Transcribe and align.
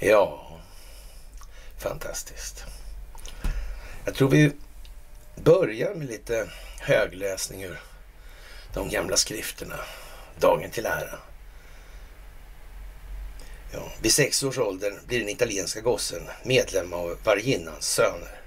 Ja, 0.00 0.48
fantastiskt. 1.78 2.64
Jag 4.04 4.14
tror 4.14 4.28
vi 4.28 4.52
börjar 5.36 5.94
med 5.94 6.06
lite 6.06 6.48
högläsning 6.80 7.62
ur 7.62 7.80
de 8.74 8.88
gamla 8.88 9.16
skrifterna. 9.16 9.76
Dagen 10.40 10.70
till 10.70 10.86
ära. 10.86 11.18
Ja, 13.72 13.92
vid 14.02 14.12
sex 14.12 14.42
års 14.42 14.58
ålder 14.58 15.00
blir 15.06 15.18
den 15.18 15.28
italienska 15.28 15.80
gossen 15.80 16.22
medlem 16.44 16.92
av 16.92 17.18
Varginnans 17.24 17.86
söner. 17.86 18.37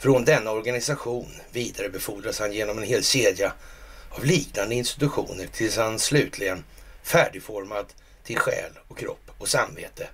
Från 0.00 0.24
denna 0.24 0.50
organisation 0.50 1.28
vidarebefordras 1.52 2.38
han 2.38 2.52
genom 2.52 2.78
en 2.78 2.84
hel 2.84 3.04
kedja 3.04 3.52
av 4.10 4.24
liknande 4.24 4.74
institutioner 4.74 5.46
tills 5.46 5.76
han 5.76 5.98
slutligen 5.98 6.64
färdigformad 7.02 7.86
till 8.24 8.38
själ 8.38 8.70
och 8.88 8.98
kropp 8.98 9.30
och 9.38 9.48
samvete 9.48 10.08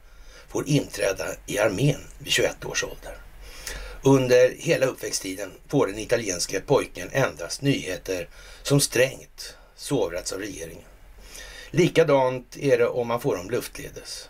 får 0.48 0.68
inträda 0.68 1.24
i 1.46 1.58
armén 1.58 2.00
vid 2.18 2.32
21 2.32 2.64
års 2.64 2.84
ålder. 2.84 3.16
Under 4.02 4.54
hela 4.58 4.86
uppväxttiden 4.86 5.52
får 5.68 5.86
den 5.86 5.98
italienske 5.98 6.60
pojken 6.60 7.08
endast 7.12 7.62
nyheter 7.62 8.28
som 8.62 8.80
strängt 8.80 9.56
sovrats 9.76 10.32
av 10.32 10.38
regeringen. 10.38 10.88
Likadant 11.70 12.56
är 12.56 12.78
det 12.78 12.86
om 12.86 13.08
man 13.08 13.20
får 13.20 13.36
dem 13.36 13.50
luftledes. 13.50 14.28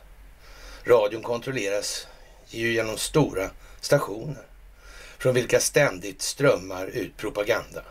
Radion 0.85 1.23
kontrolleras 1.23 2.07
ju 2.49 2.73
genom 2.73 2.99
stora 2.99 3.51
stationer 3.81 4.46
från 5.19 5.35
vilka 5.35 5.61
ständigt 5.61 6.23
strömmar 6.23 6.87
ut 6.87 7.17
propaganda. 7.17 7.83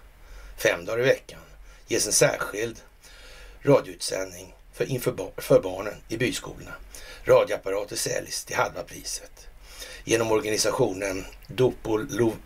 Fem 0.57 0.85
dagar 0.85 1.03
i 1.03 1.07
veckan 1.07 1.39
ges 1.88 2.07
en 2.07 2.13
särskild 2.13 2.77
radioutsändning 3.61 4.55
för, 4.73 4.91
inför 4.91 5.31
för 5.38 5.61
barnen 5.61 5.95
i 6.09 6.17
byskolorna. 6.17 6.72
Radioapparater 7.23 7.95
säljs 7.95 8.45
till 8.45 8.55
halva 8.55 8.83
priset. 8.83 9.47
Genom 10.03 10.31
organisationen 10.31 11.25
Dopo 11.47 12.00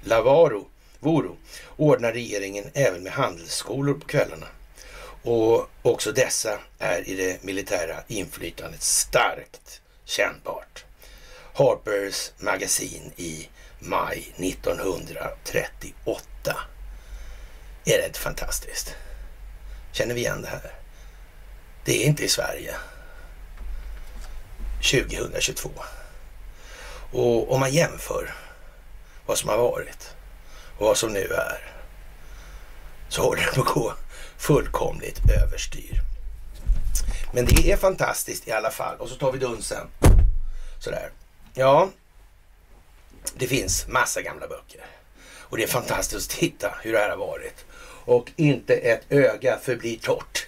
Lavaro 0.03 0.67
Voro 0.99 1.37
ordnar 1.77 2.13
regeringen 2.13 2.65
även 2.73 3.03
med 3.03 3.11
handelsskolor 3.11 3.93
på 3.93 4.07
kvällarna. 4.07 4.47
Och 5.23 5.69
också 5.81 6.11
dessa 6.11 6.59
är 6.79 7.09
i 7.09 7.15
det 7.15 7.43
militära 7.43 7.95
inflytandet 8.07 8.81
starkt 8.81 9.81
kännbart. 10.05 10.85
Harpers 11.53 12.31
magasin 12.39 13.11
i 13.15 13.49
maj 13.79 14.33
1938. 14.37 16.57
Är 17.85 17.97
det 17.97 18.05
inte 18.05 18.19
fantastiskt? 18.19 18.95
Känner 19.91 20.15
vi 20.15 20.21
igen 20.21 20.41
det 20.41 20.47
här? 20.47 20.71
Det 21.85 22.03
är 22.03 22.07
inte 22.07 22.23
i 22.23 22.29
Sverige 22.29 22.75
2022. 24.91 25.69
Och 27.11 27.53
om 27.53 27.59
man 27.59 27.71
jämför 27.71 28.33
vad 29.25 29.37
som 29.37 29.49
har 29.49 29.57
varit 29.57 30.15
och 30.77 30.85
vad 30.85 30.97
som 30.97 31.13
nu 31.13 31.27
är 31.27 31.79
så 33.09 33.21
håller 33.21 33.45
det 33.45 33.55
på 33.55 33.61
att 33.61 33.67
gå 33.67 33.93
fullkomligt 34.37 35.21
överstyr. 35.29 36.01
Men 37.33 37.45
det 37.45 37.71
är 37.71 37.77
fantastiskt 37.77 38.47
i 38.47 38.51
alla 38.51 38.71
fall. 38.71 38.97
Och 38.97 39.09
så 39.09 39.15
tar 39.15 39.31
vi 39.31 39.37
dunsen. 39.37 39.87
Sådär. 40.79 41.11
Ja, 41.53 41.89
det 43.33 43.47
finns 43.47 43.87
massa 43.87 44.21
gamla 44.21 44.47
böcker. 44.47 44.85
Och 45.21 45.57
det 45.57 45.63
är 45.63 45.67
fantastiskt 45.67 46.31
att 46.31 46.37
titta 46.37 46.75
hur 46.81 46.93
det 46.93 46.99
här 46.99 47.09
har 47.09 47.17
varit. 47.17 47.65
Och 48.05 48.31
inte 48.35 48.75
ett 48.75 49.01
öga 49.09 49.57
förblir 49.57 49.99
torrt 49.99 50.47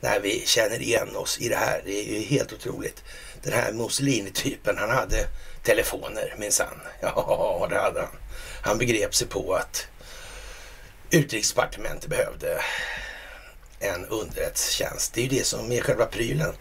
när 0.00 0.20
vi 0.20 0.42
känner 0.46 0.82
igen 0.82 1.16
oss 1.16 1.38
i 1.40 1.48
det 1.48 1.56
här. 1.56 1.82
Det 1.84 1.98
är 1.98 2.14
ju 2.14 2.20
helt 2.20 2.52
otroligt. 2.52 3.04
Den 3.42 3.52
här 3.52 3.72
Mussolini-typen, 3.72 4.78
han 4.78 4.90
hade 4.90 5.26
telefoner 5.62 6.34
minsann. 6.38 6.80
Ja, 7.00 7.66
det 7.70 7.78
hade 7.78 8.00
han. 8.00 8.16
Han 8.62 8.78
begrep 8.78 9.14
sig 9.14 9.28
på 9.28 9.54
att 9.54 9.86
utrikesdepartementet 11.10 12.10
behövde 12.10 12.62
en 13.80 14.06
underrättelsetjänst. 14.06 15.14
Det 15.14 15.20
är 15.20 15.22
ju 15.22 15.38
det 15.38 15.46
som 15.46 15.72
är 15.72 15.80
själva 15.80 16.06
prylen. 16.06 16.54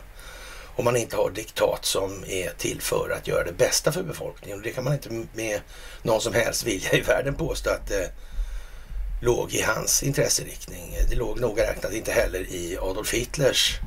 Om 0.75 0.85
man 0.85 0.97
inte 0.97 1.15
har 1.15 1.29
diktat 1.29 1.85
som 1.85 2.23
är 2.27 2.49
till 2.57 2.81
för 2.81 3.09
att 3.09 3.27
göra 3.27 3.43
det 3.43 3.53
bästa 3.53 3.91
för 3.91 4.03
befolkningen. 4.03 4.57
Och 4.57 4.63
det 4.63 4.71
kan 4.71 4.83
man 4.83 4.93
inte 4.93 5.25
med 5.33 5.61
någon 6.01 6.21
som 6.21 6.33
helst 6.33 6.63
vilja 6.63 6.91
i 6.91 7.01
världen 7.01 7.35
påstå 7.35 7.69
att 7.69 7.87
det 7.87 8.11
låg 9.21 9.53
i 9.53 9.61
hans 9.61 10.03
intresseriktning. 10.03 10.97
Det 11.09 11.15
låg 11.15 11.39
noga 11.39 11.63
räknat 11.63 11.93
inte 11.93 12.11
heller 12.11 12.39
i 12.39 12.77
Adolf 12.77 13.13
Hitlers 13.13 13.79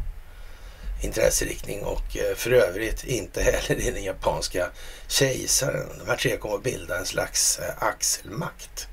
intresseriktning 1.04 1.82
och 1.84 2.16
eh, 2.16 2.34
för 2.36 2.50
övrigt 2.50 3.04
inte 3.04 3.42
heller 3.42 3.80
i 3.80 3.90
den 3.90 4.04
japanska 4.04 4.68
kejsaren. 5.08 5.88
De 5.98 6.08
här 6.08 6.16
tre 6.16 6.36
kommer 6.36 6.54
att 6.54 6.62
bilda 6.62 6.98
en 6.98 7.06
slags 7.06 7.58
eh, 7.58 7.82
axelmakt. 7.82 8.88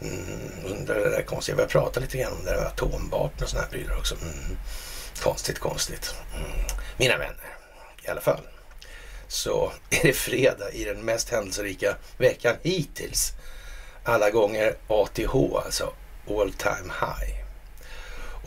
Mm, 0.00 0.50
undrar 0.66 0.94
det 0.94 1.10
där 1.10 1.22
konstiga. 1.22 1.56
Vi 1.56 1.62
har 1.62 1.68
pratat 1.68 2.02
lite 2.02 2.18
grann 2.18 2.32
om 2.32 2.44
det 2.44 2.50
där 2.50 2.56
med 2.56 2.66
atomvapen 2.66 3.42
och 3.42 3.48
sådana 3.48 3.66
här 3.66 3.72
prylar 3.72 3.96
också. 3.96 4.14
Mm, 4.14 4.58
konstigt, 5.20 5.58
konstigt. 5.58 6.14
Mm. 6.34 6.50
Mina 6.96 7.16
vänner, 7.16 7.56
i 8.02 8.08
alla 8.08 8.20
fall. 8.20 8.40
Så 9.28 9.72
är 9.90 10.02
det 10.02 10.12
fredag 10.12 10.72
i 10.72 10.84
den 10.84 11.04
mest 11.04 11.30
händelserika 11.30 11.96
veckan 12.18 12.56
hittills. 12.62 13.32
Alla 14.04 14.30
gånger 14.30 14.76
ATH, 14.88 15.34
alltså 15.64 15.92
all 16.28 16.52
time 16.52 16.92
high. 17.00 17.44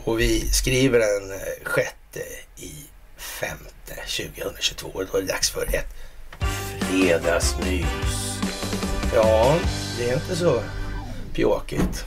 Och 0.04 0.20
vi 0.20 0.50
skriver 0.50 0.98
den 0.98 1.32
eh, 1.32 1.64
sjätte 1.64 2.20
i 2.56 2.74
femte 3.16 3.94
2022 3.94 4.88
och 4.94 5.06
då 5.12 5.18
är 5.18 5.22
det 5.22 5.28
dags 5.28 5.50
för 5.50 5.74
ett 5.74 5.94
fredagsmys. 6.80 8.38
Ja, 9.14 9.58
det 9.98 10.10
är 10.10 10.14
inte 10.14 10.36
så 10.36 10.62
pjåkigt. 11.34 12.04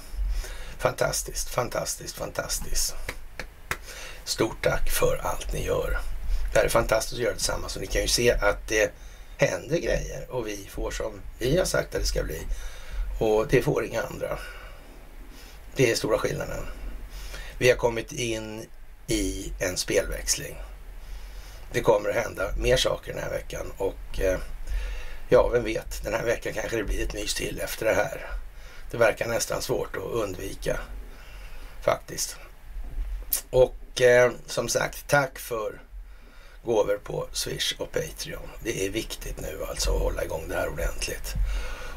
Fantastiskt, 0.78 1.50
fantastiskt, 1.50 2.16
fantastiskt. 2.16 2.96
Stort 4.26 4.64
tack 4.64 4.90
för 4.90 5.18
allt 5.24 5.54
ni 5.54 5.66
gör. 5.66 6.00
Det 6.54 6.60
här 6.60 6.66
är 6.66 6.70
fantastiskt 6.70 7.14
att 7.14 7.20
göra 7.20 7.34
tillsammans 7.34 7.76
och 7.76 7.82
ni 7.82 7.88
kan 7.88 8.02
ju 8.02 8.08
se 8.08 8.32
att 8.32 8.68
det 8.68 8.92
händer 9.38 9.78
grejer 9.78 10.26
och 10.30 10.48
vi 10.48 10.68
får 10.70 10.92
som 10.92 11.22
vi 11.40 11.58
har 11.58 11.66
sagt 11.66 11.96
att 11.96 12.02
det 12.02 12.08
ska 12.08 12.24
bli. 12.24 12.42
Och 13.20 13.48
det 13.48 13.62
får 13.62 13.86
inga 13.86 14.02
andra. 14.02 14.40
Det 15.76 15.92
är 15.92 15.96
stora 15.96 16.18
skillnaden. 16.18 16.66
Vi 17.58 17.70
har 17.70 17.76
kommit 17.76 18.12
in 18.12 18.66
i 19.08 19.54
en 19.60 19.78
spelväxling. 19.78 20.56
Det 21.72 21.82
kommer 21.82 22.10
att 22.10 22.16
hända 22.16 22.52
mer 22.58 22.78
saker 22.78 23.14
den 23.14 23.24
här 23.24 23.32
veckan 23.32 23.72
och 23.78 24.20
eh, 24.20 24.40
ja, 25.30 25.50
vem 25.54 25.64
vet, 25.64 26.04
den 26.04 26.14
här 26.14 26.26
veckan 26.26 26.54
kanske 26.54 26.78
det 26.78 26.84
blir 26.84 27.04
ett 27.04 27.14
mys 27.14 27.34
till 27.34 27.60
efter 27.60 27.86
det 27.86 27.94
här. 27.94 28.28
Det 28.92 28.98
verkar 28.98 29.28
nästan 29.28 29.62
svårt 29.62 29.96
att 29.96 30.04
undvika 30.04 30.80
faktiskt. 31.82 32.36
Och 33.50 33.76
eh, 34.02 34.32
som 34.48 34.70
sagt, 34.70 35.08
tack 35.08 35.40
för 35.40 35.82
gåvor 36.66 37.00
på 37.04 37.28
Swish 37.32 37.74
och 37.78 37.92
Patreon. 37.92 38.50
Det 38.64 38.86
är 38.86 38.90
viktigt 38.90 39.42
nu 39.42 39.66
alltså 39.70 39.96
att 39.96 40.02
hålla 40.02 40.24
igång 40.24 40.44
det 40.48 40.56
här 40.56 40.70
ordentligt. 40.70 41.34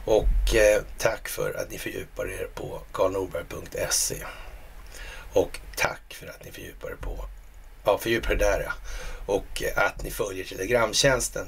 Och 0.04 0.54
eh, 0.54 0.82
tack 0.98 1.28
för 1.28 1.54
att 1.54 1.70
ni 1.70 1.78
fördjupar 1.78 2.31
er 2.31 2.48
på 2.54 2.81
karlnorberg.se. 2.92 4.16
Och 5.32 5.60
tack 5.76 6.14
för 6.14 6.26
att 6.26 6.44
ni 6.44 6.50
fördjupar 6.50 6.91
er 6.91 6.97
på, 7.00 7.25
ja 7.84 7.98
fördjupar 7.98 8.32
er 8.32 8.36
där 8.36 8.60
ja. 8.66 8.72
Och 9.26 9.62
eh, 9.62 9.86
att 9.86 10.03
ni 10.03 10.10
följer 10.10 10.44
Telegramtjänsten. 10.44 11.47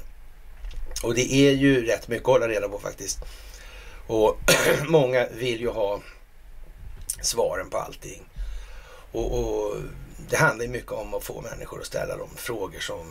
Och 1.03 1.15
det 1.15 1.33
är 1.33 1.51
ju 1.51 1.85
rätt 1.85 2.07
mycket 2.07 2.27
att 2.27 2.33
hålla 2.33 2.47
reda 2.47 2.69
på 2.69 2.79
faktiskt. 2.79 3.19
Och 4.07 4.37
många 4.87 5.27
vill 5.27 5.61
ju 5.61 5.69
ha 5.69 6.01
svaren 7.21 7.69
på 7.69 7.77
allting. 7.77 8.21
Och, 9.11 9.39
och, 9.39 9.75
det 10.29 10.37
handlar 10.37 10.65
ju 10.65 10.71
mycket 10.71 10.91
om 10.91 11.13
att 11.13 11.23
få 11.23 11.41
människor 11.41 11.79
att 11.79 11.85
ställa 11.85 12.17
de 12.17 12.29
frågor 12.35 12.79
som 12.79 13.05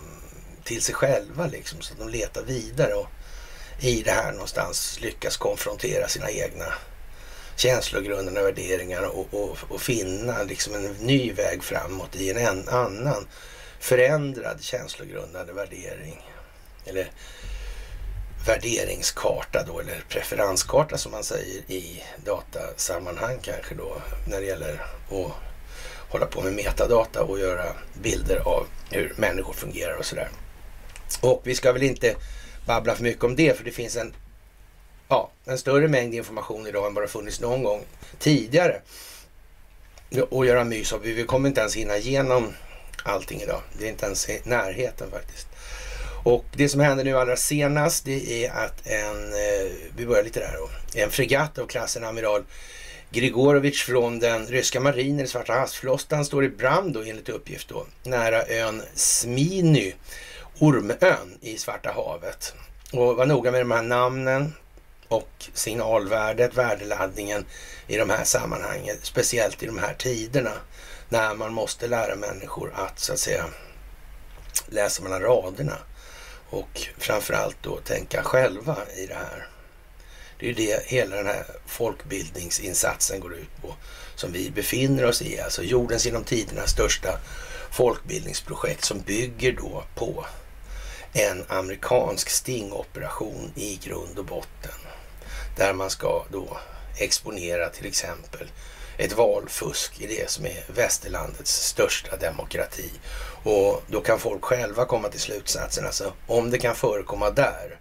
till 0.65 0.83
sig 0.83 0.95
själva 0.95 1.47
liksom, 1.47 1.81
så 1.81 1.93
att 1.93 1.99
de 1.99 2.09
letar 2.09 2.43
vidare 2.43 2.95
och 2.95 3.07
i 3.81 4.03
det 4.03 4.11
här 4.11 4.33
någonstans 4.33 4.99
lyckas 5.01 5.37
konfrontera 5.37 6.09
sina 6.09 6.31
egna 6.31 6.65
känslogrunderna, 7.57 8.43
värderingar 8.43 9.03
och, 9.03 9.35
och, 9.35 9.57
och, 9.69 9.81
finna 9.81 10.43
liksom 10.43 10.75
en 10.75 10.93
ny 10.93 11.33
väg 11.33 11.63
framåt 11.63 12.17
i 12.17 12.31
en, 12.31 12.37
en 12.37 12.69
annan 12.69 13.27
förändrad 13.81 14.63
känslogrundande 14.63 15.53
värdering. 15.53 16.31
Eller 16.85 17.11
värderingskarta 18.47 19.65
då, 19.67 19.81
eller 19.81 20.05
preferenskarta 20.09 20.99
som 20.99 21.13
man 21.13 21.25
säger 21.25 21.71
i 21.71 22.03
datasammanhang 22.25 23.39
kanske 23.43 23.75
då, 23.75 24.03
när 24.29 24.41
det 24.41 24.47
gäller 24.47 24.87
att 25.11 25.50
hålla 26.11 26.27
på 26.27 26.41
med 26.41 26.53
metadata 26.53 27.23
och 27.23 27.39
göra 27.39 27.65
bilder 28.03 28.37
av 28.37 28.67
hur 28.91 29.15
människor 29.17 29.53
fungerar 29.53 29.97
och 29.97 30.05
sådär. 30.05 30.29
Och 31.21 31.41
vi 31.45 31.55
ska 31.55 31.73
väl 31.73 31.83
inte 31.83 32.15
babbla 32.67 32.95
för 32.95 33.03
mycket 33.03 33.25
om 33.25 33.37
det, 33.37 33.57
för 33.57 33.65
det 33.65 33.71
finns 33.71 33.97
en 33.97 34.15
ja, 35.09 35.31
en 35.45 35.59
större 35.59 35.89
mängd 35.89 36.15
information 36.15 36.67
idag 36.67 36.87
än 36.87 36.95
vad 36.95 37.05
det 37.05 37.09
funnits 37.09 37.41
någon 37.41 37.63
gång 37.63 37.85
tidigare 38.19 38.81
att 40.31 40.47
göra 40.47 40.65
mys 40.65 40.93
av. 40.93 41.01
Vi 41.03 41.25
kommer 41.25 41.49
inte 41.49 41.61
ens 41.61 41.77
hinna 41.77 41.97
igenom 41.97 42.53
allting 43.03 43.41
idag. 43.41 43.61
Det 43.79 43.85
är 43.85 43.91
inte 43.91 44.07
ens 44.07 44.29
i 44.29 44.41
närheten 44.45 45.11
faktiskt. 45.11 45.47
Och 46.25 46.45
det 46.57 46.69
som 46.69 46.81
händer 46.81 47.05
nu 47.05 47.19
allra 47.19 47.37
senast 47.37 48.05
det 48.05 48.45
är 48.45 48.51
att 48.51 48.87
en, 48.87 49.33
eh, 49.33 49.71
vi 49.97 50.07
börjar 50.07 50.25
lite 50.25 50.41
där 50.41 50.57
då, 50.59 50.71
en 51.01 51.11
fregatt 51.11 51.59
av 51.59 51.67
klassen 51.67 52.05
amiral 52.05 52.45
Grigorovic 53.13 53.83
från 53.83 54.19
den 54.19 54.47
ryska 54.47 54.81
marinen 54.81 55.25
i 55.25 55.29
Svarta 55.29 55.53
havsflottan 55.53 56.25
står 56.25 56.45
i 56.45 56.49
brand 56.49 56.95
då 56.95 57.03
enligt 57.03 57.29
uppgift 57.29 57.69
då 57.69 57.87
nära 58.03 58.47
ön 58.47 58.83
Sminy, 58.95 59.95
Ormön 60.59 61.39
i 61.41 61.59
Svarta 61.59 61.93
havet. 61.93 62.55
Och 62.93 63.17
var 63.17 63.27
noga 63.27 63.51
med 63.51 63.61
de 63.61 63.71
här 63.71 63.83
namnen 63.83 64.55
och 65.09 65.31
signalvärdet, 65.55 66.55
värdeladdningen 66.55 67.45
i 67.87 67.97
de 67.97 68.11
här 68.11 68.25
sammanhangen, 68.25 68.97
speciellt 69.03 69.63
i 69.63 69.67
de 69.67 69.79
här 69.79 69.95
tiderna 69.95 70.53
när 71.09 71.35
man 71.35 71.53
måste 71.53 71.87
lära 71.87 72.17
människor 72.17 72.73
att 72.75 72.99
så 72.99 73.13
att 73.13 73.19
säga 73.19 73.45
läsa 74.67 75.03
mellan 75.03 75.21
raderna 75.21 75.79
och 76.51 76.89
framförallt 76.99 77.57
då 77.63 77.77
tänka 77.77 78.23
själva 78.23 78.77
i 78.97 79.07
det 79.07 79.15
här. 79.15 79.47
Det 80.41 80.47
är 80.47 80.49
ju 80.49 80.55
det 80.55 80.87
hela 80.87 81.17
den 81.17 81.27
här 81.27 81.45
folkbildningsinsatsen 81.67 83.21
går 83.21 83.35
ut 83.35 83.63
på 83.63 83.75
som 84.15 84.33
vi 84.33 84.51
befinner 84.51 85.05
oss 85.05 85.23
i, 85.23 85.41
alltså 85.41 85.63
jordens 85.63 86.07
genom 86.07 86.25
tiderna 86.25 86.67
största 86.67 87.19
folkbildningsprojekt 87.71 88.85
som 88.85 89.01
bygger 89.01 89.53
då 89.53 89.85
på 89.95 90.27
en 91.13 91.45
amerikansk 91.49 92.31
stingoperation 92.31 93.53
i 93.55 93.77
grund 93.85 94.19
och 94.19 94.25
botten. 94.25 94.79
Där 95.57 95.73
man 95.73 95.91
ska 95.91 96.25
då 96.33 96.59
exponera 96.99 97.69
till 97.69 97.87
exempel 97.87 98.51
ett 98.97 99.13
valfusk 99.13 100.01
i 100.01 100.07
det 100.07 100.31
som 100.31 100.47
är 100.47 100.65
västerlandets 100.75 101.67
största 101.67 102.17
demokrati. 102.17 102.91
Och 103.43 103.83
då 103.87 104.01
kan 104.01 104.19
folk 104.19 104.45
själva 104.45 104.85
komma 104.85 105.09
till 105.09 105.21
slutsatsen, 105.21 105.87
alltså 105.87 106.13
om 106.27 106.51
det 106.51 106.59
kan 106.59 106.75
förekomma 106.75 107.31
där, 107.31 107.80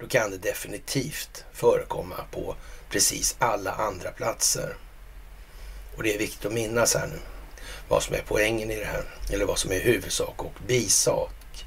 då 0.00 0.06
kan 0.06 0.30
det 0.30 0.38
definitivt 0.38 1.44
förekomma 1.52 2.16
på 2.30 2.54
precis 2.90 3.36
alla 3.38 3.72
andra 3.72 4.10
platser. 4.10 4.76
Och 5.96 6.02
det 6.02 6.14
är 6.14 6.18
viktigt 6.18 6.46
att 6.46 6.52
minnas 6.52 6.94
här 6.94 7.06
nu 7.06 7.18
vad 7.90 8.02
som 8.02 8.14
är 8.14 8.22
poängen 8.26 8.70
i 8.70 8.76
det 8.76 8.84
här, 8.84 9.04
eller 9.32 9.44
vad 9.44 9.58
som 9.58 9.72
är 9.72 9.80
huvudsak 9.80 10.44
och 10.44 10.54
bisak. 10.66 11.64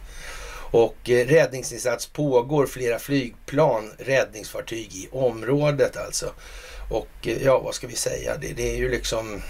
Och 0.71 1.09
eh, 1.09 1.27
räddningsinsats 1.27 2.07
pågår, 2.07 2.65
flera 2.65 2.99
flygplan, 2.99 3.91
räddningsfartyg 3.97 4.95
i 4.95 5.09
området 5.11 5.97
alltså. 5.97 6.33
Och 6.89 7.27
eh, 7.27 7.43
ja, 7.43 7.59
vad 7.59 7.75
ska 7.75 7.87
vi 7.87 7.95
säga? 7.95 8.37
Det, 8.37 8.53
det 8.53 8.73
är 8.73 8.77
ju 8.77 8.89
liksom... 8.89 9.41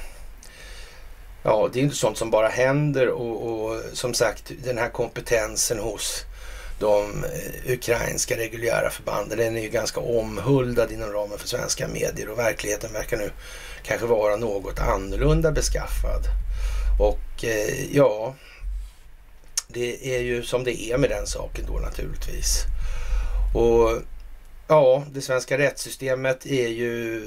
Ja, 1.44 1.70
det 1.74 1.80
är 1.80 1.84
inte 1.84 1.96
sånt 1.96 2.18
som 2.18 2.32
bara 2.32 2.48
händer 2.48 3.08
och, 3.08 3.66
och 3.66 3.82
som 3.94 4.14
sagt 4.14 4.52
den 4.64 4.78
här 4.78 4.90
kompetensen 4.90 5.80
hos 5.80 6.26
de 6.84 7.24
eh, 7.24 7.74
ukrainska 7.74 8.38
reguljära 8.38 8.90
förbanden, 8.90 9.38
den 9.38 9.58
är 9.58 9.62
ju 9.62 9.70
ganska 9.70 10.00
omhuldad 10.00 10.92
inom 10.92 11.12
ramen 11.12 11.40
för 11.40 11.48
svenska 11.48 11.88
medier 11.88 12.30
och 12.30 12.40
verkligheten 12.40 12.94
verkar 12.94 13.18
nu 13.18 13.32
kanske 13.84 14.08
vara 14.08 14.36
något 14.36 14.80
annorlunda 14.80 15.52
beskaffad. 15.52 16.24
Och 17.00 17.46
eh, 17.46 17.96
ja, 17.96 18.36
det 19.68 20.16
är 20.16 20.20
ju 20.20 20.44
som 20.44 20.64
det 20.64 20.82
är 20.82 20.98
med 20.98 21.10
den 21.10 21.28
saken 21.28 21.66
då 21.68 21.80
naturligtvis. 21.80 22.66
Och 23.56 24.02
Ja, 24.68 25.04
det 25.12 25.22
svenska 25.22 25.58
rättssystemet 25.58 26.46
är 26.46 26.68
ju 26.68 27.22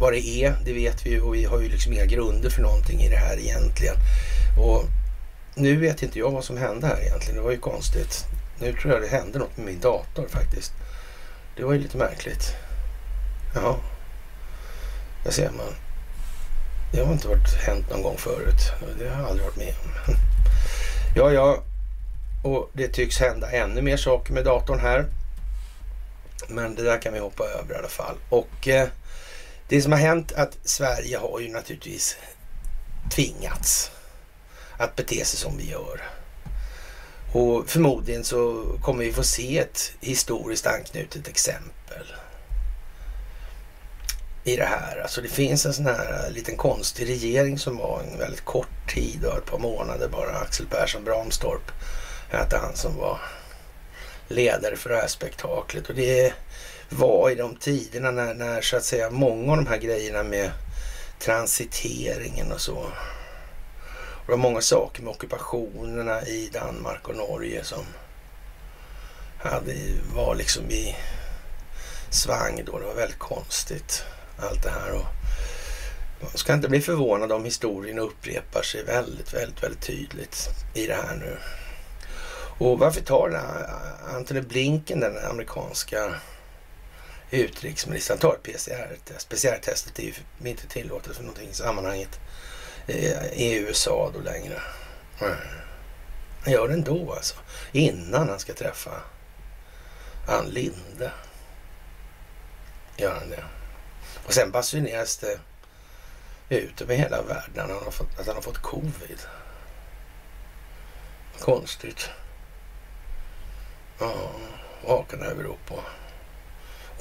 vad 0.00 0.12
det 0.12 0.26
är, 0.26 0.54
det 0.64 0.72
vet 0.72 1.06
vi 1.06 1.10
ju 1.10 1.20
och 1.20 1.34
vi 1.34 1.44
har 1.44 1.60
ju 1.60 1.68
liksom 1.68 1.92
inga 1.92 2.04
grunder 2.04 2.50
för 2.50 2.62
någonting 2.62 3.00
i 3.00 3.08
det 3.08 3.16
här 3.16 3.38
egentligen. 3.38 3.94
Och 4.58 4.84
nu 5.54 5.76
vet 5.76 6.02
inte 6.02 6.18
jag 6.18 6.30
vad 6.30 6.44
som 6.44 6.56
hände 6.56 6.86
här 6.86 7.00
egentligen. 7.00 7.36
Det 7.36 7.42
var 7.42 7.50
ju 7.50 7.58
konstigt. 7.58 8.24
Nu 8.58 8.72
tror 8.72 8.92
jag 8.92 9.02
det 9.02 9.08
hände 9.08 9.38
något 9.38 9.56
med 9.56 9.66
min 9.66 9.80
dator 9.80 10.26
faktiskt. 10.28 10.72
Det 11.56 11.64
var 11.64 11.72
ju 11.72 11.78
lite 11.78 11.96
märkligt. 11.96 12.54
Jaha. 13.54 13.76
Där 15.24 15.30
ser 15.30 15.50
man. 15.50 15.74
Det 16.92 17.04
har 17.04 17.12
inte 17.12 17.28
varit, 17.28 17.54
hänt 17.54 17.90
någon 17.90 18.02
gång 18.02 18.16
förut. 18.16 18.72
Det 18.98 19.08
har 19.08 19.20
jag 19.20 19.28
aldrig 19.28 19.46
varit 19.46 19.56
med 19.56 19.74
om. 19.84 20.14
Ja, 21.16 21.32
ja. 21.32 21.62
Och 22.44 22.70
det 22.72 22.88
tycks 22.88 23.20
hända 23.20 23.50
ännu 23.50 23.82
mer 23.82 23.96
saker 23.96 24.32
med 24.32 24.44
datorn 24.44 24.80
här. 24.80 25.06
Men 26.48 26.74
det 26.74 26.82
där 26.82 27.02
kan 27.02 27.12
vi 27.12 27.18
hoppa 27.18 27.44
över 27.44 27.74
i 27.74 27.78
alla 27.78 27.88
fall. 27.88 28.16
Och 28.28 28.68
eh, 28.68 28.88
det 29.68 29.82
som 29.82 29.92
har 29.92 29.98
hänt 29.98 30.32
är 30.32 30.42
att 30.42 30.58
Sverige 30.64 31.18
har 31.18 31.40
ju 31.40 31.48
naturligtvis 31.48 32.16
tvingats 33.10 33.90
att 34.80 34.96
bete 34.96 35.24
sig 35.24 35.38
som 35.38 35.56
vi 35.56 35.70
gör. 35.70 36.00
Och 37.32 37.68
förmodligen 37.68 38.24
så 38.24 38.64
kommer 38.82 39.04
vi 39.04 39.12
få 39.12 39.22
se 39.22 39.58
ett 39.58 39.92
historiskt 40.00 40.66
anknutet 40.66 41.28
exempel 41.28 42.06
i 44.44 44.56
det 44.56 44.64
här. 44.64 45.00
Alltså 45.02 45.20
det 45.20 45.28
finns 45.28 45.66
en 45.66 45.74
sån 45.74 45.86
här 45.86 46.30
liten 46.30 46.56
konstig 46.56 47.08
regering 47.08 47.58
som 47.58 47.76
var 47.76 48.00
en 48.00 48.18
väldigt 48.18 48.44
kort 48.44 48.94
tid 48.94 49.24
ett 49.24 49.46
par 49.46 49.58
månader 49.58 50.08
bara. 50.08 50.38
Axel 50.38 50.66
Persson 50.66 51.04
Bramstorp 51.04 51.72
hette 52.30 52.56
han 52.56 52.76
som 52.76 52.96
var 52.96 53.20
ledare 54.28 54.76
för 54.76 54.90
det 54.90 54.96
här 54.96 55.08
spektaklet. 55.08 55.88
Och 55.88 55.94
det 55.94 56.32
var 56.88 57.30
i 57.30 57.34
de 57.34 57.56
tiderna 57.56 58.10
när, 58.10 58.34
när 58.34 58.60
så 58.60 58.76
att 58.76 58.84
säga 58.84 59.10
många 59.10 59.52
av 59.52 59.56
de 59.56 59.66
här 59.66 59.78
grejerna 59.78 60.22
med 60.22 60.50
transiteringen 61.18 62.52
och 62.52 62.60
så. 62.60 62.86
Det 64.30 64.36
var 64.36 64.42
många 64.42 64.60
saker 64.60 65.02
med 65.02 65.10
ockupationerna 65.10 66.22
i 66.22 66.50
Danmark 66.52 67.08
och 67.08 67.16
Norge 67.16 67.64
som 67.64 67.84
hade, 69.38 69.74
var 70.14 70.34
liksom 70.34 70.70
i 70.70 70.96
svang 72.10 72.62
då. 72.66 72.78
Det 72.78 72.84
var 72.84 72.94
väldigt 72.94 73.18
konstigt 73.18 74.04
allt 74.38 74.62
det 74.62 74.70
här. 74.70 74.92
Och 74.92 75.06
man 76.20 76.30
ska 76.34 76.54
inte 76.54 76.68
bli 76.68 76.80
förvånad 76.80 77.32
om 77.32 77.44
historien 77.44 77.98
upprepar 77.98 78.62
sig 78.62 78.84
väldigt, 78.84 79.34
väldigt, 79.34 79.62
väldigt 79.62 79.82
tydligt 79.82 80.48
i 80.74 80.86
det 80.86 80.94
här 80.94 81.16
nu. 81.16 81.36
Och 82.58 82.78
varför 82.78 83.00
tar 83.00 83.28
den 83.28 83.44
Antony 84.16 84.40
Blinken, 84.40 85.00
den 85.00 85.18
amerikanska 85.30 86.14
utrikesministern, 87.30 88.18
tar 88.18 88.34
ett 88.34 88.42
PCR-test? 88.42 89.28
PCR-testet 89.28 89.98
är 89.98 90.02
ju 90.02 90.12
inte 90.44 90.66
tillåtet 90.66 91.16
för 91.16 91.22
någonting 91.22 91.48
i 91.48 91.54
sammanhanget 91.54 92.20
Eh, 92.86 93.32
i 93.32 93.54
USA 93.58 94.10
då 94.14 94.20
längre. 94.20 94.62
Han 96.44 96.52
gör 96.52 96.68
det 96.68 96.74
ändå 96.74 97.12
alltså. 97.12 97.34
Innan 97.72 98.28
han 98.28 98.38
ska 98.38 98.52
träffa 98.52 98.90
Ann 100.28 100.46
Linde. 100.46 101.12
Gör 102.96 103.14
han 103.14 103.30
det. 103.30 103.44
Och 104.26 104.32
sen 104.34 104.50
basuneras 104.50 105.16
det 105.16 105.40
ut 106.48 106.80
över 106.80 106.94
hela 106.94 107.22
världen 107.22 107.64
att 107.64 107.70
han 107.70 107.84
har 107.84 107.90
fått, 107.90 108.18
att 108.18 108.26
han 108.26 108.34
har 108.34 108.42
fått 108.42 108.58
covid. 108.58 109.18
Konstigt. 111.40 112.10
Ja, 113.98 114.30
vad 114.86 115.08
kan 115.08 115.18
det 115.18 115.24
här 115.24 115.34
bero 115.34 115.56
på? 115.66 115.80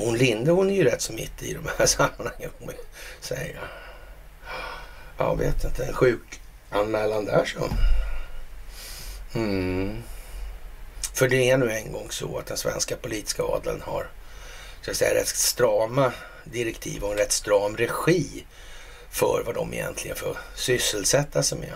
hon 0.03 0.17
Linde 0.17 0.51
hon 0.51 0.69
är 0.69 0.73
ju 0.73 0.83
rätt 0.83 1.01
så 1.01 1.13
mitt 1.13 1.43
i 1.43 1.53
de 1.53 1.69
här 1.77 1.85
sammanhangen, 1.85 2.51
säger 3.21 3.55
jag. 3.55 3.88
Jag 5.19 5.37
vet 5.37 5.63
inte, 5.63 5.85
en 5.85 5.93
sjukanmälan 5.93 7.25
där 7.25 7.45
så. 7.45 7.69
Mm. 9.39 10.03
För 11.13 11.29
det 11.29 11.49
är 11.49 11.57
nu 11.57 11.71
en 11.71 11.91
gång 11.91 12.07
så 12.09 12.37
att 12.37 12.45
den 12.45 12.57
svenska 12.57 12.95
politiska 12.95 13.43
adeln 13.43 13.81
har 13.81 14.07
så 14.81 14.91
att 14.91 14.97
säga, 14.97 15.19
rätt 15.19 15.27
strama 15.27 16.13
direktiv 16.43 17.03
och 17.03 17.11
en 17.11 17.17
rätt 17.17 17.31
stram 17.31 17.77
regi 17.77 18.45
för 19.09 19.43
vad 19.45 19.55
de 19.55 19.73
egentligen 19.73 20.17
får 20.17 20.37
sysselsätta 20.55 21.43
sig 21.43 21.57
med 21.57 21.73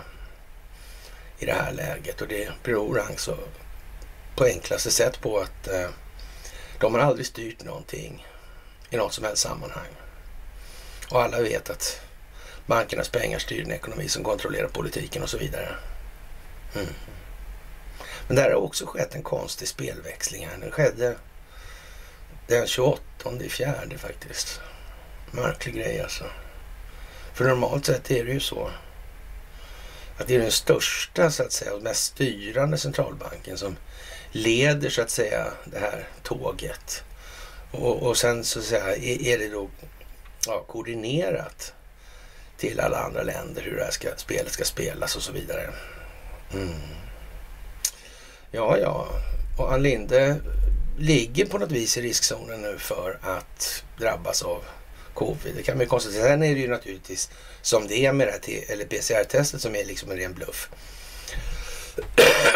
i 1.38 1.46
det 1.46 1.52
här 1.52 1.72
läget. 1.72 2.20
Och 2.20 2.28
det 2.28 2.52
beror 2.62 3.00
alltså 3.00 3.38
på 4.36 4.44
enklaste 4.44 4.90
sätt 4.90 5.20
på 5.20 5.38
att 5.38 5.68
eh, 5.68 5.88
de 6.80 6.94
har 6.94 7.00
aldrig 7.00 7.26
styrt 7.26 7.64
någonting 7.64 8.26
i 8.90 8.96
något 8.96 9.12
som 9.12 9.24
helst 9.24 9.42
sammanhang. 9.42 9.90
Och 11.10 11.22
alla 11.22 11.40
vet 11.40 11.70
att 11.70 12.00
bankernas 12.66 13.08
pengar 13.08 13.38
styr 13.38 13.62
den 13.62 13.72
ekonomi 13.72 14.08
som 14.08 14.24
kontrollerar 14.24 14.68
politiken 14.68 15.22
och 15.22 15.30
så 15.30 15.38
vidare. 15.38 15.68
Mm. 16.74 16.86
Men 18.26 18.36
där 18.36 18.50
har 18.50 18.54
också 18.54 18.86
skett 18.86 19.14
en 19.14 19.22
konstig 19.22 19.68
spelväxling 19.68 20.46
här. 20.46 20.58
Den 20.58 20.70
skedde 20.70 21.16
den 22.46 22.66
28 22.66 23.02
i 23.40 23.48
fjärde 23.48 23.98
faktiskt. 23.98 24.60
Märklig 25.30 25.74
grej 25.74 26.00
alltså. 26.00 26.24
För 27.34 27.44
normalt 27.44 27.86
sett 27.86 28.10
är 28.10 28.24
det 28.24 28.32
ju 28.32 28.40
så 28.40 28.70
att 30.18 30.26
det 30.26 30.34
är 30.34 30.38
den 30.38 30.52
största 30.52 31.30
så 31.30 31.42
att 31.42 31.52
säga 31.52 31.74
och 31.74 31.82
mest 31.82 32.04
styrande 32.04 32.78
centralbanken 32.78 33.58
som 33.58 33.76
leder 34.32 34.90
så 34.90 35.02
att 35.02 35.10
säga 35.10 35.46
det 35.64 35.78
här 35.78 36.08
tåget. 36.22 37.04
Och, 37.70 38.02
och 38.02 38.16
sen 38.16 38.44
så 38.44 38.58
att 38.58 38.64
säga, 38.64 38.96
är, 38.96 39.22
är 39.22 39.38
det 39.38 39.48
då 39.48 39.70
ja, 40.46 40.64
koordinerat 40.68 41.73
till 42.68 42.80
alla 42.80 42.98
andra 42.98 43.22
länder 43.22 43.62
hur 43.62 43.76
det 43.76 43.84
här 43.84 43.90
ska, 43.90 44.08
spelet 44.16 44.52
ska 44.52 44.64
spelas 44.64 45.16
och 45.16 45.22
så 45.22 45.32
vidare. 45.32 45.70
Mm. 46.52 46.74
Ja, 48.50 48.78
ja. 48.78 49.08
Och 49.58 49.72
Ann 49.72 49.82
Linde 49.82 50.36
ligger 50.98 51.46
på 51.46 51.58
något 51.58 51.70
vis 51.70 51.96
i 51.96 52.02
riskzonen 52.02 52.60
nu 52.60 52.78
för 52.78 53.18
att 53.22 53.84
drabbas 53.98 54.42
av 54.42 54.64
covid. 55.14 55.54
Det 55.56 55.62
kan 55.62 55.76
man 55.76 55.84
ju 55.84 55.88
konstatera. 55.88 56.22
Sen 56.22 56.42
är 56.42 56.54
det 56.54 56.60
ju 56.60 56.68
naturligtvis 56.68 57.30
som 57.62 57.86
det 57.86 58.06
är 58.06 58.12
med 58.12 58.26
det 58.26 58.52
här 58.52 58.72
eller 58.72 58.84
PCR-testet 58.84 59.60
som 59.60 59.76
är 59.76 59.84
liksom 59.84 60.10
en 60.10 60.16
ren 60.16 60.34
bluff. 60.34 60.70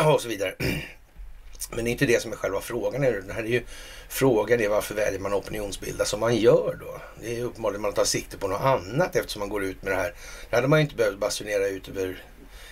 och 0.04 0.20
så 0.20 0.28
vidare. 0.28 0.54
Men 1.70 1.84
det 1.84 1.90
är 1.90 1.92
inte 1.92 2.06
det 2.06 2.22
som 2.22 2.32
är 2.32 2.36
själva 2.36 2.60
frågan. 2.60 3.00
Det 3.00 3.32
här 3.32 3.42
är 3.42 3.46
ju 3.46 3.62
frågan 4.08 4.60
är 4.60 4.68
varför 4.68 4.94
väljer 4.94 5.20
man 5.20 5.34
opinionsbilda 5.34 6.04
som 6.04 6.20
man 6.20 6.36
gör 6.36 6.78
då? 6.80 7.00
Det 7.20 7.38
är 7.38 7.44
uppenbarligen 7.44 7.82
man 7.82 7.92
tar 7.92 8.04
sikte 8.04 8.38
på 8.38 8.48
något 8.48 8.60
annat 8.60 9.16
eftersom 9.16 9.40
man 9.40 9.48
går 9.48 9.64
ut 9.64 9.82
med 9.82 9.92
det 9.92 9.96
här. 9.96 10.14
Det 10.50 10.56
hade 10.56 10.68
man 10.68 10.78
ju 10.78 10.82
inte 10.82 10.96
behövt 10.96 11.18
basunera 11.18 11.68
ut 11.68 11.88
över 11.88 12.22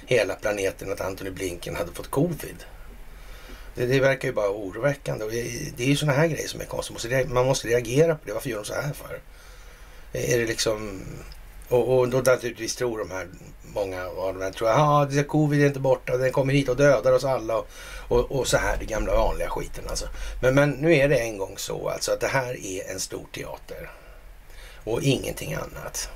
hela 0.07 0.35
planeten 0.35 0.93
att 0.93 1.01
Antony 1.01 1.31
Blinken 1.31 1.77
hade 1.77 1.93
fått 1.93 2.11
covid. 2.11 2.65
Det, 3.75 3.87
det 3.87 4.01
verkar 4.01 4.29
ju 4.29 4.35
bara 4.35 4.51
oroväckande 4.51 5.25
och 5.25 5.31
det 5.31 5.85
är 5.85 5.89
ju 5.89 5.97
sådana 5.97 6.19
här 6.19 6.27
grejer 6.27 6.49
som 6.49 6.61
är 6.61 6.65
konstiga. 6.65 7.27
Man 7.27 7.47
måste 7.47 7.69
reagera 7.69 8.15
på 8.15 8.21
det. 8.27 8.33
Varför 8.33 8.51
gör 8.51 8.59
de 8.59 8.65
så 8.65 8.75
här 8.75 8.93
för? 8.93 9.21
Är 10.13 10.39
det 10.39 10.47
liksom... 10.47 11.03
Och, 11.69 11.99
och 11.99 12.09
då 12.09 12.19
naturligtvis 12.19 12.77
tror 12.77 12.99
de 12.99 13.11
här, 13.11 13.29
många 13.63 14.07
av 14.07 14.39
dem 14.39 14.53
tror 14.53 14.69
att 14.69 14.79
ah, 14.79 15.23
covid 15.29 15.63
är 15.63 15.67
inte 15.67 15.81
borta, 15.81 16.17
den 16.17 16.33
kommer 16.33 16.53
hit 16.53 16.69
och 16.69 16.77
dödar 16.77 17.13
oss 17.13 17.25
alla. 17.25 17.57
Och, 17.57 17.69
och, 18.09 18.33
och, 18.33 18.47
så 18.47 18.57
här, 18.57 18.77
det 18.77 18.85
gamla 18.85 19.15
vanliga 19.15 19.51
skiten 19.51 19.85
alltså. 19.89 20.09
Men, 20.41 20.55
men 20.55 20.71
nu 20.71 20.95
är 20.95 21.09
det 21.09 21.17
en 21.17 21.39
gång 21.39 21.55
så 21.59 21.89
alltså 21.89 22.13
att 22.13 22.21
det 22.21 22.27
här 22.27 22.67
är 22.67 22.91
en 22.91 23.01
stor 23.01 23.27
teater. 23.35 23.91
Och 24.85 25.03
ingenting 25.03 25.55
annat. 25.55 26.11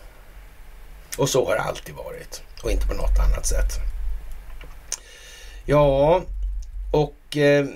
Och 1.19 1.29
så 1.29 1.47
har 1.47 1.55
det 1.55 1.61
alltid 1.61 1.95
varit. 1.95 2.43
Och 2.63 2.71
inte 2.71 2.87
på 2.87 2.95
något 2.95 3.19
annat 3.19 3.47
sätt. 3.47 3.73
Ja, 5.65 6.23
och 6.93 7.37
eh, 7.37 7.67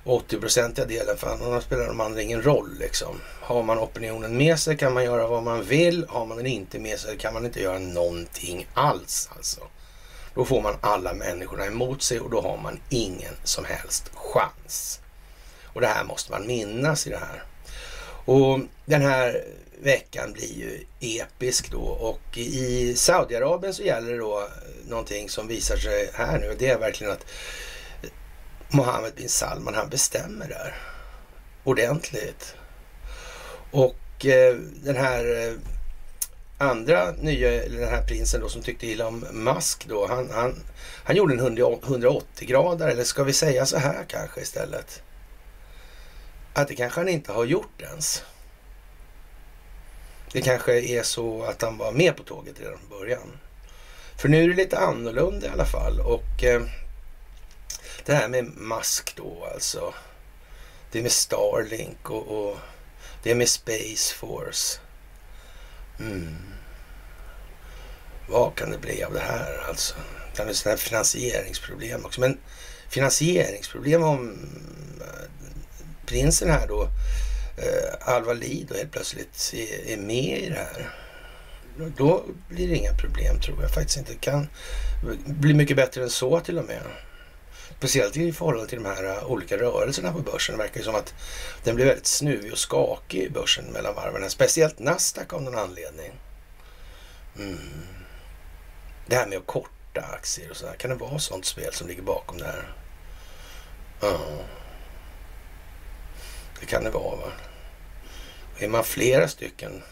80-procentiga 0.03 0.85
delen 0.85 1.17
för 1.17 1.27
annars 1.27 1.63
spelar 1.63 1.87
de 1.87 2.01
andra 2.01 2.21
ingen 2.21 2.41
roll. 2.41 2.77
Liksom. 2.79 3.21
Har 3.41 3.63
man 3.63 3.79
opinionen 3.79 4.37
med 4.37 4.59
sig 4.59 4.77
kan 4.77 4.93
man 4.93 5.03
göra 5.03 5.27
vad 5.27 5.43
man 5.43 5.63
vill. 5.63 6.05
Har 6.09 6.25
man 6.25 6.37
den 6.37 6.45
inte 6.45 6.79
med 6.79 6.99
sig 6.99 7.17
kan 7.17 7.33
man 7.33 7.45
inte 7.45 7.61
göra 7.61 7.79
någonting 7.79 8.67
alls. 8.73 9.29
Alltså. 9.35 9.61
Då 10.35 10.45
får 10.45 10.61
man 10.61 10.75
alla 10.81 11.13
människorna 11.13 11.65
emot 11.65 12.01
sig 12.01 12.19
och 12.19 12.29
då 12.29 12.41
har 12.41 12.57
man 12.57 12.79
ingen 12.89 13.33
som 13.43 13.65
helst 13.65 14.11
chans. 14.13 14.99
Och 15.77 15.81
det 15.81 15.87
här 15.87 16.03
måste 16.03 16.31
man 16.31 16.47
minnas 16.47 17.07
i 17.07 17.09
det 17.09 17.17
här. 17.17 17.43
Och 18.25 18.59
den 18.85 19.01
här 19.01 19.43
veckan 19.81 20.33
blir 20.33 20.53
ju 20.53 20.85
episk 20.99 21.71
då 21.71 21.81
och 21.81 22.37
i 22.37 22.95
Saudiarabien 22.95 23.73
så 23.73 23.83
gäller 23.83 24.11
det 24.11 24.17
då 24.17 24.47
någonting 24.89 25.29
som 25.29 25.47
visar 25.47 25.77
sig 25.77 26.09
här 26.13 26.39
nu. 26.39 26.55
Det 26.59 26.69
är 26.69 26.79
verkligen 26.79 27.13
att 27.13 27.25
Mohammed 28.69 29.13
bin 29.13 29.29
Salman 29.29 29.73
han 29.73 29.89
bestämmer 29.89 30.47
där 30.47 30.75
ordentligt. 31.63 32.55
Och 33.71 34.25
eh, 34.25 34.55
den 34.83 34.95
här 34.95 35.47
eh, 35.47 35.53
andra 36.57 37.11
nya, 37.11 37.63
eller 37.63 37.79
den 37.79 37.89
här 37.89 38.03
prinsen 38.03 38.41
då 38.41 38.49
som 38.49 38.61
tyckte 38.61 38.87
illa 38.87 39.07
om 39.07 39.25
Musk 39.31 39.85
då, 39.87 40.07
han, 40.07 40.29
han, 40.31 40.63
han 41.03 41.15
gjorde 41.15 41.33
en 41.33 41.39
180 41.39 42.47
grader 42.47 42.87
eller 42.87 43.03
ska 43.03 43.23
vi 43.23 43.33
säga 43.33 43.65
så 43.65 43.77
här 43.77 44.05
kanske 44.07 44.41
istället? 44.41 45.01
Att 46.57 46.67
det 46.67 46.75
kanske 46.75 46.99
han 46.99 47.09
inte 47.09 47.31
har 47.31 47.45
gjort 47.45 47.81
ens. 47.81 48.23
Det 50.31 50.41
kanske 50.41 50.79
är 50.81 51.03
så 51.03 51.43
att 51.43 51.61
han 51.61 51.77
var 51.77 51.91
med 51.91 52.17
på 52.17 52.23
tåget 52.23 52.59
redan 52.59 52.77
från 52.77 52.99
början. 52.99 53.39
För 54.17 54.29
nu 54.29 54.43
är 54.43 54.47
det 54.47 54.55
lite 54.55 54.79
annorlunda 54.79 55.47
i 55.47 55.49
alla 55.49 55.65
fall. 55.65 55.99
Och 55.99 56.43
eh, 56.43 56.61
det 58.05 58.13
här 58.13 58.27
med 58.27 58.45
Musk 58.57 59.15
då 59.15 59.47
alltså. 59.53 59.93
Det 60.91 60.99
är 60.99 61.03
med 61.03 61.11
Starlink 61.11 62.09
och, 62.09 62.27
och 62.27 62.57
det 63.23 63.31
är 63.31 63.35
med 63.35 63.49
Space 63.49 64.15
Force. 64.15 64.79
Mm. 65.99 66.35
Vad 68.29 68.55
kan 68.55 68.71
det 68.71 68.77
bli 68.77 69.03
av 69.03 69.13
det 69.13 69.19
här 69.19 69.65
alltså? 69.67 69.95
Det 70.35 70.43
är 70.43 70.53
sådana 70.53 70.77
här 70.77 70.83
finansieringsproblem 70.83 72.05
också. 72.05 72.21
Men 72.21 72.37
finansieringsproblem 72.89 74.03
om 74.03 74.37
prinsen 76.07 76.49
här 76.49 76.67
då, 76.67 76.83
eh, 77.57 78.13
Al-Walid, 78.13 78.71
helt 78.75 78.91
plötsligt 78.91 79.53
är, 79.53 79.91
är 79.93 79.97
med 79.97 80.39
i 80.43 80.49
det 80.49 80.55
här. 80.55 80.89
Då 81.97 82.23
blir 82.49 82.67
det 82.67 82.75
inga 82.75 82.93
problem 82.93 83.39
tror 83.39 83.61
jag 83.61 83.71
faktiskt 83.71 83.97
inte. 83.97 84.11
Det 84.11 84.19
kan 84.19 84.47
bli 85.25 85.53
mycket 85.53 85.77
bättre 85.77 86.03
än 86.03 86.09
så 86.09 86.39
till 86.39 86.57
och 86.57 86.65
med. 86.65 86.81
Speciellt 87.77 88.17
i 88.17 88.31
förhållande 88.31 88.69
till 88.69 88.83
de 88.83 88.89
här 88.89 89.03
eh, 89.03 89.31
olika 89.31 89.57
rörelserna 89.57 90.11
på 90.11 90.19
börsen. 90.19 90.57
Det 90.57 90.63
verkar 90.63 90.77
ju 90.77 90.83
som 90.83 90.95
att 90.95 91.13
den 91.63 91.75
blir 91.75 91.85
väldigt 91.85 92.07
snuvig 92.07 92.51
och 92.51 92.57
skakig 92.57 93.23
i 93.23 93.29
börsen 93.29 93.65
mellan 93.65 93.95
varven. 93.95 94.29
Speciellt 94.29 94.79
Nasdaq 94.79 95.33
av 95.33 95.41
någon 95.41 95.57
anledning. 95.57 96.11
Mm. 97.39 97.57
Det 99.07 99.15
här 99.15 99.27
med 99.27 99.37
att 99.37 99.47
korta 99.47 100.01
aktier 100.01 100.51
och 100.51 100.57
sådär. 100.57 100.73
Kan 100.73 100.89
det 100.89 100.95
vara 100.95 101.19
sånt 101.19 101.45
spel 101.45 101.73
som 101.73 101.87
ligger 101.87 102.01
bakom 102.01 102.37
det 102.37 102.45
här? 102.45 102.75
Ja. 104.01 104.07
Uh. 104.07 104.41
Det 106.59 106.65
kan 106.65 106.83
det 106.83 106.89
vara. 106.89 107.15
Va? 107.15 107.31
Är 108.59 108.67
man 108.67 108.83
flera 108.83 109.27
stycken 109.27 109.83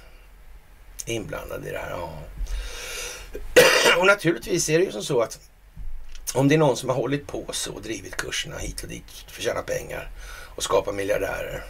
inblandade 1.06 1.70
i 1.70 1.72
det 1.72 1.78
här? 1.78 1.90
Ja. 1.90 2.24
Och 4.00 4.06
naturligtvis 4.06 4.70
är 4.70 4.80
det 4.80 4.86
ju 4.86 4.92
som 4.92 5.04
så 5.04 5.22
att 5.22 5.40
om 6.34 6.48
det 6.48 6.56
är 6.56 6.60
någon 6.60 6.78
som 6.78 6.90
har 6.90 6.96
hållit 6.96 7.28
på 7.28 7.46
så 7.52 7.74
och 7.74 7.82
drivit 7.82 8.16
kurserna 8.16 8.58
hit 8.58 8.84
och 8.84 8.90
dit 8.90 9.04
för 9.28 9.42
att 9.42 9.46
tjäna 9.46 9.62
pengar 9.62 10.12
och 10.56 10.64
skapa 10.64 10.92
miljardärer. 10.92 11.64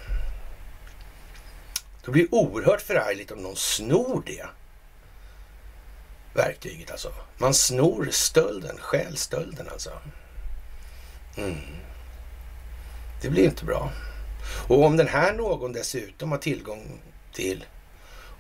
Då 2.04 2.12
blir 2.12 2.24
det 2.24 2.30
oerhört 2.32 2.82
förargligt 2.82 3.32
om 3.32 3.40
någon 3.40 3.56
snor 3.56 4.24
det 4.26 4.46
verktyget 6.34 6.92
alltså. 6.92 7.14
Man 7.38 7.54
snor 7.54 8.08
stölden, 8.12 8.78
stjäl 8.78 9.18
stölden 9.18 9.70
alltså. 9.70 9.92
Mm. 11.38 11.56
Det 13.22 13.30
blir 13.30 13.44
inte 13.44 13.66
bra. 13.66 13.92
Och 14.68 14.84
om 14.84 14.98
den 14.98 15.08
här 15.08 15.34
någon 15.34 15.74
dessutom 15.74 16.32
har 16.32 16.38
tillgång 16.38 17.00
till 17.34 17.66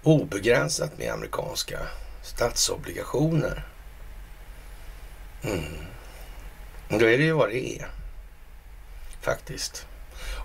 obegränsat 0.03 0.97
med 0.97 1.13
amerikanska 1.13 1.79
statsobligationer. 2.23 3.67
Mm. 5.43 5.63
Då 6.89 7.05
är 7.05 7.17
det 7.17 7.23
ju 7.23 7.31
vad 7.31 7.49
det 7.49 7.79
är. 7.79 7.87
Faktiskt. 9.21 9.87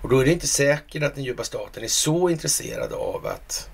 Och 0.01 0.09
då 0.09 0.19
är 0.19 0.25
det 0.25 0.31
inte 0.31 0.47
säkert 0.47 1.03
att 1.03 1.15
den 1.15 1.23
djupa 1.23 1.43
staten 1.43 1.83
är 1.83 1.87
så 1.87 2.29
intresserad 2.29 2.93
av 2.93 3.27
att 3.27 3.69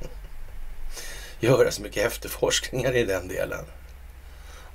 göra 1.40 1.70
så 1.70 1.82
mycket 1.82 2.06
efterforskningar 2.06 2.96
i 2.96 3.04
den 3.04 3.28
delen. 3.28 3.64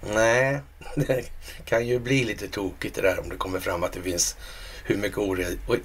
Nej, 0.02 0.62
det 0.96 1.32
kan 1.66 1.88
ju 1.88 2.00
bli 2.00 2.24
lite 2.24 2.48
tokigt 2.48 2.96
det 2.96 3.02
där 3.02 3.20
om 3.20 3.30
det 3.30 3.38
kommer 3.38 3.60
fram 3.60 3.84
att 3.84 3.92
det 3.92 4.02
finns 4.02 4.36
hur 4.88 4.98
mycket 4.98 5.18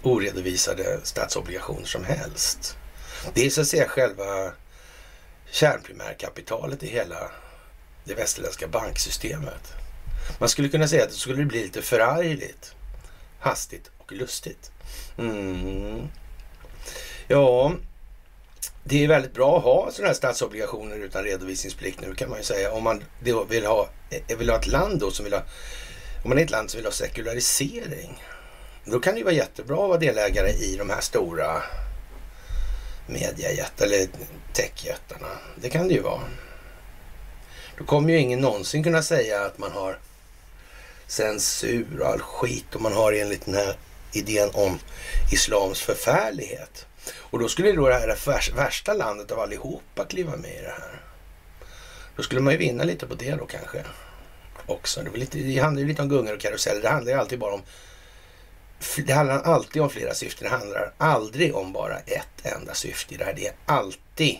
oredovisade 0.03 1.01
statsobligationer 1.03 1.87
som 1.87 2.05
helst. 2.05 2.77
Det 3.35 3.47
är 3.47 3.51
så 3.51 3.61
att 3.61 3.67
säga 3.67 3.89
själva 3.89 4.53
kärnprimärkapitalet 5.51 6.83
i 6.83 6.87
hela 6.87 7.31
det 8.05 8.15
västerländska 8.15 8.69
banksystemet. 8.69 9.73
Man 10.39 10.49
skulle 10.49 10.69
kunna 10.69 10.89
säga 10.89 11.05
att 11.05 11.11
det 11.11 11.17
skulle 11.17 11.45
bli 11.45 11.63
lite 11.63 11.83
förargligt, 11.83 12.75
hastigt 13.39 13.91
och 13.99 14.13
lustigt. 14.13 14.71
Mm. 15.19 16.09
Ja, 17.29 17.73
det 18.85 19.05
är 19.05 19.09
väldigt 19.09 19.35
bra 19.35 19.59
att 19.59 19.65
ha 19.65 19.91
sådana 19.93 20.09
här 20.09 20.15
statsobligationer 20.15 20.97
utan 20.97 21.25
redovisningsplikt 21.25 22.01
nu 22.01 22.15
kan 22.15 22.29
man 22.29 22.39
ju 22.39 22.45
säga. 22.45 22.73
Om 22.73 22.83
man 22.83 23.05
vill 23.21 23.35
ha, 23.35 23.89
vill 24.39 24.51
ha 24.51 24.59
ett 24.59 24.67
land 24.67 25.01
då 25.01 25.11
som 25.11 25.25
vill 25.25 25.35
ha, 25.35 25.43
om 26.25 26.29
man 26.29 26.39
är 26.39 26.43
ett 26.43 26.51
land 26.51 26.71
som 26.71 26.79
vill 26.79 26.87
ha 26.87 26.93
sekularisering. 26.93 28.23
Då 28.91 29.01
kan 29.01 29.15
det 29.15 29.19
ju 29.19 29.25
vara 29.25 29.35
jättebra 29.35 29.83
att 29.83 29.89
vara 29.89 29.99
delägare 29.99 30.51
i 30.51 30.77
de 30.77 30.91
här 30.91 31.01
stora 31.01 31.63
mediajättarna 33.07 33.95
eller 33.95 34.09
techjättarna. 34.53 35.29
Det 35.57 35.69
kan 35.69 35.89
det 35.89 35.95
ju 35.95 36.01
vara. 36.01 36.21
Då 37.79 37.85
kommer 37.85 38.11
ju 38.13 38.19
ingen 38.19 38.41
någonsin 38.41 38.85
kunna 38.85 39.03
säga 39.03 39.45
att 39.45 39.59
man 39.59 39.73
har 39.73 39.99
censur 41.07 42.01
och 42.01 42.07
all 42.07 42.21
skit 42.21 42.75
och 42.75 42.81
man 42.81 42.93
har 42.93 43.13
enligt 43.13 43.45
den 43.45 43.55
här 43.55 43.77
idén 44.13 44.51
om 44.53 44.79
islams 45.33 45.81
förfärlighet. 45.81 46.87
Och 47.17 47.39
då 47.39 47.49
skulle 47.49 47.73
då 47.73 47.89
det 47.89 47.95
här 47.95 48.57
värsta 48.57 48.93
landet 48.93 49.33
av 49.33 49.41
allihopa 49.41 50.05
kliva 50.05 50.37
med 50.37 50.51
i 50.51 50.63
det 50.63 50.75
här. 50.81 51.01
Då 52.17 52.23
skulle 52.23 52.41
man 52.41 52.53
ju 52.53 52.59
vinna 52.59 52.85
lite 52.85 53.07
på 53.07 53.15
det 53.15 53.31
då 53.31 53.47
kanske. 53.47 53.85
Också. 54.67 55.03
Det, 55.03 55.19
lite, 55.19 55.39
det 55.39 55.59
handlar 55.59 55.83
ju 55.83 55.89
lite 55.89 56.03
om 56.03 56.09
gungor 56.09 56.35
och 56.35 56.41
karuseller. 56.41 56.83
Det 56.83 56.89
handlar 56.89 57.13
ju 57.13 57.19
alltid 57.19 57.39
bara 57.39 57.55
om 57.55 57.63
det 59.07 59.13
handlar 59.13 59.43
alltid 59.43 59.83
om 59.83 59.91
flera 59.91 60.15
syften. 60.15 60.45
Det 60.45 60.57
handlar 60.57 60.93
aldrig 60.99 61.55
om 61.55 61.73
bara 61.73 61.99
ett 61.99 62.47
enda 62.47 62.75
syfte 62.75 63.17
det 63.17 63.25
här. 63.25 63.35
Det 63.35 63.47
är 63.47 63.55
alltid 63.67 64.39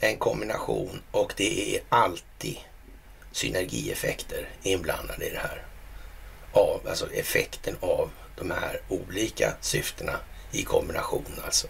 en 0.00 0.16
kombination 0.16 1.02
och 1.10 1.34
det 1.36 1.76
är 1.76 1.82
alltid 1.88 2.56
synergieffekter 3.32 4.48
inblandade 4.62 5.26
i 5.26 5.30
det 5.30 5.38
här. 5.38 5.62
Av, 6.52 6.80
alltså 6.88 7.12
effekten 7.12 7.76
av 7.80 8.10
de 8.36 8.50
här 8.50 8.80
olika 8.88 9.56
syftena 9.60 10.20
i 10.52 10.62
kombination 10.62 11.40
alltså. 11.44 11.68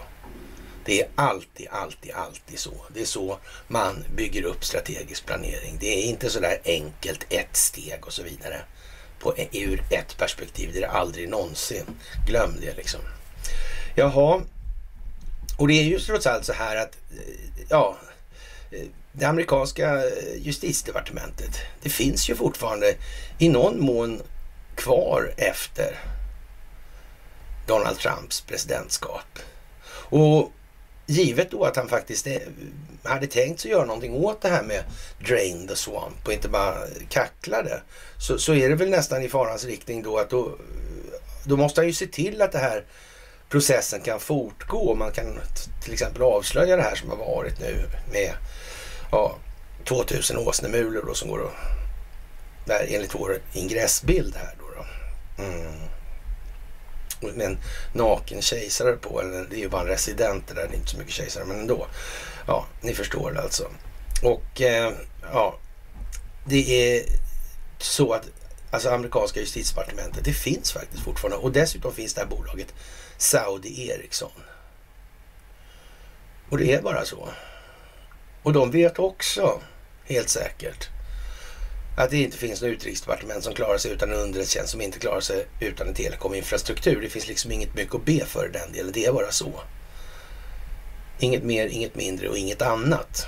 Det 0.85 1.01
är 1.01 1.09
alltid, 1.15 1.69
alltid, 1.71 2.13
alltid 2.13 2.59
så. 2.59 2.75
Det 2.95 3.01
är 3.01 3.05
så 3.05 3.39
man 3.69 4.05
bygger 4.17 4.43
upp 4.43 4.65
strategisk 4.65 5.27
planering. 5.27 5.77
Det 5.81 5.87
är 5.87 6.03
inte 6.03 6.31
sådär 6.31 6.61
enkelt, 6.65 7.27
ett 7.29 7.57
steg 7.57 8.07
och 8.07 8.13
så 8.13 8.23
vidare. 8.23 8.61
På, 9.19 9.35
ur 9.53 9.83
ett 9.91 10.17
perspektiv. 10.19 10.71
Det 10.73 10.79
är 10.79 10.81
det 10.81 10.91
aldrig 10.91 11.29
någonsin. 11.29 11.85
Glöm 12.27 12.57
det 12.61 12.77
liksom. 12.77 13.01
Jaha. 13.95 14.41
Och 15.59 15.69
det 15.69 15.75
är 15.75 15.85
ju 15.85 15.99
trots 15.99 16.27
allt 16.27 16.45
så 16.45 16.53
här 16.53 16.77
att, 16.77 16.97
eh, 17.11 17.65
ja, 17.69 17.97
eh, 18.71 18.87
det 19.13 19.25
amerikanska 19.25 20.03
justitiedepartementet, 20.37 21.57
det 21.83 21.91
finns 21.91 22.31
ju 22.31 22.35
fortfarande 22.35 22.95
i 23.39 23.49
någon 23.49 23.81
mån 23.81 24.23
kvar 24.75 25.35
efter 25.37 25.99
Donald 27.67 27.99
Trumps 27.99 28.41
presidentskap. 28.41 29.39
Och 30.11 30.53
givet 31.09 31.51
då 31.51 31.65
att 31.65 31.77
han 31.77 31.89
faktiskt 31.89 32.27
eh, 32.27 32.37
hade 33.03 33.27
tänkt 33.27 33.61
sig 33.61 33.71
göra 33.71 33.85
någonting 33.85 34.15
åt 34.15 34.41
det 34.41 34.49
här 34.49 34.63
med 34.63 34.85
drain 35.27 35.69
the 35.69 35.77
swamp 35.77 36.27
och 36.27 36.33
inte 36.33 36.49
bara 36.49 36.75
kackla 37.09 37.63
det. 37.63 37.83
Så, 38.21 38.39
så 38.39 38.55
är 38.55 38.69
det 38.69 38.75
väl 38.75 38.91
nästan 38.91 39.23
i 39.23 39.29
farans 39.29 39.65
riktning 39.65 40.03
då 40.03 40.19
att 40.19 40.31
då, 40.31 40.59
då 41.45 41.57
måste 41.57 41.81
han 41.81 41.87
ju 41.87 41.93
se 41.93 42.07
till 42.07 42.43
att 42.43 42.53
det 42.53 42.59
här 42.59 42.85
processen 43.49 44.01
kan 44.01 44.21
fortgå. 44.21 44.95
Man 44.95 45.13
kan 45.13 45.41
till 45.85 45.93
exempel 45.93 46.23
avslöja 46.23 46.77
det 46.77 46.83
här 46.83 46.95
som 46.95 47.11
har 47.11 47.17
varit 47.17 47.61
nu 47.61 47.85
med 48.13 48.33
ja, 49.13 49.37
2000 49.85 50.39
åsnemulor 50.39 51.05
då 51.07 51.15
som 51.15 51.31
går 51.31 51.47
att, 51.47 51.55
där 52.67 52.87
enligt 52.89 53.15
vår 53.15 53.39
ingressbild 53.53 54.37
här 54.37 54.55
då. 54.59 54.65
då. 54.77 54.85
Mm 55.45 55.98
en 57.23 57.59
naken 57.93 58.43
kejsare 58.43 58.93
på. 58.93 59.21
Eller 59.21 59.47
det 59.51 59.57
är 59.57 59.61
ju 59.61 59.69
bara 59.69 59.83
en 59.83 59.89
resident 59.89 60.49
det 60.49 60.55
där, 60.55 60.69
det 60.69 60.75
är 60.75 60.79
inte 60.79 60.91
så 60.91 60.99
mycket 60.99 61.13
kejsare, 61.13 61.45
men 61.45 61.61
ändå. 61.61 61.87
Ja, 62.47 62.67
ni 62.81 62.95
förstår 62.95 63.33
det 63.33 63.43
alltså. 63.43 63.69
Och 64.23 64.61
eh, 64.61 64.93
ja, 65.33 65.59
det 66.45 66.95
är 66.95 67.05
så 67.79 68.13
att 68.13 68.29
alltså 68.71 68.91
amerikanska 68.91 69.41
justitiedepartementet, 69.41 70.25
det 70.25 70.33
finns 70.33 70.73
faktiskt 70.73 71.05
fortfarande. 71.05 71.37
Och 71.37 71.53
dessutom 71.53 71.93
finns 71.93 72.15
det 72.15 72.21
här 72.21 72.29
bolaget 72.29 72.75
Saudi 73.17 73.89
Ericsson. 73.89 74.43
Och 76.51 76.59
det 76.59 76.73
är 76.73 76.83
bara 76.83 77.05
så. 77.05 77.29
Och 78.43 78.53
de 78.53 78.71
vet 78.71 78.99
också, 78.99 79.61
helt 80.05 80.29
säkert, 80.29 80.89
att 81.99 82.11
det 82.11 82.23
inte 82.23 82.37
finns 82.37 82.63
något 82.63 82.69
utrikesdepartement 82.69 83.45
som 83.45 83.55
klarar 83.55 83.79
sig 83.79 83.91
utan 83.93 84.13
en 84.13 84.19
underrättelsetjänst 84.19 84.71
som 84.71 84.81
inte 84.81 84.99
klarar 84.99 85.21
sig 85.21 85.47
utan 85.61 85.89
en 85.89 85.95
telekominfrastruktur. 85.95 87.01
Det 87.01 87.09
finns 87.09 87.29
liksom 87.29 87.53
inget 87.53 87.75
mycket 87.75 87.95
att 87.95 88.05
be 88.05 88.25
för 88.27 88.49
i 88.49 88.53
den 88.53 88.73
delen. 88.73 88.93
Det 88.93 89.05
är 89.05 89.13
bara 89.13 89.31
så. 89.31 89.53
Inget 91.19 91.43
mer, 91.43 91.67
inget 91.67 91.95
mindre 91.95 92.29
och 92.29 92.39
inget 92.39 92.63
annat 92.63 93.27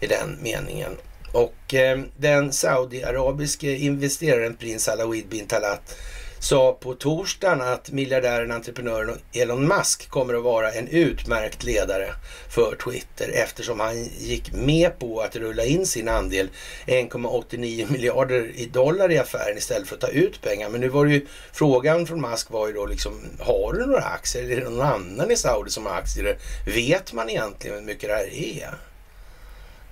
i 0.00 0.06
den 0.06 0.38
meningen. 0.42 0.96
Och 1.32 1.74
eh, 1.74 2.00
den 2.16 2.52
saudiarabiske 2.52 3.76
investeraren 3.76 4.56
prins 4.56 4.88
Alawid 4.88 5.28
bin 5.28 5.46
Talat 5.46 5.96
sa 6.40 6.72
på 6.72 6.94
torsdagen 6.94 7.60
att 7.60 7.90
miljardären, 7.90 8.52
entreprenören 8.52 9.18
Elon 9.32 9.68
Musk 9.68 10.08
kommer 10.08 10.34
att 10.34 10.42
vara 10.42 10.72
en 10.72 10.88
utmärkt 10.88 11.64
ledare 11.64 12.14
för 12.48 12.76
Twitter 12.76 13.30
eftersom 13.34 13.80
han 13.80 14.04
gick 14.04 14.52
med 14.52 14.98
på 14.98 15.20
att 15.20 15.36
rulla 15.36 15.64
in 15.64 15.86
sin 15.86 16.08
andel 16.08 16.48
1,89 16.86 17.92
miljarder 17.92 18.50
i 18.54 18.66
dollar 18.66 19.12
i 19.12 19.18
affären 19.18 19.58
istället 19.58 19.88
för 19.88 19.94
att 19.94 20.00
ta 20.00 20.08
ut 20.08 20.42
pengar. 20.42 20.68
Men 20.68 20.80
nu 20.80 20.88
var 20.88 21.06
det 21.06 21.12
ju 21.12 21.26
frågan 21.52 22.06
från 22.06 22.20
Musk 22.20 22.50
var 22.50 22.66
ju 22.66 22.72
då 22.72 22.86
liksom, 22.86 23.12
har 23.38 23.72
du 23.72 23.86
några 23.86 24.04
aktier? 24.04 24.42
Eller 24.42 24.56
är 24.56 24.60
det 24.60 24.70
någon 24.70 24.86
annan 24.86 25.30
i 25.30 25.36
Saudi 25.36 25.70
som 25.70 25.86
har 25.86 25.92
aktier? 25.92 26.38
Vet 26.66 27.12
man 27.12 27.30
egentligen 27.30 27.76
hur 27.76 27.84
mycket 27.84 28.08
det 28.08 28.14
här 28.14 28.34
är? 28.34 28.74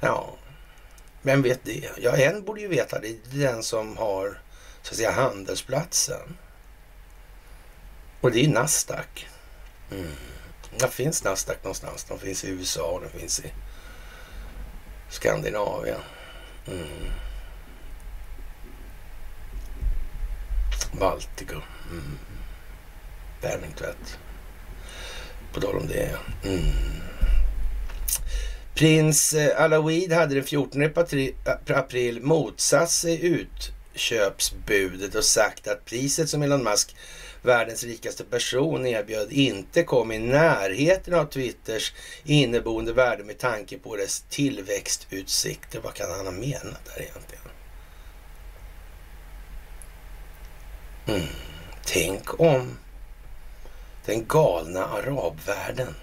Ja, 0.00 0.34
vem 1.22 1.42
vet 1.42 1.60
det? 1.64 1.82
Ja, 2.00 2.16
en 2.16 2.44
borde 2.44 2.60
ju 2.60 2.68
veta 2.68 2.98
det. 2.98 3.08
Det 3.30 3.44
är 3.44 3.52
den 3.52 3.62
som 3.62 3.96
har 3.96 4.38
så 4.82 4.90
att 4.90 4.96
säga 4.96 5.10
handelsplatsen. 5.10 6.36
Och 8.20 8.30
det 8.30 8.44
är 8.44 8.48
Nasdaq. 8.48 9.28
Mm. 9.90 10.12
Var 10.80 10.88
finns 10.88 11.24
Nasdaq 11.24 11.64
någonstans? 11.64 12.04
De 12.04 12.18
finns 12.18 12.44
i 12.44 12.48
USA, 12.48 13.00
de 13.02 13.18
finns 13.18 13.40
i 13.40 13.52
Skandinavien. 15.08 16.00
Mm. 16.66 17.10
Baltikum. 20.92 21.62
Mm. 21.90 22.18
Penningtvätt. 23.40 24.18
På 25.52 25.60
tal 25.60 25.76
om 25.76 25.86
det. 25.86 26.18
Mm. 26.44 26.62
Prins 28.74 29.32
eh, 29.32 29.62
Alawid 29.62 30.12
hade 30.12 30.34
den 30.34 30.44
14 30.44 30.82
april 31.68 32.22
motsatt 32.22 32.90
sig 32.90 33.26
ut 33.26 33.72
köpsbudet 33.98 35.14
och 35.14 35.24
sagt 35.24 35.68
att 35.68 35.84
priset 35.84 36.30
som 36.30 36.42
Elon 36.42 36.64
Musk, 36.64 36.96
världens 37.42 37.84
rikaste 37.84 38.24
person, 38.24 38.86
erbjöd 38.86 39.32
inte 39.32 39.82
kom 39.82 40.12
i 40.12 40.18
närheten 40.18 41.14
av 41.14 41.24
Twitters 41.24 41.92
inneboende 42.24 42.92
värde 42.92 43.24
med 43.24 43.38
tanke 43.38 43.78
på 43.78 43.96
dess 43.96 44.24
tillväxtutsikter. 44.30 45.80
Vad 45.80 45.94
kan 45.94 46.10
han 46.10 46.26
ha 46.26 46.32
menat 46.32 46.84
där 46.84 47.02
egentligen? 47.02 47.44
Mm. 51.06 51.26
Tänk 51.84 52.40
om 52.40 52.78
den 54.06 54.26
galna 54.26 54.84
arabvärlden 54.84 55.94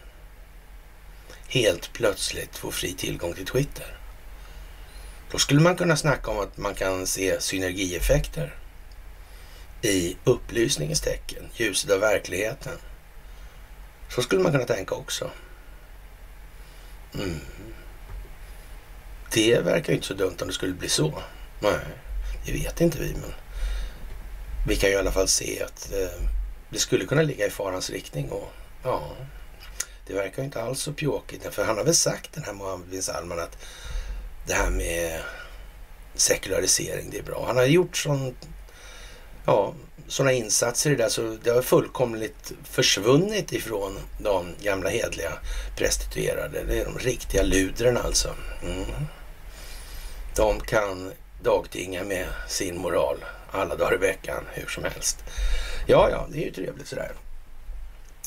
helt 1.47 1.93
plötsligt 1.93 2.57
får 2.57 2.71
fri 2.71 2.93
tillgång 2.93 3.33
till 3.33 3.45
Twitter. 3.45 3.94
Då 5.35 5.39
skulle 5.39 5.61
man 5.61 5.75
kunna 5.75 5.95
snacka 5.95 6.31
om 6.31 6.39
att 6.39 6.57
man 6.57 6.75
kan 6.75 7.07
se 7.07 7.41
synergieffekter 7.41 8.55
i 9.81 10.17
upplysningens 10.23 11.01
tecken, 11.01 11.43
ljuset 11.53 11.91
av 11.91 11.99
verkligheten. 11.99 12.77
Så 14.09 14.21
skulle 14.21 14.41
man 14.41 14.51
kunna 14.51 14.65
tänka 14.65 14.95
också. 14.95 15.31
Mm. 17.13 17.39
Det 19.33 19.59
verkar 19.59 19.89
ju 19.89 19.95
inte 19.95 20.07
så 20.07 20.13
dumt 20.13 20.37
om 20.41 20.47
det 20.47 20.53
skulle 20.53 20.73
bli 20.73 20.89
så. 20.89 21.21
Nej, 21.59 21.79
det 22.45 22.51
vet 22.51 22.81
inte 22.81 22.99
vi, 22.99 23.13
men 23.13 23.33
vi 24.67 24.75
kan 24.75 24.89
ju 24.89 24.95
i 24.95 24.99
alla 24.99 25.11
fall 25.11 25.27
se 25.27 25.63
att 25.63 25.91
eh, 25.93 26.21
det 26.69 26.79
skulle 26.79 27.05
kunna 27.05 27.21
ligga 27.21 27.47
i 27.47 27.49
farans 27.49 27.89
riktning 27.89 28.29
och 28.29 28.51
ja, 28.83 29.11
det 30.07 30.13
verkar 30.13 30.37
ju 30.37 30.45
inte 30.45 30.61
alls 30.61 30.81
så 30.81 30.93
pjåkigt. 30.93 31.53
För 31.53 31.65
han 31.65 31.77
har 31.77 31.83
väl 31.83 31.95
sagt 31.95 32.33
den 32.33 32.43
här 32.43 32.53
Mohammed 32.53 32.89
bin 32.89 33.03
Salman 33.03 33.39
att 33.39 33.57
det 34.45 34.53
här 34.53 34.69
med 34.69 35.21
sekularisering, 36.15 37.09
det 37.11 37.17
är 37.17 37.23
bra. 37.23 37.43
Han 37.47 37.57
har 37.57 37.65
gjort 37.65 37.97
sån, 37.97 38.35
ja, 39.45 39.73
sådana 40.07 40.31
insatser 40.31 40.91
i 40.91 40.95
det 40.95 41.03
där 41.03 41.09
så 41.09 41.37
det 41.43 41.49
har 41.49 41.61
fullkomligt 41.61 42.53
försvunnit 42.63 43.53
ifrån 43.53 43.99
de 44.19 44.55
gamla 44.61 44.89
hedliga 44.89 45.31
prostituerade. 45.77 46.63
Det 46.63 46.79
är 46.79 46.85
de 46.85 46.99
riktiga 46.99 47.43
ludren 47.43 47.97
alltså. 47.97 48.29
Mm. 48.63 48.85
De 50.35 50.59
kan 50.59 51.11
dagtinga 51.43 52.03
med 52.03 52.27
sin 52.47 52.77
moral 52.77 53.17
alla 53.51 53.75
dagar 53.75 53.93
i 53.93 53.97
veckan, 53.97 54.43
hur 54.53 54.67
som 54.67 54.83
helst. 54.83 55.23
Ja, 55.87 56.09
ja, 56.09 56.27
det 56.31 56.37
är 56.37 56.45
ju 56.45 56.51
trevligt 56.51 56.87
sådär. 56.87 57.11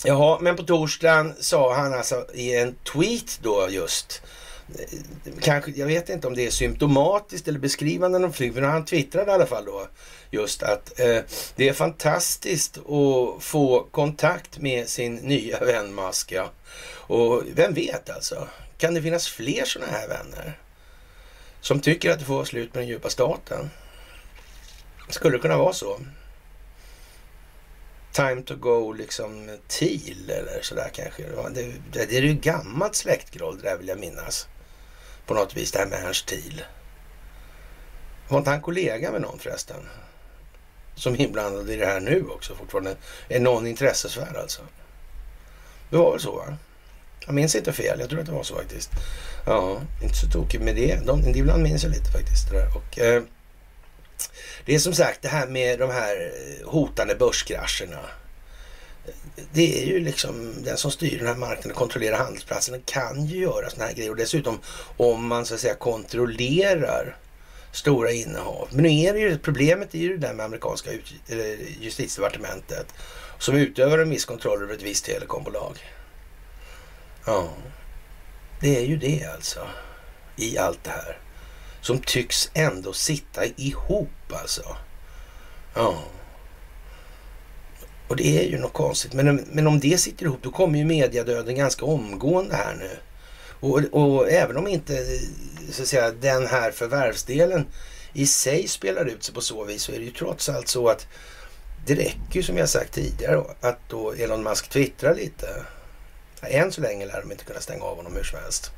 Jaha, 0.05 0.39
men 0.41 0.57
på 0.57 0.63
torsdagen 0.63 1.35
sa 1.41 1.75
han 1.75 1.95
alltså 1.95 2.27
i 2.35 2.57
en 2.57 2.75
tweet 2.75 3.39
då 3.43 3.67
just 3.71 4.23
kanske, 5.41 5.71
jag 5.71 5.87
vet 5.87 6.09
inte 6.09 6.27
om 6.27 6.35
det 6.35 6.47
är 6.47 6.51
symptomatiskt 6.51 7.49
eller 7.49 7.59
beskrivande 7.59 8.19
någonting, 8.19 8.53
men 8.55 8.65
han 8.65 8.85
twittrade 8.85 9.31
i 9.31 9.35
alla 9.35 9.47
fall 9.47 9.65
då 9.65 9.89
just 10.31 10.63
att 10.63 11.01
eh, 11.01 11.21
det 11.57 11.69
är 11.69 11.73
fantastiskt 11.73 12.79
att 12.79 13.43
få 13.43 13.87
kontakt 13.91 14.59
med 14.59 14.89
sin 14.89 15.15
nya 15.15 15.61
vän 15.61 15.95
Musk. 15.95 16.33
Ja. 16.33 16.51
Och 16.91 17.43
vem 17.55 17.75
vet 17.75 18.11
alltså, 18.11 18.49
kan 18.79 18.95
det 18.95 19.03
finnas 19.03 19.29
fler 19.29 19.65
sådana 19.65 19.93
här 19.93 20.09
vänner 20.09 20.59
som 21.61 21.81
tycker 21.81 22.11
att 22.11 22.19
det 22.19 22.25
får 22.25 22.35
vara 22.35 22.45
slut 22.45 22.75
med 22.75 22.83
den 22.83 22.89
djupa 22.89 23.11
staten? 23.11 23.71
Skulle 25.09 25.37
det 25.37 25.43
kunna 25.43 25.59
vara 25.59 25.73
så? 25.73 26.01
Time 28.13 28.43
to 28.43 28.57
go 28.57 28.93
liksom 28.93 29.59
Thiel 29.69 30.31
eller 30.31 30.63
sådär 30.63 30.91
kanske. 30.95 31.23
Det, 31.55 31.73
det, 31.93 32.07
det 32.11 32.17
är 32.17 32.23
ju 32.23 32.35
gammalt 32.35 32.95
släktgroll 32.95 33.59
det 33.59 33.69
där 33.69 33.77
vill 33.77 33.89
jag 33.89 33.99
minnas. 33.99 34.49
På 35.29 35.35
något 35.35 35.57
vis 35.57 35.73
det 35.73 35.79
här 35.79 35.87
med 35.87 36.05
Ernst 36.05 36.27
Thiel. 36.27 36.63
Var 38.29 38.39
inte 38.39 38.51
han 38.51 38.61
kollega 38.61 39.13
med 39.13 39.21
någon 39.21 39.39
förresten? 39.39 39.89
Som 40.95 41.15
är 41.15 41.21
inblandad 41.21 41.71
i 41.71 41.77
det 41.77 41.87
här 41.87 42.01
nu 42.01 42.25
också 42.29 42.55
fortfarande. 42.55 42.97
Är 43.29 43.41
någon 43.41 43.67
intressesfär 43.67 44.39
alltså? 44.39 44.63
Det 45.91 45.97
var 45.97 46.11
väl 46.11 46.21
så 46.21 46.37
va? 46.37 46.57
Jag 47.27 47.35
minns 47.35 47.55
inte 47.55 47.73
fel. 47.73 48.01
Jag 48.01 48.09
tror 48.09 48.21
att 48.21 48.27
det 48.27 48.33
var 48.33 48.43
så 48.43 48.57
faktiskt. 48.57 48.91
Ja, 49.47 49.81
inte 50.03 50.17
så 50.17 50.29
tokigt 50.29 50.65
med 50.65 50.77
det. 50.77 51.07
De, 51.07 51.29
ibland 51.29 51.63
minns 51.63 51.83
jag 51.83 51.91
lite 51.91 52.11
faktiskt. 52.11 52.51
Det, 52.51 52.57
där. 52.57 52.77
Och, 52.77 52.99
eh, 52.99 53.23
det 54.65 54.75
är 54.75 54.79
som 54.79 54.95
sagt 54.95 55.23
det 55.23 55.29
här 55.29 55.47
med 55.47 55.79
de 55.79 55.91
här 55.91 56.33
eh, 56.61 56.69
hotande 56.69 57.15
börskrascherna. 57.15 58.01
Det 59.53 59.83
är 59.83 59.87
ju 59.87 60.01
liksom 60.01 60.55
den 60.65 60.77
som 60.77 60.91
styr 60.91 61.19
den 61.19 61.27
här 61.27 61.35
marknaden 61.35 61.71
och 61.71 61.77
kontrollerar 61.77 62.17
handelsplatsen 62.17 62.83
kan 62.85 63.27
ju 63.27 63.41
göra 63.41 63.71
sådana 63.71 63.89
här 63.89 63.95
grejer. 63.95 64.11
Och 64.11 64.17
dessutom 64.17 64.59
om 64.97 65.27
man 65.27 65.47
så 65.47 65.55
att 65.55 65.61
säga 65.61 65.75
kontrollerar 65.75 67.17
stora 67.73 68.13
innehav. 68.13 68.69
Men 68.71 68.83
nu 68.83 68.91
är 68.91 69.13
det 69.13 69.21
ju, 69.21 69.39
problemet 69.39 69.95
är 69.95 69.99
ju 69.99 70.09
det 70.09 70.27
där 70.27 70.35
med 70.35 70.47
amerikanska 70.47 70.91
justitiedepartementet 71.81 72.87
som 73.39 73.57
utövar 73.57 73.99
en 73.99 74.11
viss 74.11 74.25
kontroll 74.25 74.63
över 74.63 74.75
ett 74.75 74.83
visst 74.83 75.05
telekombolag. 75.05 75.79
Ja, 77.27 77.49
det 78.61 78.77
är 78.77 78.85
ju 78.85 78.97
det 78.97 79.25
alltså 79.35 79.67
i 80.37 80.59
allt 80.59 80.85
det 80.85 80.91
här 80.91 81.19
som 81.81 81.99
tycks 81.99 82.51
ändå 82.55 82.93
sitta 82.93 83.45
ihop 83.57 84.33
alltså. 84.33 84.77
Ja. 85.75 86.03
Och 88.09 88.17
det 88.17 88.39
är 88.39 88.43
ju 88.43 88.59
något 88.59 88.73
konstigt. 88.73 89.13
Men, 89.13 89.47
men 89.53 89.67
om 89.67 89.81
det 89.81 89.99
sitter 89.99 90.25
ihop 90.25 90.43
då 90.43 90.51
kommer 90.51 90.79
ju 90.79 90.85
mediadöden 90.85 91.55
ganska 91.55 91.85
omgående 91.85 92.57
här 92.57 92.75
nu. 92.75 92.91
Och, 93.61 93.81
och 93.93 94.31
även 94.31 94.57
om 94.57 94.67
inte 94.67 95.07
så 95.71 95.83
att 95.83 95.89
säga, 95.89 96.11
den 96.11 96.47
här 96.47 96.71
förvärvsdelen 96.71 97.67
i 98.13 98.27
sig 98.27 98.69
spelar 98.69 99.05
ut 99.05 99.25
sig 99.25 99.35
på 99.35 99.41
så 99.41 99.65
vis 99.65 99.83
så 99.83 99.93
är 99.93 99.99
det 99.99 100.05
ju 100.05 100.11
trots 100.11 100.49
allt 100.49 100.69
så 100.69 100.89
att 100.89 101.07
det 101.87 101.95
räcker 101.95 102.37
ju 102.37 102.43
som 102.43 102.57
jag 102.57 102.69
sagt 102.69 102.95
tidigare 102.95 103.45
att 103.61 103.79
då 103.89 104.13
Elon 104.13 104.43
Musk 104.43 104.69
twittrar 104.69 105.15
lite. 105.15 105.65
Än 106.43 106.73
så 106.73 106.81
länge 106.81 107.07
lär 107.07 107.21
de 107.21 107.33
inte 107.33 107.45
kunna 107.45 107.61
stänga 107.61 107.85
av 107.85 107.97
honom 107.97 108.17
hur 108.17 108.23
som 108.23 108.39
helst. 108.39 108.71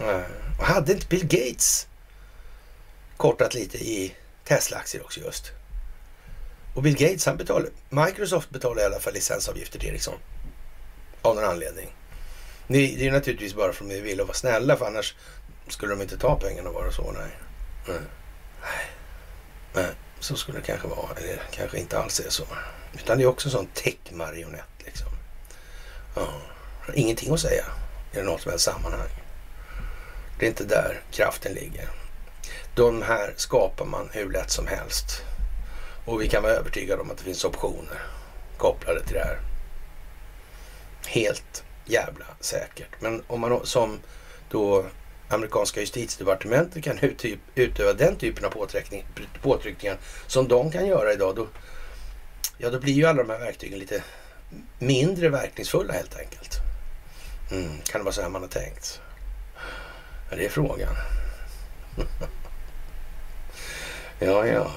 Eh, 0.00 0.20
och 0.58 0.64
hade 0.64 0.92
inte 0.92 1.06
Bill 1.06 1.26
Gates 1.26 1.86
kortat 3.16 3.54
lite 3.54 3.78
i 3.78 4.14
Tesla-aktier 4.44 5.02
också 5.02 5.20
just? 5.20 5.52
Och 6.76 6.82
Bill 6.82 6.96
Gates, 6.96 7.26
han 7.26 7.36
betalar, 7.36 7.70
Microsoft 7.88 8.50
betalar 8.50 8.82
i 8.82 8.84
alla 8.84 9.00
fall 9.00 9.12
licensavgifter 9.12 9.78
till 9.78 9.88
Ericsson. 9.88 10.18
Av 11.22 11.36
någon 11.36 11.44
anledning. 11.44 11.96
Det 12.66 13.06
är 13.06 13.12
naturligtvis 13.12 13.54
bara 13.54 13.72
för 13.72 13.84
att 13.84 13.90
de 13.90 14.00
vill 14.00 14.20
vara 14.20 14.32
snälla 14.32 14.76
för 14.76 14.86
annars 14.86 15.14
skulle 15.68 15.92
de 15.92 16.02
inte 16.02 16.18
ta 16.18 16.40
pengarna 16.40 16.72
bara 16.72 16.92
så. 16.92 17.12
Nej. 17.12 17.30
Nej. 17.88 17.98
Nej. 19.74 19.90
Så 20.20 20.36
skulle 20.36 20.58
det 20.58 20.66
kanske 20.66 20.88
vara. 20.88 21.08
Eller 21.16 21.42
kanske 21.50 21.78
inte 21.78 21.98
alls 21.98 22.20
är 22.20 22.30
så. 22.30 22.44
Utan 22.94 23.18
det 23.18 23.24
är 23.24 23.28
också 23.28 23.48
en 23.48 23.52
sån 23.52 23.66
tech-marionett 23.66 24.84
liksom. 24.84 25.08
Ja. 26.14 26.28
Ingenting 26.94 27.34
att 27.34 27.40
säga 27.40 27.64
i 28.12 28.22
något 28.22 28.40
som 28.40 28.50
helst 28.50 28.64
sammanhang. 28.64 29.10
Det 30.38 30.46
är 30.46 30.50
inte 30.50 30.64
där 30.64 31.02
kraften 31.10 31.52
ligger. 31.52 31.88
De 32.74 33.02
här 33.02 33.34
skapar 33.36 33.84
man 33.84 34.08
hur 34.12 34.30
lätt 34.30 34.50
som 34.50 34.66
helst. 34.66 35.22
Och 36.06 36.22
vi 36.22 36.28
kan 36.28 36.42
vara 36.42 36.52
övertygade 36.52 37.02
om 37.02 37.10
att 37.10 37.18
det 37.18 37.24
finns 37.24 37.44
optioner 37.44 38.02
kopplade 38.56 39.04
till 39.04 39.14
det 39.14 39.24
här. 39.24 39.38
Helt 41.06 41.64
jävla 41.84 42.24
säkert. 42.40 43.00
Men 43.00 43.22
om 43.26 43.40
man 43.40 43.66
som 43.66 43.98
då 44.50 44.86
amerikanska 45.28 45.80
justitiedepartementet 45.80 46.84
kan 46.84 46.98
typ 47.16 47.40
utöva 47.54 47.92
den 47.92 48.16
typen 48.16 48.44
av 48.44 48.50
påtryckningar 49.42 49.98
som 50.26 50.48
de 50.48 50.70
kan 50.70 50.86
göra 50.86 51.12
idag, 51.12 51.36
då, 51.36 51.46
ja, 52.58 52.70
då 52.70 52.80
blir 52.80 52.92
ju 52.92 53.04
alla 53.04 53.22
de 53.22 53.30
här 53.30 53.38
verktygen 53.38 53.78
lite 53.78 54.02
mindre 54.78 55.28
verkningsfulla 55.28 55.92
helt 55.92 56.18
enkelt. 56.18 56.56
Mm, 57.50 57.80
kan 57.84 58.00
det 58.00 58.04
vara 58.04 58.14
så 58.14 58.22
här 58.22 58.28
man 58.28 58.42
har 58.42 58.48
tänkt? 58.48 59.00
Ja, 60.30 60.36
det 60.36 60.44
är 60.44 60.50
frågan. 60.50 60.96
ja, 64.18 64.46
ja. 64.46 64.70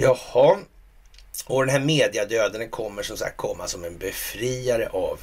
Jaha. 0.00 0.58
Och 1.46 1.66
den 1.66 1.72
här 1.72 1.80
mediadöden 1.80 2.60
den 2.60 2.70
kommer 2.70 3.02
som 3.02 3.16
sagt 3.16 3.36
komma 3.36 3.66
som 3.66 3.84
en 3.84 3.98
befriare 3.98 4.88
av, 4.88 5.20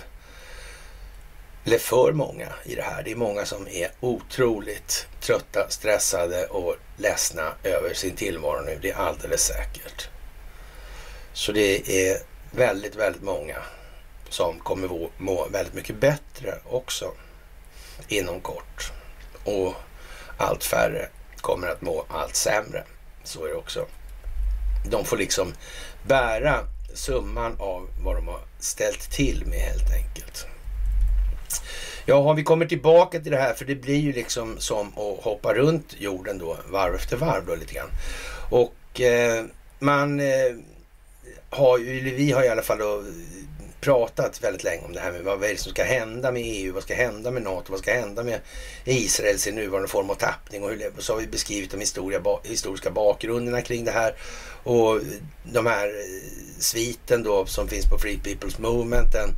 eller 1.65 1.77
för 1.77 2.11
många 2.13 2.53
i 2.65 2.75
det 2.75 2.81
här. 2.81 3.03
Det 3.03 3.11
är 3.11 3.15
många 3.15 3.45
som 3.45 3.67
är 3.67 3.91
otroligt 3.99 5.07
trötta, 5.21 5.69
stressade 5.69 6.45
och 6.45 6.75
ledsna 6.97 7.53
över 7.63 7.93
sin 7.93 8.15
tillvaro 8.15 8.61
nu. 8.61 8.79
Det 8.81 8.91
är 8.91 8.95
alldeles 8.95 9.41
säkert. 9.41 10.09
Så 11.33 11.51
det 11.51 12.07
är 12.09 12.17
väldigt, 12.51 12.95
väldigt 12.95 13.23
många 13.23 13.57
som 14.29 14.59
kommer 14.59 15.09
må 15.17 15.47
väldigt 15.51 15.73
mycket 15.73 15.95
bättre 15.95 16.59
också 16.65 17.11
inom 18.07 18.41
kort. 18.41 18.91
Och 19.43 19.73
allt 20.37 20.63
färre 20.63 21.09
kommer 21.37 21.67
att 21.67 21.81
må 21.81 22.05
allt 22.09 22.35
sämre. 22.35 22.83
Så 23.23 23.45
är 23.45 23.49
det 23.49 23.55
också. 23.55 23.85
De 24.89 25.05
får 25.05 25.17
liksom 25.17 25.53
bära 26.03 26.59
summan 26.93 27.55
av 27.59 27.87
vad 28.03 28.15
de 28.15 28.27
har 28.27 28.39
ställt 28.59 29.11
till 29.11 29.45
med 29.45 29.59
helt 29.59 29.93
enkelt. 29.93 30.47
Ja, 32.05 32.15
om 32.15 32.35
vi 32.35 32.43
kommer 32.43 32.65
tillbaka 32.65 33.19
till 33.19 33.31
det 33.31 33.37
här, 33.37 33.53
för 33.53 33.65
det 33.65 33.75
blir 33.75 33.97
ju 33.97 34.13
liksom 34.13 34.55
som 34.59 34.87
att 34.87 35.23
hoppa 35.23 35.53
runt 35.53 35.95
jorden 35.97 36.37
då, 36.37 36.57
varv 36.71 36.95
efter 36.95 37.17
varv 37.17 37.45
då 37.47 37.55
lite 37.55 37.73
grann. 37.73 37.89
Och 38.49 39.01
eh, 39.01 39.45
man 39.79 40.19
eh, 40.19 40.55
har 41.49 41.77
ju, 41.77 41.99
eller 41.99 42.17
vi 42.17 42.31
har 42.31 42.43
i 42.43 42.49
alla 42.49 42.61
fall 42.61 42.77
då 42.77 43.03
pratat 43.87 44.43
väldigt 44.43 44.63
länge 44.63 44.85
om 44.85 44.93
det 44.93 44.99
här 44.99 45.11
med 45.11 45.23
vad 45.23 45.43
är 45.43 45.49
det 45.49 45.57
som 45.57 45.71
ska 45.71 45.83
hända 45.83 46.31
med 46.31 46.41
EU, 46.45 46.73
vad 46.73 46.83
ska 46.83 46.95
hända 46.95 47.31
med 47.31 47.41
NATO, 47.43 47.71
vad 47.71 47.79
ska 47.79 47.93
hända 47.93 48.23
med 48.23 48.39
Israel 48.85 49.39
sin 49.39 49.55
nuvarande 49.55 49.87
form 49.87 50.09
av 50.09 50.15
tappning 50.15 50.63
och 50.63 50.69
hur, 50.69 50.91
så 50.97 51.13
har 51.13 51.19
vi 51.19 51.27
beskrivit 51.27 51.71
de 51.71 51.79
historia, 51.79 52.21
historiska 52.43 52.91
bakgrunderna 52.91 53.61
kring 53.61 53.85
det 53.85 53.91
här 53.91 54.15
och 54.63 54.99
de 55.43 55.65
här 55.65 55.87
eh, 55.87 56.21
sviten 56.59 57.23
då 57.23 57.45
som 57.45 57.67
finns 57.67 57.85
på 57.85 57.97
Free 57.97 58.19
People's 58.23 58.61
Movement 58.61 59.11
den 59.13 59.29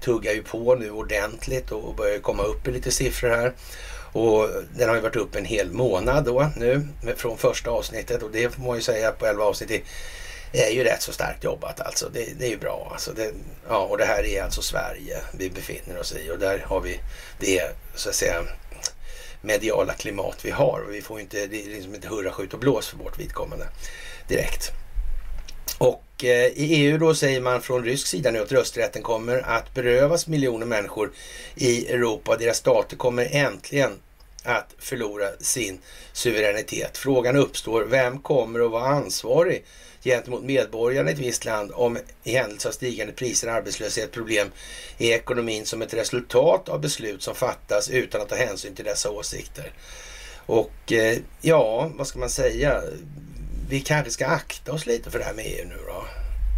tuggar 0.00 0.32
ju 0.32 0.42
på 0.42 0.74
nu 0.74 0.90
ordentligt 0.90 1.70
och 1.70 1.94
börjar 1.94 2.18
komma 2.18 2.42
upp 2.42 2.68
i 2.68 2.72
lite 2.72 2.90
siffror 2.90 3.28
här. 3.28 3.52
Och 4.12 4.48
den 4.76 4.88
har 4.88 4.96
ju 4.96 5.02
varit 5.02 5.16
upp 5.16 5.36
en 5.36 5.44
hel 5.44 5.72
månad 5.72 6.24
då 6.24 6.50
nu 6.56 6.88
från 7.16 7.38
första 7.38 7.70
avsnittet 7.70 8.22
och 8.22 8.30
det 8.30 8.54
får 8.54 8.62
man 8.62 8.76
ju 8.76 8.82
säga 8.82 9.12
på 9.12 9.26
11 9.26 9.44
avsnitt 9.44 9.70
är 9.70 9.80
är 10.52 10.70
ju 10.70 10.84
rätt 10.84 11.02
så 11.02 11.12
starkt 11.12 11.44
jobbat 11.44 11.80
alltså. 11.80 12.08
Det, 12.12 12.38
det 12.38 12.46
är 12.46 12.50
ju 12.50 12.58
bra. 12.58 12.88
Alltså 12.92 13.12
det, 13.12 13.32
ja, 13.68 13.78
och 13.78 13.98
det 13.98 14.04
här 14.04 14.26
är 14.26 14.42
alltså 14.42 14.62
Sverige 14.62 15.20
vi 15.32 15.50
befinner 15.50 15.98
oss 15.98 16.12
i 16.12 16.30
och 16.30 16.38
där 16.38 16.58
har 16.58 16.80
vi 16.80 17.00
det 17.40 17.62
så 17.94 18.08
att 18.08 18.14
säga 18.14 18.42
mediala 19.40 19.92
klimat 19.92 20.44
vi 20.44 20.50
har. 20.50 20.84
Och 20.86 20.94
vi 20.94 21.02
får 21.02 21.20
inte, 21.20 21.46
det 21.46 21.64
är 21.64 21.68
liksom 21.68 21.94
inte 21.94 22.08
hurra, 22.08 22.30
skjut 22.30 22.54
och 22.54 22.60
blås 22.60 22.88
för 22.88 22.96
vårt 22.96 23.18
vidkommande 23.18 23.68
direkt. 24.28 24.72
Och 25.78 26.24
eh, 26.24 26.46
i 26.46 26.74
EU 26.74 26.98
då 26.98 27.14
säger 27.14 27.40
man 27.40 27.62
från 27.62 27.84
rysk 27.84 28.06
sida 28.06 28.30
nu 28.30 28.38
att 28.38 28.52
rösträtten 28.52 29.02
kommer 29.02 29.38
att 29.38 29.74
berövas 29.74 30.26
miljoner 30.26 30.66
människor 30.66 31.12
i 31.54 31.88
Europa. 31.88 32.36
Deras 32.36 32.56
stater 32.56 32.96
kommer 32.96 33.28
äntligen 33.30 33.92
att 34.48 34.74
förlora 34.78 35.26
sin 35.40 35.78
suveränitet. 36.12 36.98
Frågan 36.98 37.36
uppstår, 37.36 37.84
vem 37.84 38.18
kommer 38.18 38.60
att 38.60 38.70
vara 38.70 38.88
ansvarig 38.88 39.64
gentemot 40.02 40.42
medborgarna 40.42 41.10
i 41.10 41.12
ett 41.12 41.18
visst 41.18 41.44
land 41.44 41.70
om 41.74 41.98
i 42.24 42.32
händelse 42.32 42.68
av 42.68 42.72
stigande 42.72 43.12
priser, 43.12 43.48
arbetslöshet, 43.48 44.12
problem 44.12 44.50
i 44.98 45.12
ekonomin 45.12 45.66
som 45.66 45.82
ett 45.82 45.94
resultat 45.94 46.68
av 46.68 46.80
beslut 46.80 47.22
som 47.22 47.34
fattas 47.34 47.90
utan 47.90 48.20
att 48.20 48.28
ta 48.28 48.34
hänsyn 48.34 48.74
till 48.74 48.84
dessa 48.84 49.10
åsikter. 49.10 49.72
Och 50.46 50.92
eh, 50.92 51.18
ja, 51.40 51.90
vad 51.94 52.06
ska 52.06 52.18
man 52.18 52.30
säga? 52.30 52.82
Vi 53.68 53.80
kanske 53.80 54.10
ska 54.10 54.26
akta 54.26 54.72
oss 54.72 54.86
lite 54.86 55.10
för 55.10 55.18
det 55.18 55.24
här 55.24 55.34
med 55.34 55.44
EU 55.46 55.64
nu 55.68 55.76
då. 55.86 56.04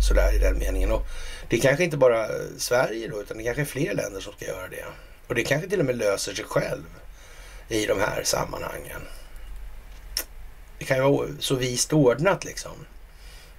Sådär 0.09 0.37
i 0.37 0.38
den 0.38 0.59
meningen. 0.59 0.92
Och 0.92 1.07
det 1.48 1.57
är 1.57 1.61
kanske 1.61 1.85
inte 1.85 1.96
bara 1.96 2.29
Sverige 2.59 3.09
då, 3.09 3.20
utan 3.20 3.38
det 3.38 3.44
kanske 3.44 3.62
är 3.62 3.66
fler 3.66 3.94
länder 3.94 4.20
som 4.20 4.33
ska 4.33 4.44
göra 4.44 4.68
det. 4.68 4.85
Och 5.26 5.35
det 5.35 5.44
kanske 5.44 5.68
till 5.68 5.81
och 5.81 5.87
med 5.87 5.96
löser 5.96 6.35
sig 6.35 6.44
själv 6.44 6.85
i 7.70 7.87
de 7.87 8.00
här 8.00 8.22
sammanhangen. 8.24 9.00
Det 10.78 10.85
kan 10.85 10.96
ju 10.96 11.02
vara 11.02 11.28
så 11.38 11.54
vist 11.54 11.92
ordnat 11.92 12.44
liksom. 12.44 12.87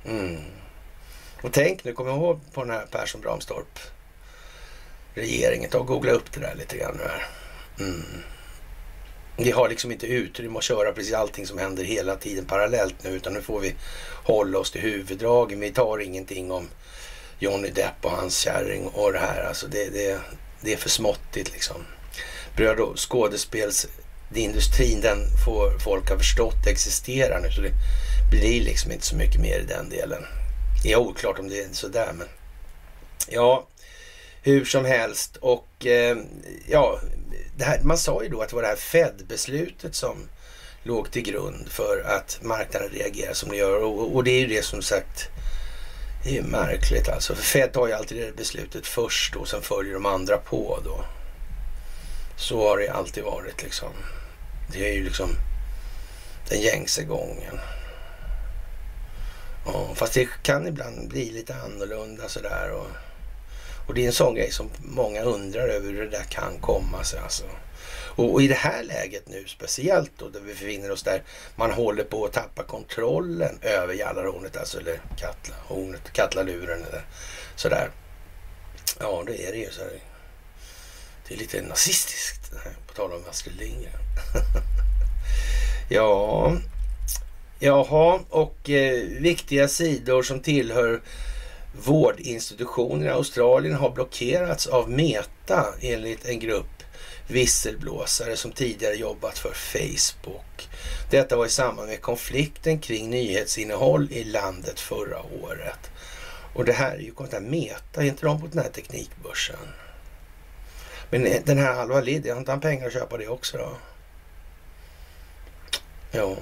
Mm. 0.06 0.38
Och 1.42 1.54
tänk 1.54 1.84
nu, 1.84 1.94
kom 1.94 2.08
ihåg 2.08 2.40
på 2.54 2.64
den 2.64 2.74
här 2.74 2.86
Persson 2.92 3.22
Bramstorp 3.22 3.80
regeringen. 5.14 5.70
Ta 5.70 5.80
och 5.80 5.88
googla 5.88 6.12
upp 6.12 6.32
det 6.34 6.40
där 6.40 6.56
lite 6.56 6.78
grann 6.78 6.98
nu 6.98 7.04
här. 7.04 7.28
Mm. 7.80 8.04
Vi 9.38 9.52
har 9.52 9.70
liksom 9.70 9.92
inte 9.92 10.08
utrymme 10.08 10.58
att 10.58 10.64
köra 10.64 10.92
precis 10.92 11.14
allting 11.14 11.48
som 11.48 11.58
händer 11.58 11.84
hela 11.84 12.16
tiden 12.16 12.46
parallellt 12.46 13.04
nu 13.04 13.10
utan 13.10 13.34
nu 13.34 13.42
får 13.42 13.60
vi 13.60 13.76
hålla 14.24 14.60
oss 14.60 14.72
till 14.72 14.82
huvuddragen. 14.82 15.60
Vi 15.60 15.72
tar 15.72 16.00
ingenting 16.00 16.52
om 16.52 16.68
Johnny 17.40 17.70
Depp 17.70 18.06
och 18.06 18.12
hans 18.12 18.38
kärring 18.38 18.88
och 18.88 19.14
det 19.14 19.20
här. 19.20 19.44
Alltså 19.44 19.68
det, 19.68 19.90
det, 19.90 20.20
det 20.62 20.74
är 20.74 20.78
för 20.78 20.90
småttigt 20.90 21.52
liksom. 21.52 21.86
Bröd 22.56 22.80
och 22.80 23.12
skådespels 23.12 23.88
industrin 24.40 25.02
den 25.02 25.28
får 25.46 25.80
folk 25.80 26.10
har 26.10 26.18
förstått 26.18 26.68
existerar 26.68 27.40
nu 27.40 27.52
så 27.52 27.62
det 27.62 27.74
blir 28.32 28.62
liksom 28.62 28.92
inte 28.92 29.06
så 29.06 29.16
mycket 29.16 29.42
mer 29.42 29.60
i 29.60 29.66
den 29.66 29.90
delen. 29.90 30.26
Det 30.84 30.92
är 30.92 30.98
oklart 30.98 31.40
om 31.40 31.50
det 31.50 31.60
är 31.60 31.68
sådär 31.72 32.12
men 32.14 32.28
ja, 33.28 33.68
hur 34.42 34.66
som 34.66 34.86
helst 34.86 35.38
och 35.38 35.86
eh, 35.86 36.18
ja, 36.68 37.00
här, 37.60 37.82
man 37.84 37.98
sa 37.98 38.24
ju 38.24 38.30
då 38.30 38.42
att 38.42 38.50
det 38.50 38.56
var 38.56 38.62
det 38.62 38.68
här 38.68 38.76
Fed-beslutet 38.76 39.96
som 39.96 40.18
låg 40.84 41.12
till 41.12 41.22
grund 41.22 41.68
för 41.70 42.04
att 42.06 42.40
marknaden 42.42 42.90
reagerar 42.90 43.34
som 43.34 43.50
den 43.50 43.58
gör. 43.58 43.84
Och, 43.84 44.16
och 44.16 44.24
det 44.24 44.32
är 44.32 44.40
ju 44.40 44.48
det 44.48 44.66
som 44.66 44.82
sagt, 44.82 45.30
det 46.24 46.30
är 46.30 46.34
ju 46.34 46.44
märkligt 46.44 47.10
alltså. 47.10 47.36
För 47.36 47.44
Fed 47.44 47.74
tar 47.74 47.88
ju 47.88 47.94
alltid 47.94 48.18
det 48.18 48.36
beslutet 48.36 48.88
först 48.88 49.36
och 49.36 49.48
sen 49.48 49.62
följer 49.62 49.94
de 49.94 50.06
andra 50.06 50.38
på 50.38 50.80
då. 50.86 51.06
Så 52.38 52.70
har 52.70 52.78
det 52.78 52.90
alltid 52.90 53.24
varit 53.24 53.64
liksom. 53.64 53.90
Det 54.74 54.90
är 54.90 54.94
ju 54.94 55.04
liksom 55.04 55.36
den 56.50 56.62
gängse 56.62 57.04
gången. 57.04 57.60
Ja, 59.66 59.90
fast 59.96 60.14
det 60.14 60.30
kan 60.44 60.68
ibland 60.68 61.10
bli 61.10 61.32
lite 61.32 61.56
annorlunda 61.56 62.30
sådär. 62.30 62.72
Och, 62.72 62.88
och 63.88 63.94
det 63.94 64.04
är 64.04 64.08
en 64.08 64.14
sån 64.14 64.36
grej 64.36 64.52
som 64.52 64.70
många 64.78 65.22
undrar 65.22 65.68
över 65.68 65.88
hur 65.88 66.02
det 66.02 66.18
där 66.18 66.24
kan 66.24 66.58
komma 66.62 67.04
sig. 67.04 67.20
Alltså. 67.20 67.44
Och, 68.16 68.34
och, 68.34 68.42
i 68.42 68.48
det 68.48 68.56
här 68.56 68.84
läget 68.84 69.30
nu 69.30 69.46
speciellt 69.48 70.12
då, 70.18 70.30
där 70.30 70.40
vi 70.40 70.54
befinner 70.54 70.92
oss 70.92 71.04
där 71.04 71.24
man 71.56 71.72
håller 71.72 72.04
på 72.04 72.26
att 72.26 72.34
tappa 72.34 72.64
kontrollen 72.64 73.60
över 73.62 73.94
Jallarhornet, 73.94 74.58
alltså 74.58 74.80
eller 74.80 75.02
Katla-hornet, 75.18 76.14
Katlaluren 76.14 76.84
eller 76.84 77.06
sådär. 77.56 77.90
Ja, 79.00 79.24
det 79.28 79.48
är 79.48 79.52
det 79.52 79.58
ju. 79.58 79.72
Så. 79.72 79.82
Det 81.32 81.36
är 81.36 81.40
lite 81.40 81.62
nazistiskt, 81.62 82.52
på 82.88 82.94
tal 82.94 83.14
om 83.14 83.24
Astrid 83.30 83.58
Lindgren. 83.58 83.94
ja, 85.90 86.58
jaha, 87.60 88.20
och 88.30 88.70
eh, 88.70 89.04
viktiga 89.20 89.68
sidor 89.68 90.24
som 90.24 90.40
tillhör 90.40 91.02
vårdinstitutioner 91.86 93.06
i 93.06 93.10
Australien 93.10 93.76
har 93.76 93.90
blockerats 93.90 94.68
av 94.68 94.90
Meta 94.90 95.74
enligt 95.82 96.26
en 96.26 96.40
grupp 96.40 96.84
visselblåsare 97.28 98.38
som 98.38 98.52
tidigare 98.52 98.96
jobbat 98.96 99.38
för 99.38 99.54
Facebook. 99.54 100.70
Detta 101.12 101.38
var 101.38 101.46
i 101.46 101.50
samband 101.50 101.88
med 101.90 102.02
konflikten 102.02 102.80
kring 102.80 103.10
nyhetsinnehåll 103.10 104.08
i 104.12 104.24
landet 104.24 104.80
förra 104.80 105.22
året. 105.42 105.92
Och 106.54 106.66
det 106.66 106.74
här 106.74 106.96
är 106.96 107.02
ju 107.02 107.12
konstigt, 107.12 107.42
Meta, 107.42 108.02
är 108.02 108.06
inte 108.06 108.26
de 108.26 108.42
på 108.42 108.48
den 108.48 108.64
här 108.64 108.72
teknikbörsen? 108.72 109.58
Men 111.12 111.26
eh, 111.26 111.42
den 111.44 111.58
här 111.58 111.74
Alva 111.74 112.02
Liddy, 112.02 112.30
har 112.30 112.38
inte 112.38 112.52
han 112.52 112.62
pengar 112.62 112.88
att 112.88 112.94
köpa 112.94 113.18
det 113.18 113.28
också 113.28 113.58
då? 113.58 113.78
Jo, 116.12 116.38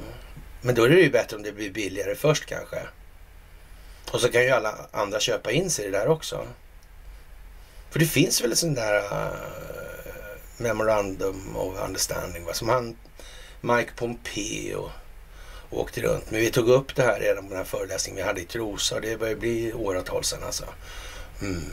men 0.62 0.76
då 0.76 0.84
är 0.84 0.90
det 0.90 1.02
ju 1.02 1.10
bättre 1.10 1.38
om 1.38 1.44
det 1.44 1.52
blir 1.52 1.72
billigare 1.72 2.16
först 2.16 2.46
kanske. 2.46 2.78
Och 4.12 4.22
så 4.22 4.32
kan 4.32 4.44
ju 4.44 4.50
alla 4.50 4.76
andra 4.92 5.20
köpa 5.20 5.52
in 5.52 5.70
sig 5.70 5.86
i 5.86 5.90
det 5.90 5.98
där 5.98 6.08
också. 6.08 6.48
För 7.90 8.00
det 8.00 8.06
finns 8.06 8.42
väl 8.42 8.52
ett 8.52 8.58
sån 8.58 8.74
där 8.74 8.98
uh, 8.98 9.32
memorandum 10.58 11.56
of 11.56 11.80
understanding 11.86 12.46
va? 12.46 12.54
som 12.54 12.70
han, 12.70 12.98
Mike 13.62 13.92
Pompeo 13.96 14.92
åkte 15.70 16.02
runt. 16.02 16.32
Men 16.32 16.40
vi 16.40 16.52
tog 16.52 16.70
upp 16.70 16.96
det 16.96 17.04
här 17.04 17.20
redan 17.20 17.44
på 17.44 17.50
den 17.50 17.58
här 17.58 17.66
föreläsningen 17.66 18.16
vi 18.16 18.28
hade 18.28 18.42
i 18.42 18.46
Trosa. 18.46 18.96
och 18.96 19.02
Det 19.02 19.18
börjar 19.18 19.36
bli 19.36 19.74
åratal 19.74 20.24
sedan 20.24 20.44
alltså. 20.44 20.66
Mm. 21.42 21.64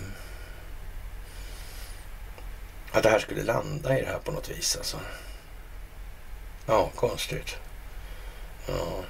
Att 2.96 3.02
det 3.02 3.08
här 3.08 3.18
skulle 3.18 3.42
landa 3.42 3.98
i 3.98 4.02
det 4.02 4.06
här 4.06 4.18
på 4.18 4.32
något 4.32 4.50
vis 4.50 4.76
alltså. 4.76 5.00
Ja, 6.66 6.90
konstigt. 6.94 7.56
Ja. 8.66 9.04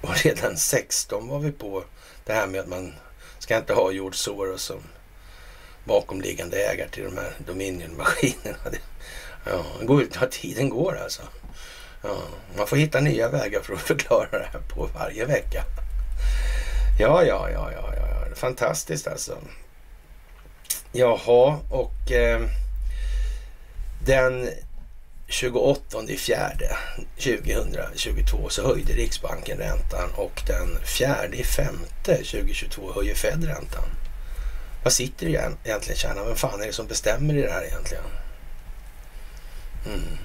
Och 0.00 0.16
redan 0.16 0.56
16 0.56 1.28
var 1.28 1.38
vi 1.38 1.52
på 1.52 1.84
det 2.24 2.32
här 2.32 2.46
med 2.46 2.60
att 2.60 2.66
man 2.66 2.94
ska 3.38 3.56
inte 3.56 3.74
ha 3.74 3.92
George 3.92 4.16
Soros 4.16 4.62
som 4.62 4.80
bakomliggande 5.84 6.56
ägare 6.56 6.88
till 6.88 7.04
de 7.04 7.16
här 7.16 7.32
Dominion-maskinerna. 7.46 8.56
Ja, 9.44 9.64
går, 9.82 10.26
tiden 10.30 10.68
går 10.68 10.98
alltså. 11.02 11.22
Ja, 12.02 12.16
man 12.56 12.66
får 12.66 12.76
hitta 12.76 13.00
nya 13.00 13.28
vägar 13.28 13.60
för 13.60 13.74
att 13.74 13.80
förklara 13.92 14.30
det 14.30 14.48
här 14.52 14.60
på 14.60 14.88
varje 14.94 15.24
vecka. 15.24 15.64
Ja, 16.98 17.24
ja, 17.24 17.50
ja, 17.50 17.72
ja, 17.72 17.94
ja. 17.96 18.34
fantastiskt 18.34 19.06
alltså. 19.06 19.38
Jaha, 20.92 21.58
och 21.70 22.12
eh, 22.12 22.40
den 24.08 24.48
28 25.26 26.06
fjärde 26.18 26.76
2022 27.16 28.48
så 28.48 28.66
höjde 28.66 28.92
Riksbanken 28.92 29.58
räntan 29.58 30.10
och 30.14 30.42
den 30.46 30.78
fjärde 30.84 31.44
femte 31.44 32.14
2022 32.14 32.92
höjer 32.92 33.14
Fed 33.14 33.44
räntan. 33.44 33.84
Vad 34.84 34.92
sitter 34.92 35.26
det 35.26 35.32
egentligen 35.64 35.96
kärnan? 35.96 36.26
Vem 36.26 36.36
fan 36.36 36.62
är 36.62 36.66
det 36.66 36.72
som 36.72 36.86
bestämmer 36.86 37.34
i 37.34 37.42
det 37.42 37.50
här 37.52 37.64
egentligen? 37.64 38.04
Mm. 39.86 40.18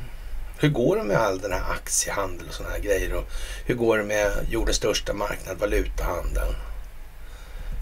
Hur 0.59 0.69
går 0.69 0.97
det 0.97 1.03
med 1.03 1.17
all 1.17 1.39
den 1.39 1.51
här 1.51 1.71
aktiehandel 1.71 2.47
och 2.47 2.53
sådana 2.53 2.73
här 2.73 2.81
grejer? 2.81 3.13
Och 3.13 3.25
hur 3.65 3.75
går 3.75 3.97
det 3.97 4.03
med 4.03 4.31
jordens 4.49 4.77
största 4.77 5.13
marknad, 5.13 5.57
valutahandeln? 5.57 6.55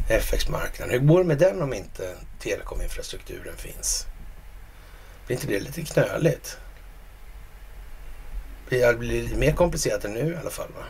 FX-marknaden. 0.10 0.92
Hur 0.92 1.08
går 1.08 1.20
det 1.20 1.26
med 1.26 1.38
den 1.38 1.62
om 1.62 1.74
inte 1.74 2.16
telekominfrastrukturen 2.40 3.58
finns? 3.58 4.08
Blir 5.32 5.40
inte 5.40 5.54
det 5.54 5.60
lite 5.60 5.82
knöligt? 5.82 6.58
Det 8.70 9.00
blir 9.00 9.24
lite 9.24 9.36
mer 9.36 9.52
komplicerat 9.52 10.06
än 10.06 10.14
nu 10.14 10.34
i 10.34 10.36
alla 10.36 10.50
fall. 10.50 10.68
Va? 10.78 10.84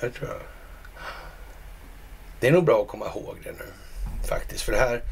Det 0.00 0.10
tror 0.10 0.28
jag. 0.28 0.40
Det 2.40 2.48
är 2.48 2.52
nog 2.52 2.64
bra 2.64 2.82
att 2.82 2.88
komma 2.88 3.06
ihåg 3.06 3.36
det 3.44 3.52
nu 3.52 3.66
faktiskt. 4.28 4.62
För 4.62 4.72
det 4.72 4.78
här 4.78 5.02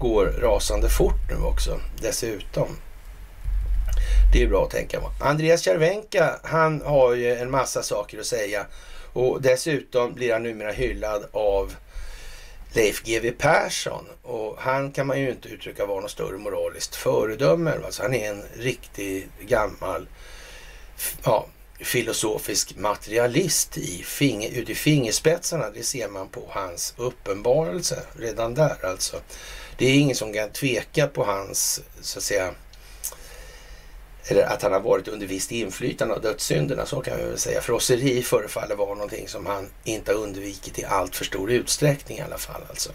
går 0.00 0.26
rasande 0.26 0.88
fort 0.88 1.30
nu 1.30 1.36
också 1.36 1.80
dessutom. 2.00 2.76
Det 4.32 4.42
är 4.42 4.48
bra 4.48 4.64
att 4.64 4.70
tänka 4.70 5.00
på. 5.00 5.10
Andreas 5.20 5.62
Cervenka, 5.62 6.38
han 6.42 6.82
har 6.82 7.14
ju 7.14 7.34
en 7.34 7.50
massa 7.50 7.82
saker 7.82 8.18
att 8.18 8.26
säga. 8.26 8.66
Och 9.12 9.42
dessutom 9.42 10.14
blir 10.14 10.32
han 10.32 10.42
numera 10.42 10.72
hyllad 10.72 11.24
av 11.32 11.74
Leif 12.74 13.02
GW 13.02 13.30
Persson. 13.38 14.04
Och 14.22 14.56
han 14.58 14.92
kan 14.92 15.06
man 15.06 15.20
ju 15.20 15.30
inte 15.30 15.48
uttrycka 15.48 15.86
vara 15.86 16.00
något 16.00 16.10
större 16.10 16.38
moraliskt 16.38 16.96
föredöme. 16.96 17.72
Alltså 17.84 18.02
han 18.02 18.14
är 18.14 18.30
en 18.30 18.42
riktig 18.56 19.28
gammal 19.40 20.06
ja, 21.24 21.46
filosofisk 21.80 22.76
materialist 22.76 23.78
i 23.78 24.02
finger, 24.04 24.50
ut 24.50 24.70
i 24.70 24.74
fingerspetsarna. 24.74 25.70
Det 25.70 25.82
ser 25.82 26.08
man 26.08 26.28
på 26.28 26.42
hans 26.50 26.94
uppenbarelse 26.96 28.02
redan 28.18 28.54
där 28.54 28.86
alltså. 28.86 29.16
Det 29.78 29.86
är 29.86 29.94
ingen 29.94 30.16
som 30.16 30.32
kan 30.32 30.50
tveka 30.50 31.06
på 31.06 31.24
hans, 31.24 31.80
så 32.00 32.18
att 32.18 32.24
säga, 32.24 32.54
eller 34.26 34.42
att 34.42 34.62
han 34.62 34.72
har 34.72 34.80
varit 34.80 35.08
under 35.08 35.26
visst 35.26 35.52
inflytande 35.52 36.14
av 36.14 36.20
dödssynderna, 36.20 36.86
så 36.86 37.00
kan 37.00 37.16
vi 37.16 37.24
väl 37.24 37.38
säga. 37.38 37.60
Frosseri 37.60 38.22
förefaller 38.22 38.76
vara 38.76 38.94
någonting 38.94 39.28
som 39.28 39.46
han 39.46 39.70
inte 39.84 40.12
har 40.12 40.18
undvikit 40.18 40.78
i 40.78 40.84
allt 40.84 41.16
för 41.16 41.24
stor 41.24 41.50
utsträckning 41.50 42.18
i 42.18 42.20
alla 42.20 42.38
fall. 42.38 42.62
Alltså. 42.68 42.90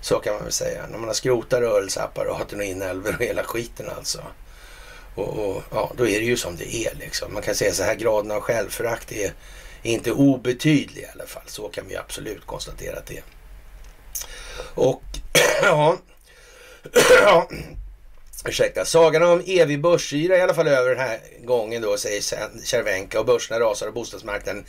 Så 0.00 0.18
kan 0.18 0.34
man 0.34 0.42
väl 0.42 0.52
säga. 0.52 0.86
När 0.90 0.98
man 0.98 1.08
har 1.08 1.14
skrotat 1.14 1.60
rörelseapparaten 1.60 2.58
och 2.58 2.64
inälvor 2.64 3.14
och 3.14 3.22
hela 3.22 3.42
skiten 3.44 3.90
alltså. 3.96 4.22
Och, 5.14 5.28
och, 5.28 5.62
ja, 5.70 5.92
då 5.96 6.08
är 6.08 6.20
det 6.20 6.26
ju 6.26 6.36
som 6.36 6.56
det 6.56 6.74
är 6.74 6.94
liksom. 6.94 7.34
Man 7.34 7.42
kan 7.42 7.54
säga 7.54 7.72
så 7.72 7.82
här, 7.82 7.94
graden 7.94 8.30
av 8.30 8.40
självförakt 8.40 9.12
är 9.12 9.32
inte 9.82 10.12
obetydlig 10.12 11.02
i 11.02 11.06
alla 11.14 11.26
fall. 11.26 11.42
Så 11.46 11.68
kan 11.68 11.88
vi 11.88 11.96
absolut 11.96 12.46
konstatera 12.46 12.98
att 12.98 13.06
det 13.06 13.16
är. 13.16 13.24
Och 14.74 15.02
ja, 15.62 15.96
ja 17.22 17.48
ursäkta, 18.44 18.84
sagan 18.84 19.22
om 19.22 19.42
evig 19.46 19.80
börsyra 19.80 20.36
i 20.36 20.40
alla 20.40 20.54
fall 20.54 20.68
över 20.68 20.90
den 20.90 20.98
här 20.98 21.18
gången 21.44 21.82
då, 21.82 21.96
säger 21.96 22.20
Cervenka 22.64 23.20
och 23.20 23.26
börserna 23.26 23.60
rasar 23.60 23.86
och 23.86 23.94
bostadsmarknaden 23.94 24.64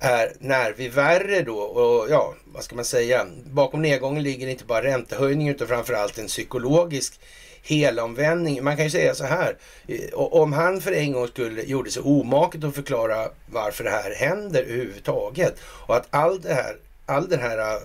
är 0.00 0.32
när 0.38 0.88
värre 0.88 1.42
då. 1.42 1.58
Och 1.58 2.10
ja, 2.10 2.34
vad 2.44 2.64
ska 2.64 2.76
man 2.76 2.84
säga? 2.84 3.26
Bakom 3.44 3.82
nedgången 3.82 4.22
ligger 4.22 4.48
inte 4.48 4.64
bara 4.64 4.82
räntehöjning 4.82 5.48
utan 5.48 5.68
framförallt 5.68 6.18
en 6.18 6.26
psykologisk 6.26 7.20
helomvändning. 7.62 8.64
Man 8.64 8.76
kan 8.76 8.84
ju 8.84 8.90
säga 8.90 9.14
så 9.14 9.24
här, 9.24 9.56
eh, 9.88 10.14
om 10.14 10.52
han 10.52 10.80
för 10.80 10.92
en 10.92 11.12
gång 11.12 11.28
skulle 11.28 11.62
gjorde 11.62 11.90
sig 11.90 12.02
omaket 12.02 12.64
att 12.64 12.74
förklara 12.74 13.28
varför 13.46 13.84
det 13.84 13.90
här 13.90 14.14
händer 14.14 14.62
överhuvudtaget 14.62 15.54
och 15.86 15.96
att 15.96 16.06
all, 16.10 16.40
det 16.40 16.54
här, 16.54 16.76
all 17.06 17.28
den 17.28 17.40
här 17.40 17.58
eh, 17.58 17.76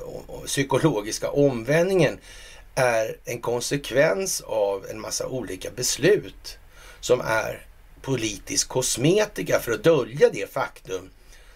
psykologiska 0.46 1.30
omvändningen 1.30 2.18
är 2.80 3.18
en 3.26 3.42
konsekvens 3.42 4.42
av 4.42 4.86
en 4.90 5.00
massa 5.00 5.28
olika 5.28 5.72
beslut 5.72 6.58
som 7.00 7.22
är 7.22 7.66
politisk 8.02 8.68
kosmetika 8.68 9.60
för 9.60 9.72
att 9.72 9.84
dölja 9.84 10.30
det 10.30 10.54
faktum 10.54 11.10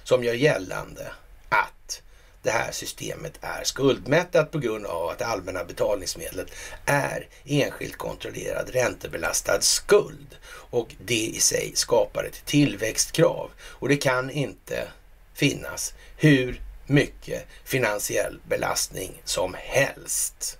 som 0.03 0.23
gör 0.23 0.33
gällande 0.33 1.12
att 1.49 2.01
det 2.41 2.51
här 2.51 2.71
systemet 2.71 3.33
är 3.41 3.63
skuldmättat 3.63 4.51
på 4.51 4.59
grund 4.59 4.86
av 4.86 5.09
att 5.09 5.19
det 5.19 5.25
allmänna 5.25 5.63
betalningsmedlet 5.63 6.47
är 6.86 7.27
enskilt 7.45 7.97
kontrollerad 7.97 8.69
räntebelastad 8.69 9.62
skuld. 9.62 10.36
Och 10.45 10.95
det 11.05 11.25
i 11.25 11.39
sig 11.39 11.71
skapar 11.75 12.23
ett 12.23 12.45
tillväxtkrav. 12.45 13.51
Och 13.62 13.89
det 13.89 13.97
kan 13.97 14.29
inte 14.29 14.88
finnas 15.33 15.93
hur 16.17 16.62
mycket 16.86 17.47
finansiell 17.63 18.39
belastning 18.47 19.21
som 19.25 19.55
helst 19.59 20.59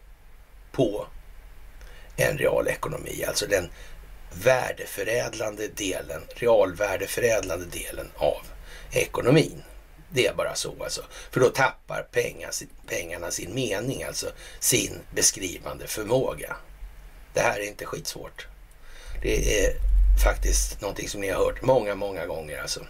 på 0.74 1.08
en 2.16 2.38
real 2.38 2.68
ekonomi, 2.68 3.24
alltså 3.28 3.46
den 3.48 3.70
värdeförädlande 4.34 5.68
delen, 5.68 6.22
realvärdeförädlande 6.36 7.66
delen 7.66 8.12
av 8.16 8.42
ekonomin. 8.92 9.64
Det 10.10 10.28
är 10.28 10.34
bara 10.34 10.56
så 10.56 10.74
alltså. 10.84 11.02
För 11.32 11.40
då 11.40 11.50
tappar 11.50 12.08
pengar, 12.12 12.52
pengarna 12.88 13.32
sin 13.32 13.56
mening, 13.56 14.04
alltså 14.04 14.28
sin 14.60 15.00
beskrivande 15.16 15.88
förmåga. 15.88 16.56
Det 17.34 17.40
här 17.40 17.60
är 17.60 17.68
inte 17.68 17.86
skitsvårt. 17.86 18.48
Det 19.22 19.66
är 19.66 19.74
faktiskt 20.24 20.82
någonting 20.82 21.10
som 21.10 21.22
ni 21.22 21.30
har 21.30 21.46
hört 21.46 21.62
många, 21.62 21.96
många 21.96 22.26
gånger 22.26 22.62
alltså. 22.62 22.86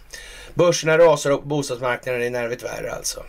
Börserna 0.54 0.98
rasar 0.98 1.30
och 1.30 1.42
bostadsmarknaden 1.42 2.22
är 2.22 2.30
nervigt 2.30 2.62
värre 2.62 2.92
alltså. 2.92 3.24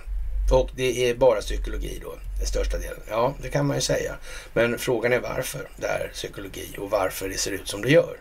Och 0.52 0.70
det 0.76 1.10
är 1.10 1.16
bara 1.16 1.42
psykologi 1.42 2.00
då, 2.02 2.16
den 2.38 2.48
största 2.48 2.78
delen. 2.78 3.00
Ja, 3.10 3.34
det 3.42 3.50
kan 3.50 3.66
man 3.66 3.78
ju 3.78 3.82
säga. 3.82 4.16
Men 4.54 4.80
frågan 4.80 5.14
är 5.14 5.20
varför 5.20 5.70
det 5.78 5.88
är 5.88 6.10
psykologi 6.14 6.76
och 6.78 6.90
varför 6.90 7.30
det 7.30 7.38
ser 7.38 7.52
ut 7.52 7.68
som 7.68 7.82
det 7.82 7.90
gör. 7.90 8.18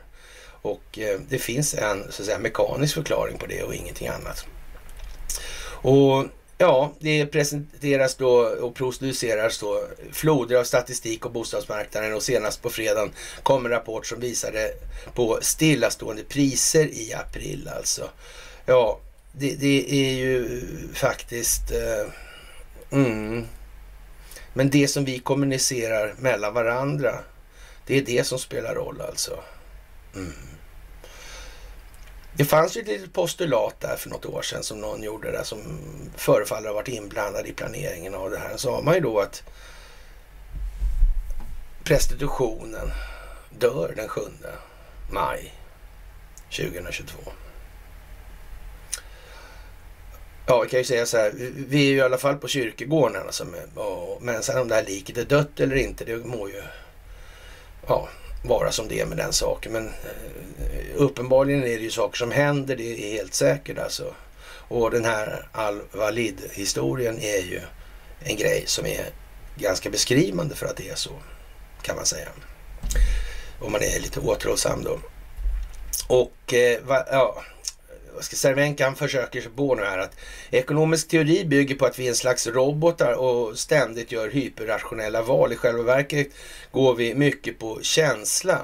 Och 0.47 0.99
eh, 0.99 1.21
det 1.29 1.39
finns 1.39 1.75
en 1.75 2.03
så 2.03 2.23
att 2.23 2.27
säga, 2.27 2.39
mekanisk 2.39 2.95
förklaring 2.95 3.39
på 3.39 3.47
det 3.47 3.63
och 3.63 3.75
ingenting 3.75 4.09
annat. 4.09 4.47
Och 5.85 6.25
ja, 6.59 6.93
det 6.99 7.27
presenteras 7.27 8.15
då 8.15 8.31
och 8.37 8.75
produceras 8.75 9.59
då 9.59 9.87
floder 10.13 10.57
av 10.57 10.65
statistik 10.65 11.27
och 11.27 11.33
bostadsmarknaden 11.33 12.15
och 12.15 12.23
senast 12.23 12.63
på 12.63 12.71
fredagen 12.71 13.13
kom 13.43 13.67
en 13.67 13.73
rapport 13.73 14.07
som 14.07 14.21
visade 14.21 14.71
på 15.15 15.39
stillastående 15.43 16.23
priser 16.23 16.85
i 16.87 17.15
april 17.15 17.71
alltså. 17.77 18.09
Ja, 18.67 19.01
det, 19.33 19.55
det 19.55 19.93
är 19.93 20.13
ju 20.13 20.63
faktiskt... 20.95 21.71
Eh, 21.71 22.13
mm. 22.99 23.47
Men 24.55 24.71
det 24.71 24.89
som 24.89 25.05
vi 25.05 25.19
kommunicerar 25.19 26.15
mellan 26.19 26.55
varandra, 26.55 27.19
det 27.87 27.99
är 27.99 28.03
det 28.03 28.27
som 28.27 28.39
spelar 28.39 28.75
roll 28.75 29.01
alltså. 29.01 29.39
Mm. 30.15 30.33
Det 32.37 32.45
fanns 32.45 32.77
ju 32.77 32.81
ett 32.81 32.87
litet 32.87 33.13
postulat 33.13 33.81
där 33.81 33.97
för 33.97 34.11
något 34.11 34.27
år 34.27 34.43
sedan 34.43 34.63
som 34.63 34.81
någon 34.81 35.03
gjorde 35.03 35.33
där 35.33 35.43
som 35.43 35.59
förefaller 36.17 36.69
ha 36.69 36.75
varit 36.75 36.89
inblandad 36.89 37.47
i 37.47 37.53
planeringen 37.53 38.15
av 38.15 38.31
det 38.31 38.39
här. 38.39 38.57
Sa 38.57 38.81
man 38.81 38.95
ju 38.95 39.01
då 39.01 39.21
att 39.21 39.43
prostitutionen 41.85 42.91
dör 43.59 43.93
den 43.97 44.09
7 44.09 44.21
maj 45.11 45.55
2022. 46.51 47.19
Ja, 50.47 50.61
vi 50.61 50.69
kan 50.69 50.79
ju 50.79 50.85
säga 50.85 51.07
så 51.07 51.17
här. 51.17 51.33
Vi 51.69 51.87
är 51.87 51.91
ju 51.91 51.97
i 51.97 52.01
alla 52.01 52.19
fall 52.19 52.37
på 52.37 52.49
kyrkogården. 52.49 53.23
Alltså, 53.23 53.47
men 54.21 54.43
sen 54.43 54.61
om 54.61 54.69
det 54.69 54.75
här 54.75 54.85
liket 54.85 55.19
är 55.19 55.25
dött 55.25 55.61
eller 55.61 55.77
inte, 55.77 56.05
det 56.05 56.17
må 56.17 56.49
ju 56.49 56.63
ja, 57.87 58.09
vara 58.45 58.73
som 58.73 58.89
det 58.89 59.01
är 59.01 59.07
med 59.07 59.17
den 59.17 59.33
saken. 59.33 59.73
Men 59.73 59.87
eh, 59.87 59.93
uppenbarligen 60.95 61.61
är 61.61 61.77
det 61.79 61.85
ju 61.85 61.91
saker 61.91 62.19
som 62.19 62.31
händer, 62.31 62.77
det 62.77 62.93
är 62.93 63.13
helt 63.13 63.35
säkert 63.35 63.79
alltså. 63.79 64.15
Och 64.69 64.91
den 64.91 65.05
här 65.05 65.49
Al-Walid-historien 65.53 67.19
är 67.21 67.43
ju 67.43 67.61
en 68.21 68.37
grej 68.37 68.65
som 68.67 68.87
är 68.87 69.05
ganska 69.57 69.91
beskrivande 69.91 70.55
för 70.55 70.67
att 70.67 70.77
det 70.77 70.89
är 70.89 70.95
så, 70.95 71.11
kan 71.83 71.97
man 71.97 72.07
säga. 72.07 72.29
Om 73.61 73.73
man 73.73 73.83
är 73.83 74.01
lite 74.01 74.21
återhållsam 74.21 74.85
då. 74.85 74.99
Och 76.09 76.55
eh, 76.55 76.79
ja, 77.11 77.45
Cervenka 78.21 78.85
han 78.85 78.97
försöker 78.97 79.41
sig 79.41 79.51
på 79.51 79.75
nu 79.75 79.85
här 79.85 79.99
att 79.99 80.17
ekonomisk 80.51 81.09
teori 81.09 81.45
bygger 81.45 81.75
på 81.75 81.87
att 81.87 81.99
vi 81.99 82.05
är 82.05 82.09
en 82.09 82.17
slags 82.17 82.47
robotar 82.47 83.13
och 83.13 83.59
ständigt 83.59 84.13
gör 84.13 84.31
hyperrationella 84.31 85.23
val. 85.23 85.53
I 85.53 85.57
själva 85.57 85.83
verket 85.83 86.29
går 86.73 86.95
vi 86.95 87.15
mycket 87.15 87.59
på 87.59 87.79
känsla. 87.83 88.63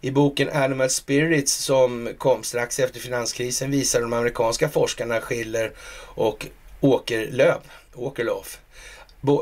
I 0.00 0.10
boken 0.10 0.50
Animal 0.50 0.90
Spirits 0.90 1.52
som 1.52 2.14
kom 2.18 2.42
strax 2.42 2.80
efter 2.80 3.00
finanskrisen 3.00 3.70
visar 3.70 4.00
de 4.00 4.12
amerikanska 4.12 4.68
forskarna 4.68 5.20
Schiller 5.20 5.72
och 6.14 6.46
Åkerlöf, 6.80 7.62
Åkerlof 7.94 8.58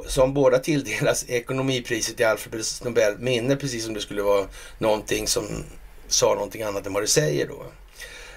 som 0.07 0.35
båda 0.35 0.59
tilldelas 0.59 1.25
ekonomipriset 1.29 2.21
i 2.21 2.25
Alfreds 2.25 2.85
Nobel 2.85 3.19
minne, 3.19 3.57
precis 3.57 3.85
som 3.85 3.95
det 3.95 4.01
skulle 4.01 4.23
vara 4.23 4.47
någonting 4.79 5.27
som 5.27 5.45
sa 6.09 6.35
någonting 6.35 6.63
annat 6.63 6.87
än 6.87 6.93
vad 6.93 7.03
det 7.03 7.07
säger 7.07 7.49
då 7.49 7.67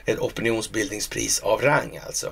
ett 0.10 0.20
opinionsbildningspris 0.20 1.40
av 1.40 1.62
rang 1.62 2.00
alltså. 2.06 2.32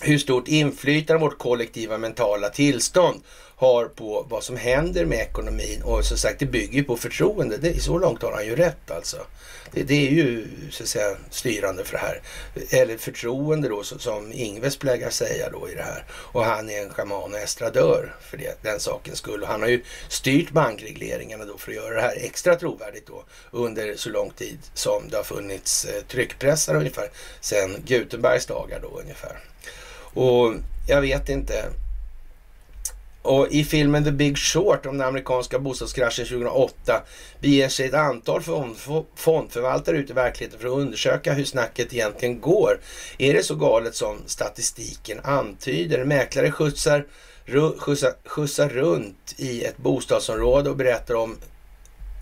Hur 0.00 0.18
stort 0.18 0.48
inflytande 0.48 1.20
vårt 1.20 1.38
kollektiva 1.38 1.98
mentala 1.98 2.48
tillstånd 2.48 3.22
har 3.56 3.84
på 3.84 4.26
vad 4.30 4.44
som 4.44 4.56
händer 4.56 5.04
med 5.04 5.18
ekonomin. 5.18 5.82
Och 5.82 6.04
som 6.04 6.16
sagt, 6.16 6.38
det 6.38 6.46
bygger 6.46 6.82
på 6.82 6.96
förtroende. 6.96 7.56
Det, 7.56 7.82
så 7.82 7.98
långt 7.98 8.22
har 8.22 8.32
han 8.32 8.46
ju 8.46 8.56
rätt 8.56 8.90
alltså. 8.90 9.16
Det, 9.72 9.82
det, 9.82 10.06
är 10.06 10.10
ju 10.10 10.46
så 10.70 10.82
att 10.82 10.88
säga 10.88 11.16
styrande 11.30 11.84
för 11.84 11.92
det 11.92 11.98
här. 11.98 12.20
Eller 12.70 12.96
förtroende 12.96 13.68
då, 13.68 13.82
som 13.82 14.32
Ingves 14.32 14.76
plägar 14.76 15.10
säga 15.10 15.50
då 15.50 15.68
i 15.70 15.74
det 15.74 15.82
här. 15.82 16.04
Och 16.10 16.44
han 16.44 16.70
är 16.70 16.82
en 16.82 16.90
schaman 16.90 17.34
och 17.34 17.38
estradör 17.38 18.16
för 18.20 18.36
det, 18.36 18.62
den 18.62 18.80
sakens 18.80 19.18
skull. 19.18 19.42
Och 19.42 19.48
han 19.48 19.62
har 19.62 19.68
ju 19.68 19.82
styrt 20.08 20.50
bankregleringarna 20.50 21.44
då 21.44 21.58
för 21.58 21.70
att 21.70 21.76
göra 21.76 21.94
det 21.94 22.00
här 22.00 22.16
extra 22.16 22.56
trovärdigt 22.56 23.06
då 23.06 23.24
under 23.50 23.94
så 23.96 24.10
lång 24.10 24.30
tid 24.30 24.58
som 24.74 25.08
det 25.10 25.16
har 25.16 25.24
funnits 25.24 25.84
eh, 25.84 26.02
tryckpressar 26.02 26.74
ungefär 26.74 27.10
sedan 27.40 27.76
Gutenbergs 27.86 28.46
dagar 28.46 28.80
då 28.82 29.00
ungefär. 29.00 29.38
Och 30.18 30.54
jag 30.86 31.00
vet 31.00 31.28
inte 31.28 31.64
och 33.22 33.48
i 33.50 33.64
filmen 33.64 34.04
The 34.04 34.12
Big 34.12 34.38
Short 34.38 34.86
om 34.86 34.98
den 34.98 35.08
amerikanska 35.08 35.58
bostadskraschen 35.58 36.26
2008 36.26 37.02
beger 37.40 37.68
sig 37.68 37.86
ett 37.86 37.94
antal 37.94 38.42
fondförvaltare 39.14 39.96
ut 39.96 40.10
i 40.10 40.12
verkligheten 40.12 40.60
för 40.60 40.68
att 40.68 40.78
undersöka 40.78 41.32
hur 41.32 41.44
snacket 41.44 41.92
egentligen 41.92 42.40
går. 42.40 42.80
Är 43.18 43.34
det 43.34 43.42
så 43.42 43.54
galet 43.54 43.94
som 43.94 44.18
statistiken 44.26 45.20
antyder? 45.22 46.04
Mäklare 46.04 46.50
skjutsar, 46.50 47.06
skjutsar, 47.78 48.12
skjutsar 48.24 48.68
runt 48.68 49.34
i 49.36 49.64
ett 49.64 49.76
bostadsområde 49.76 50.70
och 50.70 50.76
berättar 50.76 51.14
om 51.14 51.36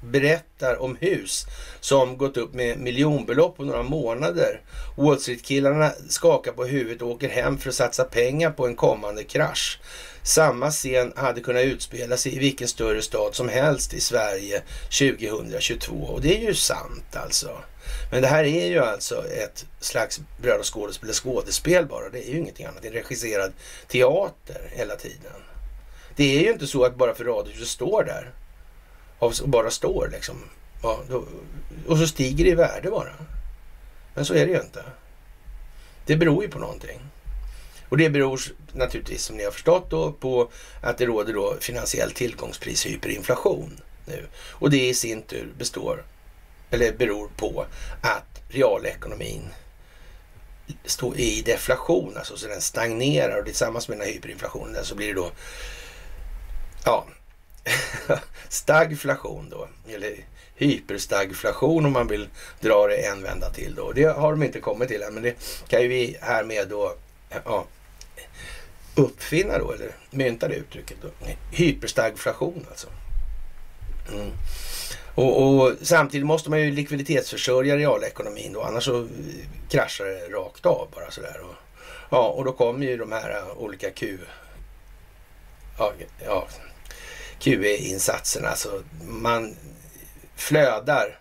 berättar 0.03 0.82
om 0.82 0.97
hus 1.01 1.47
som 1.80 2.16
gått 2.16 2.36
upp 2.36 2.55
med 2.55 2.78
miljonbelopp 2.78 3.57
på 3.57 3.64
några 3.64 3.82
månader. 3.82 4.61
Wall 4.97 5.20
Street-killarna 5.20 5.92
skakar 6.09 6.53
på 6.53 6.64
huvudet 6.64 7.03
och 7.03 7.11
åker 7.11 7.28
hem 7.28 7.59
för 7.59 7.68
att 7.68 7.74
satsa 7.74 8.05
pengar 8.05 8.51
på 8.51 8.66
en 8.66 8.76
kommande 8.76 9.24
krasch. 9.24 9.80
Samma 10.22 10.70
scen 10.70 11.12
hade 11.16 11.40
kunnat 11.40 11.62
utspela 11.62 12.16
sig 12.16 12.36
i 12.36 12.38
vilken 12.38 12.68
större 12.68 13.03
stad 13.03 13.34
som 13.34 13.49
helst 13.49 13.94
i 13.94 14.01
Sverige 14.01 14.62
2022. 14.99 15.94
Och 15.94 16.20
det 16.20 16.36
är 16.36 16.40
ju 16.40 16.55
sant 16.55 17.16
alltså. 17.16 17.51
Men 18.11 18.22
det 18.22 18.28
här 18.28 18.44
är 18.44 18.66
ju 18.66 18.78
alltså 18.78 19.24
ett 19.26 19.66
slags 19.80 20.20
bröd 20.42 20.61
och 20.61 20.74
skådespel, 20.74 21.12
skådespel 21.12 21.86
bara. 21.86 22.09
Det 22.09 22.28
är 22.28 22.32
ju 22.32 22.38
ingenting 22.38 22.66
annat. 22.66 22.82
Det 22.82 22.88
är 22.88 22.92
regisserad 22.92 23.53
teater 23.88 24.70
hela 24.70 24.97
tiden. 24.97 25.42
Det 26.16 26.38
är 26.38 26.42
ju 26.42 26.53
inte 26.53 26.66
så 26.66 26.84
att 26.84 26.97
bara 26.97 27.14
för 27.14 27.24
radhuset 27.24 27.68
står 27.68 28.05
där 28.05 28.32
och 29.19 29.33
bara 29.45 29.71
står 29.71 30.09
liksom. 30.12 30.37
Ja, 30.83 31.01
då, 31.09 31.25
och 31.87 31.99
så 31.99 32.07
stiger 32.07 32.45
det 32.45 32.51
i 32.51 32.55
värde 32.55 32.91
bara. 32.91 33.12
Men 34.14 34.25
så 34.25 34.35
är 34.35 34.47
det 34.47 34.53
ju 34.53 34.61
inte. 34.61 34.85
Det 36.07 36.17
beror 36.17 36.43
ju 36.43 36.51
på 36.51 36.59
någonting. 36.59 37.01
Och 37.89 37.97
det 37.97 38.11
beror 38.11 38.41
naturligtvis 38.73 39.23
som 39.23 39.37
ni 39.37 39.45
har 39.45 39.51
förstått 39.51 39.91
då 39.91 40.12
på 40.12 40.51
att 40.81 40.99
det 40.99 41.07
råder 41.07 41.33
då 41.33 41.57
finansiell 41.61 42.11
tillgångspris 42.11 42.87
hyperinflation 42.87 43.81
nu. 44.07 44.27
Och 44.51 44.71
det 44.71 44.89
i 44.89 44.95
sin 44.95 45.23
tur 45.23 45.53
består, 45.59 46.05
eller 46.71 46.93
beror 46.93 47.29
på 47.37 47.67
att 48.01 48.41
realekonomin 48.49 49.43
står 50.85 51.17
i 51.17 51.43
deflation, 51.43 52.17
alltså 52.17 52.37
så 52.37 52.49
den 52.49 52.61
stagnerar 52.61 53.39
och 53.39 53.47
tillsammans 53.47 53.89
med 53.89 53.99
den 53.99 54.07
här 54.07 54.14
hyperinflationen 54.14 54.85
så 54.85 54.95
blir 54.95 55.07
det 55.07 55.14
då 55.14 55.31
ja, 56.85 57.07
stagflation 58.49 59.49
då, 59.51 59.69
eller 59.89 60.17
hyperstagflation 60.57 61.87
om 61.87 61.93
man 61.93 62.09
vill 62.09 62.29
dra 62.61 62.87
det 62.87 62.97
en 62.97 63.23
vända 63.23 63.51
till 63.51 63.75
då. 63.75 63.93
Det 63.93 64.05
har 64.05 64.31
de 64.31 64.43
inte 64.43 64.61
kommit 64.61 64.89
till 64.89 65.03
än, 65.03 65.14
men 65.14 65.23
det 65.23 65.35
kan 65.69 65.83
ju 65.83 65.89
vi 65.89 66.17
härmed 66.21 66.69
då 66.69 66.95
ja, 67.45 67.67
uppfinna 68.95 69.59
då, 69.59 69.73
eller 69.73 69.91
mynta 70.11 70.49
det 70.49 70.55
uttrycket. 70.55 70.97
Då. 71.03 71.09
Hyperstagflation 71.51 72.67
alltså. 72.71 72.87
Mm. 74.12 74.31
Och, 75.14 75.43
och, 75.43 75.73
samtidigt 75.83 76.27
måste 76.27 76.51
man 76.51 76.61
ju 76.61 76.73
likviditetsförsörja 76.73 77.77
realekonomin 77.77 78.53
då, 78.53 78.62
annars 78.62 78.85
så 78.85 79.09
kraschar 79.71 80.05
det 80.05 80.29
rakt 80.29 80.67
av 80.67 80.89
bara 80.95 81.11
sådär. 81.11 81.41
Och, 81.43 81.55
ja, 82.11 82.29
och 82.29 82.45
då 82.45 82.53
kommer 82.53 82.87
ju 82.87 82.97
de 82.97 83.12
här 83.12 83.59
olika 83.59 83.91
Q... 83.91 84.19
Ja, 85.79 85.93
ja 86.25 86.49
QE-insatserna. 87.41 88.49
Alltså 88.49 88.82
man 89.05 89.57
flödar 90.37 91.18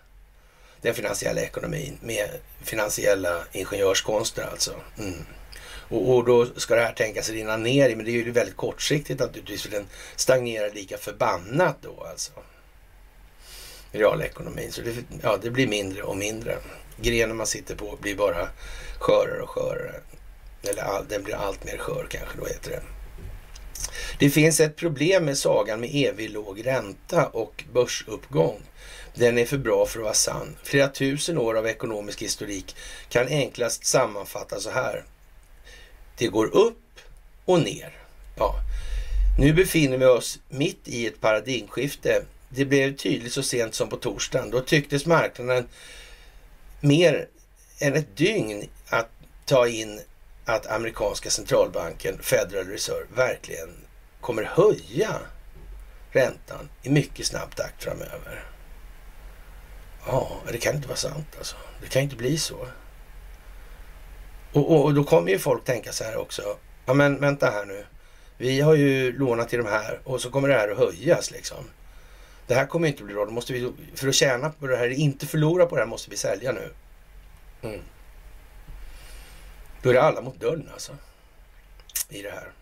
den 0.80 0.94
finansiella 0.94 1.40
ekonomin 1.40 1.98
med 2.02 2.30
finansiella 2.62 3.44
ingenjörskonster 3.52 4.48
alltså. 4.50 4.74
Mm. 4.98 5.24
Och, 5.88 6.14
och, 6.14 6.24
då 6.24 6.46
ska 6.56 6.74
det 6.74 6.80
här 6.80 6.92
tänkas 6.92 7.30
rinna 7.30 7.56
ner 7.56 7.88
i, 7.88 7.96
men 7.96 8.04
det 8.04 8.10
är 8.10 8.12
ju 8.12 8.30
väldigt 8.30 8.56
kortsiktigt 8.56 9.20
naturligtvis 9.20 9.62
för 9.62 9.70
den 9.70 9.86
stagnerar 10.16 10.70
lika 10.70 10.98
förbannat 10.98 11.76
då 11.80 12.06
alltså. 12.10 12.32
Realekonomin. 13.92 14.72
Så 14.72 14.80
det, 14.82 14.94
ja, 15.22 15.38
det 15.42 15.50
blir 15.50 15.66
mindre 15.66 16.02
och 16.02 16.16
mindre. 16.16 16.56
Grenen 16.96 17.36
man 17.36 17.46
sitter 17.46 17.74
på 17.74 17.98
blir 18.00 18.16
bara 18.16 18.48
skörare 18.98 19.42
och 19.42 19.50
skörare. 19.50 20.00
Eller 20.62 20.82
all, 20.82 21.08
den 21.08 21.22
blir 21.22 21.34
allt 21.34 21.64
mer 21.64 21.78
skör 21.78 22.06
kanske 22.10 22.38
då 22.38 22.46
heter 22.46 22.70
det. 22.70 22.82
Det 24.18 24.30
finns 24.30 24.60
ett 24.60 24.76
problem 24.76 25.24
med 25.24 25.38
sagan 25.38 25.80
med 25.80 25.90
evig 25.94 26.30
låg 26.30 26.66
ränta 26.66 27.26
och 27.26 27.64
börsuppgång. 27.72 28.62
Den 29.14 29.38
är 29.38 29.46
för 29.46 29.58
bra 29.58 29.86
för 29.86 29.98
att 29.98 30.04
vara 30.04 30.14
sann. 30.14 30.56
Flera 30.62 30.88
tusen 30.88 31.38
år 31.38 31.56
av 31.58 31.66
ekonomisk 31.66 32.22
historik 32.22 32.76
kan 33.08 33.28
enklast 33.28 33.84
sammanfattas 33.84 34.62
så 34.62 34.70
här. 34.70 35.04
Det 36.18 36.26
går 36.26 36.54
upp 36.54 36.98
och 37.44 37.60
ner. 37.60 37.92
Ja. 38.36 38.54
Nu 39.38 39.52
befinner 39.52 39.98
vi 39.98 40.04
oss 40.04 40.38
mitt 40.48 40.88
i 40.88 41.06
ett 41.06 41.20
paradigmskifte. 41.20 42.22
Det 42.48 42.64
blev 42.64 42.96
tydligt 42.96 43.32
så 43.32 43.42
sent 43.42 43.74
som 43.74 43.88
på 43.88 43.96
torsdagen. 43.96 44.50
Då 44.50 44.60
tycktes 44.60 45.06
marknaden 45.06 45.68
mer 46.80 47.28
än 47.78 47.94
ett 47.94 48.16
dygn 48.16 48.68
att 48.88 49.10
ta 49.44 49.68
in 49.68 50.00
att 50.46 50.66
amerikanska 50.66 51.30
centralbanken, 51.30 52.18
Federal 52.22 52.66
Reserve, 52.66 53.06
verkligen 53.14 53.68
kommer 54.20 54.42
höja 54.42 55.16
räntan 56.10 56.68
i 56.82 56.90
mycket 56.90 57.26
snabb 57.26 57.56
takt 57.56 57.84
framöver. 57.84 58.44
Ja, 60.06 60.40
det 60.52 60.58
kan 60.58 60.74
inte 60.74 60.88
vara 60.88 60.96
sant 60.96 61.26
alltså. 61.38 61.56
Det 61.80 61.88
kan 61.88 62.02
inte 62.02 62.16
bli 62.16 62.38
så. 62.38 62.56
Och, 64.52 64.72
och, 64.72 64.84
och, 64.84 64.94
då 64.94 65.04
kommer 65.04 65.30
ju 65.30 65.38
folk 65.38 65.64
tänka 65.64 65.92
så 65.92 66.04
här 66.04 66.16
också. 66.16 66.42
Ja 66.86 66.94
men 66.94 67.20
vänta 67.20 67.50
här 67.50 67.64
nu. 67.64 67.86
Vi 68.38 68.60
har 68.60 68.74
ju 68.74 69.18
lånat 69.18 69.48
till 69.48 69.58
de 69.58 69.68
här 69.68 70.00
och 70.04 70.20
så 70.20 70.30
kommer 70.30 70.48
det 70.48 70.54
här 70.54 70.68
att 70.68 70.78
höjas 70.78 71.30
liksom. 71.30 71.70
Det 72.46 72.54
här 72.54 72.66
kommer 72.66 72.88
inte 72.88 73.02
bli 73.02 73.14
bra. 73.14 73.24
Då 73.24 73.30
måste 73.30 73.52
vi, 73.52 73.72
för 73.94 74.08
att 74.08 74.14
tjäna 74.14 74.50
på 74.50 74.66
det 74.66 74.76
här, 74.76 74.88
inte 74.88 75.26
förlora 75.26 75.66
på 75.66 75.74
det 75.74 75.80
här, 75.80 75.88
måste 75.88 76.10
vi 76.10 76.16
sälja 76.16 76.52
nu. 76.52 76.70
Mm. 77.62 77.80
Då 79.86 79.90
är 79.90 79.94
det 79.94 80.02
alla 80.02 80.20
mot 80.20 80.40
dörren 80.40 80.70
alltså. 80.72 80.92
I 82.08 82.22
det 82.22 82.30
här. 82.30 82.52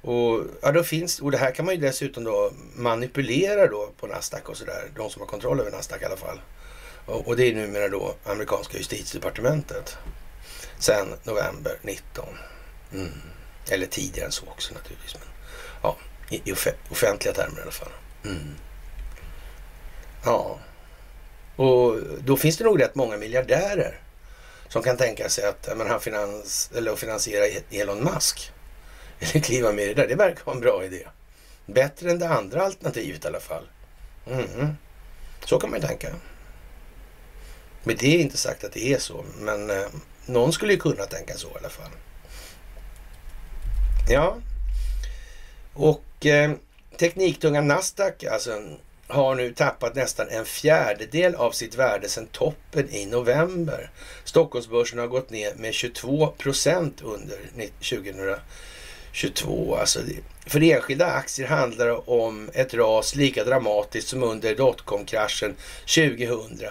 Och, 0.00 0.44
ja, 0.62 0.72
då 0.72 0.82
finns, 0.82 1.20
och 1.20 1.30
det 1.30 1.38
här 1.38 1.50
kan 1.50 1.64
man 1.64 1.74
ju 1.74 1.80
dessutom 1.80 2.24
då 2.24 2.52
manipulera 2.74 3.66
då 3.66 3.90
på 4.00 4.06
Nasdaq 4.06 4.48
och 4.48 4.56
sådär. 4.56 4.90
De 4.96 5.10
som 5.10 5.20
har 5.22 5.26
kontroll 5.26 5.60
över 5.60 5.70
Nasdaq 5.70 6.02
i 6.02 6.04
alla 6.04 6.16
fall. 6.16 6.40
Och, 7.06 7.28
och 7.28 7.36
det 7.36 7.44
är 7.44 7.54
numera 7.54 7.88
då 7.88 8.14
amerikanska 8.24 8.78
justitiedepartementet. 8.78 9.98
Sen 10.78 11.08
november 11.24 11.78
19. 11.82 12.24
Mm. 12.92 13.08
Eller 13.70 13.86
tidigare 13.86 14.26
än 14.26 14.32
så 14.32 14.46
också 14.46 14.74
naturligtvis. 14.74 15.14
Men, 15.14 15.28
ja, 15.82 15.96
i, 16.30 16.50
i 16.50 16.52
offentliga 16.90 17.34
termer 17.34 17.58
i 17.58 17.62
alla 17.62 17.70
fall. 17.70 17.92
Mm. 18.24 18.54
Ja, 20.24 20.58
och 21.56 21.98
då 22.20 22.36
finns 22.36 22.56
det 22.56 22.64
nog 22.64 22.82
rätt 22.82 22.94
många 22.94 23.16
miljardärer 23.16 24.00
som 24.68 24.82
kan 24.82 24.96
tänka 24.96 25.28
sig 25.28 25.44
att 25.44 25.68
men, 25.76 25.90
han 25.90 26.00
finans, 26.00 26.70
eller 26.76 26.96
finansiera 26.96 27.46
e- 27.46 27.62
Elon 27.70 28.04
Musk. 28.04 28.52
Eller 29.20 29.40
kliva 29.40 29.72
med 29.72 29.84
i 29.84 29.88
det 29.88 29.94
där. 29.94 30.08
Det 30.08 30.14
verkar 30.14 30.44
vara 30.44 30.56
en 30.56 30.60
bra 30.60 30.84
idé. 30.84 31.06
Bättre 31.66 32.10
än 32.10 32.18
det 32.18 32.28
andra 32.28 32.62
alternativet 32.62 33.24
i 33.24 33.28
alla 33.28 33.40
fall. 33.40 33.64
Mm. 34.26 34.76
Så 35.44 35.60
kan 35.60 35.70
man 35.70 35.80
ju 35.80 35.86
tänka. 35.86 36.08
Men 37.82 37.96
det 37.96 38.06
är 38.06 38.18
inte 38.18 38.36
sagt 38.36 38.64
att 38.64 38.72
det 38.72 38.92
är 38.92 38.98
så. 38.98 39.24
Men 39.38 39.70
eh, 39.70 39.86
någon 40.26 40.52
skulle 40.52 40.72
ju 40.72 40.78
kunna 40.78 41.04
tänka 41.04 41.36
så 41.36 41.48
i 41.48 41.58
alla 41.58 41.68
fall. 41.68 41.90
Ja. 44.08 44.36
Och 45.74 46.26
eh, 46.26 46.52
tekniktunga 46.98 47.60
Nasdaq, 47.60 48.24
alltså 48.24 48.62
har 49.08 49.34
nu 49.34 49.52
tappat 49.52 49.94
nästan 49.94 50.28
en 50.28 50.44
fjärdedel 50.44 51.34
av 51.34 51.50
sitt 51.50 51.74
värde 51.74 52.08
sedan 52.08 52.26
toppen 52.26 52.90
i 52.90 53.06
november. 53.06 53.90
Stockholmsbörsen 54.24 54.98
har 54.98 55.06
gått 55.06 55.30
ner 55.30 55.54
med 55.56 55.74
22 55.74 56.26
procent 56.26 57.02
under 57.02 57.38
2022. 59.12 59.76
Alltså, 59.76 60.00
för 60.46 60.62
enskilda 60.62 61.06
aktier 61.06 61.46
handlar 61.46 61.86
det 61.86 61.92
om 61.92 62.50
ett 62.54 62.74
ras 62.74 63.14
lika 63.14 63.44
dramatiskt 63.44 64.08
som 64.08 64.22
under 64.22 64.54
dotcom-kraschen 64.54 65.54
2000. 65.94 66.68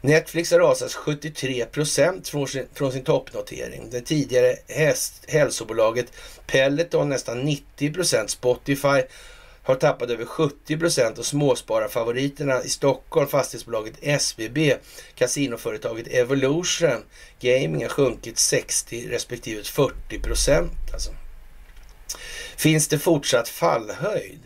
Netflix 0.00 0.50
har 0.50 0.58
rasat 0.58 0.92
73 0.92 1.64
procent 1.64 2.28
från 2.28 2.48
sin, 2.48 2.66
från 2.74 2.92
sin 2.92 3.04
toppnotering. 3.04 3.90
Det 3.90 4.00
tidigare 4.00 4.56
häst, 4.68 5.24
hälsobolaget 5.28 6.12
Peloton 6.46 7.08
nästan 7.08 7.40
90 7.40 7.92
procent. 7.92 8.30
Spotify 8.30 9.02
har 9.62 9.74
tappat 9.74 10.10
över 10.10 10.24
70 10.24 10.78
procent 10.78 11.18
och 11.18 11.26
småspararfavoriterna 11.26 12.62
i 12.62 12.68
Stockholm, 12.68 13.28
fastighetsbolaget 13.28 13.94
SBB, 14.02 14.76
kasinoföretaget 15.14 16.06
Evolution 16.06 17.04
Gaming 17.40 17.82
har 17.82 17.88
sjunkit 17.88 18.38
60 18.38 19.08
respektive 19.08 19.62
40 19.62 20.18
procent. 20.20 20.92
Alltså. 20.92 21.10
Finns 22.56 22.88
det 22.88 22.98
fortsatt 22.98 23.48
fallhöjd? 23.48 24.40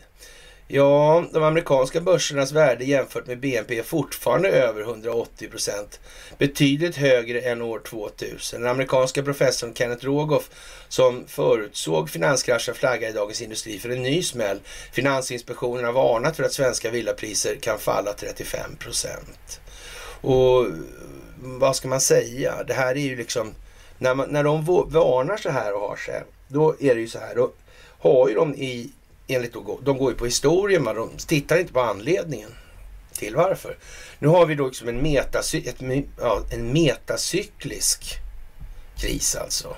Ja, 0.69 1.25
de 1.33 1.43
amerikanska 1.43 2.01
börsernas 2.01 2.51
värde 2.51 2.85
jämfört 2.85 3.27
med 3.27 3.39
BNP 3.39 3.79
är 3.79 3.83
fortfarande 3.83 4.49
över 4.49 4.81
180 4.81 5.49
procent. 5.49 5.99
Betydligt 6.37 6.95
högre 6.95 7.41
än 7.41 7.61
år 7.61 7.79
2000. 7.79 8.61
Den 8.61 8.71
amerikanska 8.71 9.23
professorn 9.23 9.73
Kenneth 9.73 10.05
Rogoff 10.05 10.49
som 10.87 11.27
förutsåg 11.27 12.09
finanskraschen 12.09 12.75
flaggar 12.75 13.09
i 13.09 13.13
Dagens 13.13 13.41
Industri 13.41 13.79
för 13.79 13.89
en 13.89 14.03
ny 14.03 14.23
smäll. 14.23 14.59
Finansinspektionen 14.91 15.85
har 15.85 15.93
varnat 15.93 16.35
för 16.35 16.43
att 16.43 16.53
svenska 16.53 16.91
villapriser 16.91 17.55
kan 17.55 17.79
falla 17.79 18.13
35 18.13 18.75
procent. 18.75 19.59
Och 20.21 20.65
vad 21.39 21.75
ska 21.75 21.87
man 21.87 22.01
säga? 22.01 22.63
Det 22.63 22.73
här 22.73 22.95
är 22.95 23.01
ju 23.01 23.15
liksom, 23.15 23.53
när, 23.97 24.15
man, 24.15 24.29
när 24.29 24.43
de 24.43 24.65
varnar 24.65 25.37
så 25.37 25.49
här 25.49 25.73
och 25.73 25.81
har 25.81 25.95
sig, 25.95 26.23
då 26.47 26.75
är 26.79 26.95
det 26.95 27.01
ju 27.01 27.07
så 27.07 27.19
här. 27.19 27.35
Då 27.35 27.51
har 27.99 28.29
ju 28.29 28.35
de 28.35 28.55
i 28.55 28.91
enligt 29.27 29.53
då, 29.53 29.79
de 29.83 29.97
går 29.97 30.11
ju 30.11 30.17
på 30.17 30.25
historien, 30.25 30.83
men 30.83 30.95
de 30.95 31.09
tittar 31.17 31.57
inte 31.57 31.73
på 31.73 31.81
anledningen 31.81 32.49
till 33.13 33.35
varför. 33.35 33.77
Nu 34.19 34.27
har 34.27 34.45
vi 34.45 34.55
då 34.55 34.67
liksom 34.67 34.87
en, 34.87 35.01
metacy, 35.01 35.63
ett, 35.65 36.05
ja, 36.19 36.43
en 36.51 36.73
metacyklisk 36.73 38.15
kris 38.97 39.35
alltså. 39.35 39.75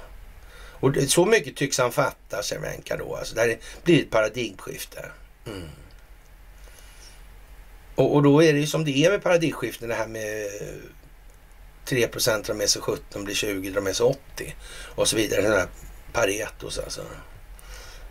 Och 0.80 0.92
det, 0.92 1.08
så 1.08 1.26
mycket 1.26 1.56
tycks 1.56 1.78
han 1.78 1.92
fatta, 1.92 2.44
Cervenka 2.44 2.98
då. 2.98 3.16
Alltså, 3.16 3.36
där 3.36 3.58
blir 3.84 4.02
ett 4.02 4.10
paradigmskifte. 4.10 5.06
Mm. 5.48 5.70
Och, 7.96 8.16
och, 8.16 8.24
då 8.24 8.44
är 8.44 8.54
det 8.54 8.60
ju 8.60 8.68
som 8.68 8.86
det 8.86 9.06
är 9.06 9.12
med 9.12 9.24
paradigmskiften, 9.24 9.90
det 9.90 9.96
här 9.96 10.08
med 10.08 10.46
eh, 10.46 10.76
3 11.86 12.08
procent 12.08 12.46
drar 12.46 12.56
med 12.56 12.70
sig 12.70 12.82
17, 12.82 13.24
blir 13.24 13.36
20, 13.36 13.70
drar 13.70 13.82
med 13.82 13.96
sig 13.96 14.06
80 14.06 14.56
och 14.96 15.08
så 15.08 15.16
vidare. 15.16 15.42
Den 15.42 15.52
här 15.52 15.68
Paretos 16.14 16.80
alltså. 16.80 17.02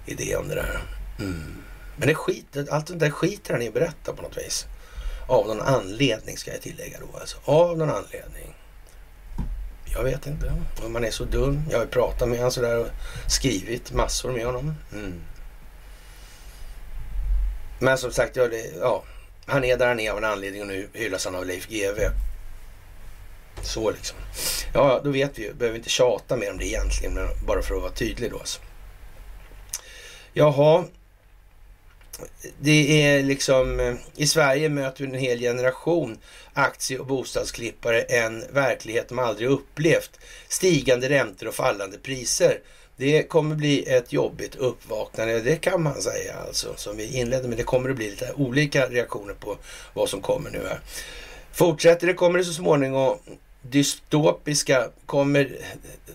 Idé 0.07 0.37
om 0.37 0.49
det 0.49 0.55
där. 0.55 0.98
Mm. 1.19 1.63
Men 1.97 2.09
det 2.09 2.15
skit, 2.15 2.57
allt 2.71 2.87
det 2.87 2.95
där 2.95 3.11
skiter 3.11 3.53
han 3.53 3.63
i 3.63 3.69
att 3.69 3.75
berätta 3.75 4.13
på 4.13 4.23
något 4.23 4.37
vis. 4.37 4.67
Av 5.27 5.47
någon 5.47 5.61
anledning 5.61 6.37
ska 6.37 6.51
jag 6.51 6.63
tillägga 6.63 6.99
då 7.01 7.19
alltså. 7.19 7.37
Av 7.45 7.79
någon 7.79 7.91
anledning. 7.91 8.55
Jag 9.93 10.05
vet 10.05 10.27
inte 10.27 10.53
om 10.85 10.93
man 10.93 11.05
är 11.05 11.11
så 11.11 11.25
dum. 11.25 11.63
Jag 11.71 11.79
har 11.79 11.85
ju 11.85 11.91
pratat 11.91 12.29
med 12.29 12.39
honom 12.39 12.53
sådär 12.53 12.79
och 12.79 12.89
skrivit 13.27 13.93
massor 13.93 14.33
med 14.33 14.47
honom. 14.47 14.75
Mm. 14.93 15.21
Men 17.79 17.99
som 17.99 18.13
sagt, 18.13 18.37
ja, 18.37 18.49
det, 18.49 18.73
ja, 18.81 19.05
han 19.47 19.65
är 19.65 19.77
där 19.77 19.89
han 19.89 20.01
är 20.01 20.11
av 20.11 20.19
en 20.19 20.25
anledning 20.25 20.63
och 20.63 20.69
nu 20.69 20.89
hyllas 20.93 21.25
han 21.25 21.35
av 21.35 21.47
Leif 21.47 21.69
GW. 21.69 22.11
Så 23.63 23.91
liksom. 23.91 24.19
Ja, 24.75 25.01
då 25.05 25.11
vet 25.11 25.39
vi 25.39 25.43
ju. 25.43 25.55
Behöver 25.55 25.79
inte 25.79 25.91
tjata 25.91 26.37
mer 26.37 26.51
om 26.51 26.59
det 26.59 26.67
egentligen, 26.67 27.15
men 27.15 27.29
bara 27.47 27.63
för 27.63 27.75
att 27.75 27.83
vara 27.83 27.93
tydlig 27.93 28.31
då. 28.31 28.39
Alltså. 28.39 28.61
Jaha, 30.33 30.85
det 32.61 33.03
är 33.03 33.23
liksom, 33.23 33.81
eh, 33.81 33.95
i 34.17 34.27
Sverige 34.27 34.69
möter 34.69 35.05
vi 35.05 35.11
en 35.11 35.19
hel 35.19 35.41
generation 35.41 36.19
aktie 36.53 36.99
och 36.99 37.07
bostadsklippare, 37.07 38.01
en 38.01 38.45
verklighet 38.53 39.09
de 39.09 39.19
aldrig 39.19 39.49
upplevt. 39.49 40.11
Stigande 40.49 41.09
räntor 41.09 41.49
och 41.49 41.55
fallande 41.55 41.99
priser. 41.99 42.61
Det 42.97 43.23
kommer 43.23 43.55
bli 43.55 43.83
ett 43.83 44.13
jobbigt 44.13 44.57
uppvaknande, 44.57 45.41
det 45.41 45.57
kan 45.57 45.83
man 45.83 46.03
säga 46.03 46.35
alltså, 46.47 46.75
som 46.77 46.97
vi 46.97 47.19
inledde 47.19 47.49
med. 47.49 47.59
Det 47.59 47.63
kommer 47.63 47.91
att 47.91 47.97
bli 47.97 48.11
lite 48.11 48.33
olika 48.37 48.87
reaktioner 48.87 49.35
på 49.35 49.57
vad 49.95 50.09
som 50.09 50.21
kommer 50.21 50.51
nu 50.51 50.59
här. 50.69 50.81
Fortsätter 51.53 52.07
det 52.07 52.15
kommer 52.15 52.39
det 52.39 52.45
så 52.45 52.53
småningom 52.53 53.19
dystopiska, 53.63 54.91
kommer 55.07 55.57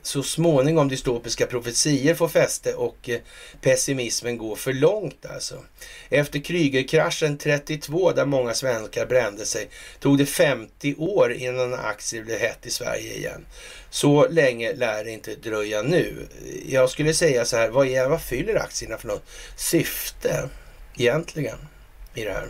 så 0.02 0.24
småningom 0.24 0.88
dystopiska 0.88 1.46
profetier 1.46 2.16
få 2.16 2.28
fäste 2.28 2.74
och 2.74 3.10
eh, 3.10 3.20
pessimismen 3.62 4.38
gå 4.38 4.56
för 4.56 4.74
långt 4.74 5.26
alltså. 5.26 5.64
Efter 6.10 6.40
Krügerkraschen 6.40 7.38
32 7.38 8.12
där 8.12 8.26
många 8.26 8.54
svenskar 8.54 9.06
brände 9.06 9.46
sig 9.46 9.70
tog 10.00 10.18
det 10.18 10.26
50 10.26 10.96
år 10.98 11.34
innan 11.34 11.74
aktier 11.74 12.24
blev 12.24 12.40
hett 12.40 12.66
i 12.66 12.70
Sverige 12.70 13.14
igen. 13.14 13.46
Så 13.90 14.28
länge 14.28 14.74
lär 14.74 15.04
det 15.04 15.12
inte 15.12 15.36
dröja 15.36 15.82
nu. 15.82 16.28
Jag 16.66 16.90
skulle 16.90 17.14
säga 17.14 17.46
så 17.46 17.58
här, 17.58 17.70
vad, 17.70 17.88
är, 17.88 18.10
vad 18.10 18.22
fyller 18.22 18.56
aktierna 18.56 18.98
för 18.98 19.08
något 19.08 19.26
syfte 19.56 20.50
egentligen 20.98 21.58
i 22.14 22.24
det 22.24 22.32
här? 22.32 22.50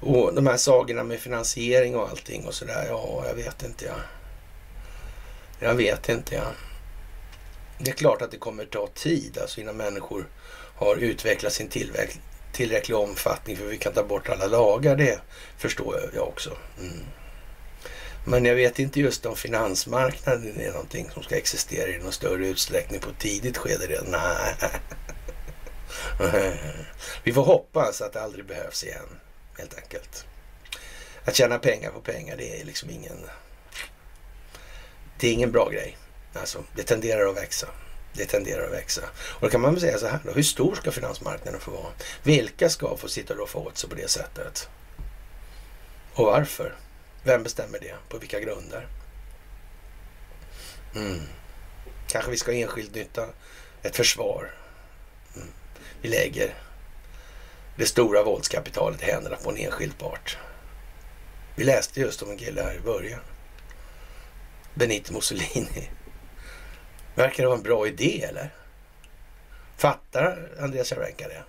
Och 0.00 0.34
de 0.34 0.46
här 0.46 0.56
sagorna 0.56 1.04
med 1.04 1.20
finansiering 1.20 1.96
och 1.96 2.08
allting 2.08 2.46
och 2.46 2.54
sådär. 2.54 2.86
Ja, 2.88 3.22
jag 3.26 3.34
vet 3.34 3.62
inte 3.62 3.84
jag. 3.84 4.00
Jag 5.58 5.74
vet 5.74 6.08
inte 6.08 6.34
jag. 6.34 6.52
Det 7.78 7.90
är 7.90 7.94
klart 7.94 8.22
att 8.22 8.30
det 8.30 8.36
kommer 8.36 8.64
ta 8.64 8.86
tid 8.94 9.38
alltså 9.40 9.60
innan 9.60 9.76
människor 9.76 10.26
har 10.74 10.96
utvecklat 10.96 11.52
sin 11.52 11.68
tillräcklig 12.52 12.96
omfattning 12.96 13.56
för 13.56 13.64
vi 13.64 13.78
kan 13.78 13.92
ta 13.92 14.02
bort 14.02 14.28
alla 14.28 14.46
lagar. 14.46 14.96
Det 14.96 15.20
förstår 15.58 16.10
jag 16.14 16.28
också. 16.28 16.50
Mm. 16.78 17.04
Men 18.26 18.44
jag 18.44 18.54
vet 18.54 18.78
inte 18.78 19.00
just 19.00 19.26
om 19.26 19.36
finansmarknaden 19.36 20.60
är 20.60 20.72
någonting 20.72 21.10
som 21.14 21.22
ska 21.22 21.36
existera 21.36 21.88
i 21.88 21.98
någon 21.98 22.12
större 22.12 22.46
utsträckning 22.46 23.00
på 23.00 23.10
ett 23.10 23.18
tidigt 23.18 23.58
skede 23.58 23.86
redan. 23.86 24.10
Nej. 24.10 24.54
Vi 27.24 27.32
får 27.32 27.42
hoppas 27.44 28.00
att 28.00 28.12
det 28.12 28.22
aldrig 28.22 28.46
behövs 28.46 28.84
igen 28.84 29.19
helt 29.60 29.78
enkelt. 29.78 30.26
Att 31.24 31.34
tjäna 31.34 31.58
pengar 31.58 31.90
på 31.90 32.00
pengar, 32.00 32.36
det 32.36 32.60
är 32.60 32.64
liksom 32.64 32.90
ingen... 32.90 33.26
Det 35.18 35.28
är 35.28 35.32
ingen 35.32 35.52
bra 35.52 35.68
grej. 35.68 35.96
Alltså, 36.34 36.64
det 36.76 36.82
tenderar 36.82 37.26
att 37.26 37.36
växa. 37.36 37.68
Det 38.12 38.24
tenderar 38.24 38.66
att 38.66 38.72
växa. 38.72 39.02
Och 39.18 39.40
då 39.40 39.48
kan 39.48 39.60
man 39.60 39.72
väl 39.72 39.80
säga 39.80 39.98
så 39.98 40.06
här 40.06 40.20
då, 40.24 40.32
hur 40.32 40.42
stor 40.42 40.74
ska 40.74 40.90
finansmarknaden 40.90 41.60
få 41.60 41.70
vara? 41.70 41.92
Vilka 42.22 42.70
ska 42.70 42.96
få 42.96 43.08
sitta 43.08 43.32
och 43.32 43.38
roffa 43.38 43.58
åt 43.58 43.78
sig 43.78 43.90
på 43.90 43.96
det 43.96 44.10
sättet? 44.10 44.68
Och 46.14 46.24
varför? 46.24 46.76
Vem 47.24 47.42
bestämmer 47.42 47.78
det? 47.78 47.94
På 48.08 48.18
vilka 48.18 48.40
grunder? 48.40 48.86
Mm. 50.94 51.20
Kanske 52.06 52.30
vi 52.30 52.36
ska 52.36 52.50
ha 52.50 52.56
enskild 52.56 52.96
nytta, 52.96 53.28
ett 53.82 53.96
försvar. 53.96 54.54
Mm. 55.36 55.48
Vi 56.02 56.08
lägger 56.08 56.54
det 57.80 57.86
stora 57.86 58.22
våldskapitalet 58.22 59.02
i 59.02 59.04
händerna 59.04 59.36
på 59.36 59.50
en 59.50 59.56
enskild 59.56 59.98
part. 59.98 60.38
Vi 61.54 61.64
läste 61.64 62.00
just 62.00 62.22
om 62.22 62.30
en 62.30 62.36
kille 62.36 62.62
här 62.62 62.74
i 62.74 62.80
början. 62.80 63.20
Benito 64.74 65.12
Mussolini. 65.12 65.90
Verkar 67.14 67.42
det 67.42 67.46
vara 67.46 67.56
en 67.56 67.62
bra 67.62 67.86
idé 67.86 68.24
eller? 68.24 68.54
Fattar 69.76 70.50
Andreas 70.60 70.90
Jarenka 70.92 71.28
det? 71.28 71.42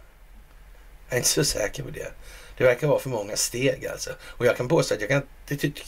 Jag 1.08 1.14
är 1.14 1.18
inte 1.18 1.30
så 1.30 1.44
säker 1.44 1.84
på 1.84 1.90
det. 1.90 2.12
Det 2.58 2.64
verkar 2.64 2.88
vara 2.88 3.00
för 3.00 3.10
många 3.10 3.36
steg 3.36 3.88
alltså. 3.88 4.10
Och 4.24 4.46
jag 4.46 4.58
kan 4.58 4.68
påstå 4.68 4.94
att 4.94 5.02
jag 5.02 5.10
kan, 5.10 5.24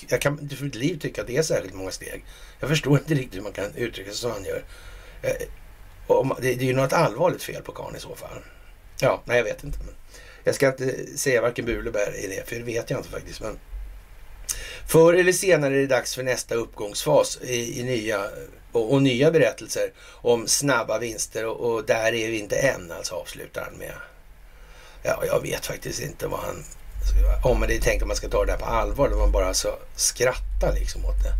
jag 0.08 0.22
kan 0.22 0.40
inte 0.40 0.56
för 0.56 0.66
mitt 0.66 0.76
liv 0.76 1.00
tycka 1.00 1.22
att 1.22 1.28
det 1.28 1.38
är 1.38 1.44
särskilt 1.44 1.74
många 1.74 1.92
steg. 1.92 2.26
Jag 2.60 2.70
förstår 2.70 2.98
inte 2.98 3.14
riktigt 3.14 3.36
hur 3.36 3.44
man 3.44 3.54
kan 3.54 3.76
uttrycka 3.76 4.10
sig 4.10 4.20
som 4.20 4.32
han 4.32 4.46
gör. 4.46 4.64
Eh, 5.22 6.28
det 6.40 6.50
är 6.50 6.64
ju 6.64 6.74
något 6.74 6.94
allvarligt 6.94 7.44
fel 7.44 7.62
på 7.64 7.72
karln 7.72 7.96
i 7.96 8.00
så 8.00 8.16
fall. 8.16 8.40
Ja, 9.00 9.22
nej 9.26 9.38
jag 9.38 9.44
vet 9.44 9.64
inte. 9.64 9.80
Men 9.86 9.96
jag 10.44 10.56
ska 10.56 10.68
inte 10.68 11.18
säga 11.18 11.42
varken 11.42 11.66
bu 11.66 11.80
eller 11.80 11.92
bär 11.92 12.16
i 12.16 12.28
det, 12.28 12.50
för 12.50 12.56
det 12.56 12.64
vet 12.64 12.90
jag 12.90 13.00
inte 13.00 13.10
faktiskt. 13.10 13.42
Men 13.42 13.60
Förr 14.88 15.14
eller 15.14 15.32
senare 15.32 15.74
är 15.74 15.80
det 15.80 15.88
dags 15.88 16.16
för 16.16 16.24
nästa 16.24 16.56
uppgångsfas 16.56 17.40
i, 17.42 17.80
i 17.80 17.84
nya 17.84 18.26
och, 18.72 18.94
och, 18.94 19.02
nya 19.02 19.32
berättelser 19.32 19.92
om 20.12 20.48
snabba 20.48 21.00
vinster 21.00 21.46
och, 21.46 21.74
och, 21.74 21.86
där 21.86 22.14
är 22.14 22.32
vi 22.32 22.40
inte 22.40 22.56
än, 22.56 22.92
alltså 22.92 23.16
avslutar 23.16 23.62
han 23.62 23.74
med. 23.74 23.94
Ja, 25.04 25.24
jag 25.26 25.42
vet 25.42 25.66
faktiskt 25.66 26.02
inte 26.02 26.28
vad 26.28 26.40
han... 26.40 26.64
Om 27.44 27.60
man 27.60 27.70
tänker 27.70 28.06
man 28.06 28.16
ska 28.16 28.30
ta 28.30 28.46
det 28.46 28.52
här 28.52 28.60
på 28.60 28.66
allvar, 28.66 29.10
då 29.10 29.18
man 29.18 29.32
bara 29.32 29.46
alltså 29.46 29.78
skrattar 29.96 30.74
liksom 30.76 31.06
åt 31.06 31.24
det. 31.24 31.34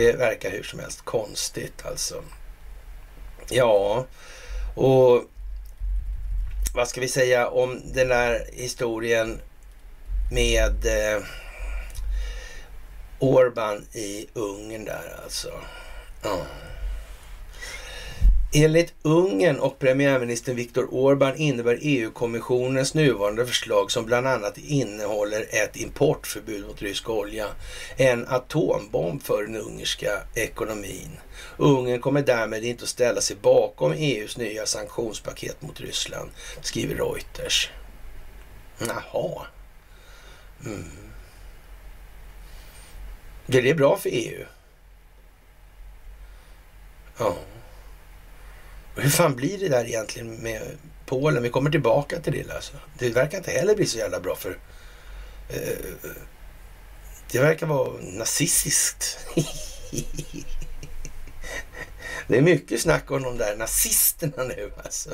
Det 0.00 0.12
verkar 0.12 0.50
hur 0.50 0.62
som 0.62 0.78
helst 0.78 1.00
konstigt 1.04 1.86
alltså. 1.86 2.22
Ja, 3.48 4.06
och 4.74 5.24
vad 6.76 6.88
ska 6.88 7.00
vi 7.00 7.08
säga 7.08 7.48
om 7.48 7.82
den 7.84 8.08
där 8.08 8.46
historien 8.52 9.40
med 10.32 10.86
eh, 10.86 11.22
Orban 13.18 13.86
i 13.92 14.26
Ungern 14.34 14.84
där 14.84 15.20
alltså. 15.24 15.48
Mm. 16.24 16.38
Enligt 18.54 18.94
Ungern 19.02 19.58
och 19.58 19.78
premiärminister 19.78 20.54
Viktor 20.54 20.88
Orban 20.90 21.36
innebär 21.36 21.78
EU-kommissionens 21.80 22.94
nuvarande 22.94 23.46
förslag 23.46 23.90
som 23.90 24.06
bland 24.06 24.26
annat 24.26 24.58
innehåller 24.58 25.46
ett 25.50 25.76
importförbud 25.76 26.66
mot 26.66 26.82
rysk 26.82 27.10
olja 27.10 27.46
en 27.96 28.28
atombomb 28.28 29.22
för 29.22 29.42
den 29.42 29.56
ungerska 29.56 30.10
ekonomin. 30.34 31.10
Ungern 31.56 32.00
kommer 32.00 32.22
därmed 32.22 32.64
inte 32.64 32.82
att 32.82 32.88
ställa 32.88 33.20
sig 33.20 33.36
bakom 33.36 33.92
EUs 33.92 34.36
nya 34.36 34.66
sanktionspaket 34.66 35.62
mot 35.62 35.80
Ryssland, 35.80 36.30
skriver 36.60 36.94
Reuters. 36.94 37.70
Jaha. 38.78 39.46
Mm. 40.64 40.84
Blir 43.46 43.62
det 43.62 43.74
bra 43.74 43.96
för 43.96 44.10
EU? 44.12 44.44
Ja. 47.18 47.36
Hur 48.96 49.10
fan 49.10 49.36
blir 49.36 49.58
det 49.58 49.68
där 49.68 49.84
egentligen 49.84 50.36
med 50.36 50.62
Polen? 51.06 51.42
Vi 51.42 51.48
kommer 51.50 51.70
tillbaka 51.70 52.20
till 52.20 52.32
det 52.32 52.54
alltså. 52.54 52.72
Det 52.98 53.10
verkar 53.10 53.38
inte 53.38 53.50
heller 53.50 53.74
bli 53.74 53.86
så 53.86 53.98
jävla 53.98 54.20
bra 54.20 54.36
för... 54.36 54.58
Eh, 55.48 56.12
det 57.30 57.38
verkar 57.38 57.66
vara 57.66 57.92
nazistiskt. 58.00 59.18
det 62.26 62.36
är 62.36 62.42
mycket 62.42 62.80
snack 62.80 63.10
om 63.10 63.22
de 63.22 63.38
där 63.38 63.56
nazisterna 63.56 64.44
nu 64.44 64.72
alltså. 64.84 65.10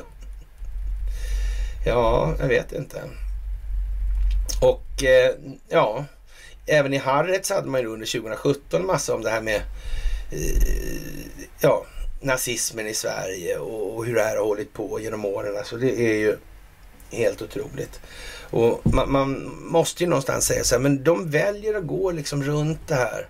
Ja, 1.85 2.35
jag 2.39 2.47
vet 2.47 2.71
inte. 2.71 3.01
Och 4.61 5.03
eh, 5.03 5.35
ja, 5.69 6.05
även 6.65 6.93
i 6.93 6.97
Harrets 6.97 7.49
hade 7.49 7.67
man 7.67 7.81
ju 7.81 7.87
under 7.87 8.05
2017 8.05 8.85
massa 8.85 9.15
om 9.15 9.21
det 9.21 9.29
här 9.29 9.41
med 9.41 9.61
eh, 10.31 11.27
ja, 11.59 11.85
nazismen 12.21 12.87
i 12.87 12.93
Sverige 12.93 13.57
och 13.57 14.05
hur 14.05 14.15
det 14.15 14.23
här 14.23 14.35
har 14.37 14.45
hållit 14.45 14.73
på 14.73 14.99
genom 14.99 15.25
åren. 15.25 15.57
Alltså 15.57 15.77
det 15.77 15.99
är 15.99 16.15
ju 16.15 16.37
helt 17.11 17.41
otroligt. 17.41 17.99
Och 18.49 18.81
man, 18.83 19.11
man 19.11 19.51
måste 19.61 20.03
ju 20.03 20.09
någonstans 20.09 20.45
säga 20.45 20.63
så 20.63 20.75
här, 20.75 20.81
men 20.81 21.03
de 21.03 21.29
väljer 21.29 21.73
att 21.73 21.87
gå 21.87 22.11
liksom 22.11 22.43
runt 22.43 22.87
det 22.87 22.95
här 22.95 23.27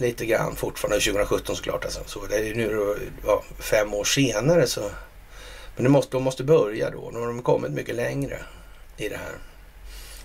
lite 0.00 0.26
grann 0.26 0.56
fortfarande. 0.56 1.00
2017 1.00 1.56
såklart 1.56 1.84
alltså. 1.84 2.00
Så 2.06 2.26
det 2.26 2.36
är 2.36 2.54
nu 2.54 2.96
ja, 3.26 3.42
fem 3.58 3.94
år 3.94 4.04
senare 4.04 4.66
så. 4.66 4.90
Men 5.76 5.84
det 5.84 5.90
måste, 5.90 6.16
de 6.16 6.22
måste 6.22 6.44
börja 6.44 6.90
då. 6.90 7.10
Nu 7.12 7.18
har 7.18 7.26
de 7.26 7.42
kommit 7.42 7.70
mycket 7.70 7.94
längre 7.94 8.38
i 8.96 9.08
det 9.08 9.16
här. 9.16 9.34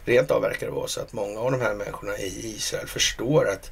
Rent 0.06 0.32
av 0.32 0.42
verkar 0.42 0.68
det 0.68 0.74
vara 0.74 0.88
så 0.88 1.02
att 1.02 1.14
många 1.14 1.40
av 1.40 1.52
de 1.52 1.62
här 1.62 1.74
människorna 1.74 2.18
i 2.18 2.56
Israel 2.56 2.88
förstår 2.88 3.50
att 3.50 3.72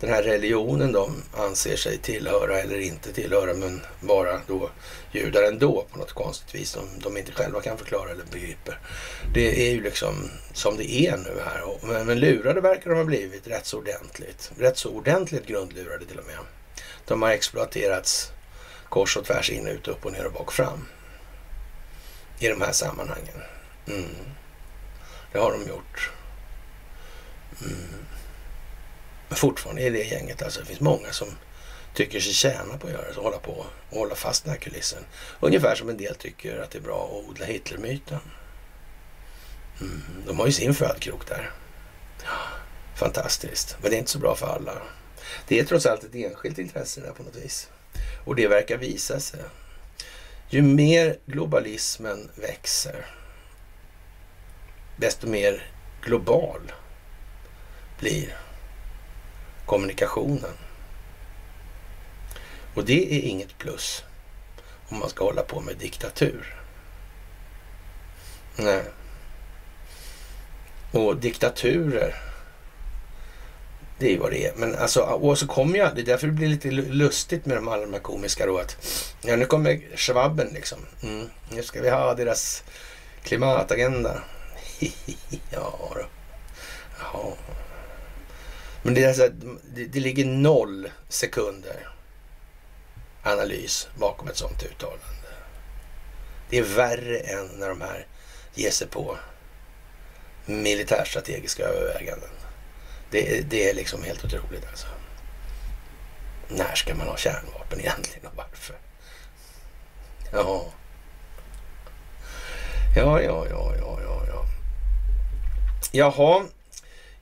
den 0.00 0.10
här 0.10 0.22
religionen 0.22 0.92
de 0.92 1.22
anser 1.36 1.76
sig 1.76 1.98
tillhöra 1.98 2.60
eller 2.60 2.80
inte 2.80 3.12
tillhöra 3.12 3.54
men 3.54 3.80
vara 4.00 4.40
då 4.46 4.70
judar 5.12 5.42
ändå 5.42 5.86
på 5.92 5.98
något 5.98 6.12
konstigt 6.12 6.54
vis 6.54 6.70
som 6.70 6.88
de 6.98 7.16
inte 7.16 7.32
själva 7.32 7.60
kan 7.60 7.78
förklara 7.78 8.10
eller 8.10 8.24
begriper. 8.32 8.78
Det 9.34 9.68
är 9.68 9.72
ju 9.72 9.82
liksom 9.82 10.30
som 10.52 10.76
det 10.76 10.92
är 10.92 11.16
nu 11.16 11.40
här. 11.44 11.78
Men, 11.82 12.06
men 12.06 12.20
lurade 12.20 12.60
verkar 12.60 12.90
de 12.90 12.96
ha 12.96 13.04
blivit 13.04 13.46
rätt 13.46 13.66
så 13.66 13.78
ordentligt. 13.78 14.52
Rätt 14.58 14.78
så 14.78 14.90
ordentligt 14.90 15.46
grundlurade 15.46 16.04
till 16.04 16.18
och 16.18 16.26
med. 16.26 16.38
De 17.04 17.22
har 17.22 17.30
exploaterats 17.30 18.32
kors 18.88 19.16
och 19.16 19.24
tvärs 19.24 19.50
in, 19.50 19.66
ut, 19.66 19.88
upp 19.88 20.06
och 20.06 20.12
ner 20.12 20.26
och 20.26 20.32
bak 20.32 20.46
och 20.46 20.52
fram. 20.52 20.86
I 22.38 22.48
de 22.48 22.60
här 22.60 22.72
sammanhangen. 22.72 23.42
Mm. 23.86 24.04
Det 25.32 25.38
har 25.38 25.52
de 25.52 25.68
gjort. 25.68 26.10
Mm. 27.60 28.04
Men 29.28 29.36
fortfarande 29.36 29.82
i 29.82 29.90
det 29.90 30.04
gänget 30.04 30.42
alltså. 30.42 30.60
Det 30.60 30.66
finns 30.66 30.80
många 30.80 31.12
som 31.12 31.28
tycker 31.94 32.20
sig 32.20 32.32
tjäna 32.32 32.78
på 32.78 32.86
att 32.86 32.92
göra 32.92 33.14
så, 33.14 33.22
Hålla 33.22 33.38
på 33.38 33.66
och 33.90 33.98
hålla 33.98 34.14
fast 34.14 34.44
den 34.44 34.52
här 34.52 34.60
kulissen. 34.60 35.04
Ungefär 35.40 35.74
som 35.74 35.88
en 35.88 35.96
del 35.96 36.14
tycker 36.14 36.58
att 36.58 36.70
det 36.70 36.78
är 36.78 36.82
bra 36.82 37.04
att 37.04 37.28
odla 37.28 37.46
Hitlermyten. 37.46 38.20
Mm. 39.80 40.02
De 40.26 40.38
har 40.38 40.46
ju 40.46 40.52
sin 40.52 40.74
födkrok 40.74 41.28
där. 41.28 41.50
Fantastiskt. 42.94 43.76
Men 43.80 43.90
det 43.90 43.96
är 43.96 43.98
inte 43.98 44.10
så 44.10 44.18
bra 44.18 44.34
för 44.34 44.46
alla. 44.46 44.82
Det 45.48 45.58
är 45.58 45.64
trots 45.64 45.86
allt 45.86 46.04
ett 46.04 46.14
enskilt 46.14 46.58
intresse 46.58 47.00
där 47.00 47.10
på 47.10 47.22
något 47.22 47.36
vis. 47.36 47.68
Och 48.24 48.36
det 48.36 48.48
verkar 48.48 48.76
visa 48.76 49.20
sig. 49.20 49.40
Ju 50.48 50.62
mer 50.62 51.16
globalismen 51.26 52.30
växer, 52.34 53.06
desto 54.96 55.26
mer 55.26 55.70
global 56.02 56.72
blir 57.98 58.36
kommunikationen. 59.66 60.54
Och 62.74 62.84
det 62.84 63.14
är 63.14 63.20
inget 63.20 63.58
plus 63.58 64.04
om 64.88 64.98
man 64.98 65.08
ska 65.08 65.24
hålla 65.24 65.42
på 65.42 65.60
med 65.60 65.76
diktatur. 65.76 66.56
Nej. 68.56 68.82
Och 70.92 71.16
diktaturer, 71.16 72.14
det 73.98 74.14
är 74.14 74.18
vad 74.18 74.30
det 74.30 74.46
är. 74.46 74.54
Men 74.56 74.74
alltså, 74.74 75.00
och 75.00 75.38
så 75.38 75.46
kommer 75.46 75.78
jag, 75.78 75.94
det 75.94 76.00
är 76.00 76.06
därför 76.06 76.26
det 76.26 76.32
blir 76.32 76.48
lite 76.48 76.70
lustigt 76.70 77.46
med 77.46 77.56
de 77.56 77.68
alla 77.68 77.82
de 77.82 77.92
här 77.92 78.00
komiska 78.00 78.46
då 78.46 78.58
att, 78.58 78.76
ja 79.22 79.36
nu 79.36 79.46
kommer 79.46 79.96
schwabben 79.96 80.48
liksom. 80.54 80.78
Mm, 81.02 81.30
nu 81.50 81.62
ska 81.62 81.82
vi 81.82 81.90
ha 81.90 82.14
deras 82.14 82.62
klimatagenda. 83.22 84.22
ja 85.50 85.92
då. 85.94 86.06
Jaha. 87.00 87.32
Men 88.84 88.94
det, 88.94 89.04
är 89.04 89.08
alltså, 89.08 89.28
det, 89.74 89.84
det 89.84 90.00
ligger 90.00 90.24
noll 90.24 90.90
sekunder 91.08 91.88
analys 93.22 93.88
bakom 93.98 94.28
ett 94.28 94.36
sånt 94.36 94.62
uttalande. 94.62 95.04
Det 96.50 96.58
är 96.58 96.62
värre 96.62 97.18
än 97.18 97.46
när 97.46 97.68
de 97.68 97.80
här 97.80 98.06
ger 98.54 98.70
sig 98.70 98.86
på 98.86 99.16
militärstrategiska 100.46 101.62
överväganden. 101.62 102.30
Det, 103.10 103.50
det 103.50 103.70
är 103.70 103.74
liksom 103.74 104.02
helt 104.02 104.24
otroligt 104.24 104.66
alltså. 104.68 104.86
När 106.48 106.74
ska 106.74 106.94
man 106.94 107.06
ha 107.06 107.16
kärnvapen 107.16 107.80
egentligen 107.80 108.26
och 108.26 108.36
varför? 108.36 108.76
Ja. 110.32 110.66
Ja, 112.96 113.22
ja, 113.22 113.46
ja, 113.50 113.74
ja, 113.78 113.98
ja, 114.02 114.24
ja. 114.28 114.44
Jaha, 115.92 116.44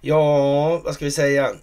Ja, 0.05 0.79
vad 0.79 0.95
ska 0.95 1.05
vi 1.05 1.11
säga? 1.11 1.55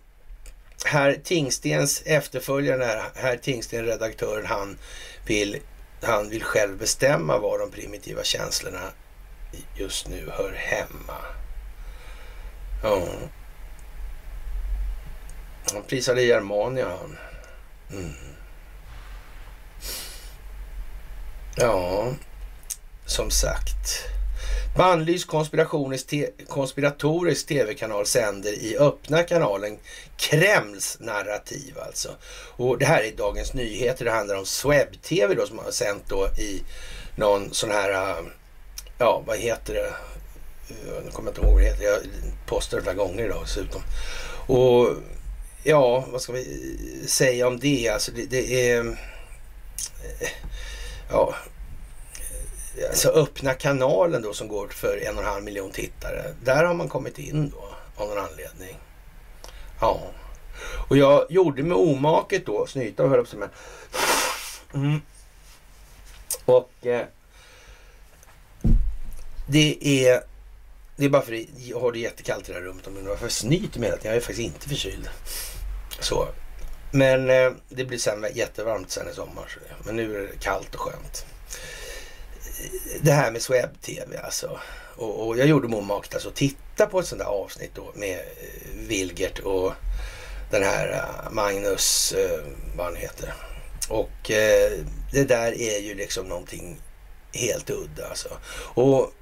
Herr 0.86 1.14
Tingstens 1.24 2.02
efterföljare, 2.06 3.02
herr 3.16 3.38
Tingsten, 3.38 3.86
redaktören, 3.86 4.46
han 4.46 4.78
vill, 5.26 5.58
han 6.02 6.30
vill 6.30 6.44
själv 6.44 6.78
bestämma 6.78 7.38
var 7.38 7.60
de 7.60 7.72
primitiva 7.72 8.24
känslorna 8.24 8.92
just 9.76 10.08
nu 10.08 10.30
hör 10.38 10.54
hemma. 10.54 11.18
Ja. 12.84 13.08
Han 15.74 15.84
prisade 15.84 16.22
Germania 16.22 16.88
han. 16.90 17.18
Mm. 17.92 18.14
Ja, 21.56 22.14
som 23.06 23.32
sagt. 23.32 24.10
Bannlys 24.80 25.26
konspiratorisk 26.48 27.48
tv-kanal 27.48 28.06
sänder 28.06 28.52
i 28.52 28.78
öppna 28.78 29.24
kanalen 29.24 29.78
Kremls 30.18 30.98
narrativ 31.00 31.78
alltså. 31.80 32.10
Och 32.58 32.78
det 32.78 32.86
här 32.86 33.04
är 33.04 33.12
Dagens 33.12 33.54
Nyheter. 33.54 34.06
Det 34.06 34.12
handlar 34.12 34.36
om 34.36 34.46
Sweb-TV 34.46 35.36
då 35.36 35.46
som 35.46 35.60
har 35.60 35.72
sänt 35.72 36.04
då 36.08 36.28
i 36.28 36.64
någon 37.16 37.54
sån 37.54 37.72
här, 37.72 38.18
um, 38.20 38.30
ja 38.98 39.24
vad 39.28 39.38
heter 39.38 39.74
det? 39.74 39.94
Eh, 40.70 41.04
jag 41.06 41.14
kommer 41.14 41.30
inte 41.30 41.42
ihåg 41.42 41.54
vad 41.54 41.62
det 41.62 41.68
heter. 41.68 41.84
Jag 41.84 42.00
postade 42.46 42.82
det 42.82 42.84
flera 42.84 42.96
gånger 42.96 43.26
idag 43.26 43.44
dessutom. 43.44 43.82
Och 44.48 44.90
ja, 45.64 46.06
vad 46.12 46.22
ska 46.22 46.34
vi 46.34 46.42
eh, 47.02 47.08
säga 47.08 47.48
om 47.48 47.60
det? 47.60 47.90
Alltså 47.90 48.12
det, 48.12 48.26
det 48.26 48.72
är... 48.72 48.80
Eh, 48.80 48.94
ja, 51.12 51.36
alltså 52.90 53.10
öppna 53.10 53.54
kanalen 53.54 54.22
då 54.22 54.34
som 54.34 54.48
går 54.48 54.68
för 54.68 54.98
en 55.08 55.18
och 55.18 55.24
en 55.24 55.30
halv 55.30 55.44
miljon 55.44 55.72
tittare. 55.72 56.36
Där 56.44 56.64
har 56.64 56.74
man 56.74 56.90
kommit 56.90 57.20
in 57.20 57.50
då 57.50 57.70
av 57.96 58.10
någon 58.10 58.18
anledning. 58.18 58.78
Ja. 59.82 60.02
Och 60.90 60.98
jag 60.98 61.26
gjorde 61.30 61.64
med 61.64 61.78
omaket 61.78 62.46
då, 62.46 62.68
snyta 62.68 63.04
och 63.04 63.10
höll 63.10 63.20
upp 63.20 63.28
sig 63.28 63.40
med. 63.40 63.50
Mm. 64.74 65.02
Och 66.46 66.86
eh, 66.86 67.06
det 69.48 69.78
är 70.06 70.22
det 70.96 71.06
är 71.06 71.10
bara 71.10 71.22
för 71.22 71.34
att 71.34 71.40
jag 71.58 71.80
har 71.80 71.92
det 71.92 72.00
jättekallt 72.00 72.50
i 72.50 72.52
det 72.52 72.60
här 72.60 72.66
rummet. 72.66 72.88
Men 72.94 73.08
varför 73.08 73.30
snyter 73.30 73.80
mig 73.80 73.90
hela 73.90 73.98
tiden? 73.98 74.12
Jag 74.12 74.18
är 74.18 74.26
faktiskt 74.26 74.40
inte 74.40 74.70
förkyld. 74.70 75.10
Så. 76.00 76.28
Men 76.92 77.30
eh, 77.30 77.52
det 77.70 77.86
blir 77.86 77.98
sen 77.98 78.26
jättevarmt 78.34 78.92
sen 78.92 79.10
i 79.10 79.14
sommar. 79.14 79.48
Så 79.48 79.60
det. 79.60 79.86
Men 79.86 79.96
nu 79.96 80.16
är 80.16 80.22
det 80.22 80.40
kallt 80.40 80.76
och 80.76 80.82
skönt 80.82 81.26
det 83.02 83.12
här 83.12 83.32
med 83.32 83.42
Sweb-TV 83.42 84.18
alltså. 84.24 84.60
Och, 84.96 85.28
och, 85.28 85.38
jag 85.38 85.48
gjorde 85.48 85.68
omaket 85.68 86.14
alltså 86.14 86.32
titta 86.32 86.86
på 86.86 87.00
ett 87.00 87.08
sånt 87.08 87.22
där 87.22 87.28
avsnitt 87.28 87.72
då 87.76 87.92
med 87.96 88.20
eh, 88.20 88.88
Vilgert 88.88 89.40
och 89.40 89.74
den 90.52 90.64
här 90.64 90.92
eh, 90.92 91.32
Magnus, 91.32 92.12
eh, 92.12 92.40
vad 92.76 92.86
han 92.86 92.96
heter. 92.96 93.34
Och 93.90 94.32
det 95.12 95.24
där 95.24 95.62
är 95.62 95.80
ju 95.80 95.96
liksom 95.96 96.26
någonting 96.28 96.82
helt 97.34 97.70
udda 97.70 98.08
alltså. 98.08 98.30
Och 98.60 99.14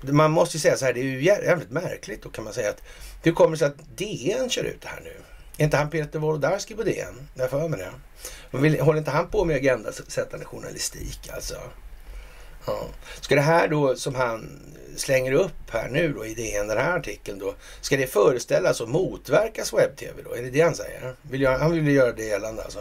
man 0.00 0.30
måste 0.30 0.56
ju 0.56 0.60
säga 0.60 0.76
så 0.76 0.84
här, 0.84 0.92
det 0.92 1.00
är 1.00 1.04
ju 1.04 1.24
jävligt 1.24 1.70
märkligt 1.70 2.22
då 2.22 2.28
kan 2.28 2.44
man 2.44 2.52
säga 2.52 2.70
att 2.70 2.82
hur 3.22 3.32
kommer 3.32 3.50
det 3.50 3.58
sig 3.58 3.66
att 3.66 3.96
DN 3.96 4.50
kör 4.50 4.64
ut 4.64 4.80
det 4.80 4.88
här 4.88 5.00
nu? 5.04 5.16
Är 5.58 5.64
inte 5.64 5.76
han 5.76 5.90
Peter 5.90 6.18
Wolodarski 6.18 6.74
på 6.74 6.82
DN? 6.82 7.28
Jag 7.34 7.50
för 7.50 7.68
mig 7.68 8.70
det. 8.70 8.82
håller 8.82 8.98
inte 8.98 9.10
han 9.10 9.30
på 9.30 9.44
med 9.44 9.56
agendasättande 9.56 10.44
journalistik 10.46 11.30
alltså? 11.34 11.56
Ja. 12.66 12.88
Ska 13.20 13.34
det 13.34 13.40
här 13.40 13.68
då 13.68 13.96
som 13.96 14.14
han 14.14 14.62
slänger 14.96 15.32
upp 15.32 15.70
här 15.70 15.88
nu 15.88 16.12
då 16.12 16.26
i 16.26 16.34
DN, 16.34 16.68
den 16.68 16.78
här 16.78 16.96
artikeln 16.96 17.38
då, 17.38 17.54
ska 17.80 17.96
det 17.96 18.06
föreställas 18.06 18.80
och 18.80 18.88
motverkas 18.88 19.72
webb-tv 19.72 20.22
då? 20.22 20.34
Är 20.34 20.42
det 20.42 20.50
det 20.50 20.60
han 20.60 20.74
säger? 20.74 21.14
Vill 21.22 21.40
jag, 21.40 21.58
han 21.58 21.72
vill 21.72 21.88
göra 21.88 22.12
det 22.12 22.24
gällande 22.24 22.62
alltså. 22.62 22.80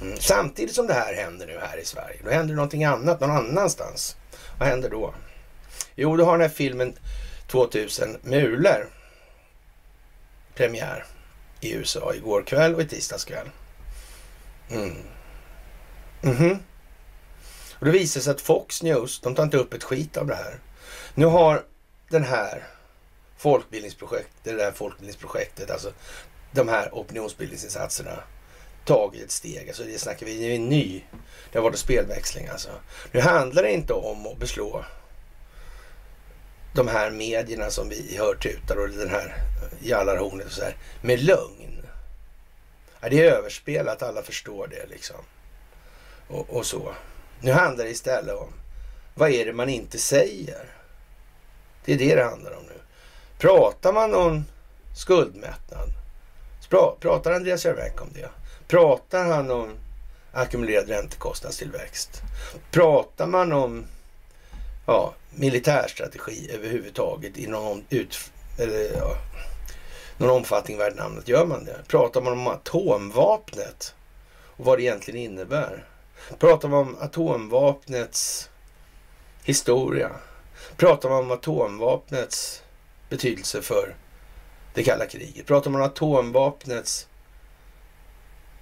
Mm. 0.00 0.16
Samtidigt 0.18 0.74
som 0.74 0.86
det 0.86 0.94
här 0.94 1.14
händer 1.14 1.46
nu 1.46 1.58
här 1.62 1.78
i 1.78 1.84
Sverige, 1.84 2.20
då 2.24 2.30
händer 2.30 2.48
det 2.48 2.56
någonting 2.56 2.84
annat 2.84 3.20
någon 3.20 3.30
annanstans. 3.30 4.16
Vad 4.58 4.68
händer 4.68 4.90
då? 4.90 5.14
Jo, 5.94 6.16
då 6.16 6.24
har 6.24 6.32
den 6.32 6.40
här 6.40 6.48
filmen 6.48 6.94
2000 7.46 8.16
Muler 8.22 8.86
premiär 10.54 11.04
i 11.60 11.72
USA 11.72 12.14
igår 12.14 12.42
kväll 12.42 12.74
och 12.74 12.80
i 12.80 12.88
tisdags 12.88 13.24
kväll. 13.24 13.50
Mm. 14.70 14.96
Mm 16.22 16.36
-hmm. 16.36 16.58
Och 17.78 17.86
det 17.86 17.92
visar 17.92 18.20
sig 18.20 18.30
att 18.30 18.40
Fox 18.40 18.82
News, 18.82 19.20
de 19.20 19.34
tar 19.34 19.42
inte 19.42 19.56
upp 19.56 19.74
ett 19.74 19.84
skit 19.84 20.16
av 20.16 20.26
det 20.26 20.34
här. 20.34 20.58
Nu 21.14 21.26
har 21.26 21.64
den 22.08 22.24
här 22.24 22.66
folkbildningsprojektet, 23.36 24.34
det 24.42 24.52
där 24.52 24.72
folkbildningsprojektet, 24.72 25.70
alltså 25.70 25.92
de 26.52 26.68
här 26.68 26.88
opinionsbildningsinsatserna 26.92 28.22
tagit 28.84 29.24
ett 29.24 29.30
steg. 29.30 29.68
Alltså 29.68 29.82
det 29.82 29.98
snackar 29.98 30.26
vi, 30.26 30.38
det 30.38 30.44
är 30.44 30.56
en 30.56 30.68
ny, 30.68 31.02
det 31.52 31.58
har 31.58 31.62
varit 31.62 31.78
spelväxling 31.78 32.48
alltså. 32.48 32.70
Nu 33.12 33.20
handlar 33.20 33.62
det 33.62 33.72
inte 33.72 33.92
om 33.92 34.26
att 34.26 34.38
beslå 34.38 34.84
de 36.74 36.88
här 36.88 37.10
medierna 37.10 37.70
som 37.70 37.88
vi 37.88 38.16
hör 38.18 38.34
tutar 38.34 38.76
och 38.76 38.88
den 38.88 39.10
här 39.10 39.34
jallarhornet 39.80 40.46
och 40.46 40.52
så 40.52 40.62
här 40.62 40.76
med 41.02 41.22
lögn. 41.22 41.86
Ja, 43.00 43.08
det 43.08 43.20
är 43.20 43.32
överspelat, 43.32 44.02
alla 44.02 44.22
förstår 44.22 44.66
det 44.66 44.86
liksom. 44.90 45.16
Och, 46.28 46.50
och 46.50 46.66
så. 46.66 46.94
Nu 47.40 47.52
handlar 47.52 47.84
det 47.84 47.90
istället 47.90 48.36
om 48.36 48.52
vad 49.14 49.30
är 49.30 49.44
det 49.44 49.52
man 49.52 49.68
inte 49.68 49.98
säger? 49.98 50.64
Det 51.84 51.92
är 51.92 51.98
det 51.98 52.14
det 52.14 52.24
handlar 52.24 52.56
om 52.56 52.62
nu. 52.62 52.80
Pratar 53.38 53.92
man 53.92 54.14
om 54.14 54.44
skuldmättnad? 54.96 55.88
Pratar 57.00 57.32
Andreas 57.32 57.64
Jarvenk 57.64 58.02
om 58.02 58.08
det? 58.14 58.28
Pratar 58.68 59.24
han 59.24 59.50
om 59.50 59.70
ackumulerad 60.32 60.88
räntekostnadstillväxt? 60.88 62.22
Pratar 62.70 63.26
man 63.26 63.52
om 63.52 63.86
ja, 64.86 65.14
militärstrategi 65.30 66.50
överhuvudtaget 66.54 67.38
i 67.38 67.46
någon, 67.46 67.84
ut, 67.90 68.30
eller, 68.58 68.96
ja, 68.96 69.16
någon 70.16 70.30
omfattning 70.30 70.78
värd 70.78 70.96
namnet? 70.96 71.28
Gör 71.28 71.46
man 71.46 71.64
det? 71.64 71.76
Pratar 71.88 72.20
man 72.20 72.32
om 72.32 72.46
atomvapnet 72.46 73.94
och 74.56 74.64
vad 74.64 74.78
det 74.78 74.82
egentligen 74.82 75.20
innebär? 75.20 75.84
Pratar 76.38 76.68
man 76.68 76.80
om 76.80 76.96
atomvapnets 77.00 78.50
historia? 79.44 80.10
Pratar 80.76 81.08
man 81.08 81.18
om 81.18 81.30
atomvapnets 81.30 82.62
betydelse 83.08 83.62
för 83.62 83.94
det 84.74 84.82
kalla 84.82 85.06
kriget? 85.06 85.46
Pratar 85.46 85.70
man 85.70 85.80
om 85.80 85.86
atomvapnets 85.86 87.08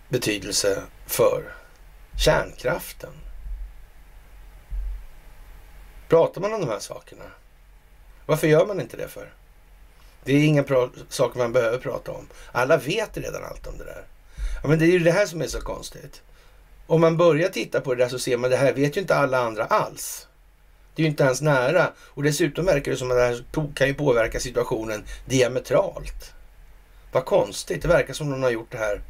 betydelse 0.09 0.83
för 1.07 1.55
kärnkraften? 2.19 3.13
Pratar 6.09 6.41
man 6.41 6.53
om 6.53 6.61
de 6.61 6.69
här 6.69 6.79
sakerna? 6.79 7.25
Varför 8.27 8.47
gör 8.47 8.67
man 8.67 8.81
inte 8.81 8.97
det 8.97 9.09
för? 9.09 9.33
Det 10.25 10.33
är 10.33 10.45
inga 10.45 10.65
saker 11.09 11.39
man 11.39 11.53
behöver 11.53 11.79
prata 11.79 12.13
om. 12.13 12.29
Alla 12.53 12.77
vet 12.77 13.17
redan 13.17 13.45
allt 13.45 13.67
om 13.67 13.79
det 13.79 13.85
där. 13.85 14.05
Ja, 14.63 14.69
men 14.69 14.79
det 14.79 14.85
är 14.85 14.91
ju 14.91 14.99
det 14.99 15.13
här 15.13 15.27
som 15.27 15.43
är 15.43 15.47
så 15.47 15.61
konstigt. 15.61 16.23
Om 16.87 17.01
man 17.01 17.17
börjar 17.17 17.49
titta 17.49 17.81
på 17.81 17.95
det 17.95 18.05
där 18.05 18.09
så 18.09 18.19
ser 18.19 18.37
man 18.37 18.45
att 18.45 18.51
det 18.51 18.57
här 18.57 18.73
vet 18.73 18.97
ju 18.97 19.01
inte 19.01 19.15
alla 19.15 19.39
andra 19.39 19.65
alls. 19.65 20.27
Det 20.95 21.03
är 21.03 21.05
ju 21.05 21.11
inte 21.11 21.25
ens 21.25 21.41
nära. 21.41 21.93
Och 21.99 22.23
dessutom 22.23 22.67
verkar 22.67 22.91
det 22.91 22.97
som 22.97 23.11
att 23.11 23.17
det 23.17 23.23
här 23.23 23.45
kan 23.75 23.87
ju 23.87 23.95
påverka 23.95 24.41
situationen 24.41 25.05
diametralt. 25.27 26.33
Vad 27.13 27.25
konstigt. 27.25 27.83
Det 27.83 27.89
verkar 27.89 28.15
som 28.15 28.29
att 28.29 28.35
de 28.35 28.43
har 28.43 28.51
gjort 28.51 28.71
det 28.71 28.79
här 28.79 29.03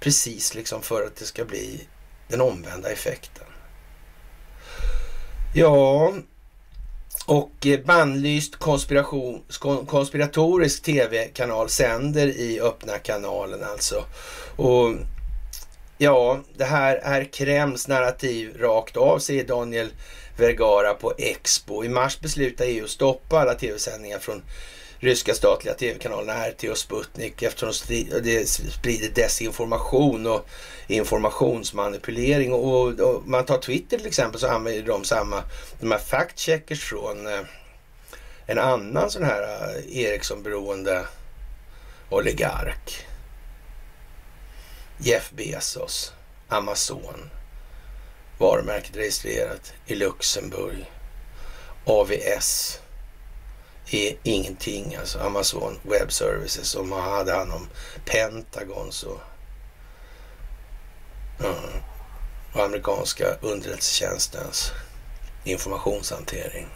precis 0.00 0.54
liksom 0.54 0.82
för 0.82 1.06
att 1.06 1.16
det 1.16 1.24
ska 1.24 1.44
bli 1.44 1.86
den 2.28 2.40
omvända 2.40 2.90
effekten. 2.90 3.44
Ja, 5.54 6.12
och 7.26 7.66
eh, 7.66 7.80
bannlyst 7.84 8.56
konspiration, 8.56 9.42
konspiratorisk 9.86 10.82
tv-kanal 10.82 11.68
sänder 11.68 12.26
i 12.26 12.60
öppna 12.60 12.98
kanalen 12.98 13.64
alltså. 13.64 14.04
Och 14.56 14.94
ja, 16.02 16.40
det 16.56 16.64
här 16.64 16.96
är 16.96 17.24
Kremls 17.24 17.88
narrativ 17.88 18.56
rakt 18.58 18.96
av, 18.96 19.18
säger 19.18 19.44
Daniel 19.44 19.88
Vergara 20.36 20.94
på 20.94 21.14
Expo. 21.18 21.84
I 21.84 21.88
mars 21.88 22.20
beslutade 22.20 22.70
EU 22.70 22.84
att 22.84 22.90
stoppa 22.90 23.40
alla 23.40 23.54
tv-sändningar 23.54 24.18
från 24.18 24.42
ryska 24.98 25.34
statliga 25.34 25.74
tv-kanalerna 25.74 26.48
RT 26.48 26.64
och 26.64 26.78
Sputnik 26.78 27.42
eftersom 27.42 27.96
det 28.22 28.48
sprider 28.48 29.10
desinformation 29.14 30.26
och 30.26 30.48
informationsmanipulering. 30.86 32.52
Och, 32.52 32.82
och, 32.82 33.00
och 33.00 33.28
man 33.28 33.44
tar 33.44 33.58
Twitter 33.58 33.98
till 33.98 34.06
exempel 34.06 34.40
så 34.40 34.48
använder 34.48 34.82
de 34.82 35.04
samma, 35.04 35.42
de 35.80 35.90
här 35.90 35.98
fact-checkers 35.98 36.80
från 36.80 37.26
eh, 37.26 37.40
en 38.46 38.58
annan 38.58 39.10
sån 39.10 39.24
här 39.24 39.42
eh, 39.42 39.98
Ericsson-beroende 39.98 41.06
oligark. 42.10 43.06
Jeff 45.02 45.30
Bezos, 45.30 46.12
Amazon. 46.48 47.30
Varumärket 48.38 48.96
registrerat 48.96 49.72
i 49.86 49.94
Luxemburg. 49.94 50.90
AVS 51.84 52.80
är 53.90 54.16
ingenting. 54.22 54.96
Alltså 54.96 55.18
Amazon 55.18 55.80
Web 55.82 56.12
Services 56.12 56.68
som 56.68 56.92
hade 56.92 57.32
hand 57.32 57.52
om 57.52 57.68
Pentagon 58.04 58.92
så 58.92 59.20
mm, 61.40 61.82
och 62.52 62.64
amerikanska 62.64 63.24
underrättelsetjänstens 63.40 64.72
informationshantering. 65.44 66.66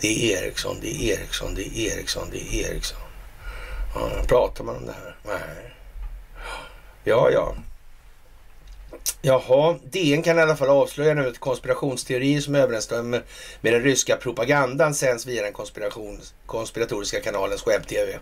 Det 0.00 0.34
är 0.34 0.42
Ericsson, 0.42 0.76
det 0.80 0.88
är 0.88 1.18
Ericsson, 1.18 1.54
det 1.54 1.62
är 1.62 1.96
Ericsson, 1.96 2.28
det 2.30 2.38
är 2.38 2.70
Ericsson. 2.70 3.00
Mm, 3.96 4.26
pratar 4.26 4.64
man 4.64 4.76
om 4.76 4.86
det 4.86 4.92
här? 4.92 5.16
Nej. 5.22 5.73
Ja, 7.04 7.30
ja. 7.30 7.54
Jaha, 9.22 9.76
DN 9.90 10.22
kan 10.22 10.38
i 10.38 10.42
alla 10.42 10.56
fall 10.56 10.68
avslöja 10.68 11.14
nu 11.14 11.28
att 11.28 11.38
konspirationsteorier 11.38 12.40
som 12.40 12.54
överensstämmer 12.54 13.22
med 13.60 13.72
den 13.72 13.82
ryska 13.82 14.16
propagandan 14.16 14.94
sänds 14.94 15.26
via 15.26 15.42
den 15.42 15.52
konspiratoriska 16.46 17.20
kanalens 17.20 17.66
webb-tv. 17.66 18.18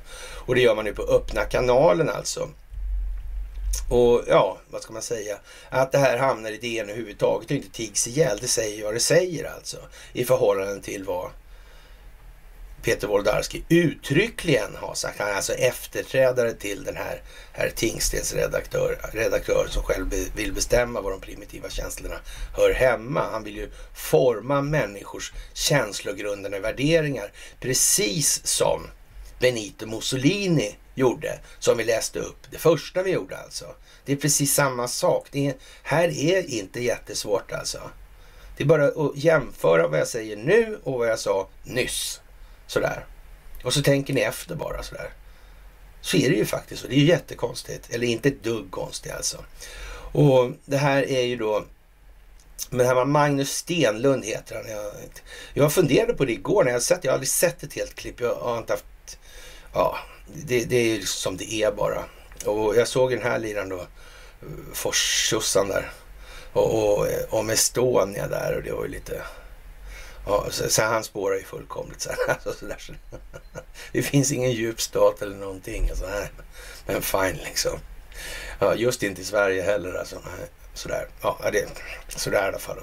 Och 0.46 0.54
det 0.54 0.60
gör 0.60 0.74
man 0.74 0.84
nu 0.84 0.92
på 0.92 1.02
öppna 1.02 1.44
kanalen 1.44 2.08
alltså. 2.08 2.48
Och 3.90 4.22
ja, 4.28 4.58
vad 4.70 4.82
ska 4.82 4.92
man 4.92 5.02
säga? 5.02 5.38
Att 5.70 5.92
det 5.92 5.98
här 5.98 6.18
hamnar 6.18 6.50
i 6.50 6.56
DN 6.56 6.90
överhuvudtaget 6.90 7.50
och 7.50 7.56
inte 7.56 7.70
tigs 7.70 8.08
ihjäl, 8.08 8.38
det 8.40 8.48
säger 8.48 8.84
vad 8.84 8.94
det 8.94 9.00
säger 9.00 9.54
alltså. 9.54 9.76
I 10.12 10.24
förhållande 10.24 10.82
till 10.82 11.04
vad 11.04 11.30
Peter 12.82 13.08
Wolodarski 13.08 13.64
uttryckligen 13.68 14.76
har 14.76 14.94
sagt. 14.94 15.18
Han 15.18 15.28
är 15.28 15.34
alltså 15.34 15.52
efterträdare 15.52 16.52
till 16.52 16.84
den 16.84 16.96
här 16.96 17.22
herr 17.52 17.70
Tingstens 17.70 18.34
redaktör, 18.34 19.10
redaktör 19.12 19.66
som 19.70 19.82
själv 19.82 20.14
vill 20.36 20.52
bestämma 20.52 21.00
var 21.00 21.10
de 21.10 21.20
primitiva 21.20 21.70
känslorna 21.70 22.16
hör 22.56 22.74
hemma. 22.74 23.30
Han 23.32 23.44
vill 23.44 23.56
ju 23.56 23.70
forma 23.94 24.62
människors 24.62 25.32
känslogrundande 25.52 26.58
värderingar. 26.58 27.32
Precis 27.60 28.46
som 28.46 28.86
Benito 29.38 29.86
Mussolini 29.86 30.76
gjorde, 30.94 31.38
som 31.58 31.76
vi 31.76 31.84
läste 31.84 32.18
upp. 32.18 32.46
Det 32.50 32.58
första 32.58 33.02
vi 33.02 33.10
gjorde 33.10 33.38
alltså. 33.38 33.64
Det 34.04 34.12
är 34.12 34.16
precis 34.16 34.54
samma 34.54 34.88
sak. 34.88 35.28
Det 35.30 35.46
är, 35.46 35.54
här 35.82 36.08
är 36.08 36.50
inte 36.50 36.80
jättesvårt 36.80 37.52
alltså. 37.52 37.78
Det 38.56 38.64
är 38.64 38.68
bara 38.68 38.86
att 38.86 39.16
jämföra 39.16 39.88
vad 39.88 40.00
jag 40.00 40.08
säger 40.08 40.36
nu 40.36 40.78
och 40.84 40.98
vad 40.98 41.08
jag 41.08 41.18
sa 41.18 41.48
nyss. 41.64 42.21
Sådär. 42.72 43.06
Och 43.64 43.74
så 43.74 43.82
tänker 43.82 44.14
ni 44.14 44.20
efter 44.20 44.54
bara 44.54 44.82
sådär. 44.82 45.10
Så 46.00 46.16
är 46.16 46.30
det 46.30 46.36
ju 46.36 46.44
faktiskt 46.44 46.82
Och 46.84 46.88
Det 46.88 46.96
är 46.96 46.98
ju 46.98 47.06
jättekonstigt. 47.06 47.90
Eller 47.90 48.06
inte 48.06 48.28
ett 48.28 48.42
dugg 48.42 48.70
konstigt 48.70 49.12
alltså. 49.12 49.44
Och 50.12 50.50
det 50.64 50.76
här 50.76 51.02
är 51.10 51.22
ju 51.22 51.36
då 51.36 51.64
men 52.70 52.78
det 52.78 52.84
här 52.84 52.94
var 52.94 53.04
Magnus 53.04 53.50
Stenlund 53.50 54.24
heter 54.24 54.54
han. 54.54 54.64
Jag, 54.70 54.92
jag 55.54 55.72
funderade 55.72 56.14
på 56.14 56.24
det 56.24 56.32
igår 56.32 56.64
när 56.64 56.72
jag 56.72 56.82
sett 56.82 57.04
Jag 57.04 57.12
har 57.12 57.14
aldrig 57.14 57.28
sett 57.28 57.62
ett 57.62 57.74
helt 57.74 57.94
klipp. 57.94 58.20
Jag 58.20 58.34
har 58.34 58.58
inte 58.58 58.72
haft... 58.72 59.18
Ja, 59.74 59.98
det, 60.34 60.64
det 60.64 60.76
är 60.76 60.96
ju 60.96 61.02
som 61.02 61.36
det 61.36 61.52
är 61.52 61.72
bara. 61.72 62.04
Och 62.44 62.76
jag 62.76 62.88
såg 62.88 63.10
den 63.10 63.22
här 63.22 63.38
liran 63.38 63.68
då. 63.68 63.80
Eh, 63.80 63.86
Forstjossan 64.72 65.68
där. 65.68 65.92
Och, 66.52 66.98
och 66.98 67.08
eh, 67.08 67.24
om 67.30 67.50
Estonia 67.50 68.28
där 68.28 68.56
och 68.56 68.62
det 68.62 68.72
var 68.72 68.84
ju 68.84 68.90
lite... 68.90 69.22
Ja, 70.26 70.46
så, 70.50 70.68
så 70.68 70.82
han 70.82 71.04
spårar 71.04 71.36
ju 71.36 71.44
fullkomligt. 71.44 72.00
Så, 72.00 72.10
alltså, 72.28 72.52
så 72.52 72.66
där, 72.66 72.78
så, 72.78 72.92
det 73.92 74.02
finns 74.02 74.32
ingen 74.32 74.52
djup 74.52 74.80
stat 74.80 75.22
eller 75.22 75.36
någonting. 75.36 75.90
Alltså, 75.90 76.06
nej. 76.06 76.30
Men 76.86 77.02
fine 77.02 77.38
liksom. 77.44 77.78
Ja, 78.58 78.74
just 78.74 79.02
inte 79.02 79.20
i 79.20 79.24
Sverige 79.24 79.62
heller. 79.62 79.94
Alltså, 79.94 80.22
sådär. 80.74 81.08
Ja, 81.22 81.38
det, 81.52 81.68
sådär 82.08 82.44
i 82.44 82.48
alla 82.48 82.58
fall. 82.58 82.78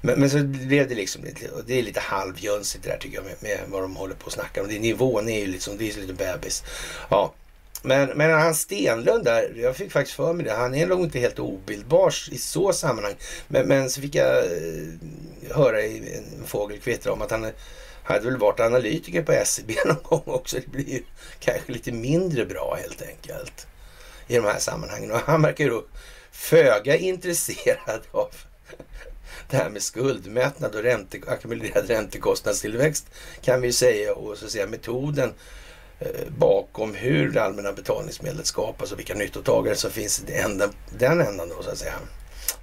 Men, 0.00 0.20
men 0.20 0.30
så 0.30 0.38
blev 0.44 0.88
det 0.88 0.94
liksom 0.94 1.24
lite, 1.24 1.50
det 1.66 1.78
är 1.78 1.82
lite 1.82 2.00
halvjönsigt 2.00 2.84
det 2.84 2.90
där 2.90 2.98
tycker 2.98 3.16
jag 3.16 3.24
med, 3.24 3.36
med 3.40 3.60
vad 3.68 3.82
de 3.82 3.96
håller 3.96 4.14
på 4.14 4.26
och 4.26 4.32
snackar 4.32 4.62
om. 4.62 4.68
Det, 4.68 4.78
nivån 4.78 5.28
är 5.28 5.40
ju 5.40 5.46
liksom, 5.46 5.78
det 5.78 5.90
är 5.90 6.00
lite 6.00 6.12
bebis. 6.12 6.64
Ja, 7.10 7.34
men, 7.82 8.08
men 8.08 8.30
han 8.30 8.54
Stenlund 8.54 9.24
där, 9.24 9.52
jag 9.56 9.76
fick 9.76 9.92
faktiskt 9.92 10.16
för 10.16 10.32
mig 10.32 10.44
det. 10.44 10.52
Han 10.52 10.74
är 10.74 10.86
nog 10.86 11.04
inte 11.04 11.18
helt 11.18 11.38
obildbar 11.38 12.14
i 12.30 12.38
så 12.38 12.72
sammanhang. 12.72 13.14
Men, 13.48 13.68
men 13.68 13.90
så 13.90 14.00
fick 14.00 14.14
jag 14.14 14.36
eh, 14.36 15.50
höra 15.50 15.82
i 15.82 16.16
en 16.16 16.46
fågel 16.46 16.78
kvittra 16.78 17.12
om 17.12 17.22
att 17.22 17.30
han 17.30 17.50
hade 18.02 18.24
väl 18.24 18.36
varit 18.36 18.60
analytiker 18.60 19.22
på 19.22 19.32
SCB 19.32 19.74
någon 19.86 20.02
gång 20.02 20.22
också. 20.34 20.56
Det 20.56 20.68
blir 20.68 20.88
ju 20.88 21.02
kanske 21.40 21.72
lite 21.72 21.92
mindre 21.92 22.46
bra 22.46 22.78
helt 22.82 23.02
enkelt 23.02 23.66
i 24.28 24.36
de 24.36 24.44
här 24.44 24.58
sammanhangen. 24.58 25.10
Och 25.10 25.18
han 25.18 25.42
verkar 25.42 25.64
ju 25.64 25.70
då 25.70 25.84
föga 26.32 26.96
intresserad 26.96 28.00
av 28.10 28.30
det 29.50 29.56
här 29.56 29.70
med 29.70 29.82
skuldmättnad 29.82 30.74
och 30.74 30.82
ränte, 30.82 31.18
ackumulerad 31.26 31.88
räntekostnadstillväxt 31.88 33.06
kan 33.40 33.60
vi 33.60 33.66
ju 33.66 33.72
säga 33.72 34.14
och 34.14 34.38
så 34.38 34.44
att 34.44 34.50
säga 34.50 34.66
metoden 34.66 35.32
Eh, 36.00 36.28
bakom 36.28 36.94
hur 36.94 37.30
det 37.30 37.42
allmänna 37.42 37.72
betalningsmedlet 37.72 38.46
skapas 38.46 38.92
och 38.92 38.98
vilka 38.98 39.14
nyttotagare 39.14 39.76
som 39.76 39.90
finns 39.90 40.20
i 40.20 40.32
den, 40.32 40.62
den 40.98 41.20
ändan 41.20 41.48
då 41.48 41.62
så 41.62 41.70
att 41.70 41.78
säga. 41.78 41.94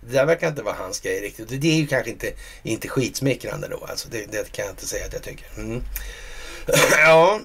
det 0.01 0.13
där 0.13 0.25
verkar 0.25 0.47
inte 0.47 0.63
vara 0.63 0.75
hans 0.75 0.99
grej 0.99 1.21
riktigt. 1.21 1.61
Det 1.61 1.67
är 1.67 1.75
ju 1.75 1.87
kanske 1.87 2.11
inte, 2.11 2.31
inte 2.63 2.87
skitsmickrande 2.87 3.67
då. 3.67 3.85
Alltså 3.85 4.09
det, 4.11 4.31
det 4.31 4.51
kan 4.51 4.65
jag 4.65 4.71
inte 4.71 4.87
säga 4.87 5.05
att 5.05 5.13
jag 5.13 5.23
tycker. 5.23 5.45
Mm. 5.57 5.83
ja, 6.91 7.39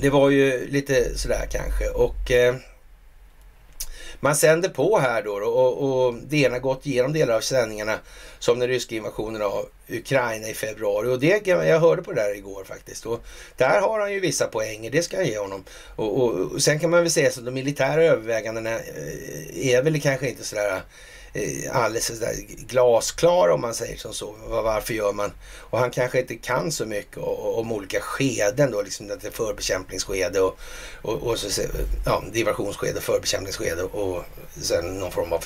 det 0.00 0.10
var 0.10 0.30
ju 0.30 0.68
lite 0.70 1.18
sådär 1.18 1.46
kanske. 1.50 1.88
Och 1.88 2.30
eh, 2.30 2.54
man 4.24 4.36
sänder 4.36 4.68
på 4.68 4.98
här 4.98 5.22
då 5.22 5.32
och, 5.32 6.06
och 6.06 6.14
det 6.14 6.36
ena 6.36 6.58
gått 6.58 6.86
igenom 6.86 7.12
delar 7.12 7.34
av 7.34 7.40
sändningarna 7.40 7.98
som 8.38 8.58
den 8.58 8.68
ryska 8.68 8.94
invasionen 8.94 9.42
av 9.42 9.66
Ukraina 9.88 10.48
i 10.48 10.54
februari. 10.54 11.08
Och 11.08 11.20
det, 11.20 11.46
jag 11.46 11.80
hörde 11.80 12.02
på 12.02 12.12
det 12.12 12.22
där 12.22 12.34
igår 12.34 12.64
faktiskt. 12.64 13.06
Och 13.06 13.24
där 13.56 13.80
har 13.80 14.00
han 14.00 14.12
ju 14.12 14.20
vissa 14.20 14.46
poänger, 14.46 14.90
det 14.90 15.02
ska 15.02 15.16
jag 15.16 15.26
ge 15.26 15.38
honom. 15.38 15.64
Och, 15.96 16.22
och, 16.22 16.52
och 16.52 16.62
sen 16.62 16.78
kan 16.78 16.90
man 16.90 17.00
väl 17.00 17.10
säga 17.10 17.30
så 17.30 17.40
att 17.40 17.46
de 17.46 17.52
militära 17.52 18.04
övervägandena 18.04 18.70
eh, 18.70 19.74
är 19.74 19.82
väl 19.82 20.00
kanske 20.00 20.28
inte 20.28 20.44
sådär 20.44 20.82
Eh, 21.36 21.76
alldeles 21.76 22.06
sådär 22.06 22.34
glasklar 22.48 23.48
om 23.48 23.60
man 23.60 23.74
säger 23.74 23.96
som 23.96 24.14
så. 24.14 24.34
Varför 24.48 24.94
gör 24.94 25.12
man? 25.12 25.32
Och 25.58 25.78
han 25.78 25.90
kanske 25.90 26.20
inte 26.20 26.34
kan 26.36 26.72
så 26.72 26.86
mycket 26.86 27.18
om 27.18 27.72
olika 27.72 28.00
skeden 28.00 28.70
då, 28.70 28.82
liksom 28.82 29.08
det 29.08 29.30
förbekämpningsskede 29.30 30.40
och, 30.40 30.58
och, 31.02 31.22
och 31.22 31.38
så, 31.38 31.62
ja, 32.06 32.22
diversionsskede, 32.32 33.00
förbekämpningsskede 33.00 33.82
och 33.82 34.24
sen 34.62 34.98
någon 34.98 35.12
form 35.12 35.32
av 35.32 35.44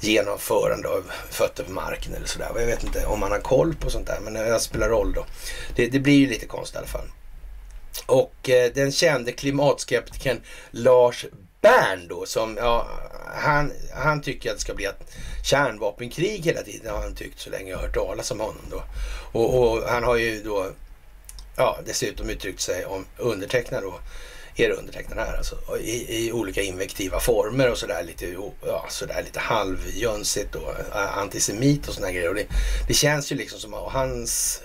genomförande 0.00 0.88
av 0.88 1.04
fötter 1.30 1.64
på 1.64 1.72
marken 1.72 2.14
eller 2.14 2.26
sådär. 2.26 2.50
Jag 2.56 2.66
vet 2.66 2.84
inte 2.84 3.06
om 3.06 3.20
man 3.20 3.30
har 3.30 3.40
koll 3.40 3.74
på 3.74 3.90
sånt 3.90 4.06
där, 4.06 4.20
men 4.20 4.34
det 4.34 4.60
spelar 4.60 4.88
roll 4.88 5.12
då. 5.12 5.26
Det, 5.76 5.86
det 5.86 5.98
blir 5.98 6.18
ju 6.18 6.26
lite 6.26 6.46
konstigt 6.46 6.74
i 6.74 6.78
alla 6.78 6.86
fall. 6.86 7.10
Och 8.06 8.50
eh, 8.50 8.72
den 8.74 8.92
kände 8.92 9.32
klimatskeptikern 9.32 10.40
Lars 10.70 11.26
Bern 11.60 12.08
då 12.08 12.26
som, 12.26 12.56
ja, 12.56 12.88
han, 13.34 13.72
han 13.94 14.22
tycker 14.22 14.50
att 14.50 14.56
det 14.56 14.60
ska 14.60 14.74
bli 14.74 14.84
ett 14.84 15.12
kärnvapenkrig 15.44 16.44
hela 16.44 16.62
tiden 16.62 16.94
har 16.94 17.02
han 17.02 17.14
tyckt 17.14 17.40
så 17.40 17.50
länge 17.50 17.70
jag 17.70 17.78
har 17.78 17.84
hört 17.84 17.94
talas 17.94 18.30
om 18.30 18.40
honom 18.40 18.64
då. 18.70 18.82
Och, 19.32 19.62
och 19.62 19.82
han 19.88 20.04
har 20.04 20.16
ju 20.16 20.42
då 20.42 20.66
ja, 21.56 21.78
dessutom 21.86 22.30
uttryckt 22.30 22.60
sig 22.60 22.84
om 22.84 23.06
undertecknad 23.18 23.82
då 23.82 24.00
er 24.56 24.70
undertecknad 24.70 25.18
här 25.18 25.36
alltså, 25.36 25.56
i, 25.80 26.26
i 26.26 26.32
olika 26.32 26.62
invektiva 26.62 27.20
former 27.20 27.70
och 27.70 27.78
sådär 27.78 28.02
lite, 28.02 28.36
ja, 28.66 28.86
sådär 28.88 29.22
lite 29.22 29.40
halvjönsigt 29.40 30.52
då. 30.52 30.74
antisemit 30.92 31.88
och 31.88 31.94
sådana 31.94 32.12
grejer. 32.12 32.28
Och 32.28 32.34
det, 32.34 32.46
det 32.88 32.94
känns 32.94 33.32
ju 33.32 33.36
liksom 33.36 33.58
som 33.60 33.74
att 33.74 33.92
hans 33.92 34.62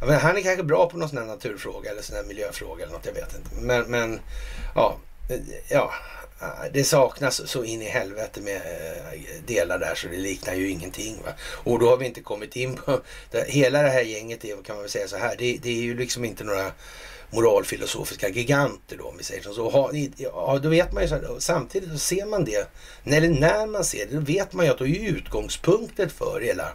men 0.00 0.20
han 0.20 0.36
är 0.36 0.42
kanske 0.42 0.62
bra 0.62 0.90
på 0.90 0.96
någon 0.96 1.08
sån 1.08 1.18
här 1.18 1.24
naturfråga 1.24 1.90
eller 1.90 2.02
sån 2.02 2.16
här 2.16 2.24
miljöfråga 2.24 2.84
eller 2.84 2.92
något, 2.92 3.06
jag 3.06 3.12
vet 3.12 3.34
inte. 3.34 3.50
Men, 3.60 3.90
men 3.90 4.20
ja, 4.74 4.98
ja, 5.68 5.92
Eh, 6.44 6.70
det 6.72 6.84
saknas 6.84 7.48
så 7.48 7.64
in 7.64 7.82
i 7.82 7.88
helvete 7.88 8.40
med 8.40 8.56
eh, 8.56 9.20
delar 9.46 9.78
där 9.78 9.94
så 9.94 10.08
det 10.08 10.16
liknar 10.16 10.54
ju 10.54 10.70
ingenting. 10.70 11.22
Va? 11.24 11.32
Och 11.40 11.78
då 11.78 11.88
har 11.88 11.96
vi 11.96 12.06
inte 12.06 12.20
kommit 12.20 12.56
in 12.56 12.76
på... 12.76 13.00
Det, 13.30 13.44
hela 13.48 13.82
det 13.82 13.88
här 13.88 14.02
gänget 14.02 14.44
är, 14.44 14.62
kan 14.62 14.76
man 14.76 14.82
väl 14.82 14.90
säga 14.90 15.08
så 15.08 15.16
här, 15.16 15.36
det, 15.38 15.58
det 15.62 15.70
är 15.70 15.82
ju 15.82 15.96
liksom 15.96 16.24
inte 16.24 16.44
några 16.44 16.72
moralfilosofiska 17.30 18.28
giganter 18.28 18.96
då 18.96 19.04
om 19.04 19.16
vi 19.16 19.24
säger 19.24 19.42
så. 19.42 19.54
så 19.54 19.70
ha, 19.70 19.90
ja, 20.16 20.58
då 20.62 20.68
vet 20.68 20.92
man 20.92 21.02
ju 21.02 21.08
så 21.08 21.14
här, 21.14 21.36
samtidigt 21.38 21.90
så 21.90 21.98
ser 21.98 22.26
man 22.26 22.44
det, 22.44 22.68
eller 23.04 23.28
när 23.28 23.66
man 23.66 23.84
ser 23.84 24.06
det, 24.06 24.14
då 24.14 24.20
vet 24.20 24.52
man 24.52 24.66
ju 24.66 24.72
att 24.72 24.78
då 24.78 24.86
är 24.86 25.08
utgångspunkten 25.08 26.10
för 26.10 26.40
hela 26.40 26.68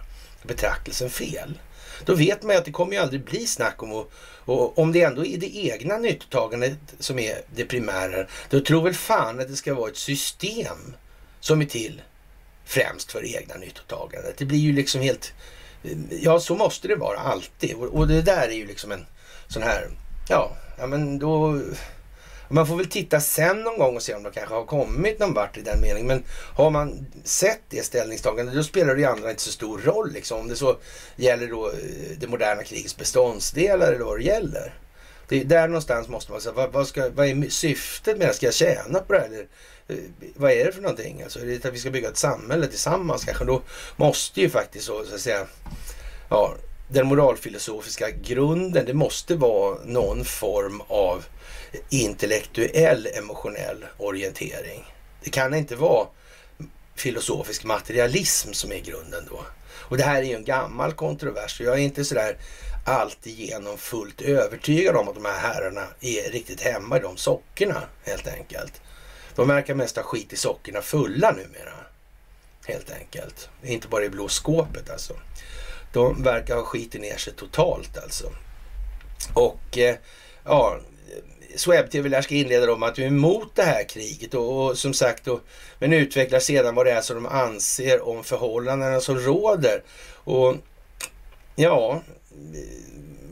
betraktelsen 0.43 1.09
fel. 1.09 1.59
Då 2.05 2.15
vet 2.15 2.43
man 2.43 2.51
ju 2.51 2.57
att 2.59 2.65
det 2.65 2.71
kommer 2.71 2.93
ju 2.93 2.99
aldrig 2.99 3.23
bli 3.23 3.47
snack 3.47 3.83
om 3.83 3.93
och, 3.93 4.11
och 4.45 4.79
om 4.79 4.91
det 4.91 5.01
ändå 5.01 5.25
är 5.25 5.37
det 5.37 5.57
egna 5.57 5.97
nyttotagandet 5.97 6.79
som 6.99 7.19
är 7.19 7.41
det 7.55 7.65
primära, 7.65 8.25
då 8.49 8.59
tror 8.59 8.83
väl 8.83 8.93
fan 8.93 9.39
att 9.39 9.47
det 9.47 9.55
ska 9.55 9.73
vara 9.73 9.89
ett 9.89 9.97
system 9.97 10.93
som 11.39 11.61
är 11.61 11.65
till 11.65 12.01
främst 12.65 13.11
för 13.11 13.35
egna 13.35 13.55
nyttotagandet. 13.55 14.37
Det 14.37 14.45
blir 14.45 14.59
ju 14.59 14.73
liksom 14.73 15.01
helt... 15.01 15.33
Ja, 16.21 16.39
så 16.39 16.55
måste 16.55 16.87
det 16.87 16.95
vara 16.95 17.19
alltid. 17.19 17.75
Och 17.75 18.07
det 18.07 18.21
där 18.21 18.47
är 18.47 18.55
ju 18.55 18.67
liksom 18.67 18.91
en 18.91 19.05
sån 19.47 19.63
här... 19.63 19.89
Ja, 20.29 20.51
ja 20.77 20.87
men 20.87 21.19
då... 21.19 21.61
Man 22.51 22.67
får 22.67 22.75
väl 22.75 22.89
titta 22.89 23.19
sen 23.19 23.61
någon 23.61 23.77
gång 23.77 23.95
och 23.95 24.01
se 24.01 24.13
om 24.13 24.23
de 24.23 24.31
kanske 24.31 24.55
har 24.55 24.65
kommit 24.65 25.19
någon 25.19 25.33
vart 25.33 25.57
i 25.57 25.61
den 25.61 25.81
meningen. 25.81 26.07
Men 26.07 26.23
har 26.55 26.69
man 26.69 27.05
sett 27.23 27.61
det 27.69 27.85
ställningstagandet 27.85 28.55
då 28.55 28.63
spelar 28.63 28.95
det 28.95 29.05
andra 29.05 29.29
inte 29.29 29.41
så 29.41 29.51
stor 29.51 29.77
roll. 29.77 30.11
Liksom. 30.11 30.39
Om 30.39 30.47
det 30.47 30.55
så 30.55 30.77
gäller 31.15 31.47
då 31.47 31.67
eh, 31.67 31.73
det 32.17 32.27
moderna 32.27 32.63
krigets 32.63 32.97
beståndsdelar 32.97 33.87
eller 33.87 34.05
vad 34.05 34.19
det 34.19 34.23
gäller. 34.23 34.73
Det 35.27 35.41
är 35.41 35.45
där 35.45 35.67
någonstans 35.67 36.07
måste 36.07 36.31
man 36.31 36.41
säga, 36.41 36.53
vad, 36.53 36.71
vad, 36.71 36.87
ska, 36.87 37.09
vad 37.09 37.27
är 37.27 37.49
syftet 37.49 38.17
med 38.17 38.27
det? 38.27 38.33
Ska 38.33 38.45
jag 38.45 38.53
tjäna 38.53 38.99
på 38.99 39.13
det 39.13 39.19
här? 39.19 39.27
Eller, 39.27 39.47
eh, 39.87 39.97
vad 40.35 40.51
är 40.51 40.65
det 40.65 40.71
för 40.71 40.81
någonting? 40.81 41.21
Alltså, 41.21 41.39
är 41.39 41.45
det 41.45 41.65
att 41.65 41.73
vi 41.73 41.79
ska 41.79 41.89
bygga 41.89 42.09
ett 42.09 42.17
samhälle 42.17 42.67
tillsammans 42.67 43.25
kanske? 43.25 43.45
Då 43.45 43.61
måste 43.95 44.41
ju 44.41 44.49
faktiskt 44.49 44.85
så, 44.85 45.05
så 45.05 45.15
att 45.15 45.21
säga, 45.21 45.47
ja, 46.29 46.53
den 46.91 47.07
moralfilosofiska 47.07 48.11
grunden, 48.11 48.85
det 48.85 48.93
måste 48.93 49.35
vara 49.35 49.77
någon 49.85 50.25
form 50.25 50.81
av 50.87 51.25
intellektuell 51.89 53.07
emotionell 53.13 53.85
orientering. 53.97 54.93
Det 55.23 55.29
kan 55.29 55.53
inte 55.53 55.75
vara 55.75 56.07
filosofisk 56.95 57.63
materialism 57.63 58.51
som 58.51 58.71
är 58.71 58.79
grunden 58.79 59.27
då. 59.29 59.45
Och 59.71 59.97
det 59.97 60.03
här 60.03 60.21
är 60.21 60.25
ju 60.25 60.35
en 60.35 60.45
gammal 60.45 60.93
kontrovers 60.93 61.59
och 61.59 61.65
jag 61.65 61.75
är 61.75 61.83
inte 61.83 62.05
sådär 62.05 62.37
alltigenom 62.85 63.77
fullt 63.77 64.21
övertygad 64.21 64.95
om 64.95 65.07
att 65.07 65.15
de 65.15 65.25
här 65.25 65.39
herrarna 65.39 65.87
är 65.99 66.31
riktigt 66.31 66.61
hemma 66.61 66.97
i 66.97 66.99
de 66.99 67.17
sockerna 67.17 67.81
helt 68.03 68.27
enkelt. 68.27 68.81
De 69.35 69.47
verkar 69.47 69.75
mest 69.75 69.95
ha 69.95 70.03
skit 70.03 70.33
i 70.33 70.37
sockerna 70.37 70.81
fulla 70.81 71.31
numera. 71.31 71.73
Helt 72.65 72.91
enkelt. 72.91 73.49
Inte 73.63 73.87
bara 73.87 74.03
i 74.03 74.09
blå 74.09 74.27
skåpet 74.27 74.89
alltså. 74.89 75.13
De 75.93 76.23
verkar 76.23 76.55
ha 76.55 76.63
skitit 76.63 77.01
ner 77.01 77.17
sig 77.17 77.33
totalt 77.33 77.97
alltså. 77.97 78.31
Och 79.33 79.77
eh, 79.77 79.95
ja, 80.43 80.79
Swebb-TV 81.55 82.09
lär 82.09 82.21
ska 82.21 82.35
inleda 82.35 82.65
dem 82.65 82.83
att 82.83 82.99
vi 82.99 83.03
är 83.03 83.07
emot 83.07 83.55
det 83.55 83.63
här 83.63 83.83
kriget 83.83 84.33
och, 84.33 84.65
och 84.65 84.77
som 84.77 84.93
sagt 84.93 85.27
och, 85.27 85.39
men 85.79 85.93
utvecklar 85.93 86.39
sedan 86.39 86.75
vad 86.75 86.85
det 86.85 86.91
är 86.91 87.01
som 87.01 87.15
de 87.15 87.25
anser 87.25 88.07
om 88.07 88.23
förhållandena 88.23 88.99
som 88.99 89.19
råder. 89.19 89.83
Och 90.13 90.55
ja, 91.55 92.01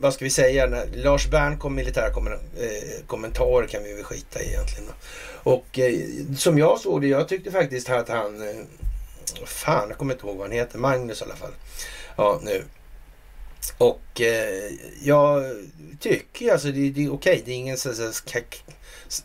vad 0.00 0.14
ska 0.14 0.24
vi 0.24 0.30
säga? 0.30 0.66
När 0.66 0.86
Lars 0.94 1.26
Bern 1.26 1.58
kom 1.58 1.74
militära 1.74 2.06
eh, 2.06 3.06
kommentarer 3.06 3.66
kan 3.66 3.82
vi 3.84 3.92
väl 3.92 4.04
skita 4.04 4.42
i 4.42 4.48
egentligen. 4.48 4.90
Och 5.42 5.78
eh, 5.78 5.94
som 6.36 6.58
jag 6.58 6.80
såg 6.80 7.00
det, 7.00 7.08
jag 7.08 7.28
tyckte 7.28 7.50
faktiskt 7.50 7.90
att 7.90 8.08
han, 8.08 8.48
eh, 8.48 8.56
fan 9.44 9.88
jag 9.88 9.98
kommer 9.98 10.14
inte 10.14 10.26
ihåg 10.26 10.36
vad 10.36 10.46
han 10.46 10.56
heter, 10.56 10.78
Magnus 10.78 11.20
i 11.20 11.24
alla 11.24 11.36
fall. 11.36 11.52
Ja, 12.16 12.40
nu. 12.42 12.64
Och 13.78 14.20
eh, 14.20 14.72
jag 15.02 15.44
tycker 16.00 16.52
alltså 16.52 16.68
det, 16.68 16.90
det 16.90 17.04
är 17.04 17.12
okej, 17.12 17.42
det 17.44 17.50
är 17.50 17.56
ingen 17.56 17.76
så, 17.76 17.94
så, 17.94 18.12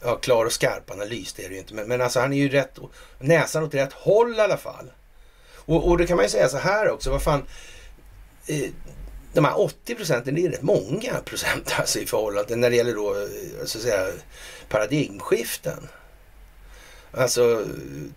ja, 0.01 0.15
klar 0.15 0.45
och 0.45 0.51
skarp 0.51 0.91
analys, 0.91 1.33
det 1.33 1.45
är 1.45 1.49
det 1.49 1.53
ju 1.53 1.59
inte. 1.59 1.73
Men, 1.73 1.87
men 1.87 2.01
alltså 2.01 2.19
han 2.19 2.33
är 2.33 2.37
ju 2.37 2.49
rätt, 2.49 2.77
näsan 3.19 3.63
åt 3.63 3.73
rätt 3.73 3.93
håll 3.93 4.35
i 4.35 4.41
alla 4.41 4.57
fall. 4.57 4.91
Och, 5.55 5.87
och 5.87 5.97
då 5.97 6.05
kan 6.05 6.15
man 6.15 6.25
ju 6.25 6.29
säga 6.29 6.49
så 6.49 6.57
här 6.57 6.89
också, 6.89 7.11
vad 7.11 7.23
fan. 7.23 7.43
Eh, 8.47 8.69
de 9.33 9.45
här 9.45 9.59
80 9.59 9.95
procenten, 9.95 10.35
det 10.35 10.45
är 10.45 10.49
rätt 10.49 10.61
många 10.61 11.13
procent 11.25 11.73
alltså 11.79 11.99
i 11.99 12.05
förhållande 12.05 12.55
när 12.55 12.69
det 12.69 12.75
gäller 12.75 12.93
då 12.93 13.09
eh, 13.09 13.65
så 13.65 13.77
att 13.77 13.83
säga 13.83 14.07
paradigmskiften. 14.69 15.87
Alltså 17.17 17.65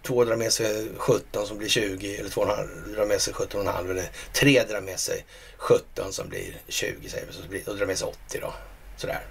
två 0.03 0.24
drar 0.24 0.36
med 0.36 0.53
sig 0.53 0.88
17 0.97 1.47
som 1.47 1.59
blir 1.59 1.68
20 1.68 2.16
eller 2.16 2.30
två 2.30 2.44
drar 2.44 3.07
med 3.07 3.20
sig 3.20 3.34
17,5 3.34 3.90
eller 3.90 4.11
tre 4.32 4.62
drar 4.62 4.80
med 4.80 4.99
sig 5.01 5.24
17 5.57 6.12
som 6.12 6.28
blir 6.28 6.57
20 6.68 7.09
säger 7.09 7.26
vi, 7.26 7.32
så 7.32 7.49
blir, 7.49 7.68
och 7.68 7.76
drar 7.76 7.86
med 7.86 7.99
sig 7.99 8.09
80 8.09 8.38
då. 8.40 8.55
Sådär. 8.97 9.26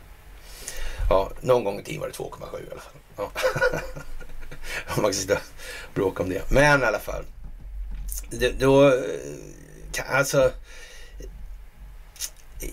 Ja, 1.09 1.31
någon 1.41 1.63
gång 1.63 1.79
i 1.79 1.83
tiden 1.83 2.01
var 2.01 2.07
det 2.07 2.13
2,7 2.13 2.67
i 2.67 2.71
alla 2.71 2.81
fall. 2.81 2.93
Ja. 3.17 3.31
Man 5.01 5.03
kan 5.05 5.13
sitta 5.13 5.33
och 5.33 5.93
bråka 5.93 6.23
om 6.23 6.29
det. 6.29 6.51
Men 6.51 6.81
i 6.81 6.85
alla 6.85 6.99
fall. 6.99 7.23
Då, 8.31 8.45
eh, 8.45 8.53
då 8.59 8.93
alltså. 10.07 10.51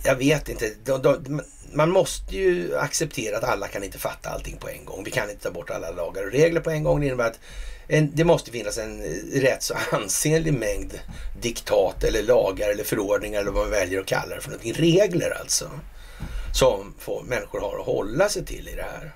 Jag 0.04 0.16
vet 0.16 0.48
inte. 0.48 0.72
De, 0.84 1.02
de, 1.02 1.42
man 1.72 1.90
måste 1.90 2.36
ju 2.36 2.76
acceptera 2.76 3.36
att 3.36 3.44
alla 3.44 3.68
kan 3.68 3.84
inte 3.84 3.98
fatta 3.98 4.30
allting 4.30 4.56
på 4.56 4.68
en 4.68 4.84
gång. 4.84 5.04
Vi 5.04 5.10
kan 5.10 5.30
inte 5.30 5.42
ta 5.42 5.50
bort 5.50 5.70
alla 5.70 5.90
lagar 5.90 6.26
och 6.26 6.32
regler 6.32 6.60
på 6.60 6.70
en 6.70 6.84
gång. 6.84 7.00
Det 7.00 7.06
innebär 7.06 7.26
att 7.26 7.40
en, 7.88 8.10
det 8.14 8.24
måste 8.24 8.50
finnas 8.50 8.78
en 8.78 9.02
rätt 9.32 9.62
så 9.62 9.74
ansenlig 9.92 10.54
mängd 10.54 11.00
diktat 11.40 12.04
eller 12.04 12.22
lagar 12.22 12.70
eller 12.70 12.84
förordningar 12.84 13.40
eller 13.40 13.50
vad 13.50 13.62
man 13.62 13.70
väljer 13.70 14.00
att 14.00 14.06
kalla 14.06 14.34
det 14.34 14.40
för 14.40 14.50
någonting. 14.50 14.72
Regler 14.72 15.30
alltså. 15.40 15.70
Som 16.54 16.94
får, 16.98 17.22
människor 17.22 17.60
har 17.60 17.78
att 17.78 17.86
hålla 17.86 18.28
sig 18.28 18.44
till 18.44 18.68
i 18.68 18.74
det 18.74 18.82
här. 18.82 19.12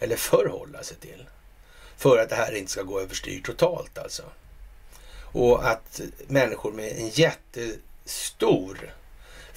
Eller 0.00 0.16
förhålla 0.16 0.82
sig 0.82 0.96
till. 0.96 1.26
För 1.96 2.18
att 2.18 2.28
det 2.28 2.36
här 2.36 2.54
inte 2.54 2.72
ska 2.72 2.82
gå 2.82 3.00
överstyr 3.00 3.42
totalt 3.42 3.98
alltså. 3.98 4.22
Och 5.32 5.68
att 5.68 6.00
människor 6.26 6.72
med 6.72 6.92
en 6.96 7.08
jättestor 7.08 8.94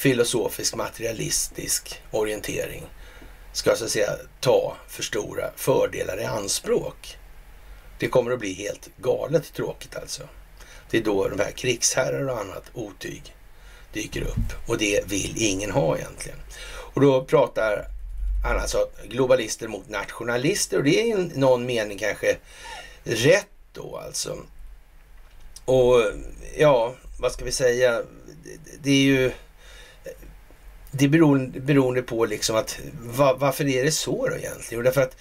filosofisk 0.04 0.76
materialistisk 0.76 2.02
orientering 2.12 2.84
ska 3.54 3.76
så 3.76 3.86
att 3.86 3.92
säga 3.92 4.10
ta 4.40 4.78
för 4.88 5.04
stora 5.04 5.52
fördelar 5.56 6.22
i 6.22 6.26
anspråk. 6.26 7.18
Det 8.00 8.08
kommer 8.08 8.32
att 8.32 8.40
bli 8.40 8.54
helt 8.54 8.90
galet 8.98 9.54
tråkigt 9.54 9.96
alltså. 9.96 10.24
det 10.90 10.98
är 10.98 11.02
då 11.02 11.28
de 11.28 11.40
här 11.40 11.52
krigsherrar 11.52 12.30
och 12.30 12.40
annat 12.40 12.64
otyg 12.74 13.36
dyker 13.94 14.22
upp. 14.22 14.68
Och 14.68 14.78
det 14.78 15.08
vill 15.08 15.34
ingen 15.38 15.72
ha 15.72 15.98
egentligen. 15.98 16.40
Och 16.94 17.02
då 17.02 17.26
pratar 17.26 17.86
han 18.46 18.60
alltså 18.60 18.88
globalister 19.08 19.68
mot 19.68 19.90
nationalister 19.90 20.78
och 20.78 20.84
det 20.84 21.02
är 21.02 21.20
i 21.20 21.32
någon 21.36 21.66
mening 21.66 21.98
kanske 21.98 22.38
rätt 23.04 23.48
då 23.74 23.98
alltså. 23.98 24.38
Och 25.66 26.02
ja, 26.58 26.96
vad 27.20 27.32
ska 27.32 27.46
vi 27.46 27.52
säga? 27.52 28.02
Det 28.82 28.92
är 28.92 29.04
ju... 29.04 29.32
Det 30.96 31.08
beror 31.08 31.60
beroende 31.60 32.02
på 32.02 32.26
liksom 32.26 32.56
att 32.56 32.80
va, 33.04 33.36
varför 33.40 33.68
är 33.68 33.84
det 33.84 33.92
så 33.92 34.28
då 34.28 34.36
egentligen? 34.36 34.80
Och 34.80 34.84
därför 34.84 35.02
att 35.02 35.18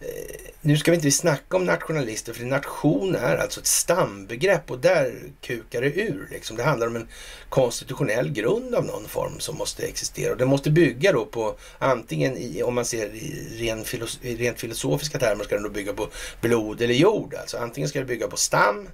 eh, 0.00 0.52
nu 0.60 0.76
ska 0.76 0.90
vi 0.90 0.94
inte 0.94 1.10
snacka 1.10 1.56
om 1.56 1.64
nationalister, 1.64 2.32
för 2.32 2.44
nation 2.44 3.14
är 3.14 3.36
alltså 3.36 3.60
ett 3.60 3.66
stambegrepp 3.66 4.70
och 4.70 4.78
där 4.78 5.14
kukar 5.40 5.80
det 5.80 6.00
ur. 6.00 6.28
Liksom. 6.30 6.56
Det 6.56 6.62
handlar 6.62 6.86
om 6.86 6.96
en 6.96 7.08
konstitutionell 7.48 8.30
grund 8.30 8.74
av 8.74 8.84
någon 8.84 9.08
form 9.08 9.40
som 9.40 9.56
måste 9.56 9.86
existera. 9.86 10.32
Och 10.32 10.38
det 10.38 10.46
måste 10.46 10.70
bygga 10.70 11.12
då 11.12 11.24
på 11.24 11.56
antingen, 11.78 12.36
i, 12.36 12.62
om 12.62 12.74
man 12.74 12.84
ser 12.84 13.06
i 13.06 13.56
ren 13.58 13.84
filos 13.84 14.20
rent 14.22 14.60
filosofiska 14.60 15.18
termer, 15.18 15.44
ska 15.44 15.54
den 15.54 15.64
då 15.64 15.70
bygga 15.70 15.92
på 15.92 16.08
blod 16.40 16.82
eller 16.82 16.94
jord. 16.94 17.34
Alltså 17.34 17.58
antingen 17.58 17.88
ska 17.88 17.98
det 17.98 18.04
bygga 18.04 18.28
på 18.28 18.36
stam, 18.36 18.88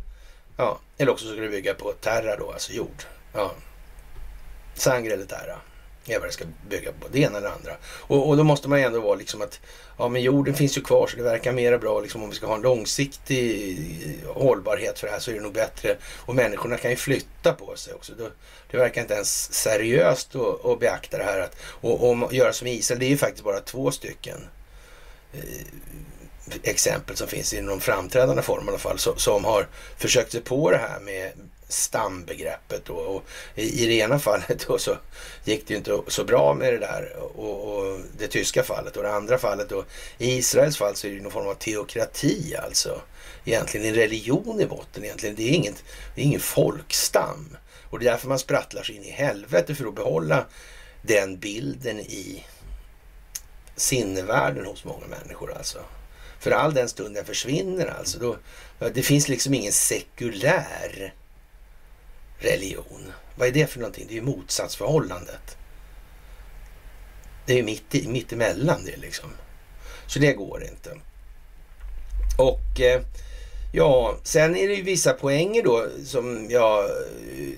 ja, 0.56 0.80
eller 0.98 1.12
också 1.12 1.32
ska 1.32 1.40
det 1.40 1.48
bygga 1.48 1.74
på 1.74 1.92
terra 1.92 2.36
då, 2.36 2.52
alltså 2.52 2.72
jord. 2.72 3.02
Ja. 3.34 3.52
Sangre 4.74 5.12
eller 5.12 5.26
terra 5.26 5.56
är 6.06 6.18
vad 6.18 6.28
det 6.28 6.32
ska 6.32 6.44
bygga 6.68 6.92
på. 6.92 7.08
Det 7.12 7.18
ena 7.18 7.38
eller 7.38 7.48
det 7.48 7.54
andra. 7.54 7.76
Och, 7.84 8.28
och 8.28 8.36
då 8.36 8.44
måste 8.44 8.68
man 8.68 8.78
ju 8.78 8.84
ändå 8.84 9.00
vara 9.00 9.14
liksom 9.14 9.42
att 9.42 9.60
ja, 9.98 10.08
men 10.08 10.22
jorden 10.22 10.54
finns 10.54 10.78
ju 10.78 10.82
kvar 10.82 11.06
så 11.06 11.16
det 11.16 11.22
verkar 11.22 11.52
mera 11.52 11.78
bra 11.78 12.00
liksom 12.00 12.22
om 12.22 12.30
vi 12.30 12.36
ska 12.36 12.46
ha 12.46 12.54
en 12.54 12.62
långsiktig 12.62 14.24
hållbarhet 14.26 14.98
för 14.98 15.06
det 15.06 15.12
här 15.12 15.20
så 15.20 15.30
är 15.30 15.34
det 15.34 15.40
nog 15.40 15.52
bättre. 15.52 15.96
Och 16.16 16.34
människorna 16.34 16.76
kan 16.76 16.90
ju 16.90 16.96
flytta 16.96 17.52
på 17.52 17.76
sig 17.76 17.94
också. 17.94 18.12
Det, 18.12 18.30
det 18.70 18.76
verkar 18.76 19.00
inte 19.00 19.14
ens 19.14 19.52
seriöst 19.52 20.36
att, 20.36 20.64
att 20.64 20.80
beakta 20.80 21.18
det 21.18 21.24
här 21.24 21.40
att, 21.40 21.56
och, 21.62 22.10
och 22.10 22.34
göra 22.34 22.52
som 22.52 22.66
Israel. 22.66 23.00
Det 23.00 23.06
är 23.06 23.10
ju 23.10 23.16
faktiskt 23.16 23.44
bara 23.44 23.60
två 23.60 23.90
stycken 23.90 24.46
eh, 25.32 25.40
exempel 26.62 27.16
som 27.16 27.28
finns 27.28 27.54
i 27.54 27.60
någon 27.60 27.80
framträdande 27.80 28.42
form 28.42 28.66
i 28.66 28.68
alla 28.68 28.78
fall 28.78 28.98
som, 28.98 29.16
som 29.16 29.44
har 29.44 29.66
försökt 29.96 30.32
sig 30.32 30.40
på 30.40 30.70
det 30.70 30.78
här 30.78 31.00
med 31.00 31.32
stambegreppet. 31.72 32.84
Då. 32.84 32.94
Och 32.94 33.24
i, 33.54 33.84
I 33.84 33.86
det 33.86 33.94
ena 33.94 34.18
fallet 34.18 34.66
då 34.68 34.78
så 34.78 34.96
gick 35.44 35.66
det 35.66 35.74
ju 35.74 35.78
inte 35.78 36.00
så 36.08 36.24
bra 36.24 36.54
med 36.54 36.72
det 36.72 36.78
där 36.78 37.16
och, 37.16 37.78
och 37.78 38.00
det 38.18 38.28
tyska 38.28 38.62
fallet. 38.62 38.96
Och 38.96 39.02
det 39.02 39.12
andra 39.12 39.38
fallet 39.38 39.68
då, 39.68 39.84
i 40.18 40.36
Israels 40.36 40.76
fall 40.76 40.96
så 40.96 41.06
är 41.06 41.10
det 41.10 41.20
någon 41.20 41.32
form 41.32 41.48
av 41.48 41.54
teokrati 41.54 42.56
alltså. 42.56 43.00
Egentligen 43.44 43.86
en 43.86 43.94
religion 43.94 44.60
i 44.60 44.66
botten 44.66 45.04
egentligen. 45.04 45.36
Det 45.36 45.42
är, 45.42 45.54
inget, 45.54 45.84
det 46.14 46.20
är 46.20 46.24
ingen 46.24 46.40
folkstam. 46.40 47.56
Och 47.90 47.98
det 47.98 48.06
är 48.06 48.10
därför 48.10 48.28
man 48.28 48.38
sprattlar 48.38 48.82
sig 48.82 48.96
in 48.96 49.04
i 49.04 49.10
helvete 49.10 49.74
för 49.74 49.86
att 49.86 49.94
behålla 49.94 50.44
den 51.02 51.38
bilden 51.38 52.00
i 52.00 52.44
sinnevärlden 53.76 54.66
hos 54.66 54.84
många 54.84 55.06
människor 55.06 55.52
alltså. 55.56 55.78
För 56.40 56.50
all 56.50 56.74
den 56.74 56.88
stunden 56.88 57.24
försvinner 57.24 57.86
alltså. 57.98 58.18
Då, 58.18 58.36
det 58.94 59.02
finns 59.02 59.28
liksom 59.28 59.54
ingen 59.54 59.72
sekulär 59.72 61.14
religion. 62.40 63.12
Vad 63.36 63.48
är 63.48 63.52
det 63.52 63.66
för 63.66 63.78
någonting? 63.78 64.06
Det 64.08 64.14
är 64.14 64.16
ju 64.16 64.22
motsatsförhållandet. 64.22 65.56
Det 67.46 67.52
är 67.52 67.56
ju 67.56 67.62
mitt, 67.62 67.94
i, 67.94 68.08
mitt 68.08 68.32
emellan 68.32 68.84
det 68.84 68.96
liksom. 68.96 69.30
Så 70.06 70.18
det 70.18 70.32
går 70.32 70.64
inte. 70.64 70.90
Och 72.38 72.80
eh, 72.80 73.02
ja, 73.72 74.16
sen 74.22 74.56
är 74.56 74.68
det 74.68 74.74
ju 74.74 74.82
vissa 74.82 75.12
poänger 75.12 75.62
då 75.62 75.86
som 76.04 76.50
jag 76.50 76.84
eh, 76.84 76.90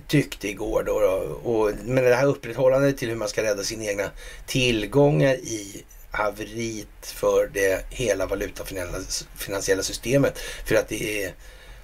tyckte 0.09 0.49
igår 0.49 0.83
då. 0.87 1.01
då 1.01 1.51
och, 1.51 1.71
men 1.85 2.05
det 2.05 2.15
här 2.15 2.27
upprätthållandet 2.27 2.99
till 2.99 3.09
hur 3.09 3.17
man 3.17 3.29
ska 3.29 3.43
rädda 3.43 3.63
sina 3.63 3.85
egna 3.85 4.11
tillgångar 4.47 5.35
i 5.35 5.85
haveriet 6.11 7.07
för 7.07 7.51
det 7.55 7.85
hela 7.91 8.27
valutafinansiella 8.27 9.83
systemet. 9.83 10.39
För 10.39 10.75
att 10.75 10.89
det 10.89 11.25
är 11.25 11.33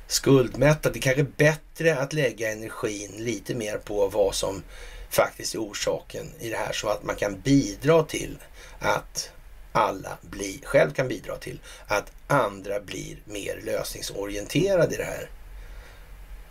skuldmättat. 0.09 0.93
Det 0.93 0.99
är 0.99 1.01
kanske 1.01 1.27
bättre 1.37 1.99
att 1.99 2.13
lägga 2.13 2.53
energin 2.53 3.13
lite 3.17 3.55
mer 3.55 3.79
på 3.79 4.09
vad 4.09 4.35
som 4.35 4.63
faktiskt 5.11 5.55
är 5.55 5.59
orsaken 5.59 6.27
i 6.41 6.51
det 6.51 6.57
här 6.57 6.73
så 6.73 6.89
att 6.89 7.05
man 7.05 7.17
kan 7.17 7.41
bidra 7.41 8.03
till 8.03 8.39
att 8.79 9.31
alla 9.73 10.19
blir, 10.21 10.59
själv 10.65 10.91
kan 10.91 11.09
bidra 11.09 11.37
till 11.37 11.61
att 11.87 12.13
andra 12.27 12.81
blir 12.81 13.17
mer 13.25 13.61
lösningsorienterade 13.65 14.95
i 14.95 14.97
det 14.97 15.05
här. 15.05 15.31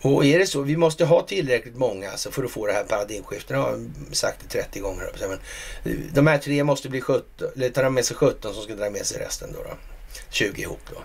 Och 0.02 0.26
är 0.26 0.40
det 0.40 0.48
så, 0.48 0.62
vi 0.62 0.78
måste 0.78 1.06
ha 1.06 1.22
tillräckligt 1.22 1.76
många 1.76 2.12
alltså 2.12 2.32
för 2.32 2.44
att 2.44 2.52
få 2.52 2.68
det 2.68 2.74
här 2.74 2.84
paradigmskiftet. 2.84 3.50
Jag 3.50 3.58
har 3.58 3.90
sagt 4.12 4.40
det 4.44 4.62
30 4.62 4.80
gånger. 4.80 5.12
Men 5.20 5.40
de 6.14 6.28
här 6.28 6.38
tre 6.38 6.64
måste 6.64 6.90
bli 6.90 7.02
17, 7.02 7.48
eller 7.56 7.70
ta 7.70 7.90
med 7.90 8.06
sig 8.06 8.16
17 8.16 8.54
som 8.54 8.64
ska 8.64 8.76
dra 8.76 8.90
med 8.90 9.06
sig 9.06 9.20
resten 9.20 9.50
då. 9.54 9.64
då. 9.64 9.97
20 10.30 10.62
ihop 10.62 10.82
då. 10.94 11.02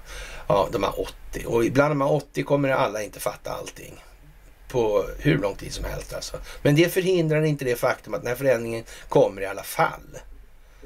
Ja, 0.49 0.69
de 0.73 0.83
här 0.83 1.01
80. 1.01 1.47
Och 1.47 1.65
bland 1.73 1.91
de 1.91 2.01
här 2.01 2.13
80 2.13 2.43
kommer 2.43 2.69
alla 2.69 3.03
inte 3.03 3.21
fatta 3.21 3.51
allting 3.51 4.05
på 4.69 5.05
hur 5.19 5.39
lång 5.39 5.55
tid 5.55 5.73
som 5.73 5.85
helst 5.85 6.15
alltså. 6.15 6.37
Men 6.63 6.75
det 6.75 6.93
förhindrar 6.93 7.43
inte 7.43 7.65
det 7.65 7.77
faktum 7.77 8.15
att 8.15 8.21
den 8.21 8.29
här 8.29 8.37
förändringen 8.37 8.85
kommer 9.09 9.43
i 9.43 9.47
alla 9.47 9.63
fall. 9.63 10.19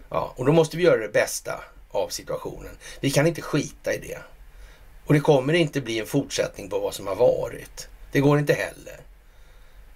Ja, 0.08 0.32
och 0.36 0.44
då 0.44 0.52
måste 0.52 0.76
vi 0.76 0.82
göra 0.82 1.00
det 1.00 1.12
bästa 1.12 1.64
av 1.90 2.08
situationen. 2.08 2.76
Vi 3.00 3.10
kan 3.10 3.26
inte 3.26 3.42
skita 3.42 3.94
i 3.94 3.98
det. 3.98 4.18
Och 5.06 5.14
det 5.14 5.20
kommer 5.20 5.52
inte 5.52 5.80
bli 5.80 5.98
en 5.98 6.06
fortsättning 6.06 6.70
på 6.70 6.78
vad 6.78 6.94
som 6.94 7.06
har 7.06 7.14
varit. 7.14 7.88
Det 8.12 8.20
går 8.20 8.38
inte 8.38 8.52
heller. 8.52 9.00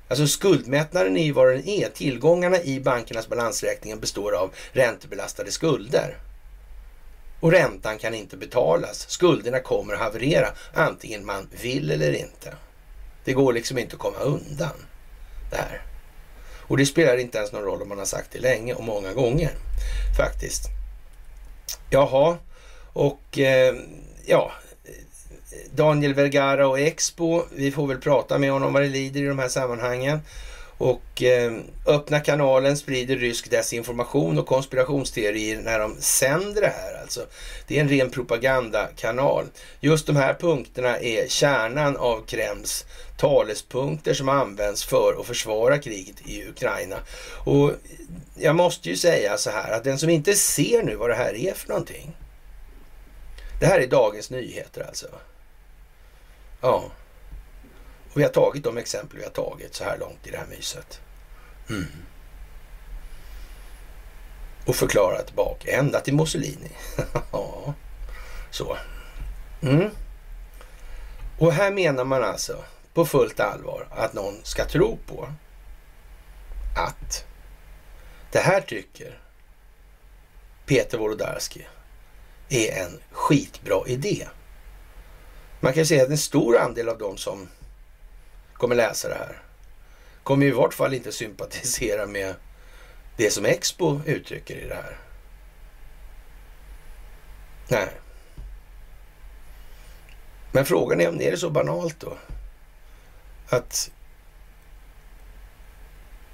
Alltså 0.08 0.26
skuldmättnaden 0.26 1.16
är 1.16 1.24
ju 1.24 1.32
vad 1.32 1.48
den 1.48 1.68
är. 1.68 1.88
Tillgångarna 1.88 2.62
i 2.62 2.80
bankernas 2.80 3.28
balansräkningar 3.28 3.96
består 3.96 4.32
av 4.32 4.50
räntebelastade 4.72 5.50
skulder. 5.50 6.16
Och 7.40 7.52
räntan 7.52 7.98
kan 7.98 8.14
inte 8.14 8.36
betalas. 8.36 9.10
Skulderna 9.10 9.60
kommer 9.60 9.94
att 9.94 10.00
haverera 10.00 10.48
antingen 10.74 11.26
man 11.26 11.48
vill 11.62 11.90
eller 11.90 12.12
inte. 12.12 12.54
Det 13.24 13.32
går 13.32 13.52
liksom 13.52 13.78
inte 13.78 13.94
att 13.94 14.02
komma 14.02 14.18
undan 14.18 14.86
det 15.50 15.56
här. 15.56 15.82
Och 16.70 16.76
det 16.76 16.86
spelar 16.86 17.16
inte 17.16 17.38
ens 17.38 17.52
någon 17.52 17.62
roll 17.62 17.82
om 17.82 17.88
man 17.88 17.98
har 17.98 18.04
sagt 18.04 18.32
det 18.32 18.38
länge 18.38 18.74
och 18.74 18.84
många 18.84 19.12
gånger 19.12 19.50
faktiskt. 20.16 20.64
Jaha, 21.90 22.38
och 22.92 23.38
eh, 23.38 23.74
ja, 24.26 24.52
Daniel 25.74 26.14
Vergara 26.14 26.68
och 26.68 26.80
Expo. 26.80 27.42
Vi 27.52 27.70
får 27.70 27.86
väl 27.86 27.98
prata 27.98 28.38
med 28.38 28.50
honom 28.50 28.72
vad 28.72 28.82
det 28.82 28.88
lider 28.88 29.22
i 29.22 29.26
de 29.26 29.38
här 29.38 29.48
sammanhangen. 29.48 30.20
Och 30.80 31.22
eh, 31.22 31.52
öppna 31.86 32.20
kanalen 32.20 32.76
sprider 32.76 33.16
rysk 33.16 33.50
desinformation 33.50 34.38
och 34.38 34.46
konspirationsteorier 34.46 35.60
när 35.60 35.78
de 35.78 35.96
sänder 36.00 36.60
det 36.60 36.72
här. 36.76 37.00
Alltså. 37.02 37.26
Det 37.66 37.76
är 37.76 37.80
en 37.80 37.88
ren 37.88 38.10
propagandakanal. 38.10 39.46
Just 39.80 40.06
de 40.06 40.16
här 40.16 40.34
punkterna 40.34 40.98
är 40.98 41.28
kärnan 41.28 41.96
av 41.96 42.26
Kremls 42.26 42.86
talespunkter 43.18 44.14
som 44.14 44.28
används 44.28 44.84
för 44.84 45.20
att 45.20 45.26
försvara 45.26 45.78
kriget 45.78 46.26
i 46.26 46.48
Ukraina. 46.48 46.96
Och 47.44 47.72
jag 48.34 48.56
måste 48.56 48.88
ju 48.88 48.96
säga 48.96 49.38
så 49.38 49.50
här 49.50 49.72
att 49.72 49.84
den 49.84 49.98
som 49.98 50.10
inte 50.10 50.34
ser 50.34 50.82
nu 50.82 50.94
vad 50.94 51.10
det 51.10 51.16
här 51.16 51.34
är 51.34 51.54
för 51.54 51.68
någonting. 51.68 52.16
Det 53.60 53.66
här 53.66 53.80
är 53.80 53.86
Dagens 53.86 54.30
Nyheter 54.30 54.86
alltså. 54.88 55.06
Ja. 56.60 56.84
Och 58.12 58.18
vi 58.18 58.22
har 58.22 58.30
tagit 58.30 58.64
de 58.64 58.78
exempel 58.78 59.18
vi 59.18 59.24
har 59.24 59.30
tagit 59.30 59.74
så 59.74 59.84
här 59.84 59.98
långt 59.98 60.26
i 60.26 60.30
det 60.30 60.36
här 60.36 60.46
myset. 60.46 61.00
Mm. 61.68 61.86
Och 64.66 64.76
förklarat 64.76 65.34
bak 65.34 65.64
ända 65.68 66.00
till 66.00 66.14
Mussolini. 66.14 66.70
ja, 67.32 67.74
så. 68.50 68.76
Mm. 69.62 69.90
Och 71.38 71.52
här 71.52 71.70
menar 71.72 72.04
man 72.04 72.24
alltså 72.24 72.64
på 72.94 73.06
fullt 73.06 73.40
allvar 73.40 73.88
att 73.90 74.12
någon 74.12 74.40
ska 74.42 74.64
tro 74.64 74.98
på 75.06 75.28
att 76.76 77.24
det 78.32 78.38
här 78.38 78.60
tycker 78.60 79.20
Peter 80.66 80.98
Wolodarski 80.98 81.66
är 82.48 82.82
en 82.82 83.00
skitbra 83.10 83.86
idé. 83.86 84.26
Man 85.60 85.72
kan 85.72 85.86
säga 85.86 86.02
att 86.02 86.08
en 86.08 86.18
stor 86.18 86.58
andel 86.58 86.88
av 86.88 86.98
dem 86.98 87.16
som 87.16 87.48
kommer 88.60 88.74
läsa 88.74 89.08
det 89.08 89.14
här 89.14 89.42
kommer 90.22 90.46
i 90.46 90.50
vart 90.50 90.74
fall 90.74 90.94
inte 90.94 91.12
sympatisera 91.12 92.06
med 92.06 92.34
det 93.16 93.30
som 93.30 93.44
Expo 93.44 94.00
uttrycker 94.06 94.56
i 94.56 94.68
det 94.68 94.74
här. 94.74 94.96
Nej. 97.68 97.88
Men 100.52 100.64
frågan 100.64 101.00
är 101.00 101.08
om 101.08 101.18
det 101.18 101.28
är 101.28 101.36
så 101.36 101.50
banalt 101.50 102.00
då? 102.00 102.18
Att 103.48 103.90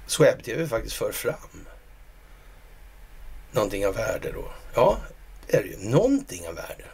SwebTV 0.07 0.67
faktiskt 0.67 0.95
för 0.95 1.11
fram 1.11 1.65
någonting 3.51 3.87
av 3.87 3.95
värde 3.95 4.31
då. 4.31 4.51
Ja, 4.73 4.97
det 5.47 5.57
är 5.57 5.63
det 5.63 5.69
ju. 5.69 5.89
Någonting 5.89 6.47
av 6.47 6.55
värde. 6.55 6.85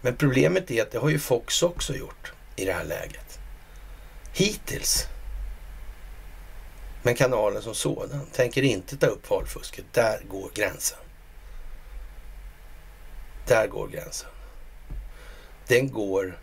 Men 0.00 0.16
problemet 0.16 0.70
är 0.70 0.82
att 0.82 0.90
det 0.90 0.98
har 0.98 1.08
ju 1.08 1.18
Fox 1.18 1.62
också 1.62 1.94
gjort 1.94 2.32
i 2.56 2.64
det 2.64 2.72
här 2.72 2.84
läget 2.84 3.31
hittills. 4.32 5.06
Men 7.02 7.14
kanalen 7.14 7.62
som 7.62 7.74
sådan 7.74 8.26
tänker 8.32 8.62
inte 8.62 8.96
ta 8.96 9.06
upp 9.06 9.30
valfusket. 9.30 9.84
Där 9.92 10.22
går 10.28 10.50
gränsen. 10.54 10.98
Där 13.46 13.66
går 13.66 13.88
gränsen. 13.88 14.28
Den 15.66 15.92
går 15.92 16.38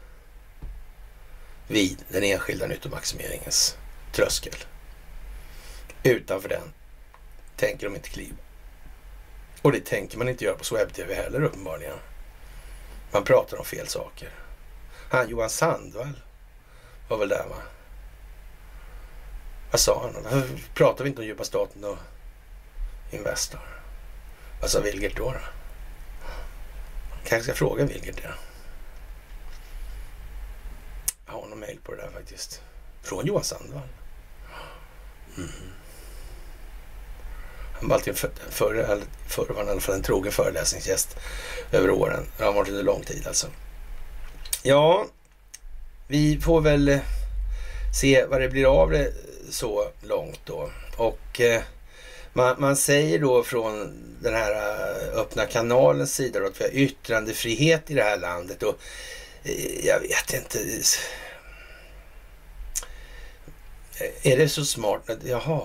vid 1.67 2.03
den 2.09 2.23
enskilda 2.23 2.67
nyttomaximeringens 2.67 3.77
tröskel. 4.11 4.55
Utanför 6.03 6.49
den 6.49 6.73
tänker 7.55 7.85
de 7.85 7.95
inte 7.95 8.09
kliva. 8.09 8.37
Och 9.61 9.71
det 9.71 9.85
tänker 9.85 10.17
man 10.17 10.29
inte 10.29 10.45
göra 10.45 10.55
på 10.55 10.75
webb-tv 10.75 11.15
heller 11.15 11.43
uppenbarligen. 11.43 11.97
Man 13.11 13.23
pratar 13.23 13.57
om 13.57 13.65
fel 13.65 13.87
saker. 13.87 14.29
Han 15.09 15.29
Johan 15.29 15.49
Sandvall 15.49 16.13
var 17.07 17.17
väl 17.17 17.29
där 17.29 17.45
va? 17.49 17.55
Vad 19.71 19.79
sa 19.79 20.01
han? 20.01 20.23
Varför 20.23 20.59
pratar 20.73 21.03
vi 21.03 21.09
inte 21.09 21.21
om 21.21 21.27
djupa 21.27 21.43
staten 21.43 21.83
och 21.83 21.97
Investor? 23.11 23.61
Vad 24.61 24.69
sa 24.69 24.79
Wilgert 24.79 25.17
då? 25.17 25.31
då? 25.31 25.39
Kanske 27.23 27.43
ska 27.43 27.53
fråga 27.53 27.85
Wilgert 27.85 28.15
det. 28.15 28.33
Jag 31.25 31.33
har 31.33 31.47
någon 31.47 31.59
mejl 31.59 31.79
på 31.83 31.91
det 31.91 32.01
där 32.01 32.09
faktiskt. 32.11 32.61
Från 33.01 33.25
Johan 33.25 33.43
Sandvall. 33.43 33.87
Mm. 35.37 35.49
Han 37.79 37.89
var 37.89 37.95
alltid 37.95 38.17
förr, 38.17 38.31
för, 38.49 39.01
för 39.27 39.45
var 39.47 39.55
han 39.55 39.67
i 39.67 39.71
alla 39.71 39.81
fall 39.81 39.95
en 39.95 40.03
trogen 40.03 40.31
föreläsningsgäst 40.31 41.17
över 41.71 41.89
åren. 41.89 42.25
Det 42.37 42.43
har 42.43 42.53
varit 42.53 42.69
under 42.69 42.83
lång 42.83 43.03
tid 43.03 43.27
alltså. 43.27 43.47
Ja, 44.63 45.07
vi 46.07 46.39
får 46.41 46.61
väl 46.61 46.89
eh, 46.89 46.99
se 47.93 48.25
vad 48.25 48.41
det 48.41 48.49
blir 48.49 48.81
av 48.81 48.89
det 48.89 49.13
så 49.49 49.87
långt 50.01 50.39
då. 50.45 50.69
Och 50.97 51.41
eh, 51.41 51.61
man, 52.33 52.55
man, 52.59 52.75
säger 52.75 53.19
då 53.19 53.43
från 53.43 53.93
den 54.21 54.33
här 54.33 54.51
eh, 54.51 55.19
öppna 55.19 55.45
kanalens 55.45 56.15
sida 56.15 56.39
då 56.39 56.45
att 56.45 56.61
vi 56.61 56.63
har 56.63 56.71
yttrandefrihet 56.71 57.91
i 57.91 57.93
det 57.93 58.03
här 58.03 58.17
landet. 58.17 58.63
Och 58.63 58.79
eh, 59.43 59.85
jag 59.85 59.99
vet 59.99 60.33
inte. 60.33 60.59
Eh, 63.99 64.31
är 64.31 64.37
det 64.37 64.49
så 64.49 64.65
smart? 64.65 65.01
Jaha, 65.23 65.61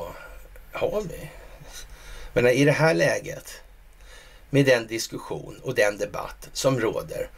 har 0.72 1.02
vi? 1.02 1.30
Men 2.32 2.46
i 2.46 2.64
det 2.64 2.72
här 2.72 2.94
läget, 2.94 3.60
med 4.50 4.66
den 4.66 4.86
diskussion 4.86 5.60
och 5.62 5.74
den 5.74 5.98
debatt 5.98 6.48
som 6.52 6.80
råder 6.80 7.28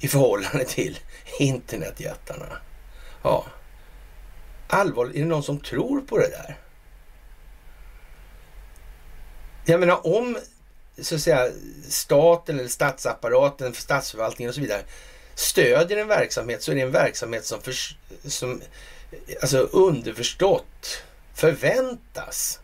i 0.00 0.08
förhållande 0.08 0.64
till 0.64 0.98
internetjättarna. 1.38 2.58
Ja, 3.22 3.46
allvarligt, 4.72 5.16
är 5.16 5.20
det 5.20 5.26
någon 5.26 5.42
som 5.42 5.60
tror 5.60 6.00
på 6.00 6.18
det 6.18 6.28
där? 6.28 6.58
Jag 9.64 9.80
menar 9.80 10.06
om 10.06 10.38
så 10.98 11.14
att 11.14 11.20
säga 11.20 11.50
staten 11.88 12.58
eller 12.58 12.68
statsapparaten, 12.68 13.74
statsförvaltningen 13.74 14.48
och 14.48 14.54
så 14.54 14.60
vidare 14.60 14.82
stödjer 15.34 15.96
en 15.96 16.08
verksamhet 16.08 16.62
så 16.62 16.70
är 16.70 16.74
det 16.74 16.82
en 16.82 16.90
verksamhet 16.90 17.44
som, 17.44 17.62
för, 17.62 17.74
som 18.28 18.62
alltså 19.42 19.58
underförstått 19.58 21.02
förväntas 21.34 22.60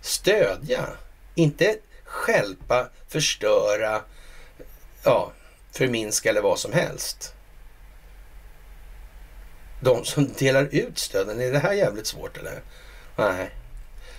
stödja. 0.00 0.88
Inte 1.34 1.78
skälpa, 2.04 2.88
förstöra, 3.08 4.02
ja, 5.02 5.32
förminska 5.72 6.30
eller 6.30 6.42
vad 6.42 6.58
som 6.58 6.72
helst. 6.72 7.34
De 9.80 10.04
som 10.04 10.30
delar 10.38 10.68
ut 10.70 10.98
stöden, 10.98 11.40
är 11.40 11.52
det 11.52 11.58
här 11.58 11.72
jävligt 11.72 12.06
svårt 12.06 12.38
eller? 12.38 12.62
Nej. 13.16 13.50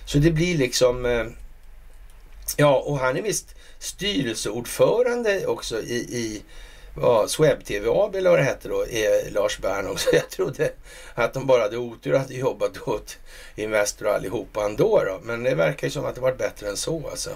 Så 0.04 0.18
det 0.18 0.30
blir 0.30 0.58
liksom... 0.58 1.06
Eh, 1.06 1.24
ja, 2.56 2.76
och 2.76 2.98
han 2.98 3.16
är 3.16 3.22
visst 3.22 3.54
styrelseordförande 3.78 5.46
också 5.46 5.82
i, 5.82 5.96
i 5.96 6.42
ja, 6.96 7.28
Sweb 7.28 7.64
TV 7.64 7.88
AB 7.90 8.14
eller 8.14 8.30
vad 8.30 8.38
det 8.38 8.44
hette 8.44 8.68
då, 8.68 8.86
är 8.86 9.30
Lars 9.30 9.58
Bern 9.58 9.86
också. 9.86 10.08
Jag 10.12 10.30
trodde 10.30 10.72
att 11.14 11.34
de 11.34 11.46
bara 11.46 11.62
hade 11.62 11.76
otur 11.76 12.14
att 12.14 12.30
jobbat 12.30 12.88
åt 12.88 13.18
Investor 13.56 14.08
allihopa 14.08 14.64
ändå 14.64 15.02
då. 15.06 15.20
Men 15.22 15.42
det 15.42 15.54
verkar 15.54 15.86
ju 15.86 15.90
som 15.90 16.04
att 16.04 16.14
det 16.14 16.20
varit 16.20 16.38
bättre 16.38 16.68
än 16.68 16.76
så 16.76 17.08
alltså. 17.10 17.30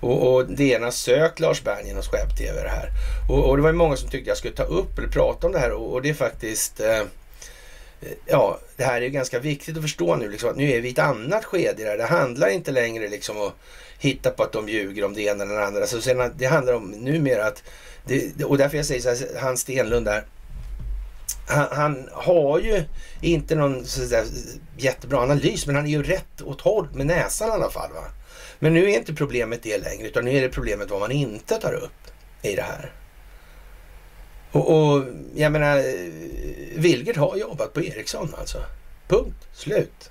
Och, 0.00 0.34
och 0.34 0.46
det 0.46 0.64
ena 0.64 0.90
sökt 0.90 1.40
Lars 1.40 1.62
Bern 1.62 1.86
genom 1.86 2.02
Sweb 2.02 2.36
TV 2.38 2.62
det 2.62 2.68
här. 2.68 2.88
Och, 3.30 3.48
och, 3.48 3.56
det 3.56 3.62
var 3.62 3.70
ju 3.70 3.76
många 3.76 3.96
som 3.96 4.10
tyckte 4.10 4.30
jag 4.30 4.38
skulle 4.38 4.54
ta 4.54 4.62
upp 4.62 4.98
eller 4.98 5.08
prata 5.08 5.46
om 5.46 5.52
det 5.52 5.58
här 5.58 5.72
och, 5.72 5.92
och 5.92 6.02
det 6.02 6.10
är 6.10 6.14
faktiskt 6.14 6.80
eh, 6.80 7.02
Eh, 8.00 8.08
ja, 8.26 8.58
det 8.76 8.84
här 8.84 9.02
är 9.02 9.08
ganska 9.08 9.38
viktigt 9.38 9.76
att 9.76 9.82
förstå 9.82 10.16
nu. 10.16 10.30
Liksom, 10.30 10.50
att 10.50 10.56
nu 10.56 10.70
är 10.70 10.80
vi 10.80 10.88
i 10.88 10.92
ett 10.92 10.98
annat 10.98 11.44
skede 11.44 11.84
där. 11.84 11.98
Det 11.98 12.04
handlar 12.04 12.48
inte 12.48 12.70
längre 12.70 13.08
liksom 13.08 13.40
att 13.40 13.54
hitta 13.98 14.30
på 14.30 14.42
att 14.42 14.52
de 14.52 14.68
ljuger 14.68 15.04
om 15.04 15.14
det 15.14 15.22
ena 15.22 15.44
eller 15.44 15.54
det 15.54 15.66
andra. 15.66 15.86
Så 15.86 16.00
sen, 16.00 16.32
det 16.36 16.46
handlar 16.46 16.72
om 16.72 16.90
numera 16.90 17.46
att 17.46 17.62
det, 18.04 18.44
och 18.44 18.58
därför 18.58 18.76
jag 18.76 18.86
säger 18.86 19.00
så 19.00 19.08
här, 19.08 19.40
han 19.40 19.56
Stenlund 19.56 20.06
där. 20.06 20.24
Han, 21.48 21.66
han, 21.72 22.08
har 22.12 22.58
ju 22.58 22.84
inte 23.20 23.54
någon 23.54 23.84
sådär 23.84 24.24
jättebra 24.76 25.18
analys, 25.18 25.66
men 25.66 25.76
han 25.76 25.86
är 25.86 25.90
ju 25.90 26.02
rätt 26.02 26.42
åt 26.42 26.60
håll 26.60 26.88
med 26.94 27.06
näsan 27.06 27.48
i 27.48 27.52
alla 27.52 27.70
fall. 27.70 27.92
Va? 27.92 28.04
Men 28.58 28.74
nu 28.74 28.90
är 28.90 28.98
inte 28.98 29.14
problemet 29.14 29.62
det 29.62 29.78
längre, 29.78 30.06
utan 30.08 30.24
nu 30.24 30.36
är 30.36 30.42
det 30.42 30.48
problemet 30.48 30.90
vad 30.90 31.00
man 31.00 31.12
inte 31.12 31.54
tar 31.54 31.72
upp 31.72 31.92
i 32.42 32.56
det 32.56 32.62
här. 32.62 32.92
Och, 34.56 34.94
och 34.94 35.04
jag 35.34 35.52
menar, 35.52 35.76
Vilgert 36.78 37.16
har 37.16 37.36
jobbat 37.36 37.72
på 37.72 37.82
Ericsson 37.82 38.34
alltså. 38.38 38.62
Punkt, 39.08 39.46
slut. 39.52 40.10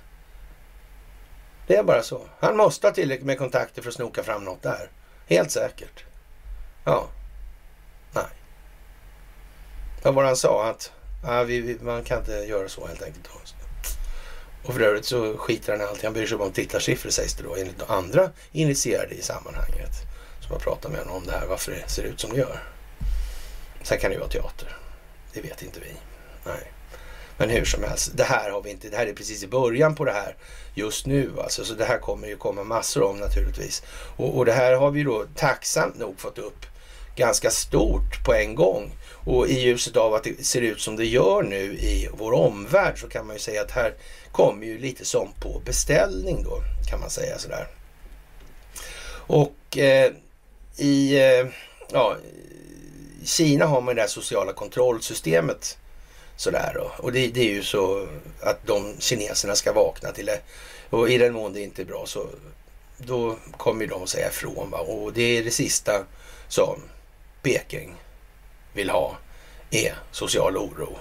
Det 1.66 1.76
är 1.76 1.82
bara 1.82 2.02
så. 2.02 2.20
Han 2.40 2.56
måste 2.56 2.86
ha 2.86 2.94
tillräckligt 2.94 3.26
med 3.26 3.38
kontakter 3.38 3.82
för 3.82 3.88
att 3.88 3.94
snoka 3.94 4.22
fram 4.22 4.44
något 4.44 4.62
där. 4.62 4.90
Helt 5.26 5.50
säkert. 5.50 6.04
Ja. 6.84 7.08
Nej. 8.12 8.24
Vad 10.02 10.14
var 10.14 10.22
det 10.22 10.28
han 10.28 10.36
sa? 10.36 10.70
Att 10.70 10.92
ja, 11.24 11.42
vi, 11.42 11.60
vi, 11.60 11.78
man 11.80 12.04
kan 12.04 12.18
inte 12.18 12.32
göra 12.32 12.68
så 12.68 12.86
helt 12.86 13.02
enkelt. 13.02 13.28
Och 14.64 14.74
för 14.74 14.80
övrigt 14.80 15.04
så 15.04 15.36
skiter 15.36 15.72
han 15.72 15.80
i 15.80 15.84
allt. 15.84 16.02
Han 16.02 16.12
bryr 16.12 16.26
sig 16.26 16.38
bara 16.38 16.46
om 16.46 16.52
tittarsiffror 16.52 17.10
sägs 17.10 17.34
det 17.34 17.42
då 17.42 17.56
enligt 17.56 17.90
andra 17.90 18.30
initierade 18.52 19.14
i 19.14 19.22
sammanhanget. 19.22 19.92
Som 20.40 20.52
har 20.52 20.58
pratat 20.58 20.92
med 20.92 21.00
honom 21.00 21.16
om 21.16 21.26
det 21.26 21.32
här, 21.32 21.46
varför 21.46 21.72
det 21.72 21.88
ser 21.88 22.02
ut 22.02 22.20
som 22.20 22.30
det 22.30 22.38
gör. 22.38 22.75
Sen 23.86 23.98
kan 23.98 24.10
det 24.10 24.14
ju 24.14 24.20
vara 24.20 24.30
teater. 24.30 24.76
Det 25.32 25.40
vet 25.40 25.62
inte 25.62 25.80
vi. 25.80 25.92
Nej. 26.44 26.72
Men 27.36 27.50
hur 27.50 27.64
som 27.64 27.84
helst, 27.84 28.10
det 28.14 28.24
här 28.24 28.50
har 28.50 28.62
vi 28.62 28.70
inte. 28.70 28.88
Det 28.88 28.96
här 28.96 29.06
är 29.06 29.12
precis 29.12 29.42
i 29.42 29.46
början 29.46 29.94
på 29.94 30.04
det 30.04 30.12
här 30.12 30.36
just 30.74 31.06
nu. 31.06 31.32
Alltså, 31.38 31.64
så 31.64 31.74
det 31.74 31.84
här 31.84 31.98
kommer 31.98 32.28
ju 32.28 32.36
komma 32.36 32.64
massor 32.64 33.02
om 33.02 33.18
naturligtvis. 33.18 33.82
Och, 34.16 34.36
och 34.36 34.44
det 34.44 34.52
här 34.52 34.72
har 34.72 34.90
vi 34.90 35.02
då 35.02 35.26
tacksamt 35.36 35.98
nog 35.98 36.20
fått 36.20 36.38
upp 36.38 36.66
ganska 37.16 37.50
stort 37.50 38.24
på 38.24 38.34
en 38.34 38.54
gång. 38.54 38.92
Och 39.12 39.48
i 39.48 39.60
ljuset 39.60 39.96
av 39.96 40.14
att 40.14 40.24
det 40.24 40.46
ser 40.46 40.62
ut 40.62 40.80
som 40.80 40.96
det 40.96 41.06
gör 41.06 41.42
nu 41.42 41.62
i 41.62 42.08
vår 42.12 42.32
omvärld 42.32 43.00
så 43.00 43.08
kan 43.08 43.26
man 43.26 43.36
ju 43.36 43.40
säga 43.40 43.62
att 43.62 43.70
här 43.70 43.94
kommer 44.32 44.66
ju 44.66 44.78
lite 44.78 45.04
som 45.04 45.28
på 45.40 45.62
beställning 45.64 46.42
då 46.42 46.62
kan 46.90 47.00
man 47.00 47.10
säga 47.10 47.38
sådär. 47.38 47.68
Och 49.26 49.78
eh, 49.78 50.12
i 50.76 51.16
eh, 51.16 51.46
ja, 51.92 52.16
Kina 53.26 53.66
har 53.66 53.80
man 53.80 53.94
det 53.94 54.00
här 54.00 54.08
sociala 54.08 54.52
kontrollsystemet 54.52 55.78
sådär 56.36 56.72
då. 56.74 56.90
Och 56.98 57.12
det, 57.12 57.28
det, 57.28 57.40
är 57.40 57.54
ju 57.54 57.62
så 57.62 58.08
att 58.40 58.66
de 58.66 58.94
kineserna 58.98 59.54
ska 59.54 59.72
vakna 59.72 60.12
till 60.12 60.26
det. 60.26 60.40
Och 60.90 61.10
i 61.10 61.18
den 61.18 61.32
mån 61.32 61.52
det 61.52 61.60
inte 61.60 61.82
är 61.82 61.86
bra 61.86 62.06
så 62.06 62.26
då 62.98 63.36
kommer 63.56 63.86
de 63.86 64.02
att 64.02 64.08
säga 64.08 64.28
ifrån. 64.28 64.70
Va? 64.70 64.78
Och 64.78 65.12
det 65.12 65.22
är 65.22 65.44
det 65.44 65.50
sista 65.50 66.04
som 66.48 66.82
Peking 67.42 67.94
vill 68.72 68.90
ha 68.90 69.16
är 69.70 69.94
social 70.12 70.56
oro 70.56 70.98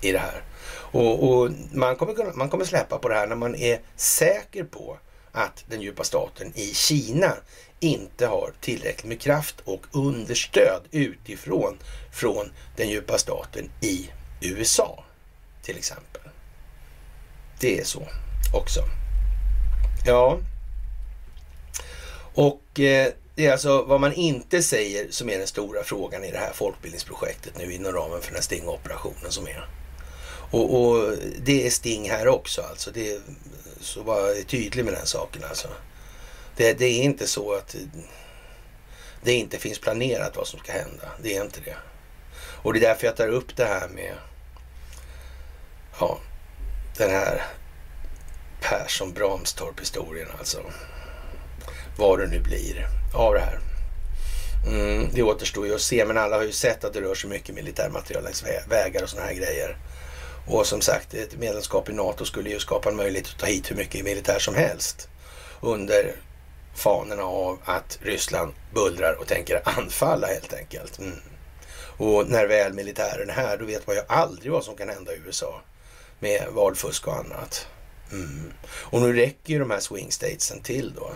i 0.00 0.12
det 0.12 0.18
här. 0.18 0.42
Och, 0.74 1.28
och, 1.28 1.50
man, 1.72 1.96
kommer, 1.96 2.32
man 2.32 2.48
kommer 2.48 2.64
släppa 2.64 2.98
på 2.98 3.08
det 3.08 3.14
här 3.14 3.26
när 3.26 3.36
man 3.36 3.54
är 3.54 3.80
säker 3.96 4.64
på 4.64 4.98
att 5.32 5.64
den 5.68 5.80
djupa 5.80 6.04
staten 6.04 6.52
i 6.54 6.74
Kina 6.74 7.36
inte 7.82 8.26
har 8.26 8.52
tillräckligt 8.60 9.04
med 9.04 9.20
kraft 9.20 9.56
och 9.64 9.86
understöd 9.92 10.82
utifrån 10.90 11.78
från 12.12 12.52
den 12.76 12.88
djupa 12.88 13.18
staten 13.18 13.70
i 13.80 14.10
USA 14.40 15.04
till 15.62 15.76
exempel. 15.76 16.22
Det 17.60 17.78
är 17.78 17.84
så 17.84 18.08
också. 18.54 18.80
Ja, 20.06 20.38
och 22.34 22.80
eh, 22.80 23.12
det 23.34 23.46
är 23.46 23.52
alltså 23.52 23.82
vad 23.82 24.00
man 24.00 24.12
inte 24.12 24.62
säger 24.62 25.06
som 25.10 25.30
är 25.30 25.38
den 25.38 25.46
stora 25.46 25.84
frågan 25.84 26.24
i 26.24 26.30
det 26.30 26.38
här 26.38 26.52
folkbildningsprojektet 26.52 27.58
nu 27.58 27.72
inom 27.72 27.92
ramen 27.92 28.20
för 28.20 28.26
den 28.26 28.34
här 28.34 28.42
Sting-operationen 28.42 29.30
som 29.30 29.46
är. 29.46 29.68
Och, 30.50 30.80
och, 30.80 31.14
det 31.42 31.66
är 31.66 31.70
Sting 31.70 32.10
här 32.10 32.28
också 32.28 32.62
alltså. 32.62 32.90
Det 32.90 33.12
är, 33.12 33.20
så 33.80 34.02
var 34.02 34.42
tydlig 34.44 34.84
med 34.84 34.94
den 34.94 35.06
saken 35.06 35.44
alltså. 35.44 35.68
Det, 36.56 36.72
det, 36.72 36.84
är 36.84 37.02
inte 37.02 37.26
så 37.26 37.54
att 37.54 37.76
det 39.22 39.32
inte 39.32 39.58
finns 39.58 39.78
planerat 39.78 40.36
vad 40.36 40.46
som 40.46 40.60
ska 40.60 40.72
hända. 40.72 41.08
Det 41.22 41.36
är 41.36 41.44
inte 41.44 41.60
det. 41.60 41.76
Och 42.62 42.72
det 42.72 42.78
är 42.78 42.88
därför 42.88 43.06
jag 43.06 43.16
tar 43.16 43.28
upp 43.28 43.56
det 43.56 43.64
här 43.64 43.88
med 43.88 44.14
ja, 46.00 46.18
den 46.96 47.10
här 47.10 47.42
Persson 48.60 49.12
Bramstorp-historien 49.12 50.28
alltså. 50.38 50.60
Vad 51.98 52.18
det 52.18 52.26
nu 52.26 52.40
blir 52.40 52.88
av 53.14 53.34
det 53.34 53.40
här. 53.40 53.58
Mm, 54.66 55.08
det 55.12 55.22
återstår 55.22 55.66
ju 55.66 55.74
att 55.74 55.80
se, 55.80 56.04
men 56.04 56.18
alla 56.18 56.36
har 56.36 56.44
ju 56.44 56.52
sett 56.52 56.84
att 56.84 56.92
det 56.92 57.00
rör 57.00 57.14
sig 57.14 57.30
mycket 57.30 57.54
militärmaterial 57.54 58.24
längs 58.24 58.44
vägar 58.68 59.02
och 59.02 59.08
sådana 59.08 59.28
här 59.28 59.34
grejer. 59.34 59.76
Och 60.46 60.66
som 60.66 60.80
sagt, 60.80 61.14
ett 61.14 61.38
medlemskap 61.38 61.88
i 61.88 61.92
NATO 61.92 62.24
skulle 62.24 62.50
ju 62.50 62.58
skapa 62.58 62.88
en 62.88 62.96
möjlighet 62.96 63.28
att 63.28 63.38
ta 63.38 63.46
hit 63.46 63.70
hur 63.70 63.76
mycket 63.76 64.04
militär 64.04 64.38
som 64.38 64.54
helst 64.54 65.08
under 65.60 66.14
fanorna 66.74 67.22
av 67.22 67.58
att 67.64 67.98
Ryssland 68.02 68.52
bullrar 68.74 69.16
och 69.20 69.26
tänker 69.26 69.62
anfalla 69.64 70.26
helt 70.26 70.52
enkelt. 70.52 70.98
Mm. 70.98 71.18
Och 71.96 72.28
när 72.28 72.46
väl 72.46 72.72
militären 72.72 73.30
är 73.30 73.34
här, 73.34 73.58
då 73.58 73.64
vet 73.64 73.86
man 73.86 73.96
ju 73.96 74.02
aldrig 74.08 74.52
vad 74.52 74.64
som 74.64 74.76
kan 74.76 74.88
hända 74.88 75.12
i 75.12 75.20
USA 75.26 75.62
med 76.18 76.48
valfusk 76.50 77.06
och 77.06 77.16
annat. 77.16 77.66
Mm. 78.12 78.52
Och 78.64 79.00
nu 79.00 79.12
räcker 79.12 79.52
ju 79.52 79.58
de 79.58 79.70
här 79.70 79.80
swing 79.80 80.12
statesen 80.12 80.62
till 80.62 80.94
då. 80.94 81.10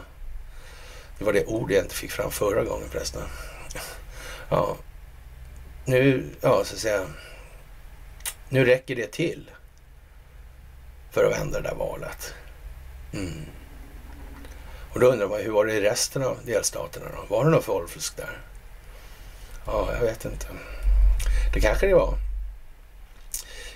Det 1.18 1.24
var 1.24 1.32
det 1.32 1.46
ord 1.46 1.70
jag 1.70 1.84
inte 1.84 1.94
fick 1.94 2.10
fram 2.10 2.30
förra 2.30 2.64
gången 2.64 2.88
förresten. 2.90 3.22
Ja, 4.50 4.76
nu, 5.84 6.30
ja 6.40 6.64
så 6.64 6.74
att 6.74 6.80
säga. 6.80 7.06
Nu 8.48 8.64
räcker 8.64 8.96
det 8.96 9.12
till 9.12 9.50
för 11.10 11.24
att 11.24 11.32
vända 11.32 11.60
det 11.60 11.68
där 11.68 11.74
valet. 11.74 12.34
Mm. 13.12 13.46
Och 14.96 15.00
då 15.00 15.06
undrar 15.06 15.28
man, 15.28 15.40
hur 15.40 15.50
var 15.50 15.64
det 15.64 15.72
i 15.72 15.80
resten 15.80 16.22
av 16.22 16.38
delstaterna 16.44 17.06
då? 17.16 17.36
Var 17.36 17.44
det 17.44 17.50
något 17.50 17.64
folkfusk? 17.64 18.16
där? 18.16 18.38
Ja, 19.66 19.88
jag 19.92 20.00
vet 20.00 20.24
inte. 20.24 20.46
Det 21.54 21.60
kanske 21.60 21.86
det 21.86 21.94
var. 21.94 22.14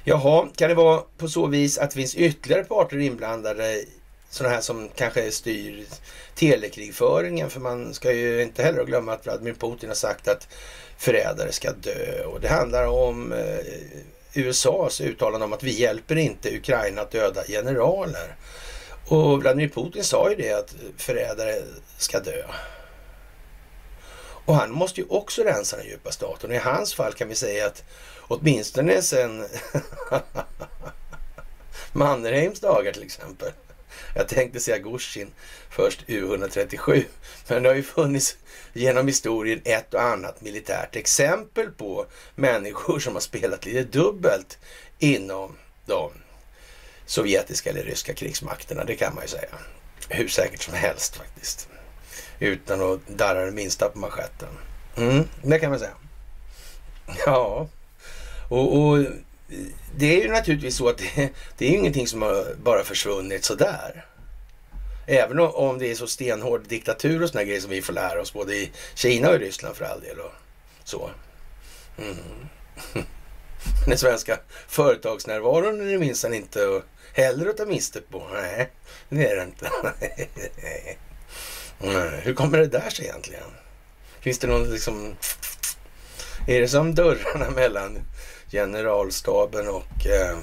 Jaha, 0.04 0.48
kan 0.56 0.68
det 0.68 0.74
vara 0.74 1.02
på 1.18 1.28
så 1.28 1.46
vis 1.46 1.78
att 1.78 1.90
det 1.90 1.94
finns 1.94 2.14
ytterligare 2.14 2.64
parter 2.64 2.98
inblandade 2.98 3.84
sådana 4.30 4.54
här 4.54 4.62
som 4.62 4.88
kanske 4.96 5.30
styr 5.30 5.86
telekrigföringen. 6.34 7.50
För 7.50 7.60
man 7.60 7.94
ska 7.94 8.12
ju 8.12 8.42
inte 8.42 8.62
heller 8.62 8.84
glömma 8.84 9.12
att 9.12 9.26
Vladimir 9.26 9.54
Putin 9.54 9.88
har 9.88 9.96
sagt 9.96 10.28
att 10.28 10.48
förrädare 10.98 11.52
ska 11.52 11.72
dö. 11.72 12.24
Och 12.24 12.40
det 12.40 12.48
handlar 12.48 12.86
om 12.86 13.32
eh, 13.32 13.66
USAs 14.34 15.00
uttalande 15.00 15.44
om 15.44 15.52
att 15.52 15.62
vi 15.62 15.80
hjälper 15.80 16.16
inte 16.16 16.56
Ukraina 16.56 17.02
att 17.02 17.10
döda 17.10 17.44
generaler. 17.44 18.36
Och 19.10 19.40
Vladimir 19.40 19.68
Putin 19.68 20.04
sa 20.04 20.30
ju 20.30 20.36
det 20.36 20.52
att 20.52 20.74
förrädare 20.96 21.62
ska 21.98 22.20
dö. 22.20 22.44
Och 24.44 24.54
han 24.54 24.70
måste 24.70 25.00
ju 25.00 25.06
också 25.08 25.42
rensa 25.42 25.76
den 25.76 25.86
djupa 25.86 26.10
staten. 26.10 26.52
I 26.52 26.56
hans 26.56 26.94
fall 26.94 27.12
kan 27.12 27.28
vi 27.28 27.34
säga 27.34 27.66
att 27.66 27.84
åtminstone 28.20 29.02
sen 29.02 29.46
Mannerheims 31.92 32.60
dagar 32.60 32.92
till 32.92 33.02
exempel. 33.02 33.52
Jag 34.14 34.28
tänkte 34.28 34.60
säga 34.60 34.78
Gushin 34.78 35.30
först 35.70 36.06
U137. 36.06 37.04
Men 37.48 37.62
det 37.62 37.68
har 37.68 37.76
ju 37.76 37.82
funnits 37.82 38.36
genom 38.72 39.06
historien 39.06 39.60
ett 39.64 39.94
och 39.94 40.02
annat 40.02 40.40
militärt 40.40 40.96
exempel 40.96 41.70
på 41.70 42.06
människor 42.34 42.98
som 42.98 43.14
har 43.14 43.20
spelat 43.20 43.66
lite 43.66 43.98
dubbelt 43.98 44.58
inom 44.98 45.56
de 45.86 46.12
sovjetiska 47.10 47.70
eller 47.70 47.82
ryska 47.82 48.14
krigsmakterna. 48.14 48.84
Det 48.84 48.96
kan 48.96 49.14
man 49.14 49.24
ju 49.24 49.28
säga. 49.28 49.48
Hur 50.08 50.28
säkert 50.28 50.62
som 50.62 50.74
helst 50.74 51.16
faktiskt. 51.16 51.68
Utan 52.38 52.80
att 52.80 53.08
darra 53.08 53.44
det 53.44 53.52
minsta 53.52 53.88
på 53.88 53.98
manschetten. 53.98 54.48
Mm, 54.96 55.24
det 55.42 55.58
kan 55.58 55.70
man 55.70 55.78
säga. 55.78 55.94
Ja, 57.26 57.68
och, 58.48 58.78
och 58.78 58.98
det 59.96 60.06
är 60.16 60.22
ju 60.22 60.32
naturligtvis 60.32 60.76
så 60.76 60.88
att 60.88 60.98
det, 60.98 61.30
det 61.58 61.66
är 61.66 61.70
ingenting 61.70 62.06
som 62.06 62.22
har 62.22 62.54
bara 62.62 62.84
försvunnit 62.84 63.44
sådär. 63.44 64.04
Även 65.06 65.38
om 65.40 65.78
det 65.78 65.90
är 65.90 65.94
så 65.94 66.06
stenhård 66.06 66.62
diktatur 66.68 67.22
och 67.22 67.28
sådana 67.28 67.44
grejer 67.44 67.60
som 67.60 67.70
vi 67.70 67.82
får 67.82 67.92
lära 67.92 68.20
oss 68.20 68.32
både 68.32 68.54
i 68.54 68.70
Kina 68.94 69.28
och 69.28 69.34
i 69.34 69.38
Ryssland 69.38 69.76
för 69.76 69.84
all 69.84 70.00
del 70.00 70.20
och 70.20 70.32
så. 70.84 71.10
Mm. 71.98 72.16
Den 73.86 73.98
svenska 73.98 74.38
företagsnärvaron 74.68 75.80
är 75.80 75.84
det 75.84 75.98
minsann 75.98 76.34
inte 76.34 76.82
heller 77.12 77.48
att 77.48 77.56
ta 77.56 77.66
miste 77.66 78.00
på. 78.00 78.26
Nej, 78.32 78.70
det 79.08 79.26
är 79.26 79.36
det 79.36 79.42
inte. 79.42 79.70
Nej. 81.78 82.20
Hur 82.22 82.34
kommer 82.34 82.58
det 82.58 82.66
där 82.66 82.90
sig 82.90 83.04
egentligen? 83.04 83.50
Finns 84.20 84.38
det 84.38 84.46
någon 84.46 84.70
liksom... 84.70 85.16
Är 86.46 86.60
det 86.60 86.68
som 86.68 86.94
dörrarna 86.94 87.50
mellan 87.54 87.98
generalstaben 88.50 89.68
och 89.68 90.06
eh, 90.06 90.38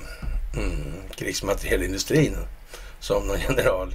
mm, 0.56 0.94
krigsmaterielindustrin? 1.16 2.38
Som 3.00 3.28
någon 3.28 3.40
general 3.40 3.94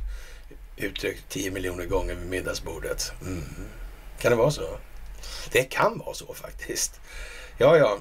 uttryckt 0.77 1.29
10 1.29 1.51
miljoner 1.51 1.87
gånger 1.87 2.15
vid 2.15 2.29
middagsbordet. 2.29 3.13
Mm. 3.23 3.43
Kan 4.19 4.31
det 4.31 4.37
vara 4.37 4.51
så? 4.51 4.79
Det 5.53 5.65
kan 5.65 5.99
vara 5.99 6.15
så 6.15 6.35
faktiskt. 6.35 7.01
Ja, 7.59 7.77
ja. 7.77 7.99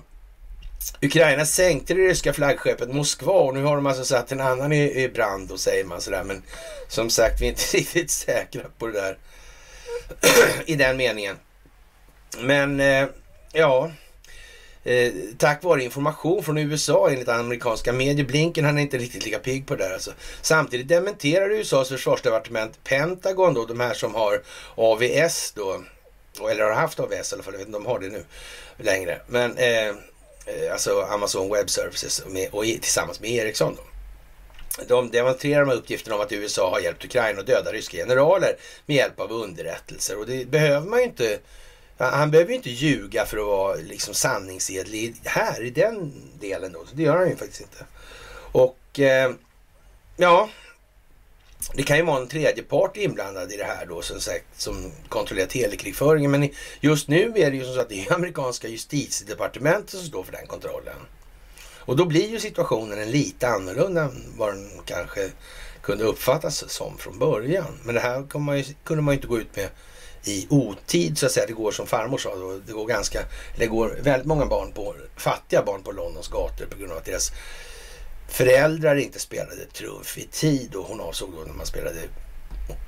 Ukraina 1.02 1.46
sänkte 1.46 1.94
det 1.94 2.02
ryska 2.02 2.34
flaggskeppet 2.34 2.94
Moskva 2.94 3.34
och 3.34 3.54
nu 3.54 3.64
har 3.64 3.76
de 3.76 3.86
alltså 3.86 4.06
satt 4.06 4.32
en 4.32 4.42
annan 4.42 4.74
i, 4.74 5.04
i 5.04 5.10
brand, 5.10 5.48
då 5.48 5.58
säger 5.58 5.86
man 5.86 6.02
sådär. 6.02 6.24
Men 6.24 6.42
som 6.88 7.10
sagt, 7.10 7.42
vi 7.42 7.46
är 7.46 7.50
inte 7.50 7.62
riktigt 7.78 8.12
säkra 8.12 8.62
på 8.78 8.88
det 8.88 8.94
där 8.94 9.18
i 10.66 10.76
den 10.76 10.98
meningen. 10.98 11.38
Men 12.40 12.80
eh, 12.80 13.08
ja, 13.52 13.92
eh, 14.84 15.14
tack 15.38 15.64
vare 15.64 15.84
information 15.84 16.44
från 16.44 16.58
USA 16.58 17.10
enligt 17.10 17.30
amerikanska 17.30 17.94
medier. 17.94 18.26
Blinken 18.26 18.66
han 18.66 18.78
är 18.78 18.82
inte 18.82 18.98
riktigt 18.98 19.26
lika 19.26 19.40
pigg 19.40 19.68
på 19.68 19.76
det 19.76 19.84
där 19.84 19.94
alltså. 19.94 20.12
Samtidigt 20.42 20.88
dementerar 20.88 21.50
USAs 21.50 21.90
försvarsdepartement 21.90 22.84
Pentagon 22.84 23.54
då, 23.54 23.66
de 23.66 23.80
här 23.80 23.94
som 23.94 24.16
har 24.16 24.42
AVS 24.76 25.52
då, 25.56 25.84
eller 26.50 26.64
har 26.64 26.74
haft 26.74 27.00
AVS 27.00 27.32
i 27.32 27.36
alla 27.36 27.44
fall, 27.44 27.54
jag 27.54 27.60
vet 27.60 27.68
inte 27.68 27.78
om 27.78 27.84
de 27.84 27.90
har 27.90 28.00
det 28.00 28.10
nu 28.10 28.24
längre. 28.78 29.22
Men 29.28 29.58
eh, 29.58 29.88
eh 29.88 29.96
Eh, 30.52 30.72
alltså 30.72 31.02
Amazon 31.02 31.54
Web 31.54 31.70
Services 31.70 32.24
med, 32.28 32.50
och 32.52 32.64
tillsammans 32.64 33.20
med 33.20 33.30
Ericsson 33.30 33.76
då. 33.76 33.84
De 34.88 35.12
demonstrerar 35.12 35.66
med 35.66 35.76
uppgiften 35.76 36.14
om 36.14 36.22
att 36.22 36.32
USA 36.32 36.72
har 36.72 36.80
hjälpt 36.80 37.06
Ukraina 37.06 37.40
att 37.40 37.48
döda 37.48 37.72
ryska 37.72 37.98
generaler 37.98 38.56
med 38.86 38.96
hjälp 38.96 39.20
av 39.20 39.32
underrättelser. 39.32 40.20
Och 40.20 40.26
det 40.26 40.48
behöver 40.48 40.88
man 40.88 41.00
ju 41.00 41.06
inte 41.06 41.40
han 42.10 42.32
behöver 42.32 42.50
ju 42.50 42.56
inte 42.56 42.70
ljuga 42.70 43.26
för 43.26 43.38
att 43.38 43.46
vara 43.46 43.76
liksom 43.76 44.14
sanningsedlig 44.14 45.16
här 45.24 45.62
i 45.62 45.70
den 45.70 46.14
delen 46.40 46.72
då. 46.72 46.86
Så 46.86 46.96
det 46.96 47.04
gör 47.04 47.18
han 47.18 47.30
ju 47.30 47.36
faktiskt 47.36 47.62
inte. 47.62 47.86
Och 48.52 49.00
eh, 49.00 49.32
ja, 50.18 50.50
det 51.74 51.84
kan 51.84 51.98
ju 51.98 52.04
vara 52.04 52.22
en 52.22 52.28
tredje 52.28 52.64
part 52.64 52.98
inblandad 52.98 53.52
i 53.52 53.58
det 53.58 53.64
här 53.64 53.86
då 53.86 54.02
som, 54.02 54.20
sagt, 54.20 54.46
som 54.58 54.92
kontrollerar 55.10 55.48
telekrigföringen. 55.48 56.32
Men 56.32 56.50
just 56.80 57.08
nu 57.08 57.34
är 57.36 57.52
det 57.52 57.58
ju 57.58 57.64
så 57.64 57.80
att 57.80 57.90
det 57.90 58.08
är 58.08 58.14
amerikanska 58.14 58.68
justitiedepartementet 58.68 59.90
som 59.90 60.08
står 60.08 60.24
för 60.24 60.32
den 60.32 60.48
kontrollen. 60.48 60.96
Och 61.80 61.96
då 61.96 62.06
blir 62.06 62.30
ju 62.30 62.40
situationen 62.40 63.00
en 63.00 63.12
lite 63.12 63.48
annorlunda 63.48 64.02
än 64.02 64.34
vad 64.38 64.54
den 64.54 64.70
kanske 64.86 65.30
kunde 65.82 66.04
uppfattas 66.04 66.72
som 66.72 66.98
från 66.98 67.20
början. 67.20 67.80
Men 67.84 67.96
det 67.96 68.02
här 68.02 68.28
kunde 68.28 68.46
man 68.46 68.58
ju, 68.58 68.64
kunde 68.84 69.04
man 69.04 69.14
ju 69.14 69.16
inte 69.18 69.28
gå 69.28 69.40
ut 69.40 69.56
med 69.56 69.70
i 70.24 70.48
otid 70.50 71.18
så 71.18 71.26
att 71.26 71.32
säga. 71.32 71.46
Det 71.48 71.54
går 71.54 71.72
som 71.72 71.88
farmor 71.88 72.18
sa, 72.18 72.36
då, 72.36 72.60
det 72.68 72.74
går 72.74 72.86
ganska, 72.88 73.20
det 73.58 73.68
går 73.68 74.00
väldigt 74.02 74.28
många 74.28 74.46
barn 74.46 74.72
på, 74.72 74.96
fattiga 75.18 75.64
barn 75.64 75.84
på 75.84 75.92
Londons 75.92 76.28
gator 76.28 76.66
på 76.66 76.78
grund 76.78 76.92
av 76.92 76.98
att 76.98 77.06
deras 77.06 77.32
föräldrar 78.32 78.96
inte 78.96 79.20
spelade 79.20 79.66
trumf 79.66 80.18
i 80.18 80.28
tid 80.32 80.76
och 80.76 80.86
hon 80.86 81.02
avsåg 81.02 81.30
då 81.32 81.44
när 81.48 81.54
man 81.54 81.66
spelade 81.66 82.00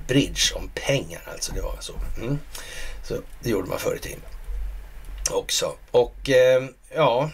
bridge 0.08 0.54
om 0.56 0.70
pengar 0.76 1.22
alltså. 1.32 1.54
Det 1.54 1.62
var 1.62 1.78
så. 1.80 1.94
Mm. 2.18 2.40
Så 3.04 3.18
det 3.44 3.50
gjorde 3.50 3.70
man 3.70 3.80
förr 3.80 3.96
i 3.96 4.00
tiden 4.00 4.22
också. 5.32 5.76
Och 5.92 6.30
eh, 6.30 6.64
ja, 6.96 7.32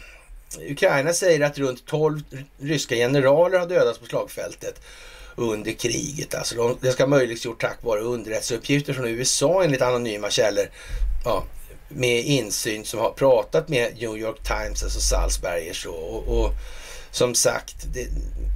Ukraina 0.70 1.14
säger 1.14 1.42
att 1.42 1.58
runt 1.58 1.86
12 1.86 2.22
ryska 2.60 2.96
generaler 2.96 3.60
har 3.60 3.68
dödats 3.68 4.00
på 4.00 4.06
slagfältet 4.06 4.82
under 5.36 5.72
kriget. 5.72 6.36
Alltså 6.36 6.78
det 6.82 6.92
ska 6.92 7.04
ha 7.04 7.10
möjliggjort 7.10 7.62
tack 7.62 7.78
vare 7.82 8.00
underrättelseuppgifter 8.00 8.94
från 8.94 9.08
USA 9.08 9.64
enligt 9.64 9.82
anonyma 9.82 10.30
källor. 10.30 10.66
Ja, 11.26 11.44
med 11.90 12.26
insyn 12.26 12.86
som 12.86 13.00
har 13.00 13.12
pratat 13.12 13.70
med 13.70 13.94
New 13.94 14.18
York 14.18 14.44
Times, 14.44 14.84
alltså 14.84 15.00
Salzbergers 15.00 15.86
och, 15.86 16.14
och, 16.14 16.46
och 16.46 16.52
som 17.20 17.36
sagt, 17.36 17.76
det, 17.94 18.08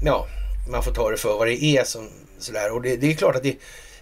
ja, 0.03 0.27
man 0.69 0.83
får 0.83 0.91
ta 0.91 1.11
det 1.11 1.17
för 1.17 1.37
vad 1.37 1.47
det 1.47 1.63
är. 1.63 1.83
Som, 1.83 2.09
sådär. 2.39 2.71
Och 2.71 2.81
det, 2.81 2.97
det 2.97 3.11
är 3.11 3.15
klart 3.15 3.35
att 3.35 3.43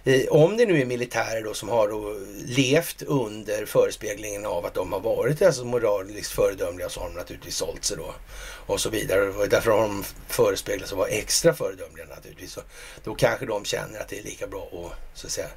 det, 0.04 0.28
om 0.28 0.56
det 0.56 0.66
nu 0.66 0.80
är 0.80 0.86
militärer 0.86 1.42
då 1.44 1.54
som 1.54 1.68
har 1.68 1.88
då 1.88 2.16
levt 2.46 3.02
under 3.02 3.66
förespeglingen 3.66 4.46
av 4.46 4.66
att 4.66 4.74
de 4.74 4.92
har 4.92 5.00
varit 5.00 5.42
alltså 5.42 5.64
moraliskt 5.64 6.32
föredömliga 6.32 6.88
så 6.88 7.00
har 7.00 7.08
de 7.08 7.14
naturligtvis 7.14 7.56
sålt 7.56 7.84
sig 7.84 7.96
då 7.96 8.14
och 8.66 8.80
så 8.80 8.90
vidare. 8.90 9.28
Och 9.28 9.48
därför 9.48 9.70
har 9.70 9.82
de 9.82 10.04
förespeglats 10.28 10.92
att 10.92 10.98
vara 10.98 11.08
extra 11.08 11.54
föredömliga 11.54 12.06
naturligtvis. 12.06 12.56
Och 12.56 12.64
då 13.04 13.14
kanske 13.14 13.46
de 13.46 13.64
känner 13.64 14.00
att 14.00 14.08
det 14.08 14.18
är 14.18 14.22
lika 14.22 14.46
bra 14.46 14.62
att, 14.72 15.18
så 15.18 15.26
att 15.26 15.32
säga, 15.32 15.48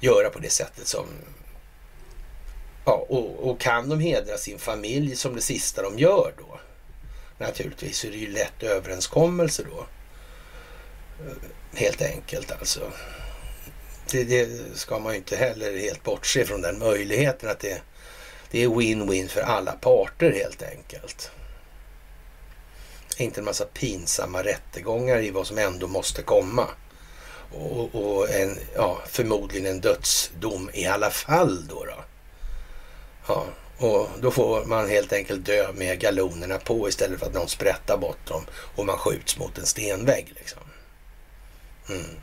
göra 0.00 0.30
på 0.30 0.38
det 0.38 0.50
sättet 0.50 0.86
som 0.86 1.06
Ja, 2.84 3.06
och, 3.08 3.50
och, 3.50 3.60
kan 3.60 3.88
de 3.88 4.00
hedra 4.00 4.36
sin 4.36 4.58
familj 4.58 5.16
som 5.16 5.34
det 5.34 5.40
sista 5.40 5.82
de 5.82 5.98
gör 5.98 6.32
då? 6.38 6.58
Naturligtvis 7.42 7.98
så 7.98 8.06
är 8.06 8.10
det 8.10 8.16
ju 8.16 8.32
lätt 8.32 8.62
överenskommelse 8.62 9.62
då. 9.70 9.86
Helt 11.74 12.02
enkelt 12.02 12.52
alltså. 12.52 12.92
Det, 14.10 14.24
det, 14.24 14.48
ska 14.74 14.98
man 14.98 15.12
ju 15.12 15.18
inte 15.18 15.36
heller 15.36 15.78
helt 15.78 16.02
bortse 16.02 16.44
från 16.44 16.62
den 16.62 16.78
möjligheten 16.78 17.50
att 17.50 17.60
det, 17.60 17.82
det 18.50 18.62
är 18.62 18.68
win-win 18.68 19.28
för 19.28 19.40
alla 19.40 19.72
parter 19.72 20.32
helt 20.32 20.62
enkelt. 20.62 21.30
Inte 23.16 23.40
en 23.40 23.44
massa 23.44 23.64
pinsamma 23.64 24.42
rättegångar 24.42 25.18
i 25.18 25.30
vad 25.30 25.46
som 25.46 25.58
ändå 25.58 25.88
måste 25.88 26.22
komma. 26.22 26.68
Och, 27.52 27.94
och 27.94 28.30
en, 28.30 28.58
ja, 28.74 29.02
förmodligen 29.06 29.66
en 29.66 29.80
dödsdom 29.80 30.70
i 30.72 30.86
alla 30.86 31.10
fall 31.10 31.66
då. 31.68 31.84
då. 31.84 32.04
Ja, 33.28 33.46
och 33.82 34.08
då 34.20 34.30
får 34.30 34.64
man 34.64 34.88
helt 34.88 35.12
enkelt 35.12 35.46
dö 35.46 35.72
med 35.72 36.00
galonerna 36.00 36.58
på 36.58 36.88
istället 36.88 37.18
för 37.18 37.26
att 37.26 37.34
någon 37.34 37.48
sprättar 37.48 37.96
bort 37.96 38.26
dem 38.26 38.46
och 38.76 38.86
man 38.86 38.98
skjuts 38.98 39.38
mot 39.38 39.58
en 39.58 39.66
stenvägg. 39.66 40.32
Liksom. 40.36 40.62
Mm. 41.88 42.16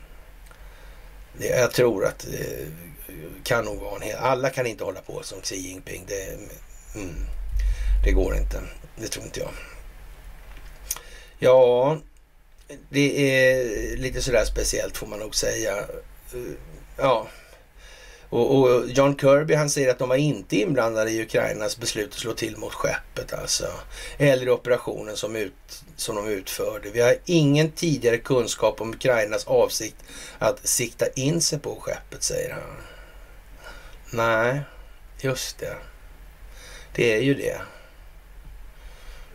Det, 1.38 1.46
jag 1.46 1.72
tror 1.72 2.06
att 2.06 2.18
det 2.18 2.66
kan 3.44 3.64
nog 3.64 3.78
vara 3.78 3.96
en 3.96 4.02
hel... 4.02 4.16
Alla 4.16 4.50
kan 4.50 4.66
inte 4.66 4.84
hålla 4.84 5.00
på 5.00 5.22
som 5.22 5.40
Xi 5.40 5.56
Jinping. 5.56 6.04
Det, 6.06 6.38
mm, 6.94 7.14
det 8.04 8.12
går 8.12 8.36
inte. 8.36 8.60
Det 8.96 9.08
tror 9.08 9.24
inte 9.24 9.40
jag. 9.40 9.50
Ja, 11.38 11.98
det 12.88 13.34
är 13.34 13.96
lite 13.96 14.22
sådär 14.22 14.44
speciellt 14.44 14.96
får 14.96 15.06
man 15.06 15.18
nog 15.18 15.34
säga. 15.34 15.84
Ja, 16.96 17.28
och, 18.30 18.58
och, 18.58 18.88
John 18.88 19.18
Kirby 19.18 19.54
han 19.54 19.70
säger 19.70 19.90
att 19.90 19.98
de 19.98 20.08
var 20.08 20.16
inte 20.16 20.56
inblandade 20.56 21.10
i 21.10 21.22
Ukrainas 21.22 21.78
beslut 21.78 22.08
att 22.08 22.18
slå 22.18 22.32
till 22.32 22.56
mot 22.56 22.74
skeppet 22.74 23.32
alltså. 23.32 23.66
Eller 24.18 24.46
i 24.46 24.50
operationen 24.50 25.16
som, 25.16 25.36
ut, 25.36 25.82
som 25.96 26.16
de 26.16 26.28
utförde. 26.28 26.90
Vi 26.90 27.00
har 27.00 27.16
ingen 27.24 27.70
tidigare 27.70 28.18
kunskap 28.18 28.80
om 28.80 28.94
Ukrainas 28.94 29.44
avsikt 29.44 29.96
att 30.38 30.68
sikta 30.68 31.06
in 31.08 31.40
sig 31.40 31.58
på 31.58 31.80
skeppet, 31.80 32.22
säger 32.22 32.50
han. 32.52 32.76
Nej, 34.12 34.60
just 35.20 35.58
det. 35.58 35.76
Det 36.94 37.16
är 37.16 37.22
ju 37.22 37.34
det. 37.34 37.60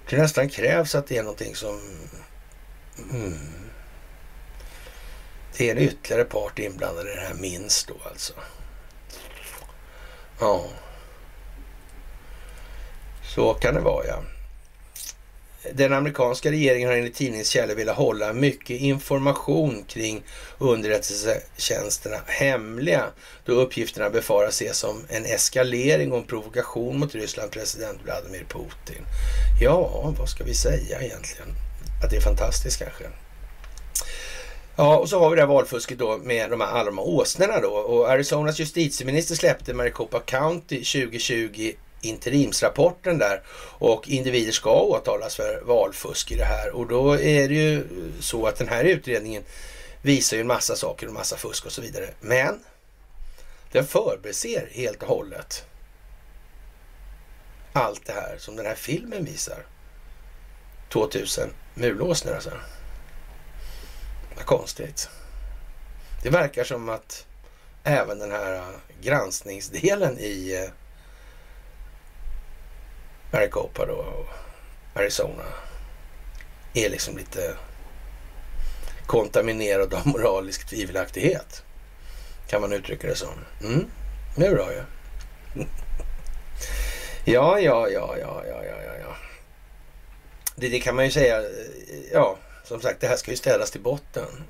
Det 0.09 0.17
nästan 0.17 0.49
krävs 0.49 0.95
att 0.95 1.07
det 1.07 1.17
är 1.17 1.23
någonting 1.23 1.55
som... 1.55 1.79
Mm. 3.11 3.37
Det 5.57 5.69
är 5.69 5.75
en 5.75 5.81
ytterligare 5.81 6.23
part 6.23 6.59
inblandad 6.59 7.07
i 7.07 7.09
det 7.15 7.21
här 7.21 7.33
minst 7.33 7.87
då 7.87 7.95
alltså. 8.09 8.33
Ja. 10.39 10.65
Så 13.35 13.53
kan 13.53 13.73
det 13.73 13.81
vara 13.81 14.05
ja. 14.07 14.21
Den 15.73 15.93
amerikanska 15.93 16.51
regeringen 16.51 16.89
har 16.89 16.95
enligt 16.95 17.15
tidningskällor 17.15 17.75
velat 17.75 17.97
hålla 17.97 18.33
mycket 18.33 18.81
information 18.81 19.83
kring 19.87 20.23
underrättelsetjänsterna 20.57 22.17
hemliga 22.25 23.05
då 23.45 23.53
uppgifterna 23.53 24.09
befaras 24.09 24.49
ses 24.49 24.77
som 24.77 25.05
en 25.09 25.25
eskalering 25.25 26.11
och 26.11 26.17
en 26.17 26.23
provokation 26.23 26.99
mot 26.99 27.15
Ryssland 27.15 27.51
president 27.51 27.99
Vladimir 28.03 28.45
Putin. 28.49 29.05
Ja, 29.61 30.13
vad 30.19 30.29
ska 30.29 30.43
vi 30.43 30.53
säga 30.53 31.01
egentligen? 31.01 31.47
Att 32.03 32.09
det 32.09 32.17
är 32.17 32.21
fantastiskt 32.21 32.79
kanske. 32.79 33.03
Ja, 34.77 34.97
och 34.97 35.09
så 35.09 35.19
har 35.19 35.29
vi 35.29 35.35
det 35.35 35.41
här 35.41 35.47
valfusket 35.47 35.99
då 35.99 36.17
med 36.17 36.49
de 36.51 36.61
här, 36.61 36.67
alla 36.67 36.83
de 36.83 36.97
här 36.97 37.07
åsnorna 37.07 37.59
då. 37.59 37.69
Och 37.69 38.09
Arizonas 38.09 38.59
justitieminister 38.59 39.35
släppte 39.35 39.73
Maricopa 39.73 40.19
County 40.19 40.83
2020 40.83 41.71
interimsrapporten 42.01 43.17
där 43.17 43.41
och 43.77 44.09
individer 44.09 44.51
ska 44.51 44.81
åtalas 44.81 45.35
för 45.35 45.61
valfusk 45.65 46.31
i 46.31 46.35
det 46.35 46.45
här. 46.45 46.75
Och 46.75 46.87
då 46.87 47.13
är 47.13 47.49
det 47.49 47.55
ju 47.55 47.87
så 48.19 48.45
att 48.47 48.55
den 48.55 48.67
här 48.67 48.83
utredningen 48.83 49.43
visar 50.01 50.37
ju 50.37 50.41
en 50.41 50.47
massa 50.47 50.75
saker 50.75 51.07
och 51.07 51.13
massa 51.13 51.37
fusk 51.37 51.65
och 51.65 51.71
så 51.71 51.81
vidare. 51.81 52.09
Men 52.21 52.59
den 53.71 53.85
förbeser 53.85 54.69
helt 54.71 55.03
och 55.03 55.09
hållet 55.09 55.65
allt 57.73 58.05
det 58.05 58.13
här 58.13 58.35
som 58.37 58.55
den 58.55 58.65
här 58.65 58.75
filmen 58.75 59.25
visar. 59.25 59.65
2000 60.89 61.49
mulåsnor 61.73 62.33
alltså. 62.33 62.51
Vad 64.35 64.45
konstigt. 64.45 65.09
Det 66.23 66.29
verkar 66.29 66.63
som 66.63 66.89
att 66.89 67.25
även 67.83 68.19
den 68.19 68.31
här 68.31 68.55
äh, 68.55 68.63
granskningsdelen 69.01 70.19
i 70.19 70.63
äh, 70.63 70.71
Maricopa 73.31 73.85
då 73.85 73.93
och 73.93 74.29
Arizona 74.93 75.43
är 76.73 76.89
liksom 76.89 77.17
lite 77.17 77.55
kontaminerad 79.05 79.93
av 79.93 80.07
moralisk 80.07 80.67
tvivelaktighet. 80.67 81.63
Kan 82.47 82.61
man 82.61 82.73
uttrycka 82.73 83.07
det 83.07 83.15
som. 83.15 83.33
Mm, 83.61 83.85
det 84.35 84.45
är 84.45 84.55
bra 84.55 84.71
ju. 84.71 84.83
Ja. 85.53 85.65
ja, 87.59 87.59
ja, 87.59 87.89
ja, 87.89 88.17
ja, 88.19 88.43
ja, 88.47 88.63
ja, 88.63 88.97
ja. 88.99 89.15
Det, 90.55 90.69
det 90.69 90.79
kan 90.79 90.95
man 90.95 91.05
ju 91.05 91.11
säga, 91.11 91.39
äh, 91.39 91.45
ja, 92.13 92.37
som 92.65 92.81
sagt, 92.81 93.01
det 93.01 93.07
här 93.07 93.15
ska 93.15 93.31
ju 93.31 93.37
städas 93.37 93.71
till 93.71 93.81
botten. 93.81 94.43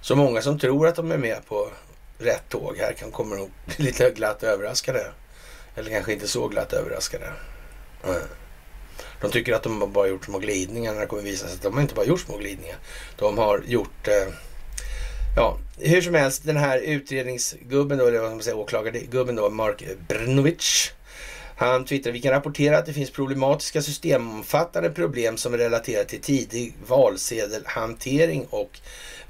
Så 0.00 0.16
många 0.16 0.42
som 0.42 0.58
tror 0.58 0.88
att 0.88 0.96
de 0.96 1.12
är 1.12 1.18
med 1.18 1.46
på 1.46 1.70
rätt 2.18 2.48
tåg 2.48 2.76
här 2.78 2.92
kan 2.92 3.10
kommer 3.10 3.36
nog 3.36 3.50
bli 3.66 3.74
lite 3.84 4.10
glatt 4.10 4.42
överraskade. 4.42 5.06
Eller 5.76 5.90
kanske 5.90 6.12
inte 6.12 6.28
så 6.28 6.48
glatt 6.48 6.72
överraskade. 6.72 7.32
Mm. 8.04 8.22
De 9.20 9.30
tycker 9.30 9.52
att 9.52 9.62
de 9.62 9.92
bara 9.92 10.06
gjort 10.06 10.24
små 10.24 10.38
glidningar 10.38 10.92
när 10.92 11.00
det 11.00 11.06
kommer 11.06 11.22
visa 11.22 11.46
sig 11.46 11.56
att 11.56 11.62
de 11.62 11.80
inte 11.80 11.94
bara 11.94 12.06
gjort 12.06 12.20
små 12.20 12.36
glidningar. 12.36 12.76
De 13.18 13.38
har 13.38 13.62
gjort, 13.66 14.08
eh, 14.08 14.34
ja, 15.36 15.58
hur 15.78 16.02
som 16.02 16.14
helst, 16.14 16.44
den 16.44 16.56
här 16.56 16.78
utredningsgubben 16.78 17.98
då, 17.98 18.06
eller 18.06 18.20
vad 18.20 18.30
man 18.30 18.42
säger, 18.42 18.58
åklagargubben 18.58 19.36
då, 19.36 19.50
Mark 19.50 19.84
Brnovic 20.08 20.92
han 21.56 21.84
twittrar, 21.84 22.12
vi 22.12 22.20
kan 22.20 22.32
rapportera 22.32 22.78
att 22.78 22.86
det 22.86 22.92
finns 22.92 23.10
problematiska 23.10 23.82
systemomfattande 23.82 24.90
problem 24.90 25.36
som 25.36 25.54
är 25.54 25.58
relaterade 25.58 26.08
till 26.08 26.20
tidig 26.20 26.74
valsedelhantering 26.86 28.46
och 28.50 28.80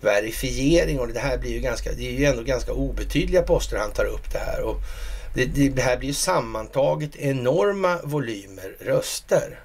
verifiering. 0.01 1.01
Och 1.01 1.09
det 1.09 1.21
här 1.21 1.39
blir 1.39 1.51
ju 1.51 1.61
ganska, 1.61 1.93
det 1.93 2.09
är 2.09 2.13
ju 2.13 2.25
ändå 2.25 2.43
ganska 2.43 2.73
obetydliga 2.73 3.43
poster 3.43 3.77
han 3.77 3.93
tar 3.93 4.05
upp 4.05 4.33
det 4.33 4.39
här. 4.39 4.63
Och 4.63 4.77
det, 5.35 5.69
det 5.69 5.83
här 5.83 5.97
blir 5.97 6.09
ju 6.09 6.15
sammantaget 6.15 7.17
enorma 7.17 7.99
volymer 8.05 8.77
röster. 8.81 9.61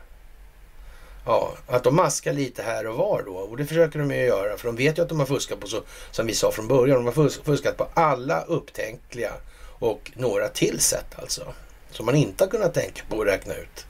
Ja, 1.26 1.54
att 1.68 1.84
de 1.84 1.96
maskar 1.96 2.34
lite 2.34 2.64
här 2.64 2.88
och 2.88 2.98
var 2.98 3.24
då. 3.26 3.34
Och 3.34 3.58
det 3.58 3.66
försöker 3.66 4.00
de 4.00 4.12
ju 4.12 4.26
göra. 4.26 4.58
För 4.58 4.68
de 4.68 4.76
vet 4.76 4.98
ju 4.98 5.02
att 5.02 5.10
de 5.10 5.20
har 5.20 5.26
fuskat 5.26 5.60
på 5.60 5.68
så, 5.68 5.82
som 6.12 6.28
vi 6.28 6.34
sa 6.34 6.52
från 6.52 6.68
början, 6.68 7.06
de 7.06 7.06
har 7.06 7.30
fuskat 7.44 7.78
på 7.78 7.88
alla 7.94 8.42
upptänkliga 8.42 9.32
och 9.80 10.12
några 10.16 10.48
till 10.48 10.80
sätt 10.80 11.16
alltså 11.16 11.54
som 11.92 12.06
man 12.06 12.16
inte 12.16 12.44
har 12.44 12.50
kunnat 12.50 12.74
tänka 12.74 13.02
på 13.10 13.18
och 13.18 13.26
räkna 13.26 13.54
ut. 13.54 13.86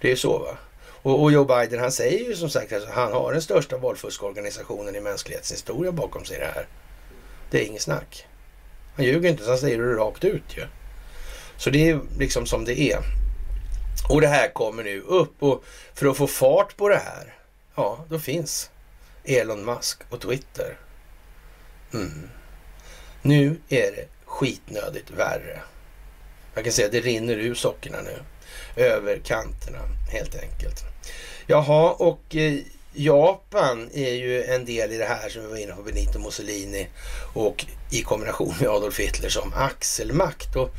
Det 0.00 0.08
är 0.08 0.10
ju 0.10 0.16
så 0.16 0.38
va. 0.38 0.56
Och, 1.02 1.22
och 1.22 1.32
Joe 1.32 1.44
Biden 1.44 1.80
han 1.80 1.92
säger 1.92 2.28
ju 2.28 2.36
som 2.36 2.50
sagt 2.50 2.72
att 2.72 2.88
han 2.88 3.12
har 3.12 3.32
den 3.32 3.42
största 3.42 3.78
valfuskorganisationen 3.78 4.96
i 4.96 5.00
mänsklighetens 5.00 5.52
historia 5.52 5.92
bakom 5.92 6.24
sig 6.24 6.38
det 6.38 6.50
här. 6.54 6.66
Det 7.50 7.62
är 7.62 7.66
inget 7.66 7.82
snack. 7.82 8.26
Han 8.96 9.04
ljuger 9.04 9.30
inte 9.30 9.44
så 9.44 9.50
han 9.50 9.58
säger 9.58 9.78
det 9.78 9.94
rakt 9.94 10.24
ut 10.24 10.56
ju. 10.56 10.64
Så 11.56 11.70
det 11.70 11.90
är 11.90 12.00
liksom 12.18 12.46
som 12.46 12.64
det 12.64 12.80
är. 12.80 12.98
Och 14.08 14.20
det 14.20 14.28
här 14.28 14.48
kommer 14.48 14.82
nu 14.82 15.00
upp 15.00 15.42
och 15.42 15.64
för 15.94 16.06
att 16.06 16.16
få 16.16 16.26
fart 16.26 16.76
på 16.76 16.88
det 16.88 16.96
här, 17.04 17.34
ja 17.74 18.04
då 18.08 18.18
finns 18.18 18.70
Elon 19.24 19.64
Musk 19.64 19.98
och 20.10 20.20
Twitter. 20.20 20.78
Mm. 21.94 22.30
Nu 23.22 23.60
är 23.68 23.92
det 23.92 24.08
skitnödigt 24.24 25.10
värre. 25.10 25.60
Jag 26.54 26.64
kan 26.64 26.72
säga 26.72 26.86
att 26.86 26.92
det 26.92 27.00
rinner 27.00 27.34
ur 27.34 27.54
sockorna 27.54 27.98
nu. 28.02 28.18
Över 28.82 29.18
kanterna 29.18 29.78
helt 30.12 30.34
enkelt. 30.34 30.84
Jaha, 31.46 31.92
och 31.92 32.36
eh, 32.36 32.58
Japan 32.92 33.90
är 33.94 34.12
ju 34.12 34.44
en 34.44 34.64
del 34.64 34.92
i 34.92 34.96
det 34.96 35.04
här 35.04 35.28
som 35.28 35.42
vi 35.42 35.48
var 35.48 35.56
inne 35.56 35.72
på, 35.72 35.82
Benito 35.82 36.18
Mussolini 36.18 36.88
och 37.34 37.66
i 37.90 38.02
kombination 38.02 38.54
med 38.60 38.68
Adolf 38.68 38.98
Hitler 39.00 39.28
som 39.28 39.52
axelmakt. 39.56 40.56
Och 40.56 40.70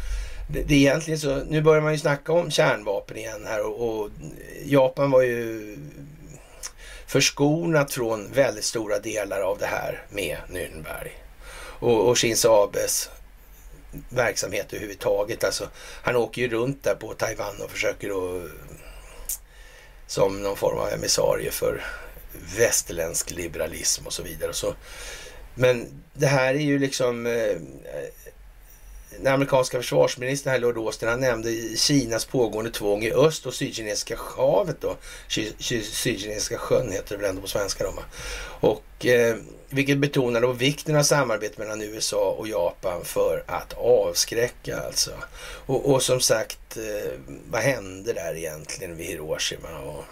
det, 0.49 0.61
det 0.61 0.73
är 0.73 0.80
egentligen 0.80 1.19
så, 1.19 1.35
nu 1.35 1.61
börjar 1.61 1.81
man 1.81 1.91
ju 1.91 1.99
snacka 1.99 2.34
om 2.34 2.52
kärnvapen 2.52 3.18
igen 3.18 3.45
här 3.48 3.65
och, 3.65 3.99
och 4.02 4.10
Japan 4.65 5.11
var 5.11 5.22
ju 5.22 5.77
förskonat 7.07 7.93
från 7.93 8.31
väldigt 8.34 8.64
stora 8.64 8.99
delar 8.99 9.41
av 9.41 9.57
det 9.57 9.65
här 9.65 10.06
med 10.10 10.38
Nürnberg. 10.49 11.10
Och, 11.80 12.10
och 12.10 12.18
Shinzo 12.18 12.49
Abes 12.49 13.10
verksamhet 14.09 14.73
överhuvudtaget. 14.73 15.43
Alltså, 15.43 15.69
han 15.76 16.15
åker 16.15 16.41
ju 16.41 16.49
runt 16.49 16.84
där 16.84 16.95
på 16.95 17.13
Taiwan 17.13 17.61
och 17.63 17.72
försöker 17.72 18.09
då 18.09 18.41
som 20.07 20.43
någon 20.43 20.57
form 20.57 20.77
av 20.77 20.89
emissarie 20.89 21.51
för 21.51 21.84
västerländsk 22.57 23.31
liberalism 23.31 24.05
och 24.05 24.13
så 24.13 24.23
vidare. 24.23 24.53
Så, 24.53 24.73
men 25.55 26.03
det 26.13 26.27
här 26.27 26.53
är 26.53 26.59
ju 26.59 26.80
liksom... 26.80 27.26
Eh, 27.26 27.55
den 29.18 29.34
amerikanska 29.34 29.77
försvarsministern 29.77 30.51
här, 30.51 30.59
Lord 30.59 30.77
Austin, 30.77 31.09
han 31.09 31.19
nämnde 31.19 31.77
Kinas 31.77 32.26
pågående 32.26 32.72
tvång 32.72 33.03
i 33.03 33.11
öst 33.11 33.45
och 33.45 33.53
Sydkinesiska 33.53 34.18
havet 34.35 34.81
då. 34.81 34.97
Sydkinesiska 35.27 36.57
sjön 36.57 36.91
heter 36.91 37.15
det 37.15 37.22
väl 37.22 37.30
ändå 37.30 37.41
på 37.41 37.47
svenska 37.47 37.84
då. 37.84 37.93
Och 38.68 39.05
eh, 39.05 39.35
vilket 39.73 39.98
betonar 39.98 40.41
då 40.41 40.52
vikten 40.52 40.95
av 40.95 41.03
samarbete 41.03 41.60
mellan 41.61 41.81
USA 41.81 42.35
och 42.38 42.48
Japan 42.48 43.06
för 43.06 43.43
att 43.48 43.73
avskräcka 43.73 44.80
alltså. 44.80 45.11
Och, 45.65 45.91
och 45.91 46.03
som 46.03 46.19
sagt, 46.19 46.77
eh, 46.77 47.11
vad 47.49 47.61
hände 47.61 48.14
där 48.14 48.38
egentligen 48.38 48.98
vid 48.98 49.06
Hiroshima 49.06 49.80
och 49.80 50.03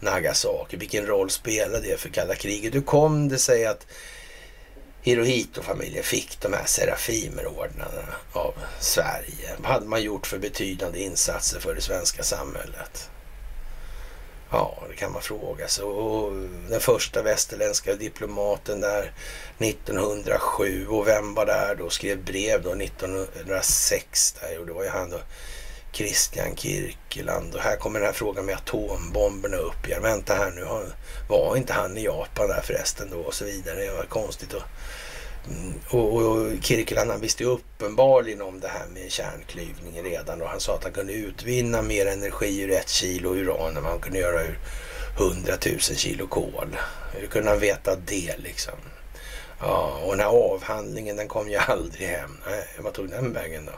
Nagasaki? 0.00 0.76
Vilken 0.76 1.06
roll 1.06 1.30
spelade 1.30 1.88
det 1.88 2.00
för 2.00 2.08
kalla 2.08 2.34
kriget? 2.34 2.74
Hur 2.74 2.82
kom 2.82 3.28
det 3.28 3.38
sig 3.38 3.66
att 3.66 3.86
Hirohito-familjen 5.02 6.04
fick 6.04 6.40
de 6.40 6.52
här 6.52 6.64
Serafimerordnarna 6.66 8.14
av 8.32 8.54
Sverige. 8.80 9.56
Vad 9.58 9.72
hade 9.72 9.86
man 9.86 10.02
gjort 10.02 10.26
för 10.26 10.38
betydande 10.38 11.02
insatser 11.02 11.60
för 11.60 11.74
det 11.74 11.80
svenska 11.80 12.22
samhället? 12.22 13.10
Ja, 14.52 14.82
det 14.88 14.96
kan 14.96 15.12
man 15.12 15.22
fråga 15.22 15.68
sig. 15.68 15.84
Och 15.84 16.32
den 16.68 16.80
första 16.80 17.22
västerländska 17.22 17.94
diplomaten 17.94 18.80
där 18.80 19.12
1907 19.58 20.86
och 20.86 21.06
vem 21.06 21.34
var 21.34 21.46
där 21.46 21.74
då? 21.74 21.90
Skrev 21.90 22.24
brev 22.24 22.62
då 22.62 22.74
1906 22.74 24.32
där 24.32 24.58
och 24.58 24.66
det 24.66 24.72
var 24.72 24.82
ju 24.82 24.88
han 24.88 25.10
då 25.10 25.18
Christian 25.92 26.56
Kirkeland 26.56 27.54
och 27.54 27.60
här 27.60 27.76
kommer 27.76 28.00
den 28.00 28.06
här 28.06 28.14
frågan 28.14 28.46
med 28.46 28.56
atombomberna 28.56 29.56
upp 29.56 29.86
igen. 29.86 30.02
Vänta 30.02 30.34
här 30.34 30.50
nu, 30.50 30.66
var 31.28 31.56
inte 31.56 31.72
han 31.72 31.96
i 31.96 32.04
Japan 32.04 32.48
där 32.48 32.60
förresten 32.60 33.10
då 33.10 33.18
och 33.18 33.34
så 33.34 33.44
vidare. 33.44 33.84
Det 33.84 33.96
var 33.96 34.04
konstigt. 34.04 34.52
Och, 34.54 34.62
Mm, 35.48 35.74
och, 35.90 36.12
och 36.16 36.52
Kirkeland 36.62 37.10
han 37.10 37.20
visste 37.20 37.42
ju 37.42 37.48
uppenbarligen 37.48 38.42
om 38.42 38.60
det 38.60 38.68
här 38.68 38.86
med 38.94 39.12
kärnklyvning 39.12 40.02
redan 40.02 40.42
och 40.42 40.48
han 40.48 40.60
sa 40.60 40.74
att 40.74 40.84
han 40.84 40.92
kunde 40.92 41.12
utvinna 41.12 41.82
mer 41.82 42.06
energi 42.06 42.60
ur 42.60 42.70
ett 42.70 42.88
kilo 42.88 43.34
uran 43.34 43.76
än 43.76 43.82
man 43.82 44.00
kunde 44.00 44.18
göra 44.18 44.42
ur 44.42 44.58
hundratusen 45.18 45.96
kilo 45.96 46.26
kol. 46.26 46.76
Hur 47.12 47.26
kunde 47.26 47.50
han 47.50 47.60
veta 47.60 47.96
det 47.96 48.36
liksom? 48.38 48.74
Ja, 49.60 50.00
och 50.04 50.10
den 50.10 50.20
här 50.20 50.52
avhandlingen 50.52 51.16
den 51.16 51.28
kom 51.28 51.50
ju 51.50 51.56
aldrig 51.68 52.08
hem. 52.08 52.36
Nej, 52.46 52.68
vad 52.78 52.92
tog 52.92 53.10
den 53.10 53.32
vägen 53.32 53.66
då? 53.66 53.72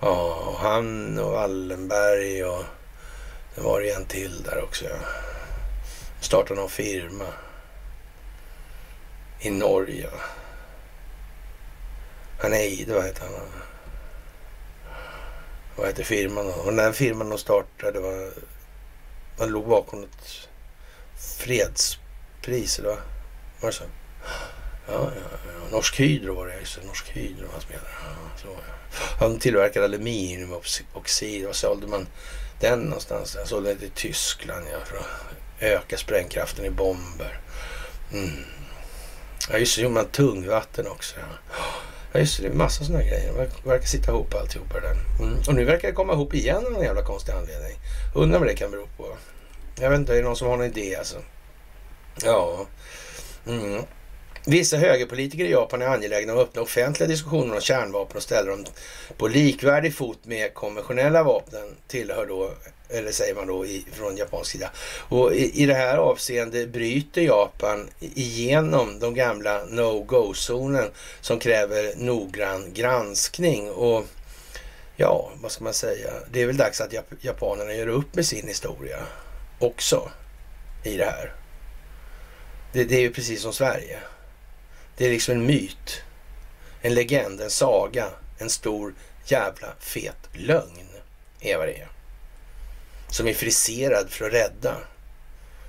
Ja, 0.00 0.54
han 0.58 1.18
och 1.18 1.32
Wallenberg 1.32 2.44
och 2.44 2.64
det 3.54 3.60
var 3.60 3.80
det 3.80 3.90
en 3.90 4.04
till 4.04 4.42
där 4.42 4.64
också. 4.64 4.84
Startade 6.20 6.60
någon 6.60 6.70
firma 6.70 7.24
i 9.40 9.50
Norge. 9.50 10.08
Han 12.38 12.52
Eide, 12.52 12.94
vad 12.94 13.04
heter 13.04 13.22
han? 13.22 13.32
Vad 15.76 15.86
heter 15.86 16.04
firman 16.04 16.46
då? 16.46 16.52
Och 16.52 16.72
den 16.72 16.94
firman 16.94 17.28
de 17.28 17.38
startade 17.38 18.00
var... 18.00 18.30
Man 19.38 19.48
låg 19.48 19.68
bakom 19.68 20.02
ett 20.02 20.48
fredspris, 21.38 22.78
eller 22.78 22.88
vad? 22.88 22.98
Var 23.60 23.70
det 23.70 23.76
så? 23.76 23.84
Ja, 24.86 24.92
ja, 24.92 25.10
ja. 25.14 25.70
Norsk 25.70 26.00
Hydro 26.00 26.34
var 26.34 26.46
det, 26.46 26.60
just 26.60 26.78
Norsk 26.84 27.08
Hydro 27.08 27.46
han 27.52 27.60
spelade. 27.60 27.86
Ja, 28.02 28.40
så, 28.42 28.48
ja. 28.48 28.74
Han 29.20 29.38
tillverkade 29.38 29.84
aluminiumoxid. 29.84 31.46
Var 31.46 31.52
sålde 31.52 31.86
man 31.86 32.06
den 32.60 32.78
någonstans? 32.78 33.36
Han 33.36 33.46
sålde 33.46 33.68
den 33.68 33.78
till 33.78 33.90
Tyskland 33.90 34.66
ja, 34.72 34.78
för 34.84 34.96
att 34.96 35.06
öka 35.60 35.96
sprängkraften 35.96 36.64
i 36.64 36.70
bomber. 36.70 37.40
Mm. 38.12 38.44
Ja, 39.50 39.58
just 39.58 39.76
det. 39.76 39.82
gjorde 39.82 39.94
man 39.94 40.06
tungvatten 40.06 40.86
också. 40.86 41.16
Ja. 41.18 41.56
Ja 42.16 42.20
just 42.20 42.36
det, 42.36 42.42
det 42.42 42.54
är 42.54 42.56
massa 42.56 42.84
sådana 42.84 43.04
grejer. 43.04 43.32
Det 43.62 43.68
verkar 43.68 43.86
sitta 43.86 44.10
ihop 44.10 44.34
alltihopa 44.34 44.80
där. 44.80 44.96
Mm. 45.20 45.38
Och 45.48 45.54
nu 45.54 45.64
verkar 45.64 45.88
det 45.88 45.94
komma 45.94 46.12
ihop 46.12 46.34
igen 46.34 46.66
av 46.66 46.72
någon 46.72 46.82
jävla 46.82 47.02
konstig 47.02 47.32
anledning. 47.32 47.78
Undrar 48.14 48.38
vad 48.38 48.48
det 48.48 48.54
kan 48.54 48.70
bero 48.70 48.86
på. 48.96 49.06
Jag 49.80 49.90
vet 49.90 49.98
inte, 49.98 50.12
är 50.12 50.16
det 50.16 50.22
någon 50.22 50.36
som 50.36 50.48
har 50.48 50.56
någon 50.56 50.66
idé 50.66 50.96
alltså? 50.96 51.16
Ja. 52.24 52.66
Mm. 53.46 53.82
Vissa 54.46 54.76
högerpolitiker 54.76 55.44
i 55.44 55.50
Japan 55.50 55.82
är 55.82 55.86
angelägna 55.86 56.32
om 56.32 56.38
att 56.38 56.44
öppna 56.44 56.62
offentliga 56.62 57.08
diskussioner 57.08 57.54
om 57.54 57.60
kärnvapen 57.60 58.16
och 58.16 58.22
ställa 58.22 58.50
dem 58.50 58.64
på 59.16 59.28
likvärdig 59.28 59.94
fot 59.94 60.18
med 60.22 60.54
konventionella 60.54 61.22
vapen, 61.22 61.76
tillhör 61.88 62.26
då, 62.26 62.50
eller 62.88 63.12
säger 63.12 63.34
man 63.34 63.46
då 63.46 63.66
i, 63.66 63.86
från 63.92 64.16
japansk 64.16 64.50
sida. 64.50 64.70
Och 65.08 65.34
i, 65.34 65.62
i 65.62 65.66
det 65.66 65.74
här 65.74 65.96
avseendet 65.96 66.68
bryter 66.68 67.22
Japan 67.22 67.90
igenom 68.00 68.98
de 68.98 69.14
gamla 69.14 69.64
no-go-zonen 69.64 70.90
som 71.20 71.38
kräver 71.38 71.94
noggrann 71.96 72.72
granskning. 72.72 73.70
Och 73.70 74.04
ja, 74.96 75.30
vad 75.42 75.52
ska 75.52 75.64
man 75.64 75.74
säga? 75.74 76.10
Det 76.32 76.42
är 76.42 76.46
väl 76.46 76.56
dags 76.56 76.80
att 76.80 76.92
jap 76.92 77.06
japanerna 77.20 77.74
gör 77.74 77.88
upp 77.88 78.14
med 78.14 78.26
sin 78.26 78.48
historia 78.48 78.98
också 79.58 80.10
i 80.84 80.96
det 80.96 81.04
här. 81.04 81.32
Det, 82.72 82.84
det 82.84 82.96
är 82.96 83.00
ju 83.00 83.12
precis 83.12 83.42
som 83.42 83.52
Sverige. 83.52 83.98
Det 84.96 85.06
är 85.06 85.10
liksom 85.10 85.34
en 85.34 85.46
myt, 85.46 86.02
en 86.82 86.94
legend, 86.94 87.40
en 87.40 87.50
saga, 87.50 88.06
en 88.38 88.50
stor 88.50 88.94
jävla 89.24 89.68
fet 89.78 90.28
lögn 90.32 90.88
är 91.40 91.58
vad 91.58 91.68
det 91.68 91.78
är. 91.78 91.95
Som 93.08 93.28
är 93.28 93.34
friserad 93.34 94.10
för 94.10 94.26
att 94.26 94.32
rädda 94.32 94.76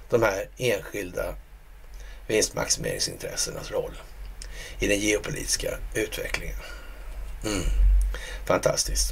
de 0.09 0.23
här 0.23 0.49
enskilda 0.57 1.35
vinstmaximeringsintressenas 2.27 3.72
roll 3.72 3.91
i 4.80 4.88
den 4.88 4.99
geopolitiska 4.99 5.77
utvecklingen. 5.93 6.57
Mm. 7.43 7.64
Fantastiskt. 8.45 9.11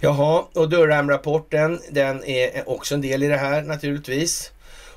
Jaha, 0.00 0.44
och 0.54 0.68
Durham-rapporten, 0.68 1.82
den 1.90 2.24
är 2.24 2.68
också 2.68 2.94
en 2.94 3.00
del 3.00 3.22
i 3.22 3.28
det 3.28 3.36
här 3.36 3.62
naturligtvis. 3.62 4.52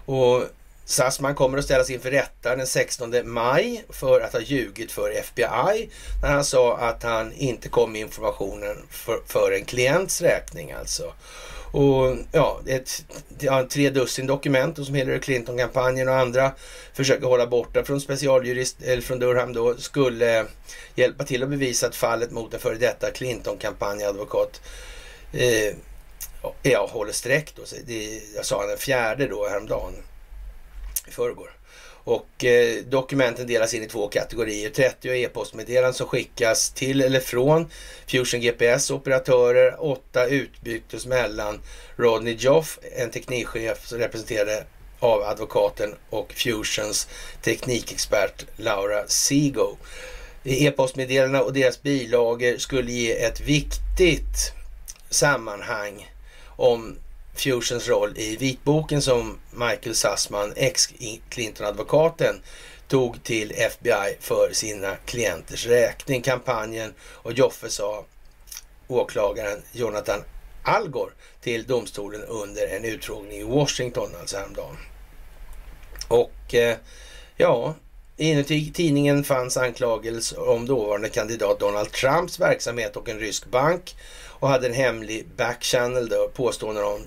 Och 0.06 0.44
Sassman 0.86 1.36
kommer 1.36 1.58
att 1.58 1.64
ställas 1.66 1.90
inför 1.90 2.12
rätta 2.12 2.56
den 2.56 2.68
16 2.68 3.14
maj 3.24 3.86
för 3.90 4.22
att 4.22 4.34
ha 4.34 4.40
ljugit 4.40 4.92
för 4.92 5.10
FBI 5.10 5.90
när 6.22 6.30
han 6.30 6.46
sa 6.46 6.78
att 6.78 7.04
han 7.04 7.34
inte 7.34 7.70
kom 7.70 7.92
med 7.92 8.02
informationen 8.02 8.78
för, 8.90 9.20
för 9.28 9.52
en 9.52 9.66
klients 9.66 10.22
räkning 10.22 10.72
alltså. 10.72 11.14
Och 11.76 12.18
ja, 12.32 12.62
ett, 12.68 13.06
ja, 13.40 13.68
tre 13.70 13.90
dussin 13.90 14.28
dokument 14.28 14.86
som 14.86 14.96
Hillary 14.96 15.20
Clinton-kampanjen 15.20 16.10
och 16.10 16.16
andra 16.16 16.52
försöker 16.94 17.28
hålla 17.28 17.48
borta 17.48 17.84
från 17.84 18.02
specialjurist, 18.02 18.82
eller 18.82 19.02
från 19.02 19.20
Durham 19.20 19.54
då, 19.54 19.76
skulle 19.78 20.46
hjälpa 20.96 21.24
till 21.24 21.44
att 21.44 21.50
bevisa 21.50 21.88
att 21.88 21.96
fallet 21.96 22.32
mot 22.32 22.54
en 22.54 22.60
före 22.60 22.76
detta 22.76 23.12
Clinton-kampanjadvokat 23.12 24.62
eh, 25.34 25.76
ja, 26.64 26.90
håller 26.92 27.14
streck 27.14 27.54
då. 27.56 27.62
Det, 27.86 28.22
jag 28.36 28.46
sa 28.46 28.68
den 28.68 28.78
fjärde 28.78 29.28
då 29.28 29.48
häromdagen 29.48 29.94
i 31.08 31.12
förrgår. 31.12 31.55
Och 32.06 32.46
eh, 32.46 32.84
dokumenten 32.84 33.48
delas 33.48 33.74
in 33.74 33.84
i 33.84 33.88
två 33.88 34.08
kategorier. 34.08 34.70
30 34.70 35.10
e-postmeddelanden 35.10 35.94
som 35.94 36.08
skickas 36.08 36.70
till 36.70 37.02
eller 37.02 37.20
från 37.20 37.70
Fusion 38.08 38.42
GPS 38.42 38.92
operatörer. 38.92 39.76
8 39.80 40.26
utbytes 40.26 41.06
mellan 41.06 41.62
Rodney 41.96 42.36
Joff, 42.40 42.80
en 42.98 43.12
teknikchef 43.12 43.88
som 43.88 44.00
representerade 44.00 44.66
av 45.00 45.24
advokaten 45.24 45.96
och 46.10 46.34
Fusions 46.34 47.08
teknikexpert 47.42 48.46
Laura 48.56 49.08
Sego. 49.08 49.78
E-postmeddelandena 50.44 51.44
och 51.44 51.54
deras 51.54 51.82
bilagor 51.82 52.58
skulle 52.58 52.92
ge 52.92 53.24
ett 53.24 53.42
viktigt 53.42 54.54
sammanhang 55.10 56.12
om 56.46 56.98
Fusions 57.36 57.88
roll 57.88 58.18
i 58.18 58.36
vitboken 58.36 59.02
som 59.02 59.38
Michael 59.52 59.96
Sassman, 59.96 60.54
ex-Clinton-advokaten, 60.56 62.42
tog 62.88 63.24
till 63.24 63.52
FBI 63.52 64.18
för 64.20 64.50
sina 64.54 64.96
klienters 64.96 65.66
räkning. 65.66 66.22
Kampanjen 66.22 66.94
och 67.00 67.34
Joffe 67.34 67.70
sa 67.70 68.06
åklagaren 68.88 69.62
Jonathan 69.72 70.24
Algor 70.64 71.14
till 71.42 71.66
domstolen 71.66 72.24
under 72.24 72.68
en 72.68 72.86
utfrågning 72.86 73.40
i 73.40 73.44
Washington, 73.44 74.10
alltså 74.20 74.38
häromdagen. 74.38 74.78
Och 76.08 76.54
eh, 76.56 76.78
ja, 77.38 77.76
inuti 78.18 78.72
tidningen 78.74 79.24
fanns 79.24 79.58
anklagelser 79.58 80.50
om 80.50 80.66
dåvarande 80.66 81.10
kandidat 81.10 81.60
Donald 81.60 81.92
Trumps 81.92 82.40
verksamhet 82.40 82.96
och 82.96 83.10
en 83.10 83.20
rysk 83.20 83.46
bank 83.46 83.96
och 84.40 84.50
hade 84.50 84.68
en 84.68 84.74
hemlig 84.74 85.28
backchannel 85.38 86.10
då, 86.10 86.32
påståenden 86.34 86.84
om 86.84 87.02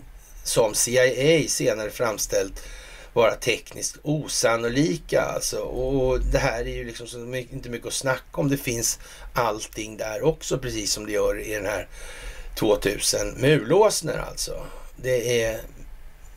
som 0.49 0.75
CIA 0.75 1.49
senare 1.49 1.91
framställt 1.91 2.63
vara 3.13 3.35
tekniskt 3.35 3.97
osannolika. 4.03 5.23
Alltså. 5.23 5.59
Och 5.59 6.21
det 6.21 6.39
här 6.39 6.61
är 6.61 6.75
ju 6.75 6.85
liksom 6.85 7.35
inte 7.35 7.69
mycket 7.69 7.87
att 7.87 7.93
snacka 7.93 8.41
om. 8.41 8.49
Det 8.49 8.57
finns 8.57 8.99
allting 9.33 9.97
där 9.97 10.23
också, 10.23 10.59
precis 10.59 10.93
som 10.93 11.07
det 11.07 11.13
gör 11.13 11.41
i 11.41 11.55
den 11.55 11.67
här 11.67 11.89
2000 12.59 13.35
mulåsner 13.41 14.19
alltså. 14.19 14.67
Det 14.97 15.43
är 15.43 15.61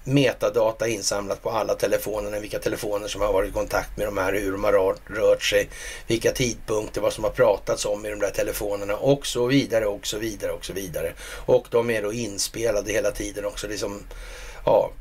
metadata 0.04 0.88
insamlat 0.88 1.44
på 1.44 1.50
alla 1.50 1.76
telefonerna, 1.76 2.40
vilka 2.40 2.60
telefoner 2.60 3.08
som 3.08 3.22
har 3.22 3.34
varit 3.34 3.50
i 3.50 3.54
kontakt 3.54 3.98
med 3.98 4.08
de 4.08 4.18
här, 4.18 4.34
hur 4.34 4.52
de 4.52 4.64
har 4.64 4.96
rört 5.06 5.44
sig, 5.44 5.70
vilka 6.08 6.32
tidpunkter, 6.32 7.02
vad 7.02 7.14
som 7.14 7.24
har 7.24 7.32
pratats 7.32 7.86
om 7.86 8.06
i 8.06 8.10
de 8.10 8.20
där 8.20 8.32
telefonerna 8.32 8.96
och 8.96 9.28
så 9.28 9.48
vidare 9.48 9.86
och 9.86 10.08
så 10.08 10.18
vidare 10.18 10.52
och 10.52 10.66
så 10.66 10.74
vidare. 10.74 11.14
Och 11.46 11.68
de 11.70 11.90
är 11.90 12.02
då 12.02 12.14
inspelade 12.14 12.92
hela 12.92 13.12
tiden 13.12 13.46
också. 13.46 13.68
Liksom, 13.68 14.04
ja, 14.66 14.92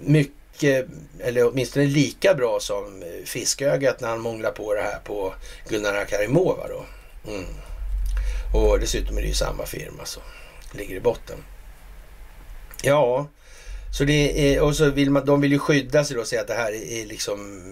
mycket, 0.00 0.86
eller 1.20 1.48
åtminstone 1.48 1.86
lika 1.86 2.34
bra 2.34 2.60
som 2.60 3.04
fiskögat 3.24 4.00
när 4.00 4.08
han 4.08 4.20
månglar 4.20 4.50
på 4.50 4.74
det 4.74 4.82
här 4.82 4.98
på 5.04 5.34
Gunnar 5.68 6.04
Karimova 6.04 6.68
då. 6.68 6.84
Mm. 7.32 7.44
Och 8.54 8.80
dessutom 8.80 9.18
är 9.18 9.22
det 9.22 9.28
ju 9.28 9.34
samma 9.34 9.66
firma 9.66 10.04
som 10.04 10.22
ligger 10.72 10.96
i 10.96 11.00
botten. 11.00 11.44
Ja, 12.82 13.26
så 13.96 14.04
det 14.04 14.54
är, 14.54 14.62
och 14.62 14.76
så 14.76 14.90
vill 14.90 15.10
man, 15.10 15.26
de 15.26 15.40
vill 15.40 15.52
ju 15.52 15.58
skydda 15.58 16.04
sig 16.04 16.14
då 16.14 16.20
och 16.20 16.28
säga 16.28 16.40
att 16.40 16.46
det 16.46 16.54
här 16.54 16.72
är 16.72 17.06
liksom 17.06 17.62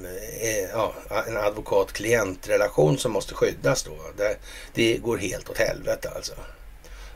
är, 0.40 0.68
ja, 0.72 0.94
en 1.28 1.36
advokat-klient-relation 1.36 2.98
som 2.98 3.12
måste 3.12 3.34
skyddas 3.34 3.82
då. 3.82 3.90
Det, 4.16 4.36
det 4.74 4.96
går 4.96 5.16
helt 5.16 5.50
åt 5.50 5.58
helvete 5.58 6.10
alltså. 6.16 6.32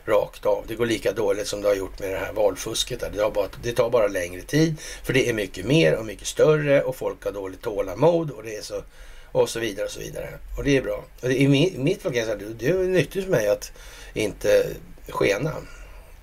Rakt 0.05 0.45
av. 0.45 0.65
Det 0.67 0.75
går 0.75 0.85
lika 0.85 1.11
dåligt 1.11 1.47
som 1.47 1.61
det 1.61 1.67
har 1.67 1.75
gjort 1.75 1.99
med 1.99 2.09
det 2.09 2.17
här 2.17 2.33
valfusket. 2.33 3.03
Det, 3.13 3.21
har 3.21 3.31
bara, 3.31 3.47
det 3.63 3.71
tar 3.71 3.89
bara 3.89 4.07
längre 4.07 4.41
tid 4.41 4.79
för 5.03 5.13
det 5.13 5.29
är 5.29 5.33
mycket 5.33 5.65
mer 5.65 5.95
och 5.95 6.05
mycket 6.05 6.27
större 6.27 6.81
och 6.81 6.95
folk 6.95 7.25
har 7.25 7.31
dåligt 7.31 7.61
tålamod 7.61 8.31
och 8.31 8.43
det 8.43 8.55
är 8.55 8.61
så 8.61 8.83
och 9.31 9.49
så 9.49 9.59
vidare 9.59 9.85
och 9.85 9.91
så 9.91 9.99
vidare. 9.99 10.29
Och 10.57 10.63
det 10.63 10.77
är 10.77 10.81
bra. 10.81 11.03
Och 11.21 11.29
det, 11.29 11.41
I 11.41 11.77
mitt 11.77 12.01
fall 12.01 12.11
kan 12.11 12.19
jag 12.19 12.37
säga 12.37 12.49
att 12.49 12.59
det 12.59 12.67
är 12.67 12.73
nyttigt 12.73 13.23
för 13.23 13.31
mig 13.31 13.47
att 13.47 13.71
inte 14.13 14.67
skena 15.09 15.53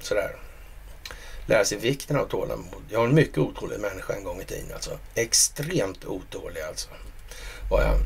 sådär 0.01 0.37
lära 1.47 1.65
sig 1.65 1.79
vikten 1.79 2.17
av 2.17 2.25
tålamod. 2.25 2.83
Jag 2.89 2.99
var 2.99 3.07
en 3.07 3.15
mycket 3.15 3.39
otålig 3.39 3.81
människa 3.81 4.15
en 4.15 4.25
gång 4.25 4.41
i 4.41 4.45
tiden 4.45 4.73
alltså. 4.75 4.99
Extremt 5.15 6.05
otålig 6.05 6.61
alltså. 6.61 6.89
Var 7.71 7.83
jag. 7.83 7.97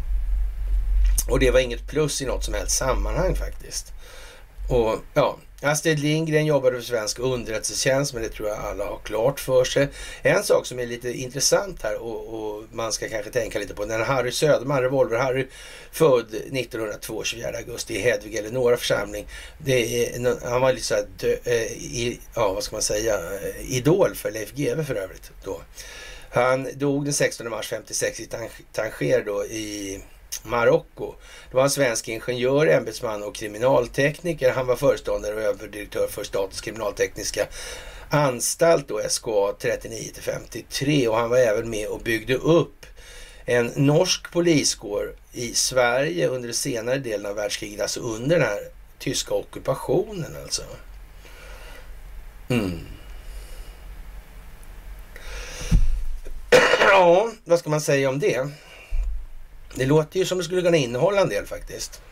Och 1.31 1.39
det 1.39 1.51
var 1.51 1.61
inget 1.61 1.87
plus 1.89 2.23
i 2.23 2.27
något 2.27 2.45
som 2.45 2.55
helst 2.55 2.77
sammanhang 2.77 3.37
faktiskt. 3.37 3.93
Och 4.69 4.99
ja, 5.15 5.39
Astrid 5.63 5.99
Lindgren 5.99 6.47
jobbade 6.47 6.77
för 6.77 6.83
svensk 6.83 7.19
underrättelsetjänst, 7.19 8.15
men 8.15 8.23
det 8.23 8.29
tror 8.29 8.49
jag 8.49 8.59
alla 8.59 8.85
har 8.85 8.99
klart 9.05 9.41
för 9.41 9.65
sig. 9.65 9.89
En 10.23 10.43
sak 10.43 10.67
som 10.67 10.79
är 10.79 10.87
lite 10.87 11.13
intressant 11.13 11.83
här 11.83 12.03
och, 12.03 12.35
och 12.35 12.65
man 12.73 12.93
ska 12.93 13.09
kanske 13.09 13.31
tänka 13.31 13.59
lite 13.59 13.75
på, 13.75 13.85
när 13.85 13.99
Harry 13.99 14.33
Söderman, 14.33 14.83
Revolver-Harry, 14.83 15.47
född 15.93 16.35
1902, 16.35 17.25
24 17.25 17.49
augusti 17.49 17.95
i 17.95 18.01
Hedvig 18.01 18.35
Eleonora 18.35 18.77
församling. 18.77 19.27
Det 19.59 20.07
är, 20.07 20.51
han 20.51 20.61
var 20.61 20.73
lite 20.73 20.87
så 20.87 20.95
här, 20.95 21.07
dö, 21.19 21.37
eh, 21.45 21.73
i, 21.73 22.21
ja 22.35 22.53
vad 22.53 22.65
ska 22.65 22.77
man 22.77 22.83
säga, 22.83 23.15
eh, 23.15 23.73
idol 23.77 24.15
för 24.15 24.31
Leif 24.31 24.53
GW 24.55 24.85
för 24.85 24.95
övrigt 24.95 25.31
då. 25.45 25.61
Han 26.31 26.69
dog 26.75 27.05
den 27.05 27.13
16 27.13 27.51
mars 27.51 27.69
56 27.69 28.21
i 28.21 28.27
Tanger 28.73 29.25
då 29.25 29.45
i 29.45 30.01
Marocko. 30.43 31.15
Det 31.51 31.57
var 31.57 31.65
en 31.65 31.71
svensk 31.71 32.09
ingenjör, 32.09 32.67
ämbetsman 32.67 33.23
och 33.23 33.35
kriminaltekniker. 33.35 34.53
Han 34.53 34.67
var 34.67 34.77
föreståndare 34.77 35.35
och 35.35 35.43
överdirektör 35.43 36.07
för 36.07 36.25
Statens 36.25 36.61
kriminaltekniska 36.61 37.47
anstalt, 38.11 38.89
då, 38.89 39.01
SKA 39.09 39.53
39 39.61 40.11
53 40.21 41.09
och 41.09 41.17
han 41.17 41.31
var 41.31 41.39
även 41.39 41.71
med 41.71 41.89
och 41.89 42.01
byggde 42.01 42.35
upp 42.35 42.87
en 43.45 43.73
norsk 43.77 44.33
poliskår 44.33 45.15
i 45.33 45.55
Sverige 45.55 46.29
under 46.29 46.53
senare 46.53 46.99
delen 46.99 47.27
av 47.27 47.37
världskriget, 47.37 47.81
alltså 47.81 48.01
under 48.01 48.39
den 48.39 48.49
här 48.49 48.61
tyska 48.99 49.35
ockupationen 49.35 50.37
alltså. 50.43 50.63
Mm. 52.49 52.79
Ja, 56.81 57.31
vad 57.45 57.59
ska 57.59 57.71
man 57.71 57.81
säga 57.81 58.09
om 58.09 58.19
det? 58.19 58.49
Det 59.75 59.87
låter 59.87 60.19
ju 60.19 60.27
som 60.27 60.39
det 60.39 60.45
skulle 60.45 60.63
kunna 60.63 60.77
innehålla 60.77 61.21
en 61.21 61.29
del 61.29 61.47
faktiskt. 61.47 62.03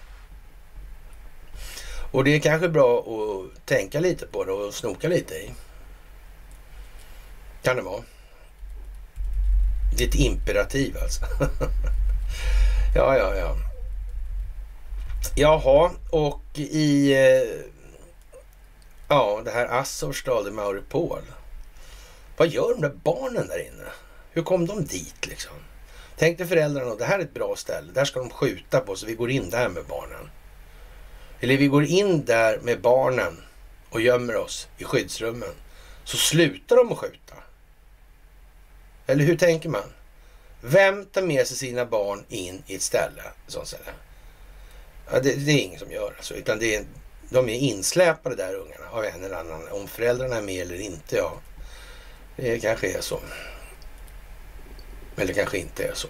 Och 2.10 2.24
det 2.24 2.34
är 2.34 2.40
kanske 2.40 2.68
bra 2.68 2.98
att 3.00 3.66
tänka 3.66 4.00
lite 4.00 4.26
på 4.26 4.44
det 4.44 4.52
och 4.52 4.74
snoka 4.74 5.08
lite 5.08 5.34
i. 5.34 5.50
Kan 7.62 7.76
det 7.76 7.82
vara. 7.82 8.02
Det 9.96 10.04
är 10.04 10.08
ett 10.08 10.14
imperativ 10.14 10.96
alltså. 11.02 11.24
ja, 12.94 13.18
ja, 13.18 13.34
ja. 13.36 13.56
Jaha, 15.36 15.90
och 16.10 16.42
i 16.54 17.12
eh, 17.12 17.64
ja, 19.08 19.42
det 19.44 19.50
här 19.50 19.66
Assorstad 19.66 20.48
i 20.48 20.50
Mauripol. 20.50 21.22
Vad 22.36 22.48
gör 22.48 22.74
de 22.74 22.80
där 22.80 22.94
barnen 23.04 23.48
där 23.48 23.66
inne? 23.66 23.88
Hur 24.30 24.42
kom 24.42 24.66
de 24.66 24.84
dit 24.84 25.26
liksom? 25.26 25.56
Tänk 26.18 26.38
dig 26.38 26.46
föräldrarna, 26.46 26.94
det 26.94 27.04
här 27.04 27.18
är 27.18 27.22
ett 27.22 27.34
bra 27.34 27.56
ställe, 27.56 27.92
där 27.92 28.04
ska 28.04 28.20
de 28.20 28.30
skjuta 28.30 28.80
på 28.80 28.96
så 28.96 29.06
vi 29.06 29.14
går 29.14 29.30
in 29.30 29.50
där 29.50 29.68
med 29.68 29.84
barnen. 29.84 30.30
Eller 31.40 31.56
vi 31.56 31.66
går 31.66 31.84
in 31.84 32.24
där 32.24 32.58
med 32.58 32.80
barnen 32.80 33.42
och 33.90 34.00
gömmer 34.00 34.36
oss 34.36 34.68
i 34.78 34.84
skyddsrummen. 34.84 35.54
Så 36.04 36.16
slutar 36.16 36.76
de 36.76 36.92
att 36.92 36.98
skjuta. 36.98 37.34
Eller 39.06 39.24
hur 39.24 39.36
tänker 39.36 39.68
man? 39.68 39.92
Vem 40.60 41.06
tar 41.06 41.22
med 41.22 41.46
sig 41.46 41.56
sina 41.56 41.86
barn 41.86 42.24
in 42.28 42.62
i 42.66 42.74
ett 42.74 42.82
ställe? 42.82 43.22
Sånt 43.46 43.68
ställe? 43.68 43.90
Ja, 45.10 45.20
det, 45.20 45.34
det, 45.34 45.52
är 45.52 45.58
ingen 45.58 45.78
som 45.78 45.92
gör 45.92 46.14
alltså, 46.16 46.34
utan 46.34 46.58
det 46.58 46.74
är, 46.74 46.84
de 47.30 47.48
är 47.48 47.58
insläpade 47.58 48.36
där 48.36 48.54
ungarna 48.54 48.84
av 48.90 49.04
en 49.04 49.24
eller 49.24 49.36
annan. 49.36 49.68
Om 49.70 49.88
föräldrarna 49.88 50.36
är 50.36 50.42
med 50.42 50.62
eller 50.62 50.80
inte, 50.80 51.16
ja. 51.16 51.32
Det 52.36 52.58
kanske 52.58 52.96
är 52.96 53.00
så. 53.00 53.20
Eller 55.20 55.34
kanske 55.34 55.58
inte 55.58 55.84
är 55.84 55.94
så. 55.94 56.08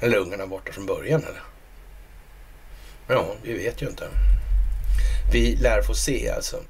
Eller 0.00 0.18
ungarna 0.18 0.46
borta 0.46 0.72
från 0.72 0.86
början 0.86 1.20
eller? 1.20 1.42
Ja, 3.06 3.34
vi 3.42 3.52
vet 3.52 3.82
ju 3.82 3.86
inte. 3.86 4.08
Vi 5.32 5.56
lär 5.56 5.82
få 5.82 5.94
se 5.94 6.30
alltså. 6.30 6.60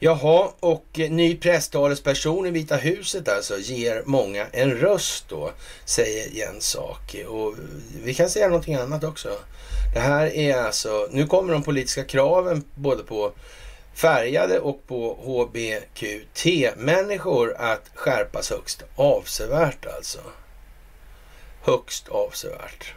Jaha, 0.00 0.52
och 0.60 0.84
eh, 0.98 1.10
ny 1.10 1.36
presstalesperson 1.36 2.46
i 2.46 2.50
Vita 2.50 2.76
huset 2.76 3.28
alltså 3.28 3.58
ger 3.58 4.02
många 4.06 4.46
en 4.52 4.70
röst 4.70 5.24
då, 5.28 5.52
säger 5.84 6.30
Jens 6.30 6.64
Saki. 6.64 7.24
Och 7.24 7.54
vi 8.04 8.14
kan 8.14 8.30
säga 8.30 8.48
någonting 8.48 8.74
annat 8.74 9.04
också. 9.04 9.28
Det 9.94 10.00
här 10.00 10.26
är 10.26 10.56
alltså, 10.56 11.08
nu 11.10 11.26
kommer 11.26 11.52
de 11.52 11.62
politiska 11.62 12.04
kraven 12.04 12.64
både 12.74 13.02
på 13.02 13.32
färgade 13.98 14.60
och 14.60 14.86
på 14.86 15.14
HBQT-människor 15.14 17.54
att 17.58 17.90
skärpas 17.94 18.50
högst 18.50 18.82
avsevärt 18.96 19.86
alltså. 19.86 20.18
Högst 21.62 22.08
avsevärt. 22.08 22.94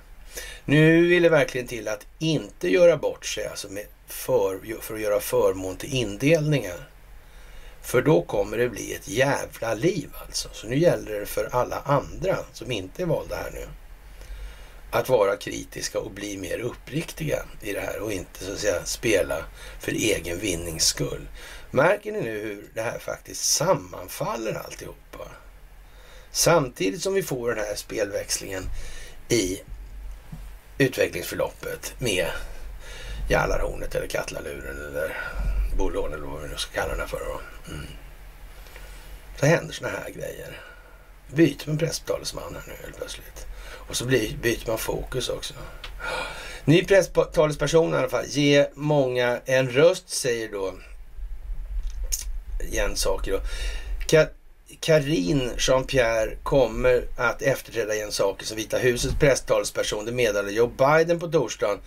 Nu 0.66 1.08
vill 1.08 1.24
det 1.24 1.30
verkligen 1.30 1.68
till 1.68 1.88
att 1.88 2.08
inte 2.20 2.70
göra 2.70 2.98
bort 2.98 3.26
sig 3.26 3.48
alltså 3.48 3.70
med 3.70 3.86
för, 4.08 4.82
för 4.82 4.94
att 4.94 5.02
göra 5.02 5.20
förmån 5.20 5.76
till 5.76 5.94
indelningar. 5.94 6.90
För 7.82 8.02
då 8.02 8.22
kommer 8.22 8.58
det 8.58 8.70
bli 8.70 8.94
ett 8.94 9.08
jävla 9.08 9.74
liv 9.74 10.10
alltså. 10.26 10.50
Så 10.54 10.68
nu 10.68 10.78
gäller 10.78 11.20
det 11.20 11.26
för 11.26 11.50
alla 11.52 11.82
andra 11.86 12.38
som 12.54 12.72
inte 12.72 13.02
är 13.02 13.06
valda 13.06 13.36
här 13.36 13.52
nu 13.54 13.68
att 14.92 15.10
vara 15.10 15.38
kritiska 15.38 16.00
och 16.00 16.12
bli 16.12 16.38
mer 16.38 16.60
uppriktiga 16.60 17.44
i 17.62 17.74
det 17.74 17.80
här 17.80 18.00
och 18.00 18.12
inte 18.12 18.46
så 18.46 18.52
att 18.52 18.60
säga 18.60 18.86
spela 18.86 19.46
för 19.80 19.92
egen 19.92 20.40
vinnings 20.40 20.86
skull. 20.86 21.28
Märker 21.72 22.12
ni 22.12 22.22
nu 22.22 22.40
hur 22.40 22.70
det 22.74 22.82
här 22.82 23.00
faktiskt 23.00 23.44
sammanfaller 23.44 24.54
alltihopa? 24.54 25.28
Samtidigt 26.32 27.02
som 27.02 27.14
vi 27.14 27.24
får 27.24 27.50
den 27.50 27.66
här 27.66 27.76
spelväxlingen 27.76 28.64
i 29.30 29.62
utvecklingsförloppet 30.78 31.94
med 32.00 32.28
Jallarhornet 33.30 33.96
eller 33.96 34.08
Katlaluren 34.08 34.78
eller 34.88 35.18
Bolån 35.78 36.14
eller 36.14 36.26
vad 36.26 36.42
vi 36.42 36.50
nu 36.50 36.58
ska 36.58 36.82
kalla 36.82 36.96
den 36.96 37.08
för. 37.08 37.22
Mm. 37.68 37.86
Så 39.40 39.46
händer 39.46 39.74
såna 39.74 39.90
här 39.90 40.10
grejer. 40.10 40.62
Byter 41.34 41.70
med 41.70 41.80
presstalesman 41.80 42.56
här 42.56 42.64
nu 42.68 42.74
helt 42.84 42.98
plötsligt. 42.98 43.48
Och 43.92 43.98
så 43.98 44.06
blir, 44.06 44.38
byter 44.42 44.68
man 44.68 44.78
fokus 44.78 45.30
också. 45.30 45.54
Ny 46.66 46.86
presstalesperson 46.86 47.94
i 47.94 47.98
alla 47.98 48.10
fall. 48.10 48.26
Ge 48.28 48.68
många 48.74 49.40
en 49.46 49.70
röst, 49.70 50.10
säger 50.10 50.52
då 50.52 50.74
Jens 52.72 53.02
Saker. 53.02 53.40
Ka 54.08 54.26
Karin 54.80 55.52
Jean-Pierre 55.58 56.36
kommer 56.44 57.06
att 57.18 57.42
efterträda 57.42 57.96
Jens 57.96 58.16
Saker 58.16 58.46
som 58.46 58.58
Vita 58.58 58.78
husets 58.78 59.16
presstalesperson. 59.20 60.06
Det 60.06 60.12
meddelade 60.12 60.52
Joe 60.52 60.68
Biden 60.68 61.20
på 61.20 61.28
torsdagen 61.28 61.80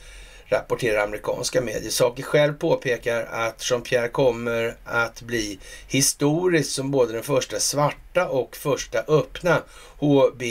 rapporterar 0.48 1.04
amerikanska 1.04 1.60
medier. 1.60 1.90
Saker 1.90 2.22
själv 2.22 2.52
påpekar 2.52 3.22
att 3.30 3.70
Jean-Pierre 3.70 4.08
kommer 4.08 4.76
att 4.84 5.22
bli 5.22 5.58
historisk 5.88 6.70
som 6.70 6.90
både 6.90 7.12
den 7.12 7.22
första 7.22 7.60
svarta 7.60 8.28
och 8.28 8.56
första 8.56 8.98
öppna 8.98 9.62
HB 9.98 10.42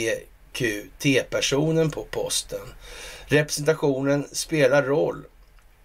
QT-personen 0.54 1.90
på 1.90 2.04
posten. 2.10 2.66
Representationen 3.26 4.28
spelar 4.32 4.82
roll. 4.82 5.24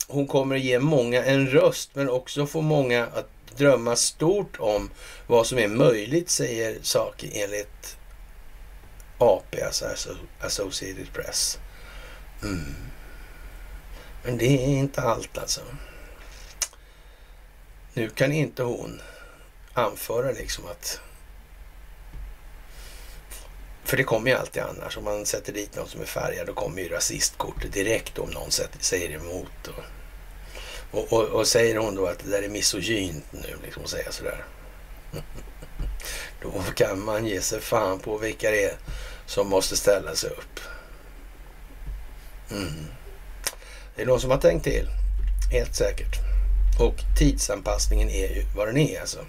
Hon 0.08 0.28
kommer 0.28 0.56
ge 0.56 0.80
många 0.80 1.24
en 1.24 1.48
röst 1.48 1.90
men 1.94 2.10
också 2.10 2.48
få 2.48 2.62
många 2.62 3.06
att 3.06 3.30
drömma 3.58 3.96
stort 3.96 4.60
om 4.60 4.90
vad 5.28 5.48
som 5.48 5.60
är 5.60 5.68
möjligt, 5.68 6.30
säger 6.30 6.78
Saki 6.82 7.42
enligt 7.42 7.98
AP, 9.18 9.62
alltså 9.62 9.86
Associated 10.40 11.14
Press. 11.14 11.60
Mm. 12.44 12.76
Men 14.24 14.38
det 14.38 14.46
är 14.46 14.68
inte 14.68 15.02
allt 15.02 15.38
alltså. 15.38 15.62
Nu 17.94 18.10
kan 18.10 18.32
inte 18.32 18.64
hon 18.64 19.02
anföra 19.74 20.32
liksom 20.32 20.66
att... 20.66 21.02
För 23.90 23.98
det 23.98 24.04
kommer 24.04 24.32
ju 24.32 24.38
alltid 24.38 24.64
annars. 24.64 24.98
Om 24.98 25.04
man 25.04 25.26
sätter 25.26 25.54
dit 25.54 25.76
någon 25.76 25.88
som 25.88 26.02
är 26.02 26.06
färgad 26.06 26.48
då 26.48 26.54
kommer 26.54 26.82
ju 26.82 26.90
rasistkortet 26.90 27.74
direkt 27.74 28.18
om 28.18 28.30
någon 28.30 28.52
säger 28.80 29.12
emot. 29.12 29.68
Och, 29.68 29.84
och, 30.92 31.14
och, 31.14 31.26
och, 31.26 31.48
säger 31.48 31.78
hon 31.78 31.96
då 31.96 32.08
att 32.08 32.20
det 32.20 32.32
där 32.32 32.44
är 32.44 32.50
misogynt 32.50 33.26
nu, 33.32 33.56
liksom 33.64 33.84
att 33.84 33.90
säga 33.90 34.12
sådär. 34.12 34.46
Då 36.42 36.52
kan 36.76 37.00
man 37.00 37.26
ge 37.26 37.42
sig 37.42 37.62
fan 37.62 38.00
på 38.00 38.18
vilka 38.18 38.52
det 38.52 38.64
är 38.64 38.78
som 39.26 39.48
måste 39.48 39.78
ställa 39.78 40.16
sig 40.16 40.30
upp. 40.30 40.60
Mm. 42.52 42.86
Det 43.96 44.02
är 44.02 44.06
någon 44.06 44.22
som 44.22 44.32
har 44.32 44.38
tänkt 44.38 44.64
till, 44.64 44.88
helt 45.52 45.76
säkert. 45.76 46.16
Och 46.80 46.96
tidsanpassningen 47.20 48.10
är 48.10 48.36
ju 48.36 48.46
vad 48.56 48.68
den 48.68 48.78
är 48.78 49.02
alltså. 49.02 49.26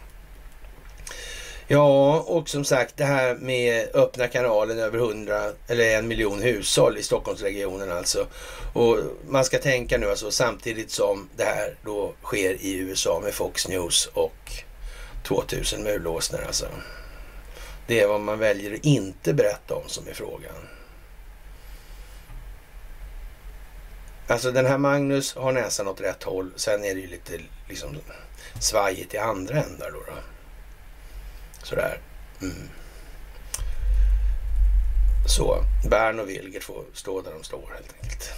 Ja, 1.73 2.21
och 2.21 2.49
som 2.49 2.65
sagt 2.65 2.97
det 2.97 3.05
här 3.05 3.35
med 3.35 3.89
öppna 3.95 4.29
kanalen 4.29 4.79
över 4.79 4.99
100 4.99 5.53
eller 5.69 5.99
en 5.99 6.09
miljon 6.09 6.43
hushåll 6.43 6.99
i 6.99 7.03
Stockholmsregionen 7.03 7.93
alltså. 7.93 8.27
Och 8.73 8.99
man 9.29 9.45
ska 9.45 9.59
tänka 9.59 9.99
nu 9.99 10.11
alltså 10.11 10.31
samtidigt 10.31 10.91
som 10.91 11.29
det 11.37 11.45
här 11.45 11.75
då 11.85 12.15
sker 12.23 12.55
i 12.61 12.75
USA 12.75 13.21
med 13.25 13.35
Fox 13.35 13.69
News 13.69 14.07
och 14.07 14.53
2000 15.25 15.83
mulåsnor 15.83 16.41
alltså. 16.47 16.67
Det 17.87 18.01
är 18.01 18.09
vad 18.09 18.21
man 18.21 18.39
väljer 18.39 18.75
att 18.75 18.85
inte 18.85 19.35
berätta 19.35 19.75
om 19.75 19.89
som 19.89 20.09
är 20.09 20.15
frågan. 20.15 20.69
Alltså 24.27 24.51
den 24.51 24.67
här 24.67 24.79
Magnus 24.79 25.35
har 25.35 25.53
näsan 25.53 25.89
åt 25.89 26.01
rätt 26.01 26.23
håll. 26.23 26.53
Sen 26.57 26.85
är 26.85 26.95
det 26.95 27.01
ju 27.01 27.07
lite 27.07 27.33
liksom 27.69 27.97
svajigt 28.61 29.15
i 29.15 29.19
andra 29.19 29.63
ändar 29.63 29.91
då. 29.91 29.99
då. 30.07 30.13
Sådär. 31.63 32.01
Mm. 32.43 32.71
Så, 35.27 35.65
Bern 35.91 36.21
och 36.21 36.29
Wilgert 36.29 36.65
får 36.65 36.85
stå 36.95 37.23
där 37.23 37.33
de 37.33 37.45
står 37.45 37.71
helt 37.75 37.95
enkelt. 38.03 38.31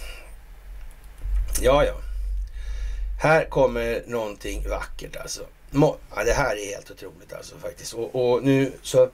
Ja, 1.61 1.85
ja. 1.85 1.95
Här 3.21 3.45
kommer 3.45 4.03
någonting 4.07 4.69
vackert 4.69 5.15
alltså. 5.15 5.45
Ja, 5.71 5.97
det 6.25 6.33
här 6.33 6.55
är 6.55 6.75
helt 6.75 6.91
otroligt 6.91 7.33
alltså 7.33 7.57
faktiskt. 7.57 7.93
Och, 7.93 8.15
och 8.15 8.43
nu 8.43 8.71
så 8.81 9.09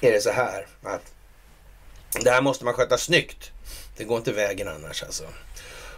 är 0.00 0.12
det 0.12 0.20
så 0.20 0.30
här 0.30 0.66
att 0.82 1.12
det 2.24 2.30
här 2.30 2.42
måste 2.42 2.64
man 2.64 2.74
sköta 2.74 2.98
snyggt. 2.98 3.50
Det 3.96 4.04
går 4.04 4.18
inte 4.18 4.32
vägen 4.32 4.68
annars 4.68 5.02
alltså. 5.02 5.24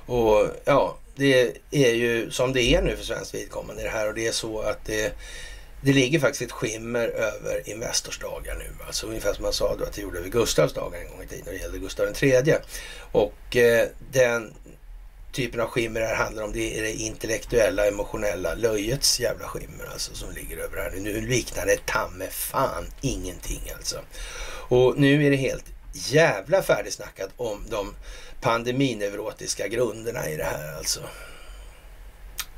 Och 0.06 0.46
ja, 0.64 0.96
det 1.14 1.56
är 1.70 1.94
ju 1.94 2.30
som 2.30 2.52
det 2.52 2.62
är 2.62 2.82
nu 2.82 2.96
för 2.96 3.05
svenskt 3.05 3.34
vidkommande 3.34 3.82
det 3.82 3.88
här 3.88 4.09
och 4.09 4.14
det 4.14 4.26
är 4.26 4.32
så 4.32 4.60
att 4.60 4.84
det, 4.84 5.12
det 5.85 5.93
ligger 5.93 6.20
faktiskt 6.20 6.43
ett 6.43 6.52
skimmer 6.52 7.09
över 7.09 7.69
Investors 7.69 8.19
dagar 8.19 8.55
nu. 8.55 8.85
Alltså 8.86 9.06
ungefär 9.06 9.35
som 9.35 9.43
man 9.43 9.52
sa 9.52 9.77
då 9.77 9.85
att 9.85 9.93
det 9.93 10.02
gjorde 10.02 10.19
över 10.19 10.28
Gustavs 10.28 10.73
dagar 10.73 11.01
en 11.01 11.09
gång 11.09 11.23
i 11.23 11.27
tiden 11.27 11.44
när 11.47 11.52
det 11.52 11.59
gällde 11.59 11.78
Gustav 11.78 12.06
III. 12.23 12.55
Och 13.12 13.56
eh, 13.56 13.89
den 14.12 14.55
typen 15.32 15.61
av 15.61 15.66
skimmer 15.66 16.01
det 16.01 16.06
här 16.06 16.16
handlar 16.16 16.44
om 16.44 16.52
det 16.52 16.78
är 16.78 16.82
det 16.82 16.93
intellektuella, 16.93 17.86
emotionella 17.86 18.55
löjets 18.55 19.20
jävla 19.20 19.47
skimmer 19.47 19.86
alltså 19.93 20.15
som 20.15 20.32
ligger 20.32 20.56
över 20.56 20.77
här. 20.77 20.93
Nu 21.01 21.20
liknar 21.20 21.66
det 21.66 21.86
tamme 21.86 22.27
fan 22.31 22.86
ingenting 23.01 23.62
alltså. 23.77 23.98
Och 24.69 24.98
nu 24.98 25.27
är 25.27 25.31
det 25.31 25.36
helt 25.36 25.65
jävla 25.93 26.62
färdigsnackat 26.62 27.31
om 27.36 27.66
de 27.70 27.94
pandemineurotiska 28.40 29.69
grunderna 29.69 30.31
i 30.31 30.36
det 30.36 30.44
här 30.44 30.77
alltså. 30.77 31.01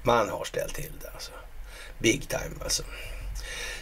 Man 0.02 0.28
har 0.28 0.44
ställt 0.44 0.74
till 0.74 0.92
det 1.02 1.10
alltså. 1.10 1.32
Big 1.98 2.28
time 2.28 2.56
alltså. 2.64 2.82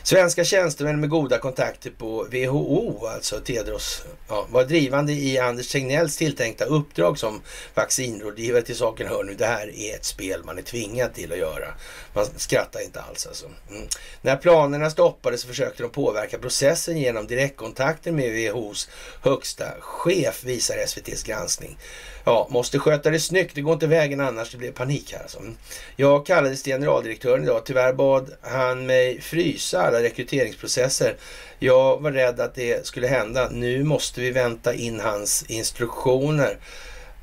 Svenska 0.07 0.45
tjänstemän 0.45 1.01
med 1.01 1.11
goda 1.11 1.39
kontakter 1.39 1.91
på 1.91 2.27
WHO, 2.31 3.07
alltså 3.07 3.41
Tedros, 3.41 4.03
ja, 4.29 4.47
var 4.51 4.65
drivande 4.65 5.13
i 5.13 5.39
Anders 5.39 5.69
Tegnells 5.69 6.17
tilltänkta 6.17 6.65
uppdrag 6.65 7.19
som 7.19 7.41
vaccinrådgivare 7.75 8.63
till 8.63 8.77
saken 8.77 9.07
hör 9.07 9.25
nu. 9.25 9.35
Det 9.35 9.47
här 9.47 9.79
är 9.79 9.95
ett 9.95 10.05
spel 10.05 10.45
man 10.45 10.59
är 10.59 10.63
tvingad 10.63 11.15
till 11.15 11.33
att 11.33 11.39
göra. 11.39 11.75
Man 12.15 12.27
skrattar 12.37 12.81
inte 12.81 13.01
alls 13.01 13.27
alltså. 13.27 13.47
Mm. 13.71 13.89
När 14.23 14.37
planerna 14.37 14.91
stoppades 14.91 15.45
försökte 15.45 15.83
de 15.83 15.91
påverka 15.91 16.39
processen 16.39 16.99
genom 16.99 17.27
direktkontakter 17.27 18.13
med 18.13 18.53
WHOs 18.53 18.89
högsta 19.23 19.65
chef, 19.81 20.45
visar 20.45 20.77
SVTs 20.77 21.23
granskning. 21.23 21.79
Ja, 22.25 22.49
måste 22.51 22.79
sköta 22.79 23.11
det 23.11 23.21
snyggt. 23.21 23.55
Det 23.55 23.61
går 23.61 23.73
inte 23.73 23.87
vägen 23.87 24.21
annars. 24.21 24.51
Det 24.51 24.57
blir 24.57 24.73
panik 24.73 25.13
här 25.13 25.23
alltså. 25.23 25.39
Mm. 25.39 25.57
Jag 25.97 26.27
kallades 26.27 26.63
till 26.63 26.73
generaldirektören 26.73 27.45
idag. 27.45 27.63
Tyvärr 27.65 27.93
bad 27.93 28.31
han 28.41 28.87
mig 28.87 29.21
frysa 29.21 29.83
alla 29.83 30.03
rekryteringsprocesser. 30.03 31.17
Jag 31.59 32.03
var 32.03 32.13
rädd 32.13 32.41
att 32.41 32.55
det 32.55 32.87
skulle 32.87 33.07
hända. 33.07 33.49
Nu 33.53 33.85
måste 33.85 34.21
vi 34.21 34.31
vänta 34.31 34.75
in 34.75 35.01
hans 35.01 35.45
instruktioner. 35.49 36.59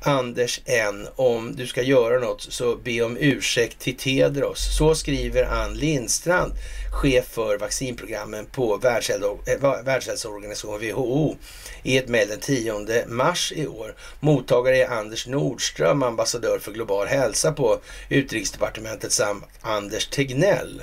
Anders 0.02 0.60
N. 0.64 1.08
Om 1.16 1.56
du 1.56 1.66
ska 1.66 1.82
göra 1.82 2.18
något 2.18 2.42
så 2.42 2.76
be 2.76 3.02
om 3.02 3.16
ursäkt 3.20 3.78
till 3.78 3.96
Tedros. 3.96 4.76
Så 4.78 4.94
skriver 4.94 5.44
Ann 5.44 5.74
Lindstrand, 5.74 6.52
chef 6.92 7.24
för 7.24 7.58
vaccinprogrammen 7.58 8.46
på 8.46 8.74
eh, 8.74 9.82
Världshälsoorganisationen 9.84 10.94
WHO 10.94 11.36
i 11.82 11.98
ett 11.98 12.08
mejl 12.08 12.28
den 12.28 12.40
10 12.40 13.06
mars 13.06 13.52
i 13.56 13.66
år. 13.66 13.94
Mottagare 14.20 14.82
är 14.82 14.88
Anders 14.90 15.26
Nordström, 15.26 16.02
ambassadör 16.02 16.58
för 16.58 16.72
global 16.72 17.06
hälsa 17.06 17.52
på 17.52 17.80
Utrikesdepartementet 18.08 19.12
samt 19.12 19.44
Anders 19.60 20.06
Tegnell. 20.06 20.82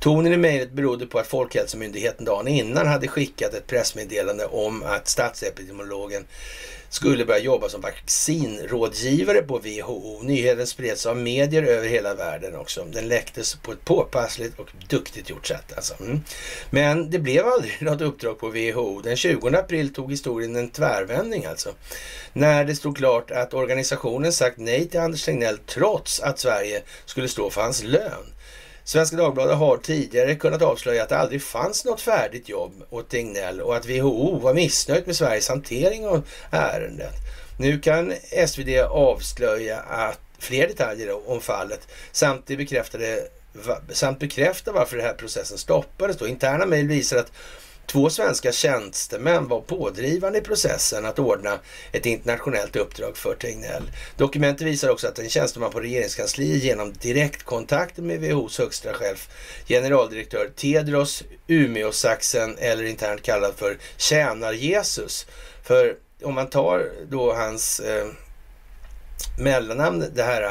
Tonen 0.00 0.32
i 0.32 0.36
mejlet 0.36 0.72
berodde 0.72 1.06
på 1.06 1.18
att 1.18 1.26
Folkhälsomyndigheten 1.26 2.24
dagen 2.24 2.48
innan 2.48 2.86
hade 2.86 3.08
skickat 3.08 3.54
ett 3.54 3.66
pressmeddelande 3.66 4.46
om 4.46 4.82
att 4.82 5.08
statsepidemiologen 5.08 6.24
skulle 6.90 7.24
börja 7.24 7.40
jobba 7.40 7.68
som 7.68 7.80
vaccinrådgivare 7.80 9.42
på 9.42 9.58
WHO. 9.58 10.22
Nyheten 10.22 10.66
spreds 10.66 11.06
av 11.06 11.16
medier 11.16 11.62
över 11.62 11.88
hela 11.88 12.14
världen 12.14 12.56
också. 12.56 12.84
Den 12.84 13.08
läcktes 13.08 13.54
på 13.54 13.72
ett 13.72 13.84
påpassligt 13.84 14.58
och 14.58 14.68
duktigt 14.88 15.30
gjort 15.30 15.46
sätt. 15.46 15.72
Alltså. 15.76 15.94
Mm. 16.00 16.20
Men 16.70 17.10
det 17.10 17.18
blev 17.18 17.46
aldrig 17.46 17.76
något 17.80 18.00
uppdrag 18.00 18.38
på 18.38 18.48
WHO. 18.48 19.00
Den 19.00 19.16
20 19.16 19.48
april 19.48 19.94
tog 19.94 20.10
historien 20.10 20.56
en 20.56 20.70
tvärvändning 20.70 21.44
alltså. 21.44 21.74
När 22.32 22.64
det 22.64 22.76
stod 22.76 22.96
klart 22.96 23.30
att 23.30 23.54
organisationen 23.54 24.32
sagt 24.32 24.58
nej 24.58 24.88
till 24.88 25.00
Anders 25.00 25.24
Tegnell 25.24 25.58
trots 25.66 26.20
att 26.20 26.38
Sverige 26.38 26.82
skulle 27.04 27.28
stå 27.28 27.50
för 27.50 27.60
hans 27.60 27.82
lön. 27.82 28.32
Svenska 28.88 29.16
Dagbladet 29.16 29.56
har 29.56 29.76
tidigare 29.76 30.34
kunnat 30.34 30.62
avslöja 30.62 31.02
att 31.02 31.08
det 31.08 31.18
aldrig 31.18 31.42
fanns 31.42 31.84
något 31.84 32.00
färdigt 32.00 32.48
jobb 32.48 32.72
åt 32.90 33.08
Tegnell 33.08 33.60
och 33.60 33.76
att 33.76 33.86
WHO 33.86 34.38
var 34.38 34.54
missnöjt 34.54 35.06
med 35.06 35.16
Sveriges 35.16 35.48
hantering 35.48 36.06
av 36.06 36.28
ärendet. 36.50 37.14
Nu 37.58 37.80
kan 37.80 38.14
SvD 38.46 38.78
avslöja 38.90 39.78
att 39.78 40.20
fler 40.38 40.68
detaljer 40.68 41.30
om 41.30 41.40
fallet 41.40 41.80
samt, 42.12 42.46
det 42.46 42.56
bekräftade, 42.56 43.28
samt 43.92 44.18
bekräfta 44.18 44.72
varför 44.72 44.96
den 44.96 45.06
här 45.06 45.14
processen 45.14 45.58
stoppades. 45.58 46.16
Då. 46.16 46.26
Interna 46.26 46.66
mejl 46.66 46.88
visar 46.88 47.16
att 47.16 47.32
Två 47.92 48.10
svenska 48.10 48.52
tjänstemän 48.52 49.48
var 49.48 49.60
pådrivande 49.60 50.38
i 50.38 50.42
processen 50.42 51.06
att 51.06 51.18
ordna 51.18 51.58
ett 51.92 52.06
internationellt 52.06 52.76
uppdrag 52.76 53.16
för 53.16 53.34
Tegnell. 53.34 53.82
Dokumentet 54.16 54.66
visar 54.66 54.88
också 54.88 55.08
att 55.08 55.18
en 55.18 55.28
tjänsteman 55.28 55.70
på 55.70 55.80
regeringskansliet 55.80 56.62
genom 56.62 56.92
direktkontakt 56.92 57.96
med 57.96 58.20
WHOs 58.20 58.58
högsta 58.58 58.94
chef, 58.94 59.28
generaldirektör 59.68 60.50
Tedros 60.56 61.24
Umeåsaxen, 61.46 62.56
eller 62.58 62.84
internt 62.84 63.22
kallad 63.22 63.54
för 63.56 63.78
Tjänar-Jesus. 63.96 65.26
För 65.62 65.96
om 66.22 66.34
man 66.34 66.50
tar 66.50 66.92
då 67.10 67.34
hans 67.34 67.80
eh, 67.80 68.06
mellannamn, 69.38 70.04
det 70.14 70.22
här 70.22 70.42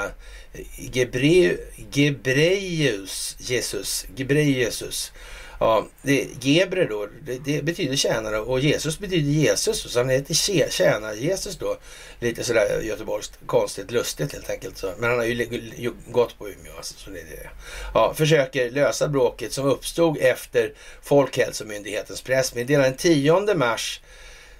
eh, 0.53 0.61
Gebre, 0.77 1.57
Gebreus 1.91 3.35
Jesus, 3.39 4.05
Gebrejesus 4.15 5.11
Ja, 5.59 5.88
det, 6.01 6.27
Gebre 6.41 6.85
då, 6.85 7.07
det, 7.21 7.38
det, 7.45 7.63
betyder 7.63 7.95
tjänare 7.95 8.39
och 8.39 8.59
Jesus 8.59 8.99
betyder 8.99 9.31
Jesus. 9.31 9.91
Så 9.91 9.99
han 9.99 10.09
heter 10.09 10.34
tjänar-Jesus 10.69 11.57
då. 11.57 11.77
Lite 12.19 12.43
sådär 12.43 12.81
göteborgskt 12.81 13.39
konstigt, 13.45 13.91
lustigt 13.91 14.34
helt 14.34 14.49
enkelt. 14.49 14.77
Så. 14.77 14.93
Men 14.97 15.09
han 15.09 15.19
har 15.19 15.25
ju 15.25 15.93
gått 16.07 16.38
på 16.38 16.49
Umeå. 16.49 16.77
Alltså, 16.77 16.93
så 16.97 17.09
det 17.09 17.19
är 17.19 17.25
det. 17.25 17.49
Ja, 17.93 18.13
försöker 18.13 18.71
lösa 18.71 19.07
bråket 19.07 19.53
som 19.53 19.65
uppstod 19.65 20.17
efter 20.17 20.73
Folkhälsomyndighetens 21.01 22.21
pressmeddelande 22.21 22.89
den 22.89 22.97
10 22.97 23.55
mars. 23.55 24.01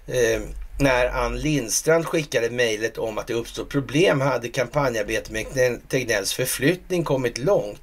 Eh, 0.08 0.42
när 0.80 1.06
Ann 1.06 1.40
Lindstrand 1.40 2.06
skickade 2.06 2.50
mejlet 2.50 2.98
om 2.98 3.18
att 3.18 3.28
det 3.28 3.34
uppstod 3.34 3.70
problem 3.70 4.22
hade 4.22 4.50
kampanjarbetet 4.50 5.32
med 5.32 5.90
Tegnells 5.90 6.34
förflyttning 6.34 7.04
kommit 7.04 7.38
långt. 7.38 7.82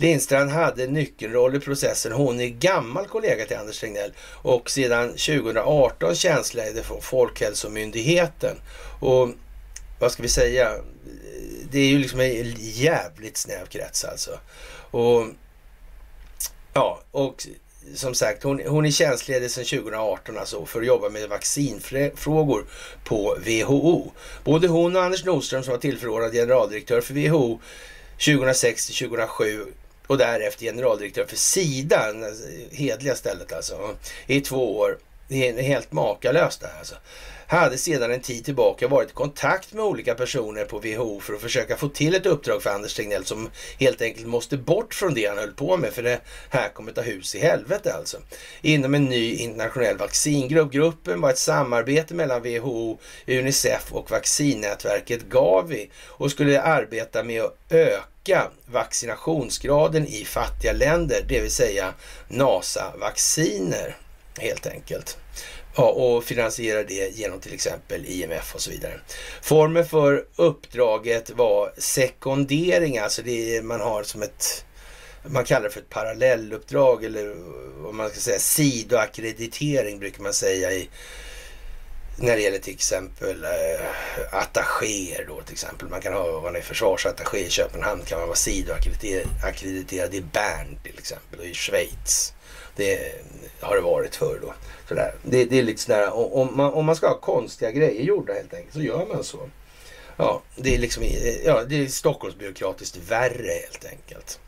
Lindstrand 0.00 0.50
hade 0.50 0.86
nyckelroll 0.86 1.56
i 1.56 1.60
processen. 1.60 2.12
Hon 2.12 2.40
är 2.40 2.46
gammal 2.46 3.06
kollega 3.06 3.44
till 3.44 3.56
Anders 3.56 3.80
Tegnell 3.80 4.12
och 4.42 4.70
sedan 4.70 5.08
2018 5.08 6.14
tjänstledig 6.14 6.84
från 6.84 7.02
Folkhälsomyndigheten. 7.02 8.56
Och 9.00 9.28
vad 9.98 10.12
ska 10.12 10.22
vi 10.22 10.28
säga? 10.28 10.70
Det 11.70 11.80
är 11.80 11.88
ju 11.88 11.98
liksom 11.98 12.20
en 12.20 12.54
jävligt 12.58 13.36
snäv 13.36 13.66
krets 13.66 14.04
alltså. 14.04 14.30
Och 14.90 15.26
ja, 16.72 17.00
och 17.10 17.46
som 17.94 18.14
sagt, 18.14 18.42
hon, 18.42 18.60
hon 18.66 18.86
är 18.86 18.90
tjänstledig 18.90 19.50
sedan 19.50 19.64
2018 19.64 20.38
alltså 20.38 20.66
för 20.66 20.80
att 20.80 20.86
jobba 20.86 21.08
med 21.08 21.28
vaccinfrågor 21.28 22.66
på 23.04 23.36
WHO. 23.46 24.12
Både 24.44 24.68
hon 24.68 24.96
och 24.96 25.02
Anders 25.02 25.24
Nordström 25.24 25.62
som 25.62 25.70
var 25.70 25.78
tillförordnad 25.78 26.32
generaldirektör 26.32 27.00
för 27.00 27.14
WHO 27.14 27.60
2006 28.18 28.86
till 28.86 29.08
2007 29.08 29.66
och 30.08 30.18
därefter 30.18 30.64
generaldirektör 30.64 31.24
för 31.24 31.36
Sida, 31.36 31.98
alltså, 31.98 32.44
hedliga 32.70 33.14
stället 33.14 33.52
alltså, 33.52 33.96
i 34.26 34.40
två 34.40 34.78
år. 34.78 34.98
Det 35.28 35.48
är 35.48 35.62
helt 35.62 35.92
makalöst 35.92 36.60
det 36.60 36.66
här 36.66 36.78
alltså 36.78 36.94
hade 37.56 37.78
sedan 37.78 38.12
en 38.12 38.20
tid 38.20 38.44
tillbaka 38.44 38.88
varit 38.88 39.10
i 39.10 39.12
kontakt 39.12 39.72
med 39.72 39.84
olika 39.84 40.14
personer 40.14 40.64
på 40.64 40.78
WHO 40.78 41.20
för 41.20 41.34
att 41.34 41.40
försöka 41.40 41.76
få 41.76 41.88
till 41.88 42.14
ett 42.14 42.26
uppdrag 42.26 42.62
för 42.62 42.70
Anders 42.70 42.94
Tegnell 42.94 43.24
som 43.24 43.50
helt 43.78 44.02
enkelt 44.02 44.26
måste 44.26 44.56
bort 44.56 44.94
från 44.94 45.14
det 45.14 45.26
han 45.26 45.38
höll 45.38 45.52
på 45.52 45.76
med 45.76 45.92
för 45.92 46.02
det 46.02 46.20
här 46.50 46.68
kommer 46.68 46.92
ta 46.92 47.00
hus 47.00 47.34
i 47.34 47.38
helvete 47.38 47.94
alltså. 47.94 48.18
Inom 48.62 48.94
en 48.94 49.04
ny 49.04 49.34
internationell 49.34 49.96
vaccingrupp. 49.96 50.72
Gruppen 50.72 51.20
var 51.20 51.30
ett 51.30 51.38
samarbete 51.38 52.14
mellan 52.14 52.42
WHO, 52.42 52.98
Unicef 53.26 53.92
och 53.92 54.10
vaccinnätverket 54.10 55.22
Gavi 55.22 55.90
och 56.06 56.30
skulle 56.30 56.62
arbeta 56.62 57.22
med 57.22 57.42
att 57.42 57.56
öka 57.70 58.02
vaccinationsgraden 58.66 60.06
i 60.06 60.24
fattiga 60.24 60.72
länder, 60.72 61.24
det 61.28 61.40
vill 61.40 61.50
säga 61.50 61.94
NASA-vacciner 62.28 63.96
helt 64.38 64.66
enkelt. 64.66 65.18
Ja, 65.76 65.84
och 65.84 66.24
finansierar 66.24 66.84
det 66.84 67.16
genom 67.16 67.40
till 67.40 67.54
exempel 67.54 68.06
IMF 68.06 68.54
och 68.54 68.60
så 68.60 68.70
vidare. 68.70 69.00
Formen 69.42 69.86
för 69.86 70.24
uppdraget 70.36 71.30
var 71.30 71.72
sekundering, 71.78 72.98
alltså 72.98 73.22
det 73.22 73.64
man 73.64 73.80
har 73.80 74.02
som 74.02 74.22
ett 74.22 74.64
man 75.30 75.44
kallar 75.44 75.62
det 75.62 75.70
för 75.70 75.80
ett 75.80 75.90
parallelluppdrag 75.90 77.04
eller 77.04 77.34
vad 77.76 77.94
man 77.94 78.10
ska 78.10 78.20
säga 78.20 78.38
sidoackreditering 78.38 79.98
brukar 79.98 80.22
man 80.22 80.32
säga 80.32 80.72
i 80.72 80.88
när 82.20 82.36
det 82.36 82.42
gäller 82.42 82.58
till 82.58 82.74
exempel 82.74 83.44
eh, 83.44 83.86
attachéer 84.30 85.24
då 85.28 85.40
till 85.42 85.52
exempel. 85.52 85.88
Man 85.88 86.00
kan 86.00 86.12
ha, 86.12 86.36
om 86.36 86.42
man 86.42 86.56
är 86.56 86.60
försvarsattaché 86.60 87.38
i 87.38 87.50
Köpenhamn 87.50 88.02
kan 88.04 88.18
man 88.18 88.28
vara 88.28 88.36
sidoackrediterad 88.36 90.14
i 90.14 90.20
Bern 90.20 90.78
till 90.82 90.98
exempel 90.98 91.40
och 91.40 91.46
i 91.46 91.54
Schweiz. 91.54 92.32
Det 92.76 93.12
har 93.60 93.76
det 93.76 93.82
varit 93.82 94.16
förr 94.16 94.38
då. 94.42 94.54
Sådär. 94.88 95.14
Det, 95.22 95.44
det 95.44 95.58
är 95.58 95.62
lite 95.62 95.82
sådär, 95.82 96.12
om 96.34 96.56
man, 96.56 96.72
om 96.72 96.86
man 96.86 96.96
ska 96.96 97.08
ha 97.08 97.20
konstiga 97.20 97.70
grejer 97.70 98.02
gjorda 98.02 98.32
helt 98.32 98.54
enkelt 98.54 98.74
så 98.74 98.80
gör 98.80 99.06
man 99.06 99.24
så. 99.24 99.48
Ja, 100.16 100.42
det 100.56 100.74
är 100.74 100.78
liksom 100.78 101.04
ja, 101.44 101.64
det 101.64 101.82
är 101.82 101.86
Stockholmsbyråkratiskt 101.86 102.96
värre 102.96 103.52
helt 103.52 103.84
enkelt. 103.84 104.40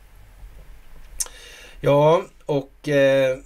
Ja, 1.81 2.23
och 2.45 2.89
eh, 2.89 3.37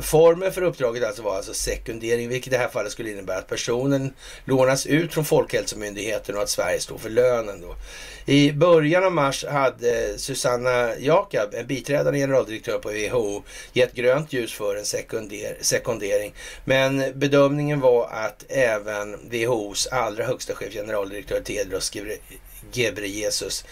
Formen 0.00 0.52
för 0.52 0.62
uppdraget 0.62 1.04
alltså 1.04 1.22
var 1.22 1.36
alltså 1.36 1.54
sekundering, 1.54 2.28
vilket 2.28 2.52
i 2.52 2.56
det 2.56 2.62
här 2.62 2.68
fallet 2.68 2.92
skulle 2.92 3.10
innebära 3.10 3.38
att 3.38 3.48
personen 3.48 4.12
lånas 4.44 4.86
ut 4.86 5.14
från 5.14 5.24
Folkhälsomyndigheten 5.24 6.36
och 6.36 6.42
att 6.42 6.50
Sverige 6.50 6.80
står 6.80 6.98
för 6.98 7.10
lönen. 7.10 7.60
Då. 7.60 7.76
I 8.32 8.52
början 8.52 9.04
av 9.04 9.12
mars 9.12 9.44
hade 9.44 10.18
Susanna 10.18 10.98
Jakab, 10.98 11.54
en 11.54 11.66
biträdande 11.66 12.18
generaldirektör 12.18 12.78
på 12.78 12.88
WHO, 12.88 13.42
gett 13.72 13.94
grönt 13.94 14.32
ljus 14.32 14.52
för 14.52 14.76
en 14.76 14.84
sekunder, 14.84 15.56
sekundering. 15.60 16.34
Men 16.64 17.04
bedömningen 17.14 17.80
var 17.80 18.08
att 18.12 18.44
även 18.48 19.16
WHOs 19.30 19.86
allra 19.86 20.24
högsta 20.24 20.54
chef, 20.54 20.72
generaldirektör 20.72 21.40
Tedros 21.40 21.84
Gebre-Jesus 22.72 23.64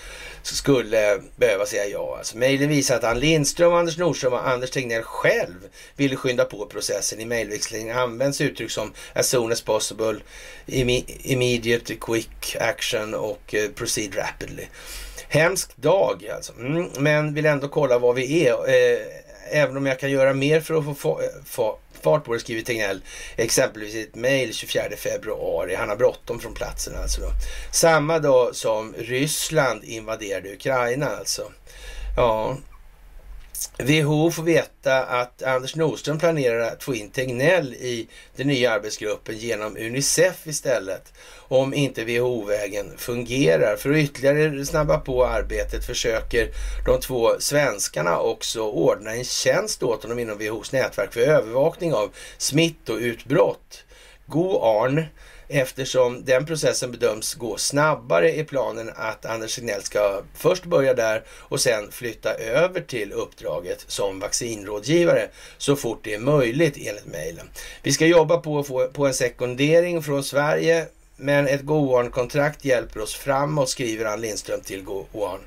skulle 0.42 1.22
behöva 1.36 1.66
säga 1.66 1.86
ja. 1.86 2.16
Alltså, 2.18 2.36
mejlen 2.36 2.68
visar 2.68 2.96
att 2.96 3.04
Ann 3.04 3.20
Lindström, 3.20 3.72
Anders 3.72 3.98
Nordström 3.98 4.32
och 4.32 4.48
Anders 4.48 4.70
Tegnell 4.70 5.02
själv 5.02 5.68
ville 5.96 6.16
skynda 6.16 6.44
på 6.44 6.66
processen. 6.66 7.20
I 7.20 7.24
mejlväxlingen 7.24 7.98
används 7.98 8.40
uttryck 8.40 8.70
som 8.70 8.92
as 9.12 9.28
soon 9.28 9.52
as 9.52 9.62
possible, 9.62 10.16
immediate, 10.66 11.94
quick 11.94 12.56
action 12.60 13.14
och 13.14 13.54
eh, 13.54 13.70
proceed 13.70 14.16
rapidly. 14.16 14.66
Hemsk 15.28 15.76
dag 15.76 16.28
alltså, 16.34 16.52
mm, 16.52 16.90
men 16.98 17.34
vill 17.34 17.46
ändå 17.46 17.68
kolla 17.68 17.98
vad 17.98 18.14
vi 18.14 18.46
är. 18.46 18.52
Eh, 18.52 19.23
även 19.50 19.76
om 19.76 19.86
jag 19.86 19.98
kan 19.98 20.10
göra 20.10 20.34
mer 20.34 20.60
för 20.60 20.78
att 20.78 20.98
få, 20.98 21.78
fart 22.02 22.24
på 22.24 22.32
det, 22.32 22.40
skriver 22.40 22.62
Tegnell 22.62 23.02
exempelvis 23.36 23.94
i 23.94 24.02
ett 24.02 24.14
mejl 24.14 24.54
24 24.54 24.82
februari. 24.98 25.74
Han 25.74 25.88
har 25.88 25.96
bråttom 25.96 26.40
från 26.40 26.54
platsen 26.54 26.96
alltså. 27.02 27.20
Då. 27.20 27.28
Samma 27.72 28.18
dag 28.18 28.56
som 28.56 28.94
Ryssland 28.98 29.84
invaderade 29.84 30.52
Ukraina 30.52 31.06
alltså. 31.06 31.42
Ja, 32.16 32.56
WHO 33.78 34.30
får 34.30 34.42
veta 34.42 35.04
att 35.04 35.42
Anders 35.42 35.76
Nordström 35.76 36.18
planerar 36.18 36.60
att 36.60 36.82
få 36.82 36.94
in 36.94 37.10
Tegnell 37.10 37.74
i 37.74 38.08
den 38.36 38.46
nya 38.46 38.72
arbetsgruppen 38.72 39.38
genom 39.38 39.76
Unicef 39.76 40.46
istället. 40.46 41.12
Om 41.48 41.74
inte 41.74 42.04
WHO-vägen 42.04 42.92
fungerar. 42.96 43.76
För 43.76 43.90
att 43.90 43.96
ytterligare 43.96 44.66
snabba 44.66 44.98
på 44.98 45.26
arbetet 45.26 45.86
försöker 45.86 46.48
de 46.86 47.00
två 47.00 47.30
svenskarna 47.38 48.18
också 48.18 48.60
ordna 48.60 49.14
en 49.14 49.24
tjänst 49.24 49.82
åt 49.82 50.02
honom 50.02 50.18
inom 50.18 50.38
WHOs 50.38 50.72
nätverk 50.72 51.12
för 51.12 51.20
övervakning 51.20 51.94
av 51.94 52.10
smittoutbrott. 52.38 53.84
Go 54.26 54.60
Arn 54.62 55.04
Eftersom 55.48 56.24
den 56.24 56.46
processen 56.46 56.90
bedöms 56.90 57.34
gå 57.34 57.56
snabbare 57.56 58.32
är 58.32 58.44
planen 58.44 58.90
att 58.96 59.26
Anders 59.26 59.54
Tegnell 59.54 59.82
ska 59.82 60.22
först 60.36 60.64
börja 60.64 60.94
där 60.94 61.22
och 61.28 61.60
sen 61.60 61.90
flytta 61.90 62.34
över 62.34 62.80
till 62.80 63.12
uppdraget 63.12 63.84
som 63.86 64.20
vaccinrådgivare 64.20 65.28
så 65.58 65.76
fort 65.76 66.00
det 66.02 66.14
är 66.14 66.18
möjligt 66.18 66.76
enligt 66.76 67.06
mejlen. 67.06 67.50
Vi 67.82 67.92
ska 67.92 68.06
jobba 68.06 68.38
på 68.38 68.58
att 68.58 68.66
få 68.66 68.88
på 68.88 69.06
en 69.06 69.14
sekundering 69.14 70.02
från 70.02 70.24
Sverige 70.24 70.86
men 71.16 71.48
ett 71.48 71.62
Goarn-kontrakt 71.62 72.64
hjälper 72.64 73.00
oss 73.00 73.14
framåt 73.14 73.70
skriver 73.70 74.04
Ann 74.04 74.20
Lindström 74.20 74.60
till 74.60 74.82
Goarn. 74.82 75.40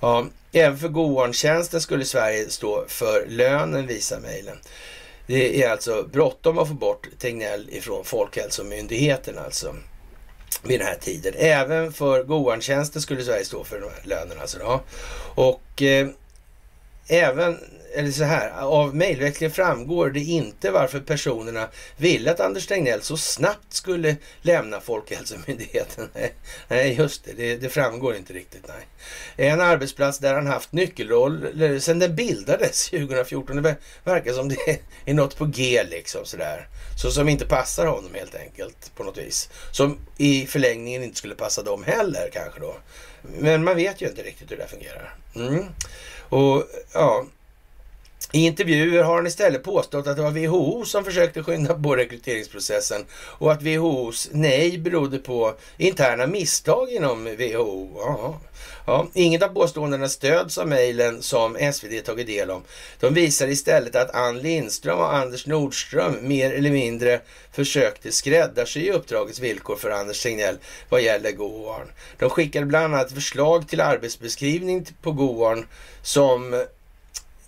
Ja, 0.00 0.26
även 0.52 0.78
för 0.78 0.88
Goarn-tjänsten 0.88 1.80
skulle 1.80 2.04
Sverige 2.04 2.50
stå 2.50 2.84
för 2.88 3.26
lönen 3.28 3.86
visar 3.86 4.20
mejlen. 4.20 4.58
Det 5.30 5.62
är 5.62 5.70
alltså 5.70 6.02
bråttom 6.12 6.58
att 6.58 6.68
få 6.68 6.74
bort 6.74 7.08
Tegnell 7.18 7.68
ifrån 7.70 8.04
Folkhälsomyndigheten 8.04 9.38
alltså 9.38 9.74
vid 10.62 10.80
den 10.80 10.86
här 10.86 10.96
tiden. 11.00 11.34
Även 11.36 11.92
för 11.92 12.22
Goarntjänsten 12.22 13.02
skulle 13.02 13.22
Sverige 13.22 13.44
stå 13.44 13.64
för 13.64 13.80
de 13.80 13.90
här 13.90 14.02
lönerna. 14.04 14.40
Alltså 14.40 14.58
då. 14.58 14.80
Och 15.34 15.82
eh, 15.82 16.08
även 17.08 17.58
eller 17.94 18.10
så 18.10 18.24
här, 18.24 18.50
av 18.60 18.96
mejlväxlingen 18.96 19.54
framgår 19.54 20.10
det 20.10 20.20
inte 20.20 20.70
varför 20.70 21.00
personerna 21.00 21.68
ville 21.96 22.30
att 22.30 22.40
Anders 22.40 22.66
Tegnell 22.66 23.02
så 23.02 23.16
snabbt 23.16 23.74
skulle 23.74 24.16
lämna 24.42 24.80
Folkhälsomyndigheten. 24.80 26.08
Nej, 26.68 26.94
just 26.94 27.24
det, 27.24 27.32
det, 27.32 27.56
det 27.56 27.68
framgår 27.68 28.16
inte 28.16 28.32
riktigt. 28.32 28.64
Nej. 28.68 29.50
En 29.50 29.60
arbetsplats 29.60 30.18
där 30.18 30.34
han 30.34 30.46
haft 30.46 30.72
nyckelroll 30.72 31.80
sedan 31.80 31.98
den 31.98 32.16
bildades 32.16 32.84
2014. 32.90 33.62
Det 33.62 33.76
verkar 34.04 34.32
som 34.32 34.48
det 34.48 34.56
är 35.04 35.14
något 35.14 35.36
på 35.36 35.46
G 35.46 35.82
liksom 35.90 36.24
sådär. 36.24 36.68
Så 37.02 37.10
som 37.10 37.28
inte 37.28 37.46
passar 37.46 37.86
honom 37.86 38.14
helt 38.14 38.34
enkelt 38.34 38.94
på 38.94 39.04
något 39.04 39.18
vis. 39.18 39.48
Som 39.72 39.98
i 40.16 40.46
förlängningen 40.46 41.02
inte 41.02 41.18
skulle 41.18 41.34
passa 41.34 41.62
dem 41.62 41.84
heller 41.84 42.30
kanske 42.32 42.60
då. 42.60 42.76
Men 43.22 43.64
man 43.64 43.76
vet 43.76 44.00
ju 44.00 44.08
inte 44.08 44.22
riktigt 44.22 44.50
hur 44.50 44.56
det 44.56 44.66
fungerar. 44.66 45.14
Mm. 45.34 45.64
Och 46.28 46.64
ja, 46.92 47.26
i 48.32 48.46
intervjuer 48.46 49.02
har 49.02 49.16
han 49.16 49.26
istället 49.26 49.62
påstått 49.62 50.06
att 50.06 50.16
det 50.16 50.22
var 50.22 50.30
WHO 50.30 50.84
som 50.84 51.04
försökte 51.04 51.42
skynda 51.42 51.74
på 51.74 51.96
rekryteringsprocessen 51.96 53.04
och 53.12 53.52
att 53.52 53.62
WHOs 53.62 54.28
nej 54.32 54.78
berodde 54.78 55.18
på 55.18 55.54
interna 55.76 56.26
misstag 56.26 56.90
inom 56.90 57.24
WHO. 57.24 57.88
Ja, 57.96 58.40
ja. 58.86 59.06
Inget 59.14 59.42
av 59.42 59.48
påståendena 59.48 60.08
stöds 60.08 60.58
av 60.58 60.68
mejlen 60.68 61.22
som 61.22 61.72
SvD 61.72 62.04
tagit 62.04 62.26
del 62.26 62.50
av. 62.50 62.62
De 63.00 63.14
visar 63.14 63.48
istället 63.48 63.96
att 63.96 64.14
Ann 64.14 64.38
Lindström 64.38 64.98
och 64.98 65.14
Anders 65.14 65.46
Nordström 65.46 66.28
mer 66.28 66.52
eller 66.52 66.70
mindre 66.70 67.20
försökte 67.52 68.12
skräddarsy 68.12 68.90
uppdragets 68.90 69.40
villkor 69.40 69.76
för 69.76 69.90
Anders 69.90 70.22
Tegnell 70.22 70.58
vad 70.88 71.02
gäller 71.02 71.32
Goarn. 71.32 71.92
De 72.18 72.30
skickade 72.30 72.66
bland 72.66 72.94
annat 72.94 73.12
förslag 73.12 73.68
till 73.68 73.80
arbetsbeskrivning 73.80 74.86
på 75.02 75.12
Goarn 75.12 75.66
som 76.02 76.64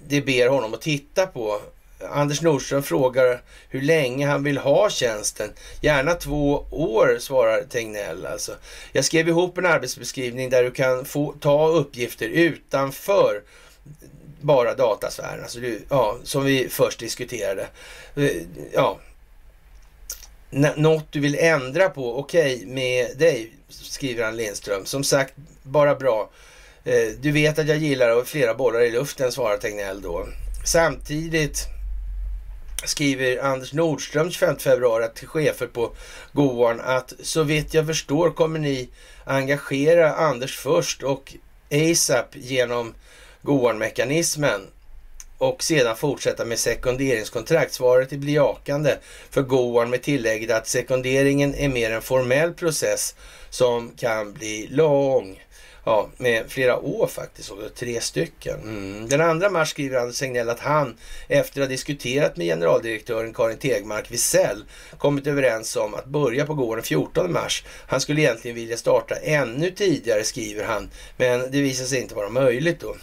det 0.08 0.20
ber 0.20 0.48
honom 0.48 0.74
att 0.74 0.80
titta 0.80 1.26
på 1.26 1.60
Anders 2.10 2.42
Nordström 2.42 2.82
frågar 2.82 3.42
hur 3.68 3.82
länge 3.82 4.26
han 4.26 4.44
vill 4.44 4.58
ha 4.58 4.90
tjänsten. 4.90 5.50
Gärna 5.80 6.14
två 6.14 6.66
år, 6.70 7.16
svarar 7.20 7.62
Tegnell. 7.62 8.26
Alltså. 8.26 8.52
Jag 8.92 9.04
skrev 9.04 9.28
ihop 9.28 9.58
en 9.58 9.66
arbetsbeskrivning 9.66 10.50
där 10.50 10.62
du 10.62 10.70
kan 10.70 11.04
få 11.04 11.34
ta 11.40 11.68
uppgifter 11.68 12.28
utanför 12.28 13.42
bara 14.40 14.74
datasfären, 14.74 15.42
alltså 15.42 15.60
du, 15.60 15.82
ja, 15.88 16.18
som 16.24 16.44
vi 16.44 16.68
först 16.68 16.98
diskuterade. 16.98 17.66
Eh, 18.16 18.30
ja, 18.72 18.98
något 20.76 21.12
du 21.12 21.20
vill 21.20 21.38
ändra 21.38 21.88
på, 21.88 22.18
okej 22.18 22.54
okay, 22.54 22.66
med 22.66 23.18
dig, 23.18 23.52
skriver 23.68 24.24
han 24.24 24.36
Lindström. 24.36 24.84
Som 24.84 25.04
sagt, 25.04 25.34
bara 25.62 25.94
bra. 25.94 26.30
Eh, 26.84 27.08
du 27.20 27.30
vet 27.30 27.58
att 27.58 27.68
jag 27.68 27.78
gillar 27.78 28.08
att 28.08 28.28
flera 28.28 28.54
bollar 28.54 28.80
i 28.80 28.90
luften, 28.90 29.32
svarar 29.32 29.56
Tegnell 29.56 30.02
då. 30.02 30.28
Samtidigt 30.64 31.66
skriver 32.84 33.42
Anders 33.42 33.72
Nordström 33.72 34.30
25 34.30 34.58
februari 34.58 35.08
till 35.14 35.28
chefer 35.28 35.66
på 35.66 35.92
Goan 36.32 36.80
att 36.80 37.12
så 37.22 37.42
vitt 37.42 37.74
jag 37.74 37.86
förstår 37.86 38.30
kommer 38.30 38.58
ni 38.58 38.88
engagera 39.24 40.14
Anders 40.14 40.58
först 40.58 41.02
och 41.02 41.34
ASAP 41.70 42.36
genom 42.36 42.94
Goan-mekanismen 43.42 44.60
och 45.38 45.62
sedan 45.62 45.96
fortsätta 45.96 46.44
med 46.44 46.58
sekunderingskontrakt. 46.58 47.72
Svaret 47.72 48.10
blir 48.10 48.34
jakande 48.34 48.96
för 49.30 49.42
Goan 49.42 49.90
med 49.90 50.02
tillägget 50.02 50.50
att 50.50 50.66
sekunderingen 50.66 51.54
är 51.54 51.68
mer 51.68 51.90
en 51.90 52.02
formell 52.02 52.52
process 52.52 53.14
som 53.50 53.90
kan 53.96 54.32
bli 54.32 54.66
lång. 54.70 55.38
Ja, 55.84 56.08
med 56.16 56.44
flera 56.48 56.78
år 56.78 57.06
faktiskt, 57.06 57.50
och 57.50 57.74
tre 57.74 58.00
stycken. 58.00 58.60
Mm. 58.60 59.08
Den 59.08 59.40
2 59.40 59.50
mars 59.50 59.70
skriver 59.70 59.98
Anders 59.98 60.18
Tegnell 60.18 60.48
att 60.48 60.60
han, 60.60 60.96
efter 61.28 61.60
att 61.60 61.66
ha 61.66 61.70
diskuterat 61.70 62.36
med 62.36 62.46
generaldirektören 62.46 63.34
Karin 63.34 63.58
Tegmark 63.58 64.10
Wisell, 64.10 64.64
kommit 64.98 65.26
överens 65.26 65.76
om 65.76 65.94
att 65.94 66.06
börja 66.06 66.46
på 66.46 66.54
gården 66.54 66.76
den 66.76 66.84
14 66.84 67.32
mars. 67.32 67.64
Han 67.86 68.00
skulle 68.00 68.20
egentligen 68.20 68.54
vilja 68.54 68.76
starta 68.76 69.14
ännu 69.14 69.70
tidigare, 69.70 70.24
skriver 70.24 70.64
han, 70.64 70.90
men 71.16 71.50
det 71.50 71.60
visar 71.60 71.84
sig 71.84 72.00
inte 72.00 72.14
vara 72.14 72.28
möjligt 72.28 72.80
då. 72.80 72.96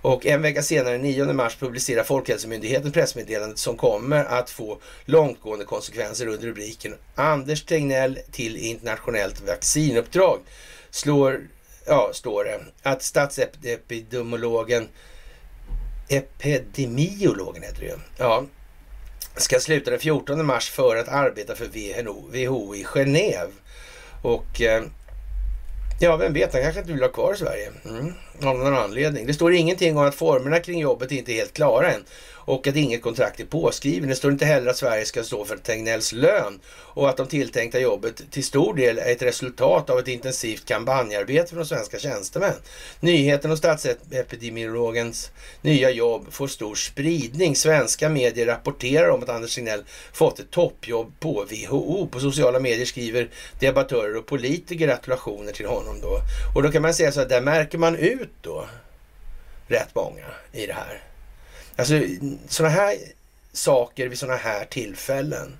Och 0.00 0.26
en 0.26 0.42
vecka 0.42 0.62
senare, 0.62 0.98
9 0.98 1.32
mars, 1.32 1.56
publicerar 1.56 2.04
Folkhälsomyndigheten 2.04 2.92
pressmeddelandet 2.92 3.58
som 3.58 3.76
kommer 3.76 4.24
att 4.24 4.50
få 4.50 4.78
långtgående 5.04 5.64
konsekvenser 5.64 6.26
under 6.26 6.46
rubriken 6.46 6.94
Anders 7.14 7.64
Tegnell 7.64 8.18
till 8.32 8.56
internationellt 8.56 9.40
vaccinuppdrag. 9.40 10.40
Slår, 10.90 11.40
ja, 11.88 12.10
står 12.12 12.44
det, 12.44 12.60
att 12.82 13.02
statsepidemiologen, 13.02 14.88
epidemiologen 16.08 17.62
heter 17.62 17.80
det 17.80 17.86
ju, 17.86 17.96
ja, 18.18 18.44
ska 19.36 19.60
sluta 19.60 19.90
den 19.90 20.00
14 20.00 20.46
mars 20.46 20.70
för 20.70 20.96
att 20.96 21.08
arbeta 21.08 21.54
för 21.54 21.64
WHO, 21.64 22.30
WHO 22.32 22.74
i 22.74 22.84
Genève. 22.84 23.50
Och 24.22 24.60
eh, 24.60 24.82
Ja, 26.00 26.16
vem 26.16 26.32
vet, 26.32 26.52
han 26.52 26.62
kanske 26.62 26.80
inte 26.80 26.92
vill 26.92 27.02
ha 27.02 27.08
kvar 27.08 27.34
i 27.34 27.36
Sverige. 27.36 27.70
Mm. 27.84 28.12
Av 28.42 28.58
någon 28.58 28.76
anledning. 28.76 29.26
Det 29.26 29.34
står 29.34 29.52
ingenting 29.52 29.96
om 29.96 30.04
att 30.04 30.14
formerna 30.14 30.60
kring 30.60 30.78
jobbet 30.80 31.12
inte 31.12 31.32
är 31.32 31.34
helt 31.34 31.52
klara 31.52 31.92
än 31.92 32.04
och 32.48 32.66
att 32.66 32.76
inget 32.76 33.02
kontrakt 33.02 33.40
är 33.40 33.44
påskrivet. 33.44 34.08
Det 34.08 34.14
står 34.14 34.32
inte 34.32 34.44
heller 34.44 34.70
att 34.70 34.76
Sverige 34.76 35.04
ska 35.04 35.22
stå 35.22 35.44
för 35.44 35.56
Tegnells 35.56 36.12
lön 36.12 36.60
och 36.70 37.08
att 37.08 37.16
de 37.16 37.26
tilltänkta 37.26 37.80
jobbet 37.80 38.30
till 38.30 38.44
stor 38.44 38.74
del 38.74 38.98
är 38.98 39.12
ett 39.12 39.22
resultat 39.22 39.90
av 39.90 39.98
ett 39.98 40.08
intensivt 40.08 40.64
kampanjarbete 40.64 41.54
från 41.54 41.66
svenska 41.66 41.98
tjänstemän. 41.98 42.54
Nyheten 43.00 43.50
om 43.50 43.56
statsepidemiologens 43.56 45.30
nya 45.62 45.90
jobb 45.90 46.32
får 46.32 46.48
stor 46.48 46.74
spridning. 46.74 47.56
Svenska 47.56 48.08
medier 48.08 48.46
rapporterar 48.46 49.08
om 49.08 49.22
att 49.22 49.28
Anders 49.28 49.54
Tegnell 49.54 49.84
fått 50.12 50.38
ett 50.38 50.50
toppjobb 50.50 51.12
på 51.20 51.46
WHO. 51.50 52.08
På 52.12 52.20
sociala 52.20 52.60
medier 52.60 52.86
skriver 52.86 53.28
debattörer 53.60 54.16
och 54.16 54.26
politiker 54.26 54.86
gratulationer 54.86 55.52
till 55.52 55.66
honom 55.66 56.00
då. 56.00 56.20
Och 56.54 56.62
då 56.62 56.72
kan 56.72 56.82
man 56.82 56.94
säga 56.94 57.12
så 57.12 57.20
att 57.20 57.28
där 57.28 57.40
märker 57.40 57.78
man 57.78 57.96
ut 57.96 58.32
då 58.42 58.66
rätt 59.66 59.94
många 59.94 60.24
i 60.52 60.66
det 60.66 60.72
här. 60.72 61.07
Alltså 61.78 62.00
sådana 62.48 62.74
här 62.74 62.98
saker 63.52 64.08
vid 64.08 64.18
sådana 64.18 64.38
här 64.38 64.64
tillfällen. 64.64 65.58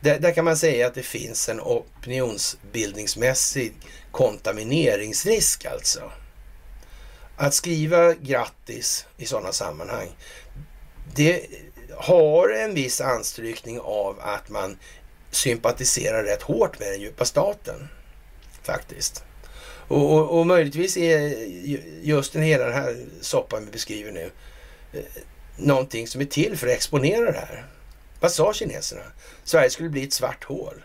Där, 0.00 0.18
där, 0.18 0.32
kan 0.32 0.44
man 0.44 0.56
säga 0.56 0.86
att 0.86 0.94
det 0.94 1.02
finns 1.02 1.48
en 1.48 1.60
opinionsbildningsmässig 1.60 3.72
kontamineringsrisk 4.10 5.64
alltså. 5.64 6.12
Att 7.36 7.54
skriva 7.54 8.14
grattis 8.14 9.06
i 9.16 9.26
sådana 9.26 9.52
sammanhang, 9.52 10.08
det 11.14 11.46
har 11.96 12.48
en 12.48 12.74
viss 12.74 13.00
anstrykning 13.00 13.80
av 13.80 14.20
att 14.20 14.48
man 14.48 14.78
sympatiserar 15.30 16.24
rätt 16.24 16.42
hårt 16.42 16.78
med 16.78 16.88
den 16.88 17.00
djupa 17.00 17.24
staten. 17.24 17.88
Faktiskt. 18.62 19.24
Och, 19.88 20.14
och, 20.14 20.38
och 20.38 20.46
möjligtvis 20.46 20.96
är 20.96 21.28
just 22.02 22.32
den 22.32 22.42
hela 22.42 22.64
den 22.64 22.74
här 22.74 23.06
soppan 23.20 23.64
vi 23.64 23.70
beskriver 23.70 24.12
nu 24.12 24.30
eh, 24.92 25.04
någonting 25.56 26.08
som 26.08 26.20
är 26.20 26.24
till 26.24 26.58
för 26.58 26.66
att 26.66 26.72
exponera 26.72 27.32
det 27.32 27.38
här. 27.38 27.66
Vad 28.20 28.32
sa 28.32 28.52
kineserna? 28.52 29.02
Sverige 29.44 29.70
skulle 29.70 29.88
bli 29.88 30.04
ett 30.04 30.12
svart 30.12 30.44
hål 30.44 30.84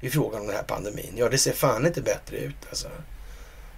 i 0.00 0.10
frågan 0.10 0.40
om 0.40 0.46
den 0.46 0.56
här 0.56 0.62
pandemin. 0.62 1.12
Ja, 1.16 1.28
det 1.28 1.38
ser 1.38 1.52
fan 1.52 1.86
inte 1.86 2.02
bättre 2.02 2.36
ut 2.36 2.56
alltså. 2.68 2.88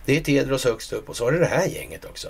Det 0.05 0.17
är 0.17 0.21
Tedros 0.21 0.65
högst 0.65 0.93
upp 0.93 1.09
och 1.09 1.17
så 1.17 1.25
har 1.25 1.33
det 1.33 1.39
det 1.39 1.47
här 1.47 1.67
gänget 1.67 2.05
också. 2.05 2.29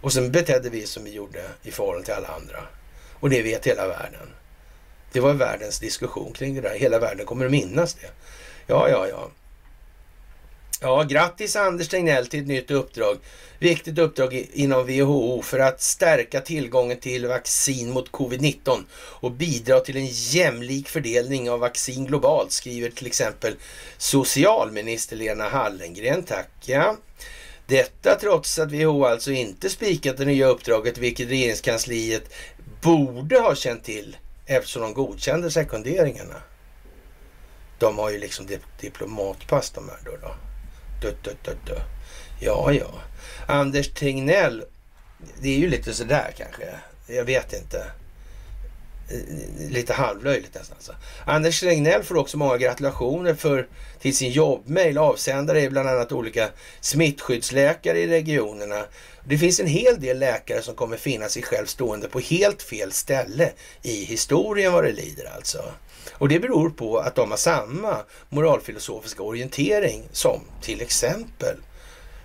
Och 0.00 0.12
sen 0.12 0.32
betedde 0.32 0.70
vi 0.70 0.86
som 0.86 1.04
vi 1.04 1.12
gjorde 1.12 1.42
i 1.62 1.70
förhållande 1.70 2.04
till 2.04 2.14
alla 2.14 2.28
andra. 2.28 2.60
Och 3.20 3.30
det 3.30 3.42
vet 3.42 3.66
hela 3.66 3.88
världen. 3.88 4.28
Det 5.12 5.20
var 5.20 5.32
världens 5.32 5.78
diskussion 5.78 6.32
kring 6.32 6.54
det 6.54 6.60
där. 6.60 6.74
Hela 6.78 6.98
världen 6.98 7.26
kommer 7.26 7.44
att 7.44 7.50
minnas 7.50 7.94
det. 7.94 8.10
Ja, 8.66 8.88
ja, 8.88 9.08
ja. 9.08 9.30
Ja, 10.84 11.02
grattis 11.02 11.56
Anders 11.56 11.88
Tegnell 11.88 12.26
till 12.26 12.40
ett 12.40 12.46
nytt 12.46 12.70
uppdrag. 12.70 13.18
Viktigt 13.58 13.98
uppdrag 13.98 14.46
inom 14.52 14.86
WHO 14.86 15.42
för 15.42 15.58
att 15.58 15.82
stärka 15.82 16.40
tillgången 16.40 17.00
till 17.00 17.26
vaccin 17.26 17.90
mot 17.90 18.10
covid-19 18.10 18.84
och 18.94 19.30
bidra 19.32 19.80
till 19.80 19.96
en 19.96 20.06
jämlik 20.06 20.88
fördelning 20.88 21.50
av 21.50 21.60
vaccin 21.60 22.06
globalt, 22.06 22.52
skriver 22.52 22.90
till 22.90 23.06
exempel 23.06 23.54
socialminister 23.98 25.16
Lena 25.16 25.48
Hallengren. 25.48 26.22
Tack 26.22 26.50
ja. 26.66 26.96
Detta 27.66 28.18
trots 28.20 28.58
att 28.58 28.72
WHO 28.72 29.04
alltså 29.04 29.32
inte 29.32 29.70
spikat 29.70 30.16
det 30.16 30.24
nya 30.24 30.46
uppdraget, 30.46 30.98
vilket 30.98 31.28
regeringskansliet 31.28 32.34
borde 32.82 33.38
ha 33.38 33.54
känt 33.54 33.84
till 33.84 34.16
eftersom 34.46 34.82
de 34.82 34.94
godkände 34.94 35.50
sekunderingarna. 35.50 36.42
De 37.78 37.98
har 37.98 38.10
ju 38.10 38.18
liksom 38.18 38.46
diplomatpass 38.80 39.70
de 39.70 39.88
här 39.88 39.98
då. 40.04 40.16
då. 40.22 40.34
Dö, 41.04 41.12
dö, 41.22 41.30
dö, 41.42 41.54
dö. 41.66 41.80
Ja, 42.40 42.72
ja. 42.72 42.90
Anders 43.46 43.88
Tegnell, 43.88 44.64
det 45.40 45.48
är 45.48 45.58
ju 45.58 45.68
lite 45.68 45.94
sådär 45.94 46.34
kanske. 46.36 46.62
Jag 47.06 47.24
vet 47.24 47.52
inte. 47.52 47.86
Lite 49.70 49.92
halvlöjligt 49.92 50.54
nästan. 50.54 50.76
Alltså. 50.76 50.94
Anders 51.26 51.60
Tegnell 51.60 52.02
får 52.02 52.16
också 52.16 52.36
många 52.36 52.56
gratulationer 52.56 53.34
för, 53.34 53.68
till 54.00 54.16
sin 54.16 54.30
jobbmail. 54.30 54.98
Avsändare 54.98 55.60
är 55.60 55.70
bland 55.70 55.88
annat 55.88 56.12
olika 56.12 56.48
smittskyddsläkare 56.80 57.98
i 57.98 58.06
regionerna. 58.06 58.84
Det 59.24 59.38
finns 59.38 59.60
en 59.60 59.66
hel 59.66 60.00
del 60.00 60.18
läkare 60.18 60.62
som 60.62 60.74
kommer 60.74 60.96
finna 60.96 61.28
sig 61.28 61.42
själv 61.42 61.66
stående 61.66 62.08
på 62.08 62.20
helt 62.20 62.62
fel 62.62 62.92
ställe 62.92 63.52
i 63.82 64.04
historien 64.04 64.72
vad 64.72 64.84
det 64.84 64.92
lider 64.92 65.32
alltså. 65.36 65.64
Och 66.12 66.28
det 66.28 66.40
beror 66.40 66.70
på 66.70 66.98
att 66.98 67.14
de 67.14 67.30
har 67.30 67.38
samma 67.38 67.96
moralfilosofiska 68.28 69.22
orientering 69.22 70.02
som 70.12 70.40
till 70.60 70.80
exempel, 70.80 71.56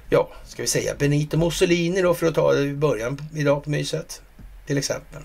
ja, 0.10 0.30
ska 0.45 0.61
vi 0.61 0.68
säga 0.68 0.95
Benito 0.95 1.38
Mussolini 1.38 2.01
då 2.01 2.14
för 2.14 2.27
att 2.27 2.35
ta 2.35 2.53
det 2.53 2.61
i 2.61 2.73
början 2.73 3.22
idag 3.35 3.64
på 3.64 3.69
myset. 3.69 4.22
Till 4.68 4.77
exempel. 4.77 5.22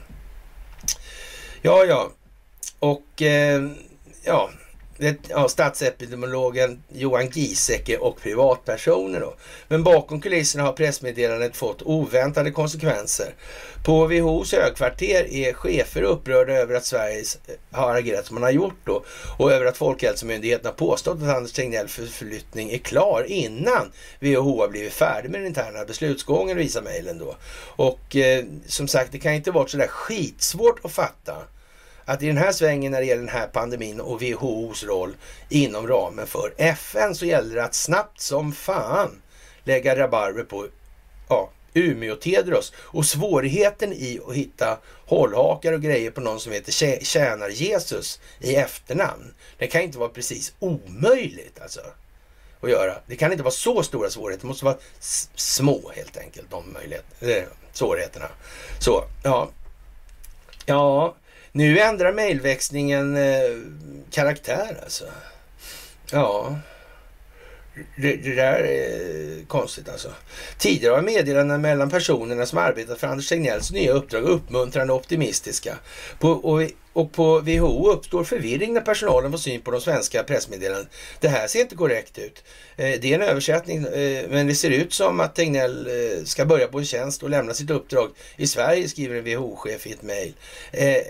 Ja, 1.63 1.85
ja. 1.85 2.11
Och 2.79 3.23
eh, 3.23 3.71
ja, 4.25 4.51
ja, 5.29 5.49
statsepidemiologen 5.49 6.83
Johan 6.89 7.29
Giesecke 7.29 7.99
och 7.99 8.21
privatpersoner. 8.21 9.21
Då. 9.21 9.35
Men 9.69 9.83
bakom 9.83 10.21
kulisserna 10.21 10.65
har 10.65 10.73
pressmeddelandet 10.73 11.57
fått 11.57 11.83
oväntade 11.83 12.51
konsekvenser. 12.51 13.35
På 13.85 14.07
WHOs 14.07 14.53
högkvarter 14.53 15.33
är 15.33 15.53
chefer 15.53 16.03
upprörda 16.03 16.53
över 16.53 16.75
att 16.75 16.85
Sverige 16.85 17.25
har 17.71 17.95
agerat 17.95 18.27
som 18.27 18.35
man 18.35 18.43
har 18.43 18.51
gjort 18.51 18.79
då 18.85 19.05
och 19.39 19.53
över 19.53 19.67
att 19.67 19.77
Folkhälsomyndigheten 19.77 20.67
har 20.67 20.73
påstått 20.73 21.23
att 21.23 21.37
Anders 21.37 21.53
Tegnell 21.53 21.89
förflyttning 21.89 22.71
är 22.71 22.79
klar 22.79 23.25
innan 23.29 23.93
WHO 24.21 24.61
har 24.61 24.69
blivit 24.69 24.93
färdig 24.93 25.31
med 25.31 25.41
den 25.41 25.47
interna 25.47 25.85
beslutsgången, 25.85 26.57
visar 26.57 26.83
mejlen 26.83 27.19
då. 27.19 27.37
Och 27.77 28.17
eh, 28.17 28.45
som 28.67 28.89
sagt, 28.89 29.13
det 29.13 29.19
kan 29.19 29.33
inte 29.33 29.51
vara 29.51 29.67
sådär 29.67 29.87
skitsvårt 29.87 30.85
att 30.85 30.93
fatta 30.93 31.35
att 32.05 32.23
i 32.23 32.27
den 32.27 32.37
här 32.37 32.53
svängen 32.53 32.93
när 32.93 33.01
det 33.01 33.07
gäller 33.07 33.23
den 33.23 33.35
här 33.35 33.47
pandemin 33.47 34.01
och 34.01 34.23
WHOs 34.23 34.85
roll 34.85 35.17
inom 35.49 35.89
ramen 35.89 36.27
för 36.27 36.55
FN 36.57 37.15
så 37.15 37.27
gäller 37.27 37.55
det 37.55 37.65
att 37.65 37.75
snabbt 37.75 38.21
som 38.21 38.53
fan 38.53 39.23
lägga 39.65 39.97
rabarber 39.97 40.45
på 40.45 40.67
ja, 41.29 41.51
Umeå 41.75 42.17
Tedros. 42.17 42.73
Och 42.77 43.07
svårigheten 43.07 43.93
i 43.93 44.21
att 44.29 44.35
hitta 44.35 44.79
hållhakar 45.07 45.73
och 45.73 45.83
grejer 45.83 46.11
på 46.11 46.21
någon 46.21 46.41
som 46.41 46.53
heter 46.53 46.73
Tjänar 47.05 47.49
Jesus 47.49 48.21
i 48.41 48.57
efternamn. 48.57 49.35
Det 49.59 49.67
kan 49.67 49.83
inte 49.83 49.99
vara 49.99 50.09
precis 50.09 50.55
omöjligt 50.59 51.61
alltså 51.61 51.81
att 52.61 52.71
göra. 52.71 52.95
Det 53.07 53.17
kan 53.17 53.33
inte 53.33 53.45
vara 53.45 53.53
så 53.53 53.83
stora 53.83 54.11
svårigheter. 54.11 54.43
Det 54.43 54.49
måste 54.49 54.65
vara 54.65 54.77
små 55.35 55.93
helt 55.95 56.17
enkelt, 56.17 56.51
de 56.51 56.73
möjligheter, 56.73 57.39
eh, 57.39 57.45
svårigheterna. 57.73 58.29
Så, 58.79 59.05
ja. 59.23 59.51
Ja, 60.67 61.15
nu 61.57 61.79
ändrar 61.79 62.13
mejlväxlingen 62.13 63.17
eh, 63.17 63.59
karaktär 64.11 64.81
alltså. 64.83 65.05
Ja. 66.11 66.59
Det, 67.97 68.17
det, 68.17 68.35
där 68.35 68.59
är 68.59 69.45
konstigt 69.47 69.89
alltså. 69.89 70.09
Tidigare 70.59 70.95
har 70.95 71.03
meddelanden 71.03 71.61
mellan 71.61 71.91
personerna 71.91 72.47
som 72.47 72.59
arbetat 72.59 72.99
för 72.99 73.07
Anders 73.07 73.29
Tegnells 73.29 73.73
nya 73.73 73.93
uppdrag 73.93 74.23
uppmuntrande 74.23 74.93
och 74.93 74.99
optimistiska. 74.99 75.77
På, 76.19 76.31
och, 76.31 76.63
och 76.95 77.13
på 77.13 77.39
WHO 77.41 77.91
uppstår 77.91 78.25
förvirring 78.25 78.75
när 78.75 78.81
personalen 78.81 79.31
får 79.31 79.39
syn 79.39 79.61
på 79.61 79.71
de 79.71 79.81
svenska 79.81 80.23
pressmeddelandena. 80.23 80.91
Det 81.21 81.29
här 81.29 81.47
ser 81.47 81.61
inte 81.61 81.77
korrekt 81.77 82.19
ut. 82.19 82.45
Eh, 82.77 83.01
det 83.01 83.05
är 83.05 83.15
en 83.15 83.23
översättning, 83.23 83.85
eh, 83.85 84.25
men 84.29 84.47
det 84.47 84.55
ser 84.55 84.71
ut 84.71 84.93
som 84.93 85.21
att 85.21 85.35
Tegnell 85.35 85.87
eh, 85.87 86.25
ska 86.25 86.45
börja 86.45 86.67
på 86.67 86.79
en 86.79 86.85
tjänst 86.85 87.23
och 87.23 87.31
lämna 87.31 87.55
sitt 87.55 87.71
uppdrag 87.71 88.11
i 88.37 88.47
Sverige, 88.47 88.89
skriver 88.89 89.17
en 89.17 89.25
WHO-chef 89.25 89.87
i 89.87 89.93
ett 89.93 90.03
mejl. 90.03 90.33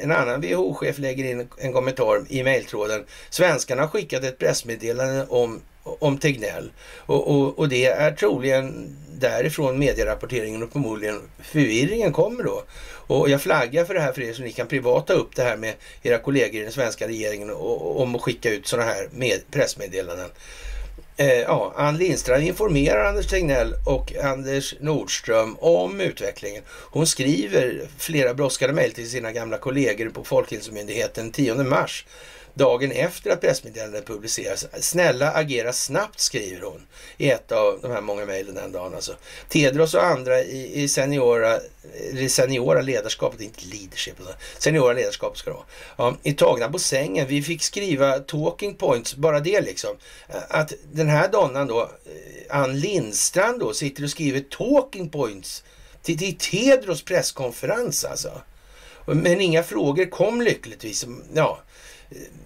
En 0.03 0.13
annan 0.13 0.41
WHO-chef 0.41 0.99
lägger 0.99 1.25
in 1.25 1.49
en 1.59 1.73
kommentar 1.73 2.25
i 2.29 2.43
mejltråden. 2.43 3.05
Svenskarna 3.31 3.83
har 3.83 3.89
skickat 3.89 4.25
ett 4.25 4.39
pressmeddelande 4.39 5.27
om 5.29 5.61
om 5.85 6.19
Tegnell. 6.19 6.73
Och, 6.97 7.31
och, 7.31 7.59
och, 7.59 7.69
det 7.69 7.87
är 7.87 8.13
troligen 8.13 8.97
därifrån 9.19 9.79
medierapporteringen 9.79 10.63
och 10.63 10.73
förmodligen 10.73 11.21
förvirringen 11.43 12.13
kommer 12.13 12.45
då. 12.45 12.63
Och 13.07 13.31
jag 13.31 13.43
flaggar 13.43 13.85
för 13.85 13.95
det 13.95 14.01
här 14.01 14.13
för 14.13 14.23
er 14.23 14.33
så 14.33 14.43
ni 14.43 14.53
kan 14.53 14.67
privata 14.67 15.13
upp 15.13 15.37
det 15.37 15.43
här 15.43 15.57
med 15.57 15.75
era 16.03 16.19
kollegor 16.19 16.61
i 16.61 16.65
den 16.65 16.73
svenska 16.73 17.09
regeringen 17.09 17.51
och, 17.51 18.01
om 18.01 18.15
att 18.15 18.23
skicka 18.23 18.51
ut 18.51 18.67
sådana 18.67 18.91
här 18.91 19.09
med, 19.13 19.41
pressmeddelanden. 19.51 20.31
Eh, 21.17 21.41
ja, 21.41 21.73
Ann 21.77 21.97
Lindstrand 21.97 22.43
informerar 22.43 23.05
Anders 23.05 23.27
Tegnell 23.27 23.75
och 23.87 24.13
Anders 24.23 24.75
Nordström 24.81 25.57
om 25.61 26.01
utvecklingen. 26.01 26.63
Hon 26.69 27.07
skriver 27.07 27.89
flera 27.99 28.35
brådskande 28.35 28.75
mejl 28.75 28.93
till 28.93 29.11
sina 29.11 29.33
gamla 29.33 29.59
kollegor 29.59 30.09
på 30.09 30.25
Folkhälsomyndigheten 30.25 31.33
10 31.33 31.55
mars 31.55 32.07
dagen 32.55 32.93
efter 32.93 33.31
att 33.31 33.41
pressmeddelandet 33.41 34.07
publiceras. 34.07 34.67
Snälla 34.81 35.31
agera 35.33 35.73
snabbt, 35.73 36.21
skriver 36.21 36.63
hon 36.63 36.87
i 37.17 37.31
ett 37.31 37.53
av 37.53 37.79
de 37.83 37.91
här 37.91 38.01
många 38.01 38.25
mejlen 38.25 38.55
den 38.55 38.73
dagen. 38.73 38.95
Alltså. 38.95 39.15
Tedros 39.49 39.95
och 39.95 40.05
andra 40.05 40.43
i, 40.43 40.83
i 40.83 40.89
seniora, 40.89 41.59
i 42.13 42.29
seniora 42.29 42.81
ledarskapet, 42.81 43.41
inte 43.41 43.67
leadership, 43.67 44.15
seniora 44.59 44.93
ledarskapet 44.93 45.39
ska 45.39 45.51
det 45.51 45.57
vara, 45.57 45.67
ja, 45.97 46.17
är 46.23 46.33
tagna 46.33 46.69
på 46.69 46.79
sängen. 46.79 47.27
Vi 47.27 47.43
fick 47.43 47.63
skriva 47.63 48.19
talking 48.19 48.75
points, 48.75 49.15
bara 49.15 49.41
det 49.41 49.61
liksom. 49.61 49.97
Att 50.49 50.73
den 50.93 51.09
här 51.09 51.29
donnan 51.29 51.67
då, 51.67 51.81
eh, 51.81 52.57
Ann 52.61 52.81
Lindstrand 52.81 53.61
då, 53.61 53.73
sitter 53.73 54.05
och 54.05 54.11
skriver 54.11 54.41
talking 54.41 55.09
points 55.09 55.65
till, 56.03 56.19
till 56.19 56.37
Tedros 56.39 57.03
presskonferens 57.03 58.05
alltså. 58.05 58.31
Men 59.07 59.41
inga 59.41 59.63
frågor 59.63 60.11
kom 60.11 60.43
lyckligtvis. 60.43 61.07
Ja, 61.35 61.59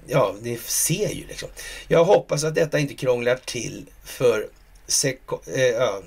ja, 0.07 0.35
ni 0.43 0.59
ser 0.67 1.09
ju 1.09 1.27
liksom. 1.27 1.49
Jag 1.89 2.05
hoppas 2.05 2.45
att 2.45 2.55
detta 2.55 2.79
inte 2.79 2.95
krånglar 2.95 3.39
till 3.45 3.87
för 4.05 4.49
seko, 4.87 5.39
eh, 5.47 5.63
ja, 5.63 6.03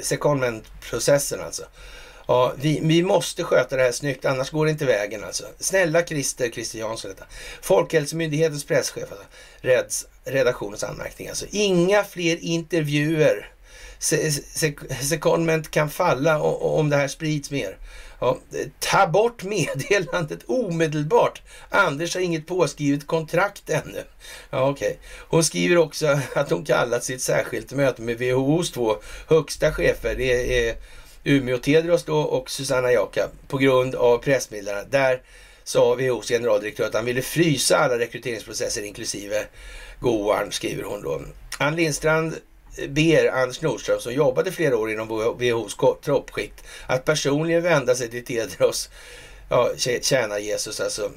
secondment-processen 0.00 1.40
alltså. 1.40 1.62
Ja, 2.26 2.52
vi, 2.56 2.80
vi 2.82 3.02
måste 3.02 3.44
sköta 3.44 3.76
det 3.76 3.82
här 3.82 3.92
snyggt, 3.92 4.24
annars 4.24 4.50
går 4.50 4.66
det 4.66 4.72
inte 4.72 4.84
vägen 4.84 5.24
alltså. 5.24 5.44
Snälla 5.58 6.02
Christer, 6.02 6.50
Christer 6.50 6.78
Jansson 6.78 7.10
detta. 7.10 7.24
Folkhälsomyndighetens 7.62 8.64
presschef, 8.64 9.04
alltså. 9.10 9.26
Reds, 9.60 10.06
redaktionens 10.24 10.84
anmärkning 10.84 11.28
alltså. 11.28 11.46
Inga 11.50 12.04
fler 12.04 12.36
intervjuer. 12.36 13.52
Secondment 15.00 15.70
kan 15.70 15.90
falla 15.90 16.40
om 16.42 16.90
det 16.90 16.96
här 16.96 17.08
sprids 17.08 17.50
mer. 17.50 17.76
Ja, 18.22 18.38
ta 18.78 19.06
bort 19.06 19.42
meddelandet 19.42 20.40
omedelbart. 20.46 21.42
Anders 21.68 22.14
har 22.14 22.20
inget 22.20 22.46
påskrivet 22.46 23.06
kontrakt 23.06 23.70
ännu. 23.70 24.04
Ja, 24.50 24.70
okay. 24.70 24.94
Hon 25.28 25.44
skriver 25.44 25.76
också 25.76 26.18
att 26.34 26.50
hon 26.50 26.64
kallat 26.64 27.04
sitt 27.04 27.22
särskilt 27.22 27.72
möte 27.72 28.02
med 28.02 28.18
WHOs 28.18 28.72
två 28.72 28.96
högsta 29.28 29.72
chefer. 29.72 30.14
Det 30.16 30.68
är 30.68 30.76
Umeå 31.24 31.58
Tedros 31.58 32.04
då 32.04 32.18
och 32.18 32.50
Susanna 32.50 32.92
Jakab 32.92 33.30
på 33.48 33.58
grund 33.58 33.94
av 33.94 34.18
pressmeddelandet. 34.18 34.92
Där 34.92 35.22
sa 35.64 35.94
WHOs 35.94 36.28
generaldirektör 36.28 36.86
att 36.86 36.94
han 36.94 37.04
ville 37.04 37.22
frysa 37.22 37.78
alla 37.78 37.98
rekryteringsprocesser 37.98 38.82
inklusive 38.82 39.46
Goarn, 40.00 40.52
skriver 40.52 40.82
hon 40.82 41.02
då. 41.02 41.22
Ann 41.58 41.76
Lindstrand 41.76 42.34
ber 42.88 43.26
Anders 43.26 43.62
Nordström 43.62 44.00
som 44.00 44.14
jobbade 44.14 44.52
flera 44.52 44.76
år 44.76 44.90
inom 44.90 45.08
WHOs 45.08 45.76
troppskikt 46.04 46.64
att 46.86 47.04
personligen 47.04 47.62
vända 47.62 47.94
sig 47.94 48.10
till 48.10 48.24
Tedros, 48.24 48.90
ja, 49.48 49.70
tjänar 50.00 50.38
Jesus 50.38 50.80
alltså, 50.80 51.10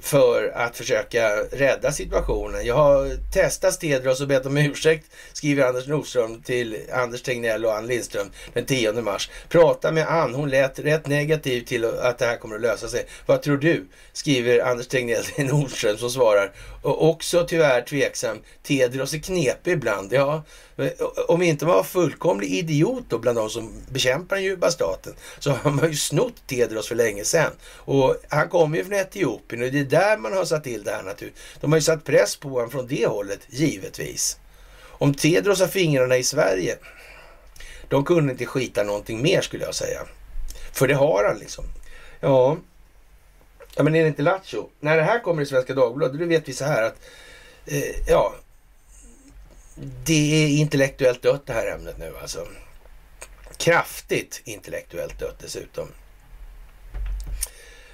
för 0.00 0.52
att 0.54 0.76
försöka 0.76 1.36
rädda 1.36 1.92
situationen. 1.92 2.66
Jag 2.66 2.74
har 2.74 3.32
testat 3.32 3.80
Tedros 3.80 4.20
och 4.20 4.28
bett 4.28 4.46
om 4.46 4.56
ursäkt, 4.56 5.06
skriver 5.32 5.64
Anders 5.64 5.86
Nordström 5.86 6.42
till 6.42 6.78
Anders 6.92 7.22
Tegnell 7.22 7.64
och 7.64 7.76
Ann 7.76 7.86
Lindström 7.86 8.30
den 8.52 8.66
10 8.66 8.92
mars. 8.92 9.30
Prata 9.48 9.92
med 9.92 10.08
Ann, 10.08 10.34
hon 10.34 10.50
lät 10.50 10.78
rätt 10.78 11.06
negativ 11.06 11.64
till 11.64 11.84
att 11.84 12.18
det 12.18 12.26
här 12.26 12.36
kommer 12.36 12.54
att 12.54 12.62
lösa 12.62 12.88
sig. 12.88 13.06
Vad 13.26 13.42
tror 13.42 13.56
du? 13.56 13.84
skriver 14.12 14.58
Anders 14.60 14.86
Tegnell 14.86 15.24
till 15.24 15.46
Nordström 15.46 15.96
som 15.96 16.10
svarar. 16.10 16.52
Och 16.82 17.08
också 17.08 17.46
tyvärr 17.48 17.82
tveksam, 17.82 18.38
Tedros 18.62 19.14
är 19.14 19.18
knepig 19.18 19.72
ibland. 19.72 20.12
Ja, 20.12 20.42
om 21.28 21.42
inte 21.42 21.66
man 21.66 21.74
var 21.74 21.82
fullkomlig 21.82 22.50
idiot 22.50 23.04
då 23.08 23.18
bland 23.18 23.38
de 23.38 23.50
som 23.50 23.72
bekämpar 23.88 24.36
den 24.36 24.44
djupa 24.44 24.70
staten 24.70 25.14
så 25.38 25.50
har 25.50 25.70
man 25.70 25.88
ju 25.88 25.96
snott 25.96 26.46
Tedros 26.46 26.88
för 26.88 26.94
länge 26.94 27.24
sedan. 27.24 27.52
Och 27.76 28.16
han 28.28 28.48
kommer 28.48 28.76
ju 28.76 28.84
från 28.84 28.94
Etiopien 28.94 29.62
och 29.62 29.72
det 29.72 29.78
är 29.78 29.84
där 29.84 30.18
man 30.18 30.32
har 30.32 30.44
satt 30.44 30.64
till 30.64 30.84
det 30.84 30.90
här 30.90 31.02
naturligtvis. 31.02 31.44
De 31.60 31.72
har 31.72 31.78
ju 31.78 31.82
satt 31.82 32.04
press 32.04 32.36
på 32.36 32.48
honom 32.48 32.70
från 32.70 32.86
det 32.86 33.06
hållet, 33.06 33.40
givetvis. 33.48 34.38
Om 34.80 35.14
Tedros 35.14 35.60
har 35.60 35.68
fingrarna 35.68 36.16
i 36.16 36.22
Sverige, 36.22 36.78
de 37.88 38.04
kunde 38.04 38.32
inte 38.32 38.46
skita 38.46 38.82
någonting 38.82 39.22
mer 39.22 39.40
skulle 39.40 39.64
jag 39.64 39.74
säga. 39.74 40.00
För 40.72 40.88
det 40.88 40.94
har 40.94 41.24
han 41.24 41.38
liksom. 41.38 41.64
Ja, 42.20 42.56
ja 43.78 43.84
men 43.84 43.94
är 43.94 44.02
det 44.02 44.08
inte 44.08 44.22
Lattjo? 44.22 44.68
När 44.80 44.96
det 44.96 45.02
här 45.02 45.20
kommer 45.20 45.42
i 45.42 45.46
Svenska 45.46 45.74
Dagbladet, 45.74 46.20
då 46.20 46.26
vet 46.26 46.48
vi 46.48 46.52
så 46.52 46.64
här 46.64 46.82
att 46.82 46.96
eh, 47.66 48.08
ja, 48.08 48.34
det 50.04 50.44
är 50.44 50.48
intellektuellt 50.48 51.22
dött 51.22 51.46
det 51.46 51.52
här 51.52 51.66
ämnet 51.66 51.98
nu 51.98 52.12
alltså. 52.22 52.46
Kraftigt 53.56 54.42
intellektuellt 54.44 55.18
dött 55.18 55.38
dessutom. 55.38 55.88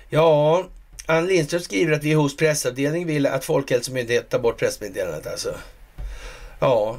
Ja, 0.08 0.66
Ann 1.06 1.26
Lindström 1.26 1.60
skriver 1.60 1.92
att 1.92 2.04
vi 2.04 2.12
hos 2.12 2.36
pressavdelningen 2.36 3.08
vill 3.08 3.26
att 3.26 3.44
Folkhälsomyndigheten 3.44 4.30
tar 4.30 4.38
bort 4.38 4.58
pressmeddelandet 4.58 5.26
alltså. 5.26 5.54
Ja, 6.60 6.98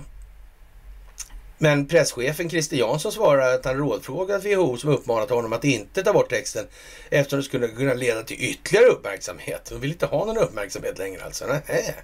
men 1.57 1.87
presschefen 1.87 2.49
Christer 2.49 2.77
Jansson 2.77 3.11
svarar 3.11 3.53
att 3.53 3.65
han 3.65 3.77
rådfrågat 3.77 4.45
WHO 4.45 4.77
som 4.77 4.89
uppmanat 4.89 5.29
honom 5.29 5.53
att 5.53 5.63
inte 5.63 6.03
ta 6.03 6.13
bort 6.13 6.29
texten 6.29 6.67
eftersom 7.09 7.39
det 7.39 7.45
skulle 7.45 7.67
kunna 7.67 7.93
leda 7.93 8.23
till 8.23 8.37
ytterligare 8.39 8.85
uppmärksamhet. 8.85 9.65
De 9.69 9.79
vill 9.79 9.91
inte 9.91 10.05
ha 10.05 10.25
någon 10.25 10.37
uppmärksamhet 10.37 10.97
längre 10.97 11.23
alltså. 11.23 11.45
Nej, 11.47 11.95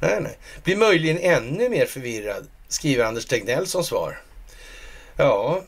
nej, 0.00 0.18
nej. 0.20 0.38
Blir 0.64 0.76
möjligen 0.76 1.18
ännu 1.18 1.68
mer 1.68 1.86
förvirrad, 1.86 2.46
skriver 2.68 3.04
Anders 3.04 3.26
Tegnell 3.26 3.66
som 3.66 3.84
svar. 3.84 4.20
Ja, 5.16 5.62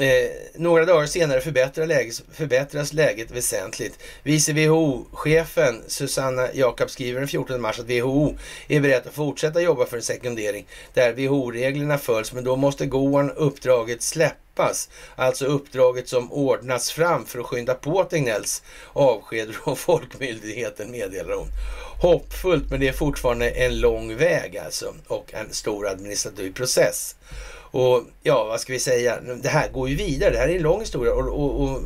Eh, 0.00 0.30
några 0.54 0.84
dagar 0.84 1.06
senare 1.06 1.40
förbättras 1.40 1.88
läget, 1.88 2.22
förbättras 2.32 2.92
läget 2.92 3.30
väsentligt. 3.30 3.98
Vice 4.22 4.52
WHO-chefen 4.52 5.82
Susanna 5.86 6.48
Jakob 6.54 6.90
skriver 6.90 7.20
den 7.20 7.28
14 7.28 7.60
mars 7.60 7.78
att 7.78 7.90
WHO 7.90 8.34
är 8.68 8.80
beredd 8.80 9.06
att 9.06 9.14
fortsätta 9.14 9.60
jobba 9.60 9.86
för 9.86 9.96
en 9.96 10.02
sekundering 10.02 10.66
där 10.94 11.12
WHO-reglerna 11.12 11.98
följs, 11.98 12.32
men 12.32 12.44
då 12.44 12.56
måste 12.56 12.86
Goan 12.86 13.30
uppdraget 13.30 14.02
släppas. 14.02 14.88
Alltså 15.16 15.46
uppdraget 15.46 16.08
som 16.08 16.32
ordnats 16.32 16.92
fram 16.92 17.26
för 17.26 17.38
att 17.38 17.46
skynda 17.46 17.74
på 17.74 18.04
Tegnells 18.04 18.62
avsked 18.92 19.54
från 19.64 19.76
Folkmyndigheten, 19.76 20.90
meddelar 20.90 21.34
hon. 21.34 21.48
Hoppfullt, 22.00 22.70
men 22.70 22.80
det 22.80 22.88
är 22.88 22.92
fortfarande 22.92 23.50
en 23.50 23.80
lång 23.80 24.16
väg 24.16 24.58
alltså 24.58 24.94
och 25.06 25.34
en 25.34 25.52
stor 25.52 25.88
administrativ 25.88 26.52
process. 26.52 27.16
Och 27.74 28.02
ja, 28.22 28.44
vad 28.44 28.60
ska 28.60 28.72
vi 28.72 28.78
säga? 28.78 29.20
Det 29.42 29.48
här 29.48 29.68
går 29.68 29.88
ju 29.88 29.96
vidare. 29.96 30.30
Det 30.30 30.38
här 30.38 30.48
är 30.48 30.56
en 30.56 30.62
lång 30.62 30.80
historia 30.80 31.12
och, 31.12 31.28
och, 31.28 31.62
och 31.62 31.80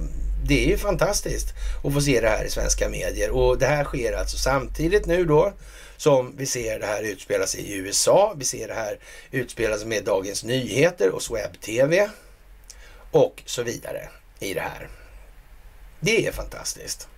det 0.44 0.65
är 0.65 0.69
ju 0.69 0.78
fantastiskt 0.78 1.48
att 1.85 1.93
få 1.93 2.01
se 2.01 2.20
det 2.20 2.28
här 2.28 2.44
i 2.44 2.51
svenska 2.51 2.89
medier. 2.89 3.31
Och 3.31 3.59
det 3.59 3.66
här 3.66 3.85
sker 3.85 4.12
alltså 4.12 4.36
samtidigt 4.36 5.06
nu 5.06 5.24
då 5.24 5.52
som 5.97 6.35
vi 6.36 6.47
ser 6.47 6.81
det 6.81 6.86
här 6.86 7.02
utspelas 7.02 7.55
i 7.55 7.74
USA. 7.74 8.35
Vi 8.36 8.44
ser 8.44 8.69
det 8.69 8.74
här 8.74 8.98
utspelas 9.31 9.85
med 9.85 10.05
Dagens 10.05 10.44
Nyheter 10.44 11.10
och 11.10 11.23
Sweb 11.23 11.60
TV. 11.60 12.10
och 13.10 13.43
så 13.47 13.62
vidare 13.62 14.09
i 14.40 14.55
det 14.55 14.60
här. 14.60 14.89
Det 16.01 16.27
är 16.27 16.32
fantastiskt. 16.32 17.09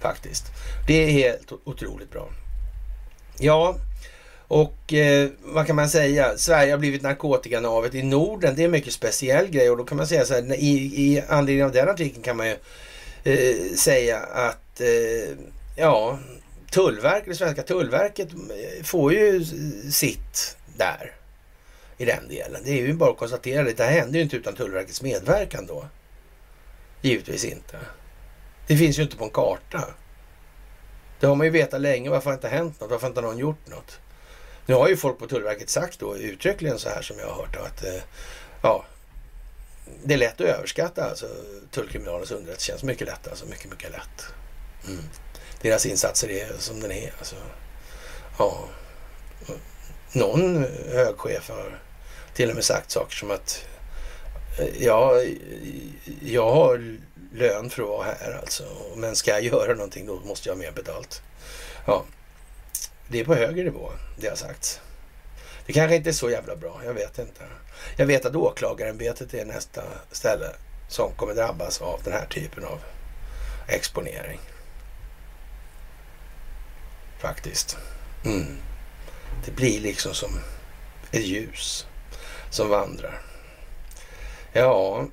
Faktiskt. 0.00 0.44
Det 0.86 1.04
är 1.04 1.10
helt 1.10 1.52
otroligt 1.64 2.10
bra. 2.10 2.28
Ja, 3.38 3.76
och 4.52 4.94
eh, 4.94 5.30
vad 5.42 5.66
kan 5.66 5.76
man 5.76 5.88
säga? 5.88 6.36
Sverige 6.36 6.72
har 6.72 6.78
blivit 6.78 7.02
narkotikanavet 7.02 7.94
i 7.94 8.02
Norden. 8.02 8.54
Det 8.56 8.62
är 8.62 8.64
en 8.64 8.70
mycket 8.70 8.92
speciell 8.92 9.48
grej 9.48 9.70
och 9.70 9.76
då 9.76 9.84
kan 9.84 9.96
man 9.96 10.06
säga 10.06 10.24
så 10.24 10.34
här, 10.34 10.54
i, 10.54 10.74
i 10.76 11.22
anledning 11.28 11.64
av 11.64 11.72
den 11.72 11.88
artikeln 11.88 12.22
kan 12.22 12.36
man 12.36 12.46
ju 12.46 12.56
eh, 13.24 13.74
säga 13.76 14.18
att 14.18 14.80
eh, 14.80 15.36
ja, 15.76 16.18
Tullverket, 16.70 17.28
det 17.28 17.34
svenska 17.34 17.62
Tullverket 17.62 18.28
eh, 18.32 18.84
får 18.84 19.12
ju 19.12 19.44
sitt 19.90 20.56
där 20.76 21.12
i 21.98 22.04
den 22.04 22.28
delen. 22.28 22.62
Det 22.64 22.70
är 22.70 22.86
ju 22.86 22.92
bara 22.92 23.10
att 23.10 23.18
konstatera 23.18 23.62
det. 23.62 23.76
Det 23.76 23.84
här 23.84 24.00
händer 24.00 24.18
ju 24.18 24.22
inte 24.22 24.36
utan 24.36 24.54
Tullverkets 24.54 25.02
medverkan 25.02 25.66
då. 25.66 25.84
Givetvis 27.02 27.44
inte. 27.44 27.78
Det 28.66 28.76
finns 28.76 28.98
ju 28.98 29.02
inte 29.02 29.16
på 29.16 29.24
en 29.24 29.30
karta. 29.30 29.84
Det 31.20 31.26
har 31.26 31.34
man 31.34 31.46
ju 31.46 31.50
vetat 31.50 31.80
länge. 31.80 32.10
Varför 32.10 32.30
har 32.30 32.32
det 32.32 32.46
inte 32.46 32.56
hänt 32.56 32.80
något? 32.80 32.90
Varför 32.90 33.02
har 33.02 33.10
inte 33.10 33.20
någon 33.20 33.38
gjort 33.38 33.68
något? 33.68 33.98
Nu 34.66 34.74
har 34.74 34.88
ju 34.88 34.96
folk 34.96 35.18
på 35.18 35.26
Tullverket 35.26 35.70
sagt 35.70 36.00
då 36.00 36.16
uttryckligen 36.16 36.78
så 36.78 36.88
här 36.88 37.02
som 37.02 37.18
jag 37.18 37.26
har 37.26 37.34
hört 37.34 37.54
då 37.54 37.60
att 37.60 37.84
eh, 37.84 38.02
ja, 38.62 38.84
det 40.04 40.14
är 40.14 40.18
lätt 40.18 40.40
att 40.40 40.46
överskatta 40.46 41.04
alltså 41.04 41.26
tullkriminalens 41.70 42.30
underrättelsetjänst. 42.30 42.84
Mycket 42.84 43.06
lätt 43.06 43.28
alltså. 43.28 43.46
Mycket, 43.46 43.70
mycket 43.70 43.90
lätt. 43.90 44.24
Mm. 44.86 45.04
Deras 45.60 45.86
insatser 45.86 46.30
är 46.30 46.52
som 46.58 46.80
den 46.80 46.92
är. 46.92 47.12
Alltså, 47.18 47.36
ja. 48.38 48.68
Någon 50.12 50.66
hög 50.88 51.18
chef 51.18 51.48
har 51.48 51.78
till 52.34 52.48
och 52.48 52.54
med 52.54 52.64
sagt 52.64 52.90
saker 52.90 53.16
som 53.16 53.30
att 53.30 53.64
eh, 54.58 54.84
ja, 54.84 55.22
jag 56.22 56.50
har 56.50 56.96
lön 57.32 57.70
för 57.70 57.82
att 57.82 57.88
vara 57.88 58.04
här 58.04 58.38
alltså. 58.40 58.64
Men 58.96 59.16
ska 59.16 59.30
jag 59.30 59.42
göra 59.42 59.74
någonting 59.74 60.06
då 60.06 60.20
måste 60.24 60.48
jag 60.48 60.54
ha 60.54 60.62
mer 60.62 60.72
betalt. 60.72 61.22
Ja, 61.86 62.04
det 63.12 63.20
är 63.20 63.24
på 63.24 63.34
högre 63.34 63.64
nivå, 63.64 63.92
det 64.16 64.28
har 64.28 64.36
sagts. 64.36 64.80
Det 65.66 65.72
kanske 65.72 65.96
inte 65.96 66.10
är 66.10 66.12
så 66.12 66.30
jävla 66.30 66.56
bra, 66.56 66.80
jag 66.84 66.94
vet 66.94 67.18
inte. 67.18 67.42
Jag 67.96 68.06
vet 68.06 68.24
att 68.24 68.34
åklagarämbetet 68.34 69.34
är 69.34 69.44
nästa 69.44 69.82
ställe 70.10 70.46
som 70.88 71.12
kommer 71.12 71.34
drabbas 71.34 71.82
av 71.82 72.00
den 72.04 72.12
här 72.12 72.26
typen 72.26 72.64
av 72.64 72.80
exponering. 73.68 74.40
Faktiskt. 77.18 77.76
Mm. 78.24 78.58
Det 79.44 79.50
blir 79.50 79.80
liksom 79.80 80.14
som 80.14 80.40
ett 81.10 81.26
ljus 81.26 81.86
som 82.50 82.68
vandrar. 82.68 83.20
Ja, 84.52 85.06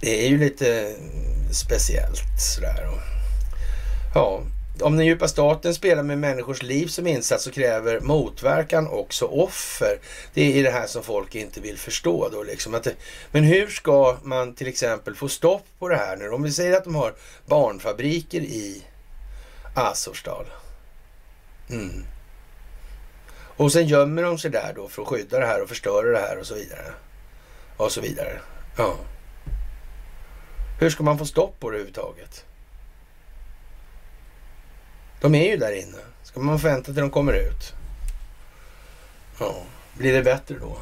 det 0.00 0.26
är 0.26 0.28
ju 0.28 0.38
lite 0.38 0.96
speciellt 1.52 2.40
sådär. 2.40 2.88
Ja, 4.14 4.42
om 4.80 4.96
den 4.96 5.06
djupa 5.06 5.28
staten 5.28 5.74
spelar 5.74 6.02
med 6.02 6.18
människors 6.18 6.62
liv 6.62 6.86
som 6.86 7.06
insats 7.06 7.44
så 7.44 7.50
kräver 7.50 8.00
motverkan 8.00 8.88
också 8.88 9.24
offer. 9.24 9.98
Det 10.34 10.58
är 10.58 10.62
det 10.62 10.70
här 10.70 10.86
som 10.86 11.02
folk 11.02 11.34
inte 11.34 11.60
vill 11.60 11.78
förstå 11.78 12.28
då 12.28 12.42
liksom. 12.42 12.74
Att 12.74 12.84
det, 12.84 12.94
men 13.30 13.44
hur 13.44 13.66
ska 13.66 14.16
man 14.22 14.54
till 14.54 14.68
exempel 14.68 15.14
få 15.14 15.28
stopp 15.28 15.66
på 15.78 15.88
det 15.88 15.96
här 15.96 16.16
nu? 16.16 16.28
Om 16.28 16.42
vi 16.42 16.52
säger 16.52 16.76
att 16.76 16.84
de 16.84 16.94
har 16.94 17.14
barnfabriker 17.46 18.40
i 18.40 18.82
Azorsdal. 19.74 20.46
Mm. 21.70 22.04
Och 23.56 23.72
sen 23.72 23.86
gömmer 23.86 24.22
de 24.22 24.38
sig 24.38 24.50
där 24.50 24.72
då 24.76 24.88
för 24.88 25.02
att 25.02 25.08
skydda 25.08 25.38
det 25.38 25.46
här 25.46 25.62
och 25.62 25.68
förstöra 25.68 26.10
det 26.10 26.18
här 26.18 26.38
och 26.38 26.46
så 26.46 26.54
vidare. 26.54 26.94
Och 27.76 27.92
så 27.92 28.00
vidare. 28.00 28.40
Ja. 28.78 28.96
Hur 30.80 30.90
ska 30.90 31.02
man 31.02 31.18
få 31.18 31.24
stopp 31.24 31.60
på 31.60 31.70
det 31.70 31.76
överhuvudtaget? 31.76 32.44
De 35.20 35.34
är 35.34 35.50
ju 35.50 35.56
där 35.56 35.72
inne. 35.72 35.98
Ska 36.22 36.40
man 36.40 36.56
vänta 36.56 36.84
till 36.84 37.00
de 37.00 37.10
kommer 37.10 37.32
ut? 37.32 37.72
Ja, 39.38 39.54
blir 39.94 40.12
det 40.12 40.22
bättre 40.22 40.58
då? 40.58 40.78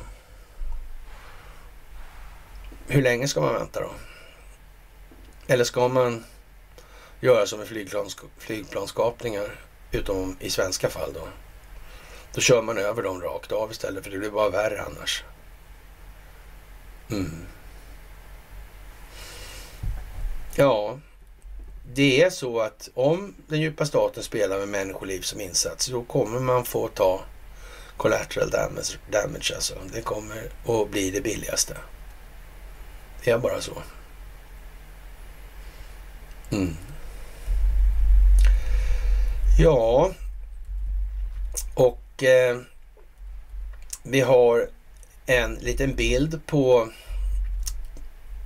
Hur 2.89 3.03
länge 3.03 3.29
ska 3.29 3.41
man 3.41 3.55
vänta 3.55 3.81
då? 3.81 3.91
Eller 5.47 5.65
ska 5.65 5.89
man 5.89 6.25
göra 7.21 7.47
som 7.47 7.59
med 7.59 7.69
flygplans, 7.69 8.17
flygplanskapningar, 8.39 9.61
utom 9.91 10.37
i 10.41 10.51
svenska 10.51 10.89
fall 10.89 11.13
då? 11.13 11.29
Då 12.35 12.41
kör 12.41 12.63
man 12.63 12.79
över 12.79 13.03
dem 13.03 13.21
rakt 13.21 13.53
av 13.53 13.71
istället 13.71 14.05
för 14.05 14.11
det 14.11 14.19
blir 14.19 14.31
bara 14.31 14.51
värre 14.51 14.83
annars. 14.83 15.25
Mm. 17.11 17.47
Ja, 20.57 20.99
det 21.95 22.23
är 22.23 22.31
så 22.31 22.61
att 22.61 22.89
om 22.95 23.35
den 23.47 23.61
djupa 23.61 23.87
staten 23.87 24.23
spelar 24.23 24.59
med 24.59 24.69
människoliv 24.69 25.21
som 25.21 25.41
insats, 25.41 25.87
då 25.87 26.03
kommer 26.03 26.41
man 26.41 26.65
få 26.65 26.89
ta 26.89 27.21
collateral 27.97 28.51
damage, 28.51 28.99
damage 29.11 29.53
alltså. 29.55 29.75
Det 29.93 30.03
kommer 30.03 30.51
att 30.67 30.91
bli 30.91 31.11
det 31.11 31.21
billigaste. 31.21 31.77
Det 33.25 33.31
är 33.31 33.39
bara 33.39 33.61
så. 33.61 33.83
Mm. 36.51 36.77
Ja, 39.59 40.13
och 41.75 42.23
eh, 42.23 42.61
vi 44.03 44.21
har 44.21 44.69
en 45.27 45.55
liten 45.55 45.95
bild 45.95 46.47
på 46.47 46.89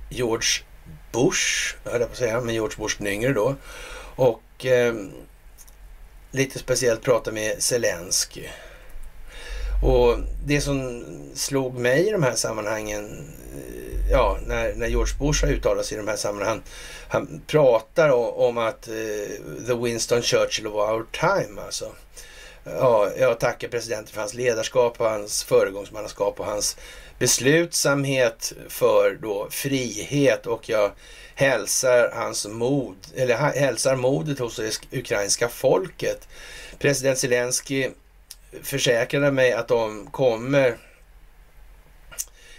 George 0.09 0.63
Bush, 1.11 1.75
höll 1.83 2.01
jag 2.01 2.09
på 2.09 2.13
att 2.13 2.17
säga, 2.17 2.41
men 2.41 2.53
George 2.53 2.77
Bush 2.77 2.95
den 2.97 3.07
yngre 3.07 3.33
då. 3.33 3.55
Och 4.15 4.65
eh, 4.65 4.93
lite 6.31 6.59
speciellt 6.59 7.01
prata 7.01 7.31
med 7.31 7.63
Zelensky. 7.63 8.43
Och 9.83 10.17
det 10.45 10.61
som 10.61 11.03
slog 11.35 11.73
mig 11.79 12.07
i 12.07 12.11
de 12.11 12.23
här 12.23 12.35
sammanhangen, 12.35 13.33
eh, 13.55 14.11
ja, 14.11 14.37
när, 14.45 14.73
när 14.75 14.87
George 14.87 15.13
Bush 15.19 15.45
har 15.45 15.51
uttalat 15.51 15.85
sig 15.85 15.95
i 15.95 16.01
de 16.01 16.07
här 16.07 16.15
sammanhangen, 16.15 16.63
han, 17.07 17.27
han 17.27 17.41
pratar 17.47 18.09
om, 18.09 18.29
om 18.29 18.57
att 18.57 18.87
eh, 18.87 19.65
the 19.67 19.73
Winston 19.73 20.21
Churchill 20.21 20.67
of 20.67 20.73
our 20.73 21.05
time, 21.11 21.61
alltså. 21.61 21.91
Ja, 22.63 23.09
jag 23.17 23.39
tackar 23.39 23.67
presidenten 23.67 24.13
för 24.13 24.19
hans 24.19 24.33
ledarskap 24.33 25.01
och 25.01 25.09
hans 25.09 25.43
föregångsmannaskap 25.43 26.39
och 26.39 26.45
hans 26.45 26.77
beslutsamhet 27.19 28.53
för 28.69 29.17
då 29.21 29.47
frihet 29.49 30.45
och 30.45 30.69
jag 30.69 30.91
hälsar 31.35 32.11
hans 32.13 32.47
mod, 32.47 32.95
eller 33.15 33.35
hälsar 33.35 33.95
modet 33.95 34.39
hos 34.39 34.55
det 34.55 34.97
ukrainska 34.97 35.49
folket. 35.49 36.27
President 36.79 37.19
Zelensky 37.19 37.89
försäkrade 38.61 39.31
mig 39.31 39.51
att 39.53 39.67
de 39.67 40.07
kommer 40.11 40.77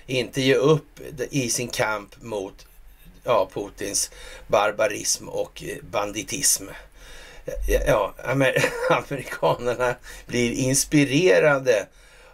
inte 0.06 0.40
ge 0.42 0.54
upp 0.54 1.00
i 1.30 1.50
sin 1.50 1.68
kamp 1.68 2.22
mot 2.22 2.66
ja, 3.24 3.50
Putins 3.54 4.10
barbarism 4.46 5.28
och 5.28 5.62
eh, 5.66 5.76
banditism. 5.90 6.64
Ja, 7.86 8.14
amerikanerna 8.90 9.94
blir 10.26 10.52
inspirerade 10.52 11.86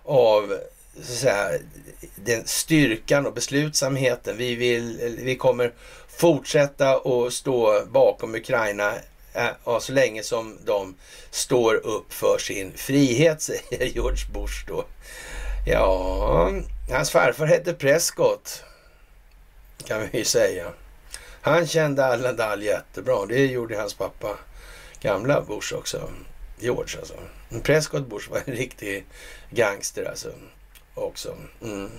av 0.03 0.59
så 0.95 1.13
att 1.13 1.19
säga, 1.19 1.59
den 2.17 2.47
styrkan 2.47 3.27
och 3.27 3.35
beslutsamheten. 3.35 4.37
Vi, 4.37 4.55
vill, 4.55 5.17
vi 5.23 5.37
kommer 5.37 5.73
fortsätta 6.09 6.97
att 6.97 7.33
stå 7.33 7.85
bakom 7.87 8.35
Ukraina 8.35 8.95
eh, 9.33 9.49
ja, 9.65 9.81
så 9.81 9.93
länge 9.93 10.23
som 10.23 10.59
de 10.65 10.95
står 11.31 11.75
upp 11.75 12.13
för 12.13 12.39
sin 12.39 12.73
frihet, 12.77 13.43
säger 13.43 13.87
George 13.87 14.27
Bush 14.33 14.67
då. 14.69 14.85
Ja, 15.67 16.53
hans 16.91 17.11
farfar 17.11 17.47
hette 17.47 17.73
Prescott, 17.73 18.65
kan 19.87 20.01
vi 20.01 20.19
ju 20.19 20.25
säga. 20.25 20.73
Han 21.41 21.67
kände 21.67 22.05
alla 22.05 22.33
Dahl 22.33 22.63
jättebra. 22.63 23.27
Det 23.27 23.47
gjorde 23.47 23.77
hans 23.77 23.95
pappa, 23.95 24.39
gamla 25.01 25.41
Bush 25.41 25.75
också. 25.75 26.11
George 26.59 26.99
alltså. 26.99 27.15
Prescott 27.63 28.07
Bush 28.07 28.31
var 28.31 28.43
en 28.45 28.55
riktig 28.55 29.05
gangster 29.51 30.05
alltså 30.05 30.29
också. 30.95 31.35
Mm. 31.63 31.91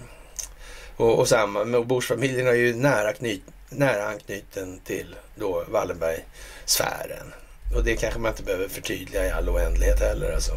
Och, 0.97 1.19
och 1.19 1.27
samma, 1.27 1.77
och 1.77 1.87
Bush-familjen 1.87 2.47
är 2.47 2.53
ju 2.53 2.75
nära, 2.75 3.13
knyt, 3.13 3.43
nära 3.69 4.05
anknuten 4.05 4.79
till 4.85 5.15
då 5.35 5.63
Wallenberg-sfären. 5.71 7.33
Och 7.75 7.83
det 7.83 7.95
kanske 7.95 8.19
man 8.19 8.31
inte 8.31 8.43
behöver 8.43 8.67
förtydliga 8.67 9.25
i 9.25 9.31
all 9.31 9.49
oändlighet 9.49 9.99
heller 9.99 10.33
alltså. 10.33 10.51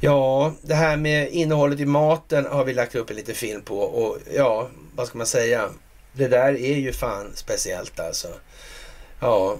Ja, 0.00 0.52
det 0.62 0.74
här 0.74 0.96
med 0.96 1.28
innehållet 1.28 1.80
i 1.80 1.86
maten 1.86 2.46
har 2.46 2.64
vi 2.64 2.74
lagt 2.74 2.94
upp 2.94 3.10
en 3.10 3.16
liten 3.16 3.34
film 3.34 3.62
på 3.62 3.80
och 3.80 4.18
ja, 4.34 4.68
vad 4.94 5.06
ska 5.06 5.18
man 5.18 5.26
säga? 5.26 5.68
Det 6.12 6.28
där 6.28 6.52
är 6.52 6.76
ju 6.76 6.92
fan 6.92 7.32
speciellt 7.34 8.00
alltså. 8.00 8.28
Ja, 9.20 9.56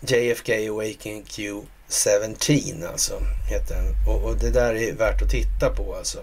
JFK 0.00 0.52
Awakening 0.52 1.24
Q17 1.24 2.88
alltså, 2.88 3.20
heter 3.50 3.74
den. 3.74 3.94
Och, 4.08 4.24
och 4.24 4.36
det 4.36 4.50
där 4.50 4.74
är 4.74 4.92
värt 4.92 5.22
att 5.22 5.30
titta 5.30 5.70
på 5.70 5.94
alltså. 5.94 6.18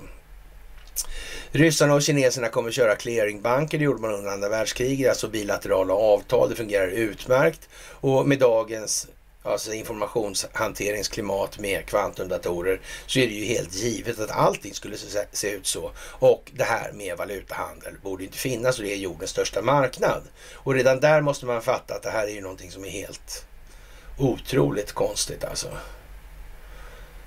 Ryssarna 1.51 1.93
och 1.93 2.01
kineserna 2.01 2.49
kommer 2.49 2.71
köra 2.71 2.95
clearingbanker, 2.95 3.77
det 3.77 3.83
gjorde 3.83 4.01
man 4.01 4.13
under 4.13 4.31
andra 4.31 4.49
världskriget, 4.49 5.09
alltså 5.09 5.27
bilaterala 5.27 5.93
avtal, 5.93 6.49
det 6.49 6.55
fungerar 6.55 6.87
utmärkt. 6.87 7.69
Och 7.91 8.27
med 8.27 8.39
dagens 8.39 9.07
alltså 9.43 9.73
informationshanteringsklimat 9.73 11.59
med 11.59 11.85
kvantumdatorer 11.85 12.81
så 13.05 13.19
är 13.19 13.27
det 13.27 13.33
ju 13.33 13.45
helt 13.45 13.73
givet 13.73 14.19
att 14.19 14.31
allting 14.31 14.73
skulle 14.73 14.97
se 15.31 15.51
ut 15.51 15.67
så. 15.67 15.91
Och 15.99 16.51
det 16.55 16.63
här 16.63 16.91
med 16.91 17.17
valutahandel 17.17 17.93
borde 18.03 18.23
inte 18.23 18.37
finnas 18.37 18.77
och 18.77 18.83
det 18.83 18.93
är 18.93 18.97
jordens 18.97 19.31
största 19.31 19.61
marknad. 19.61 20.23
Och 20.53 20.73
redan 20.73 20.99
där 20.99 21.21
måste 21.21 21.45
man 21.45 21.61
fatta 21.61 21.95
att 21.95 22.03
det 22.03 22.11
här 22.11 22.27
är 22.27 22.31
ju 22.31 22.41
någonting 22.41 22.71
som 22.71 22.85
är 22.85 22.89
helt 22.89 23.45
otroligt 24.17 24.91
konstigt 24.91 25.43
alltså. 25.43 25.67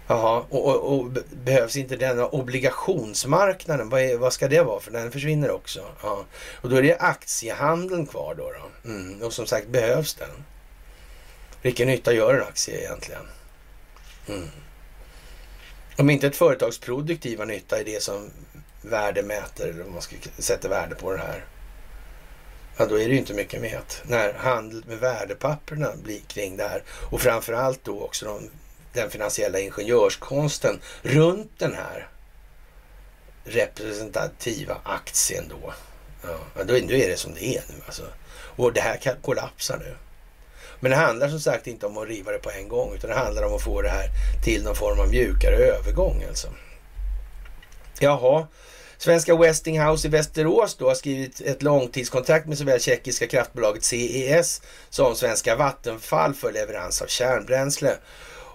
Jaha, 0.07 0.45
och, 0.49 0.66
och, 0.66 0.99
och, 0.99 1.11
behövs 1.45 1.77
inte 1.77 1.97
denna 1.97 2.27
obligationsmarknaden? 2.27 3.89
Vad, 3.89 4.01
är, 4.01 4.16
vad 4.16 4.33
ska 4.33 4.49
det 4.49 4.62
vara? 4.62 4.81
För 4.81 4.91
den 4.91 5.12
försvinner 5.12 5.51
också. 5.51 5.85
Ja. 6.03 6.24
Och 6.61 6.69
då 6.69 6.77
är 6.77 6.83
det 6.83 6.97
aktiehandeln 6.99 8.07
kvar 8.07 8.35
då. 8.35 8.53
då. 8.53 8.91
Mm. 8.91 9.23
Och 9.23 9.33
som 9.33 9.47
sagt, 9.47 9.69
behövs 9.69 10.15
den? 10.15 10.45
Vilken 11.62 11.89
nytta 11.89 12.12
gör 12.12 12.35
en 12.35 12.43
aktie 12.43 12.81
egentligen? 12.81 13.29
Mm. 14.29 14.49
Om 15.99 16.11
inte 16.11 16.27
ett 16.27 16.37
företags 16.37 16.79
produktiva 16.79 17.45
nytta 17.45 17.81
är 17.81 17.85
det 17.85 18.03
som 18.03 18.31
värdemäter, 18.83 19.69
eller 19.69 19.87
om 19.87 19.93
man 19.93 20.03
ska 20.03 20.16
sätta 20.39 20.69
värde 20.69 20.95
på 20.95 21.12
det 21.12 21.19
här. 21.19 21.45
Ja, 22.77 22.87
då 22.87 23.01
är 23.01 23.09
det 23.09 23.12
ju 23.12 23.19
inte 23.19 23.35
mycket 23.35 23.61
med 23.61 23.81
när 24.03 24.33
handel 24.33 24.85
med 24.87 24.99
värdepapperna 24.99 25.93
blir 26.03 26.20
kring 26.20 26.57
det 26.57 26.69
här 26.69 26.83
och 27.11 27.20
framförallt 27.20 27.85
då 27.85 28.05
också 28.05 28.27
de, 28.27 28.51
den 28.93 29.10
finansiella 29.10 29.59
ingenjörskonsten 29.59 30.81
runt 31.02 31.59
den 31.59 31.74
här 31.74 32.09
representativa 33.44 34.77
aktien 34.85 35.44
då. 35.48 35.73
Ja, 36.56 36.64
då 36.64 36.77
är 36.77 37.09
det 37.09 37.19
som 37.19 37.35
det 37.35 37.44
är 37.44 37.62
nu 37.69 37.74
alltså. 37.86 38.02
Och 38.35 38.73
det 38.73 38.81
här 38.81 38.97
kan 38.97 39.14
kollapsa 39.23 39.77
nu. 39.77 39.97
Men 40.81 40.90
det 40.90 40.97
handlar 40.97 41.28
som 41.28 41.40
sagt 41.40 41.66
inte 41.66 41.86
om 41.86 41.98
att 41.98 42.09
riva 42.09 42.32
det 42.32 42.39
på 42.39 42.51
en 42.51 42.69
gång 42.69 42.94
utan 42.94 43.10
det 43.10 43.16
handlar 43.16 43.43
om 43.43 43.55
att 43.55 43.62
få 43.62 43.82
det 43.82 43.89
här 43.89 44.09
till 44.44 44.64
någon 44.64 44.77
form 44.77 45.01
av 45.01 45.09
mjukare 45.09 45.56
övergång 45.56 46.24
alltså. 46.28 46.48
Jaha, 48.01 48.47
Svenska 48.98 49.36
Westinghouse 49.36 50.09
i 50.09 50.10
Västerås 50.10 50.74
då 50.74 50.89
har 50.89 50.94
skrivit 50.94 51.40
ett 51.40 51.62
långtidskontrakt 51.62 52.47
med 52.47 52.59
såväl 52.59 52.81
tjeckiska 52.81 53.27
kraftbolaget 53.27 53.85
CES 53.85 54.62
som 54.90 55.16
svenska 55.16 55.56
Vattenfall 55.56 56.35
för 56.35 56.52
leverans 56.52 57.02
av 57.02 57.06
kärnbränsle. 57.06 57.97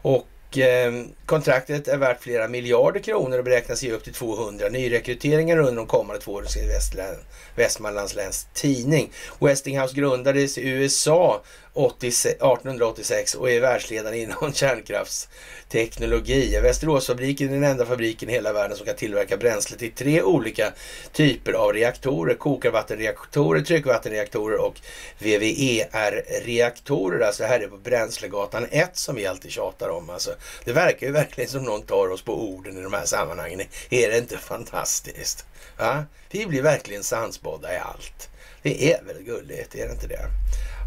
Och 0.01 0.27
Eh, 0.57 0.91
kontraktet 1.25 1.87
är 1.87 1.97
värt 1.97 2.23
flera 2.23 2.47
miljarder 2.47 2.99
kronor 2.99 3.37
och 3.37 3.43
beräknas 3.43 3.83
ge 3.83 3.91
upp 3.91 4.03
till 4.03 4.13
200 4.13 4.69
nyrekryteringar 4.69 5.57
under 5.57 5.75
de 5.75 5.87
kommande 5.87 6.21
två 6.21 6.31
åren, 6.31 6.47
skriver 6.47 7.17
Västmanlands 7.55 8.15
läns 8.15 8.47
tidning. 8.53 9.11
Westinghouse 9.39 9.95
grundades 9.95 10.57
i 10.57 10.69
USA 10.69 11.43
1886 11.85 13.35
och 13.35 13.51
är 13.51 13.61
världsledande 13.61 14.19
inom 14.19 14.53
kärnkraftsteknologi. 14.53 16.59
Västeråsfabriken 16.59 17.49
är 17.49 17.53
den 17.53 17.63
enda 17.63 17.85
fabriken 17.85 18.29
i 18.29 18.31
hela 18.31 18.53
världen 18.53 18.77
som 18.77 18.85
kan 18.85 18.95
tillverka 18.95 19.37
bränsle 19.37 19.77
till 19.77 19.91
tre 19.91 20.21
olika 20.21 20.73
typer 21.11 21.53
av 21.53 21.73
reaktorer. 21.73 22.35
Kokarvattenreaktorer, 22.35 23.61
tryckvattenreaktorer 23.61 24.57
och 24.57 24.79
VVER-reaktorer. 25.19 27.25
Alltså 27.25 27.43
det 27.43 27.49
här 27.49 27.59
är 27.59 27.67
på 27.67 27.77
Bränslegatan 27.77 28.67
1 28.71 28.97
som 28.97 29.15
vi 29.15 29.27
alltid 29.27 29.51
tjatar 29.51 29.89
om. 29.89 30.09
Alltså, 30.09 30.31
det 30.65 30.73
verkar 30.73 31.07
ju 31.07 31.13
verkligen 31.13 31.49
som 31.49 31.63
någon 31.63 31.81
tar 31.81 32.11
oss 32.11 32.21
på 32.21 32.49
orden 32.49 32.77
i 32.77 32.81
de 32.81 32.93
här 32.93 33.05
sammanhangen. 33.05 33.61
Är 33.89 34.11
det 34.11 34.17
inte 34.17 34.37
fantastiskt? 34.37 35.45
Ja? 35.77 36.03
Vi 36.31 36.45
blir 36.45 36.61
verkligen 36.61 37.03
sansbådda 37.03 37.73
i 37.73 37.77
allt. 37.77 38.29
Det 38.61 38.93
är 38.93 39.03
väl 39.03 39.23
gulligt, 39.23 39.75
är 39.75 39.87
det 39.87 39.93
inte 39.93 40.07
det? 40.07 40.27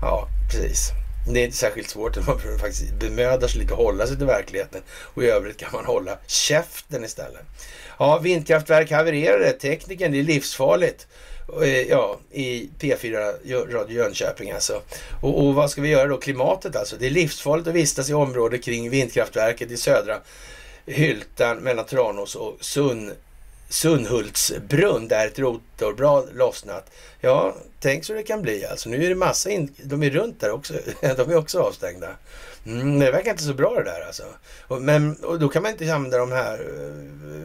Ja, 0.02 0.28
precis. 0.50 0.92
Det 1.32 1.40
är 1.40 1.44
inte 1.44 1.56
särskilt 1.56 1.90
svårt. 1.90 2.26
Man 2.26 2.58
faktiskt 2.60 2.94
bemöda 2.94 3.48
sig 3.48 3.60
lite 3.60 3.72
att 3.72 3.78
hålla 3.78 4.06
sig 4.06 4.16
till 4.16 4.26
verkligheten. 4.26 4.82
Och 4.90 5.22
i 5.24 5.26
övrigt 5.26 5.56
kan 5.56 5.68
man 5.72 5.84
hålla 5.84 6.18
käften 6.26 7.04
istället. 7.04 7.42
Ja, 7.98 8.18
vindkraftverk 8.18 8.90
havererade. 8.90 9.52
Tekniken, 9.52 10.12
det 10.12 10.18
är 10.18 10.22
livsfarligt. 10.22 11.06
Eh, 11.62 11.82
ja, 11.82 12.18
i 12.30 12.70
P4 12.80 13.72
Radio 13.72 13.96
Jönköping 13.96 14.50
alltså. 14.50 14.82
Och, 15.20 15.46
och, 15.46 15.54
vad 15.54 15.70
ska 15.70 15.82
vi 15.82 15.88
göra 15.88 16.08
då? 16.08 16.16
Klimatet 16.16 16.76
alltså. 16.76 16.96
Det 16.98 17.06
är 17.06 17.10
livsfarligt 17.10 17.68
att 17.68 17.74
vistas 17.74 18.10
i 18.10 18.14
området 18.14 18.64
kring 18.64 18.90
vindkraftverket 18.90 19.70
i 19.70 19.76
södra 19.76 20.18
Hyltan 20.86 21.58
mellan 21.58 21.86
Tranås 21.86 22.34
och 22.34 22.56
Sunn 22.60 23.12
Sunhultsbrunn 23.68 25.08
där 25.08 25.26
ett 25.26 25.38
rotorblad 25.38 26.28
lossnat. 26.34 26.90
Ja, 27.20 27.56
tänk 27.80 28.04
så 28.04 28.12
det 28.12 28.22
kan 28.22 28.42
bli 28.42 28.66
alltså. 28.66 28.88
Nu 28.88 29.04
är 29.04 29.08
det 29.08 29.14
massa, 29.14 29.50
in, 29.50 29.74
de 29.82 30.02
är 30.02 30.10
runt 30.10 30.40
där 30.40 30.50
också. 30.50 30.74
de 31.00 31.30
är 31.30 31.36
också 31.36 31.60
avstängda. 31.60 32.08
Mm, 32.66 32.98
det 32.98 33.10
verkar 33.10 33.30
inte 33.30 33.42
så 33.42 33.54
bra 33.54 33.74
det 33.74 33.84
där 33.84 34.06
alltså. 34.06 34.24
Och, 34.68 34.82
men 34.82 35.16
och 35.16 35.38
då 35.38 35.48
kan 35.48 35.62
man 35.62 35.72
inte 35.72 35.94
använda 35.94 36.18
de 36.18 36.32
här 36.32 36.60
uh, 36.60 36.94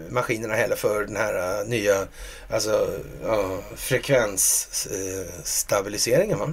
maskinerna 0.10 0.54
heller 0.54 0.76
för 0.76 1.04
den 1.04 1.16
här 1.16 1.62
uh, 1.62 1.68
nya 1.70 2.08
alltså, 2.50 2.90
uh, 3.26 3.60
frekvensstabiliseringen. 3.76 6.42
Uh, 6.42 6.50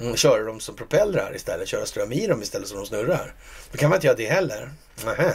mm, 0.00 0.16
köra 0.16 0.42
dem 0.42 0.60
som 0.60 0.76
propellrar 0.76 1.36
istället, 1.36 1.68
köra 1.68 1.86
ström 1.86 2.12
i 2.12 2.26
dem 2.26 2.42
istället 2.42 2.68
som 2.68 2.78
de 2.78 2.86
snurrar. 2.86 3.34
Då 3.72 3.78
kan 3.78 3.90
man 3.90 3.96
inte 3.96 4.06
göra 4.06 4.16
det 4.16 4.26
heller. 4.26 4.70
Nähä. 5.04 5.34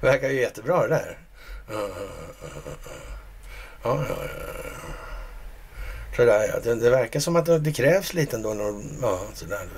verkar 0.06 0.28
ju 0.28 0.40
jättebra 0.40 0.82
det 0.82 0.88
där. 0.88 1.18
Ja, 1.68 1.88
ja, 3.82 4.04
ja. 4.08 4.16
Sådär 6.16 6.48
ja. 6.48 6.60
Det, 6.62 6.74
det, 6.74 6.90
verkar 6.90 7.20
som 7.20 7.36
att 7.36 7.64
det 7.64 7.72
krävs 7.72 8.14
lite 8.14 8.36
ändå. 8.36 8.80
Ja, 9.02 9.20
sådär. 9.34 9.68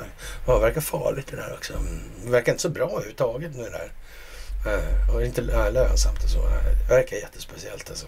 Ja, 0.47 0.55
det 0.55 0.61
verkar 0.61 0.81
farligt 0.81 1.27
det 1.31 1.37
där 1.37 1.55
också. 1.55 1.73
Mm, 1.73 2.01
det 2.25 2.31
verkar 2.31 2.53
inte 2.53 2.63
så 2.63 2.69
bra 2.69 2.91
överhuvudtaget 2.91 3.57
nu 3.57 3.63
eh, 3.63 3.65
det 3.65 3.79
där. 3.79 5.15
Och 5.15 5.25
inte 5.25 5.41
lönsamt 5.71 6.25
och 6.25 6.31
så. 6.31 6.43
Det 6.89 6.95
verkar 6.95 7.17
jättespeciellt 7.17 7.91
alltså. 7.91 8.07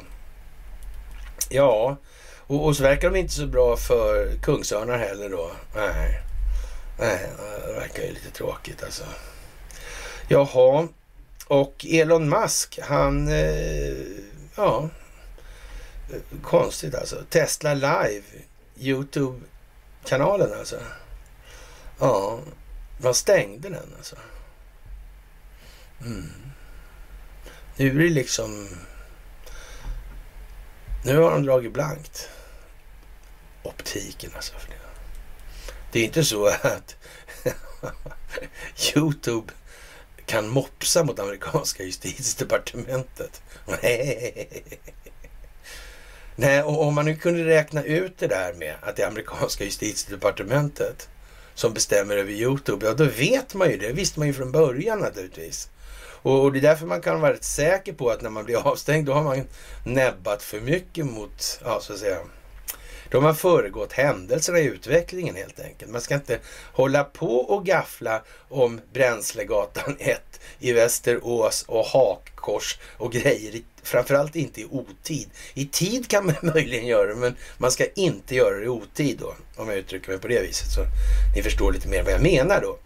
Ja, 1.48 1.96
och, 2.46 2.64
och 2.66 2.76
så 2.76 2.82
verkar 2.82 3.10
de 3.10 3.18
inte 3.18 3.34
så 3.34 3.46
bra 3.46 3.76
för 3.76 4.36
kungsörnar 4.42 4.98
heller 4.98 5.28
då. 5.28 5.50
Nej, 5.74 6.22
Nej 6.98 7.26
det 7.66 7.72
verkar 7.72 8.02
ju 8.02 8.08
lite 8.08 8.30
tråkigt 8.30 8.82
alltså. 8.84 9.04
Jaha, 10.28 10.88
och 11.48 11.86
Elon 11.88 12.28
Musk, 12.28 12.78
han... 12.82 13.28
Eh, 13.28 13.94
ja, 14.56 14.88
konstigt 16.42 16.94
alltså. 16.94 17.24
Tesla 17.30 17.74
Live, 17.74 18.22
Youtube-kanalen 18.78 20.58
alltså. 20.58 20.80
Ja, 21.98 22.40
man 22.98 23.14
stängde 23.14 23.68
den 23.68 23.94
alltså. 23.96 24.16
Mm. 26.00 26.30
Nu 27.76 27.90
är 27.90 27.94
det 27.94 28.10
liksom... 28.10 28.68
Nu 31.04 31.18
har 31.18 31.30
de 31.30 31.42
dragit 31.42 31.72
blankt. 31.72 32.28
Optiken 33.62 34.30
alltså. 34.34 34.54
För 34.58 34.68
det. 34.68 34.74
det 35.92 36.00
är 36.00 36.04
inte 36.04 36.24
så 36.24 36.46
att 36.46 36.96
Youtube 38.94 39.52
kan 40.26 40.48
mopsa 40.48 41.04
mot 41.04 41.18
amerikanska 41.18 41.82
justitiedepartementet. 41.82 43.42
Nej 43.82 44.48
och 46.64 46.82
om 46.82 46.94
man 46.94 47.04
nu 47.04 47.16
kunde 47.16 47.44
räkna 47.44 47.82
ut 47.82 48.18
det 48.18 48.26
där 48.26 48.54
med 48.54 48.74
att 48.80 48.96
det 48.96 49.02
är 49.02 49.06
amerikanska 49.06 49.64
justitiedepartementet 49.64 51.08
som 51.54 51.74
bestämmer 51.74 52.16
över 52.16 52.32
Youtube, 52.32 52.86
ja 52.86 52.92
då 52.94 53.04
vet 53.04 53.54
man 53.54 53.70
ju 53.70 53.76
det. 53.76 53.92
visste 53.92 54.18
man 54.18 54.28
ju 54.28 54.34
från 54.34 54.52
början 54.52 54.98
naturligtvis. 54.98 55.68
Och, 56.24 56.52
det 56.52 56.58
är 56.58 56.62
därför 56.62 56.86
man 56.86 57.00
kan 57.00 57.20
vara 57.20 57.32
rätt 57.32 57.44
säker 57.44 57.92
på 57.92 58.10
att 58.10 58.22
när 58.22 58.30
man 58.30 58.44
blir 58.44 58.66
avstängd, 58.68 59.06
då 59.06 59.12
har 59.12 59.22
man 59.22 59.44
näbbat 59.84 60.42
för 60.42 60.60
mycket 60.60 61.06
mot, 61.06 61.60
ja 61.64 61.80
så 61.82 61.92
att 61.92 61.98
säga, 61.98 62.18
de 63.14 63.24
har 63.24 63.34
föregått 63.34 63.92
händelserna 63.92 64.58
i 64.58 64.64
utvecklingen 64.64 65.34
helt 65.34 65.60
enkelt. 65.60 65.90
Man 65.90 66.00
ska 66.00 66.14
inte 66.14 66.38
hålla 66.72 67.04
på 67.04 67.36
och 67.36 67.66
gaffla 67.66 68.22
om 68.48 68.80
Bränslegatan 68.92 69.96
1 69.98 70.40
i 70.58 70.72
Västerås 70.72 71.64
och 71.68 71.84
hakkors 71.84 72.78
och 72.96 73.12
grejer. 73.12 73.60
Framförallt 73.82 74.36
inte 74.36 74.60
i 74.60 74.64
otid. 74.64 75.30
I 75.54 75.66
tid 75.66 76.08
kan 76.08 76.26
man 76.26 76.34
möjligen 76.54 76.86
göra 76.86 77.08
det, 77.08 77.14
men 77.14 77.36
man 77.58 77.70
ska 77.70 77.86
inte 77.94 78.34
göra 78.34 78.58
det 78.58 78.64
i 78.64 78.68
otid 78.68 79.18
då. 79.20 79.34
Om 79.56 79.68
jag 79.68 79.78
uttrycker 79.78 80.08
mig 80.08 80.18
på 80.18 80.28
det 80.28 80.42
viset 80.42 80.70
så 80.72 80.80
ni 81.36 81.42
förstår 81.42 81.72
lite 81.72 81.88
mer 81.88 82.02
vad 82.02 82.12
jag 82.12 82.22
menar 82.22 82.60
då. 82.60 82.78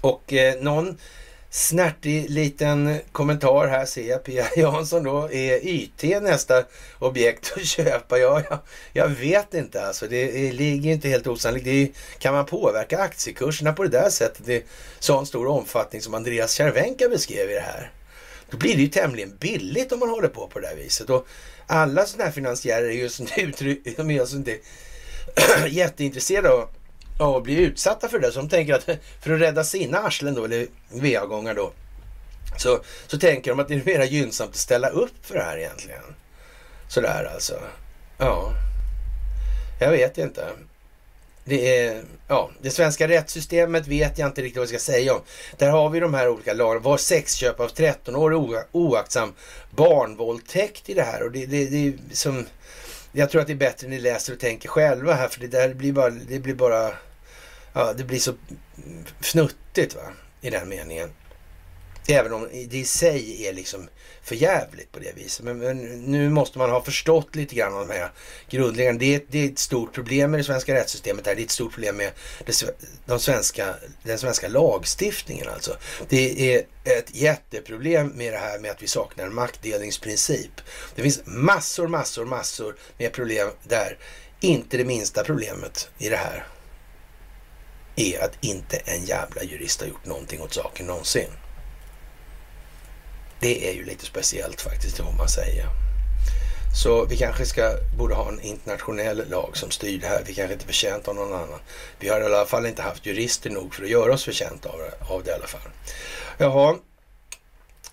Och 0.00 0.32
eh, 0.32 0.62
någon 0.62 0.98
snärtig 1.50 2.30
liten 2.30 2.98
kommentar 3.12 3.66
här 3.66 3.86
ser 3.86 4.08
jag. 4.08 4.24
Pia 4.24 4.46
Jansson 4.56 5.04
då. 5.04 5.32
Är 5.32 5.66
YT 5.66 6.22
nästa 6.22 6.64
objekt 6.98 7.52
att 7.56 7.64
köpa? 7.66 8.18
Ja, 8.18 8.42
jag, 8.50 8.58
jag 8.92 9.08
vet 9.08 9.54
inte 9.54 9.86
alltså. 9.86 10.06
Det 10.06 10.48
är, 10.48 10.52
ligger 10.52 10.90
inte 10.90 11.08
helt 11.08 11.26
osannolikt. 11.26 11.64
Det 11.64 11.82
är, 11.82 11.88
kan 12.18 12.34
man 12.34 12.46
påverka 12.46 12.98
aktiekurserna 12.98 13.72
på 13.72 13.82
det 13.82 13.88
där 13.88 14.10
sättet 14.10 14.48
i 14.48 14.64
sån 14.98 15.26
stor 15.26 15.46
omfattning 15.46 16.02
som 16.02 16.14
Andreas 16.14 16.52
Cervenka 16.52 17.08
beskrev 17.08 17.50
i 17.50 17.54
det 17.54 17.60
här? 17.60 17.92
Då 18.50 18.56
blir 18.56 18.74
det 18.74 18.82
ju 18.82 18.88
tämligen 18.88 19.36
billigt 19.36 19.92
om 19.92 19.98
man 19.98 20.08
håller 20.08 20.28
på 20.28 20.48
på 20.48 20.60
det 20.60 20.68
där 20.68 20.76
viset. 20.76 21.10
Och 21.10 21.26
alla 21.66 22.06
sådana 22.06 22.24
här 22.24 22.32
finansiärer 22.32 22.88
är 22.88 22.92
just 22.92 23.20
nu 23.36 23.52
de 23.96 24.10
är 24.10 24.20
alltså 24.20 24.36
inte 24.36 24.58
jätteintresserade 25.68 26.50
av, 26.50 26.68
ja, 27.20 27.40
blir 27.40 27.58
utsatta 27.58 28.08
för 28.08 28.18
det. 28.18 28.32
Så 28.32 28.38
de 28.38 28.48
tänker 28.48 28.74
att 28.74 28.84
för 29.20 29.34
att 29.34 29.40
rädda 29.40 29.64
sina 29.64 29.98
arslen 29.98 30.34
då, 30.34 30.44
eller 30.44 30.66
va-gångar 30.88 31.54
då, 31.54 31.72
så, 32.58 32.80
så 33.06 33.18
tänker 33.18 33.50
de 33.50 33.60
att 33.60 33.68
det 33.68 33.74
är 33.74 33.84
mer 33.84 34.04
gynnsamt 34.04 34.50
att 34.50 34.56
ställa 34.56 34.88
upp 34.88 35.26
för 35.26 35.34
det 35.34 35.42
här 35.42 35.58
egentligen. 35.58 36.02
Sådär 36.88 37.30
alltså. 37.34 37.54
Ja, 38.18 38.52
jag 39.80 39.90
vet 39.90 40.18
inte. 40.18 40.48
Det, 41.44 41.78
är, 41.78 42.02
ja, 42.28 42.50
det 42.62 42.70
svenska 42.70 43.08
rättssystemet 43.08 43.86
vet 43.86 44.18
jag 44.18 44.28
inte 44.28 44.42
riktigt 44.42 44.56
vad 44.56 44.62
jag 44.62 44.80
ska 44.80 44.92
säga 44.92 45.14
om. 45.14 45.20
Där 45.58 45.70
har 45.70 45.90
vi 45.90 46.00
de 46.00 46.14
här 46.14 46.28
olika 46.28 46.52
lagarna. 46.52 46.80
Var 46.80 46.96
sexköp 46.96 47.60
av 47.60 47.68
13 47.68 48.16
år 48.16 48.64
oaktsam 48.72 49.32
barnvåldtäkt 49.70 50.88
i 50.88 50.94
det 50.94 51.02
här? 51.02 51.22
Och 51.22 51.32
det, 51.32 51.46
det, 51.46 51.66
det 51.66 51.94
som, 52.12 52.46
jag 53.12 53.30
tror 53.30 53.40
att 53.40 53.46
det 53.46 53.52
är 53.52 53.56
bättre 53.56 53.88
ni 53.88 53.98
läser 53.98 54.32
och 54.32 54.40
tänker 54.40 54.68
själva 54.68 55.14
här. 55.14 55.28
För 55.28 55.40
det 55.40 55.46
där 55.46 55.74
blir 55.74 55.92
bara, 55.92 56.10
det 56.10 56.38
blir 56.38 56.54
bara, 56.54 56.92
ja, 57.72 57.92
det 57.92 58.04
blir 58.04 58.18
så 58.18 58.34
fnuttigt 59.20 59.94
va, 59.94 60.02
i 60.40 60.50
den 60.50 60.68
meningen. 60.68 61.10
Även 62.08 62.32
om 62.32 62.48
det 62.68 62.78
i 62.78 62.84
sig 62.84 63.46
är 63.46 63.52
liksom 63.52 63.88
förjävligt 64.22 64.92
på 64.92 64.98
det 64.98 65.12
viset. 65.16 65.44
Men, 65.44 65.58
men, 65.58 65.78
nu 66.04 66.30
måste 66.30 66.58
man 66.58 66.70
ha 66.70 66.82
förstått 66.82 67.36
lite 67.36 67.54
grann 67.54 67.74
av 67.74 67.88
de 67.88 67.94
här 67.94 68.10
grundläggande. 68.50 69.04
Det 69.04 69.14
är, 69.14 69.22
det 69.28 69.38
är 69.38 69.52
ett 69.52 69.58
stort 69.58 69.94
problem 69.94 70.30
med 70.30 70.40
det 70.40 70.44
svenska 70.44 70.74
rättssystemet. 70.74 71.26
Här. 71.26 71.34
Det 71.34 71.42
är 71.42 71.44
ett 71.44 71.50
stort 71.50 71.72
problem 71.72 71.96
med 71.96 72.10
det, 72.46 72.64
de 73.06 73.20
svenska, 73.20 73.74
den 74.02 74.18
svenska 74.18 74.48
lagstiftningen 74.48 75.48
alltså. 75.48 75.76
Det 76.08 76.54
är 76.54 76.64
ett 76.84 77.14
jätteproblem 77.14 78.08
med 78.08 78.32
det 78.32 78.38
här 78.38 78.58
med 78.58 78.70
att 78.70 78.82
vi 78.82 78.86
saknar 78.86 79.26
en 79.26 79.34
maktdelningsprincip. 79.34 80.60
Det 80.94 81.02
finns 81.02 81.20
massor, 81.24 81.88
massor, 81.88 82.24
massor 82.24 82.76
med 82.98 83.12
problem 83.12 83.48
där. 83.68 83.98
Inte 84.40 84.76
det 84.76 84.84
minsta 84.84 85.24
problemet 85.24 85.88
i 85.98 86.08
det 86.08 86.16
här 86.16 86.46
är 88.00 88.24
att 88.24 88.38
inte 88.40 88.76
en 88.76 89.04
jävla 89.04 89.42
jurist 89.42 89.80
har 89.80 89.88
gjort 89.88 90.06
någonting 90.06 90.40
åt 90.42 90.54
saken 90.54 90.86
någonsin. 90.86 91.30
Det 93.40 93.68
är 93.68 93.72
ju 93.72 93.84
lite 93.84 94.06
speciellt 94.06 94.60
faktiskt, 94.60 94.96
det 94.96 95.02
får 95.02 95.12
man 95.12 95.28
säga. 95.28 95.66
Så 96.82 97.04
vi 97.04 97.16
kanske 97.16 97.46
ska, 97.46 97.76
borde 97.98 98.14
ha 98.14 98.28
en 98.28 98.40
internationell 98.40 99.28
lag 99.30 99.56
som 99.56 99.70
styr 99.70 99.98
det 100.00 100.06
här. 100.06 100.22
Vi 100.26 100.34
kanske 100.34 100.52
inte 100.52 100.64
är 100.64 100.66
förtjänt 100.66 101.08
av 101.08 101.14
någon 101.14 101.32
annan. 101.32 101.60
Vi 101.98 102.08
har 102.08 102.20
i 102.20 102.24
alla 102.24 102.46
fall 102.46 102.66
inte 102.66 102.82
haft 102.82 103.06
jurister 103.06 103.50
nog 103.50 103.74
för 103.74 103.82
att 103.82 103.90
göra 103.90 104.12
oss 104.12 104.24
förtjänta 104.24 104.68
av 104.68 104.78
det, 104.78 105.12
av 105.14 105.22
det 105.24 105.30
i 105.30 105.34
alla 105.34 105.46
fall. 105.46 105.70
Jaha, 106.38 106.76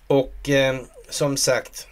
och 0.06 0.48
eh, 0.48 0.80
som 1.10 1.36
sagt. 1.36 1.86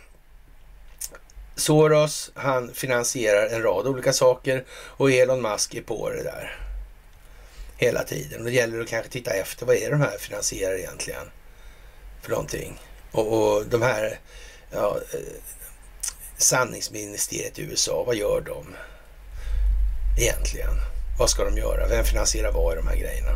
Soros, 1.56 2.30
han 2.34 2.74
finansierar 2.74 3.46
en 3.46 3.62
rad 3.62 3.86
olika 3.86 4.12
saker 4.12 4.64
och 4.70 5.10
Elon 5.10 5.42
Musk 5.42 5.74
är 5.74 5.82
på 5.82 6.10
det 6.10 6.22
där. 6.22 6.65
Hela 7.76 8.02
tiden. 8.02 8.44
Då 8.44 8.50
gäller 8.50 8.76
det 8.76 8.82
att 8.82 8.88
kanske 8.88 9.12
titta 9.12 9.30
efter, 9.30 9.66
vad 9.66 9.76
är 9.76 9.90
de 9.90 10.00
här 10.00 10.18
finansierar 10.18 10.74
egentligen? 10.74 11.30
För 12.22 12.30
någonting. 12.30 12.80
Och, 13.12 13.56
och 13.56 13.66
de 13.66 13.82
här 13.82 14.18
ja, 14.70 14.98
eh, 15.14 15.20
sanningsministeriet 16.36 17.58
i 17.58 17.62
USA, 17.62 18.04
vad 18.06 18.16
gör 18.16 18.40
de 18.40 18.66
egentligen? 20.18 20.74
Vad 21.18 21.30
ska 21.30 21.44
de 21.44 21.56
göra? 21.56 21.88
Vem 21.88 22.04
finansierar 22.04 22.52
vad 22.52 22.72
i 22.72 22.76
de 22.76 22.86
här 22.86 22.96
grejerna? 22.96 23.32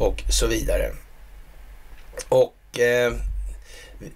Och 0.00 0.24
så 0.28 0.46
vidare. 0.46 0.92
Och 2.28 2.78
eh, 2.78 3.12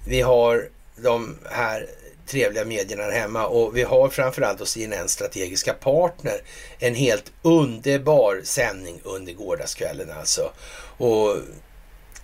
vi 0.05 0.21
har 0.21 0.69
de 0.97 1.39
här 1.51 1.89
trevliga 2.27 2.65
medierna 2.65 3.03
här 3.03 3.11
hemma 3.13 3.47
och 3.47 3.77
vi 3.77 3.83
har 3.83 4.09
framförallt 4.09 4.61
hos 4.61 4.71
CNN 4.71 5.09
strategiska 5.09 5.73
partner 5.73 6.43
en 6.79 6.95
helt 6.95 7.33
underbar 7.43 8.41
sändning 8.45 9.01
under 9.05 9.33
gårdagskvällen 9.33 10.11
alltså. 10.11 10.51
Och 10.99 11.37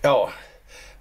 ja, 0.02 0.30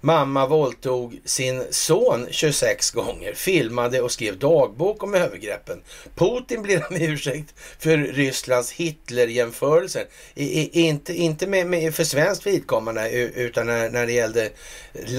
Mamma 0.00 0.46
våldtog 0.46 1.20
sin 1.24 1.64
son 1.70 2.26
26 2.30 2.90
gånger, 2.90 3.34
filmade 3.34 4.00
och 4.00 4.12
skrev 4.12 4.38
dagbok 4.38 5.02
om 5.02 5.14
övergreppen. 5.14 5.82
Putin 6.14 6.62
blir 6.62 6.86
med 6.90 7.02
ursäkt 7.02 7.54
för 7.78 7.96
Rysslands 7.96 8.72
Hitlerjämförelser. 8.72 10.06
Inte, 10.34 11.14
inte 11.14 11.46
med, 11.46 11.66
med, 11.66 11.94
för 11.94 12.04
svenskt 12.04 12.46
vidkommande 12.46 13.10
utan 13.10 13.66
när, 13.66 13.90
när 13.90 14.06
det 14.06 14.12
gällde 14.12 14.50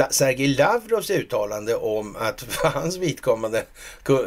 Sergej 0.10 0.48
Lavrovs 0.48 1.10
uttalande 1.10 1.76
om 1.76 2.16
att 2.16 2.42
för 2.50 2.68
hans 2.68 2.98
vidkommande, 2.98 3.64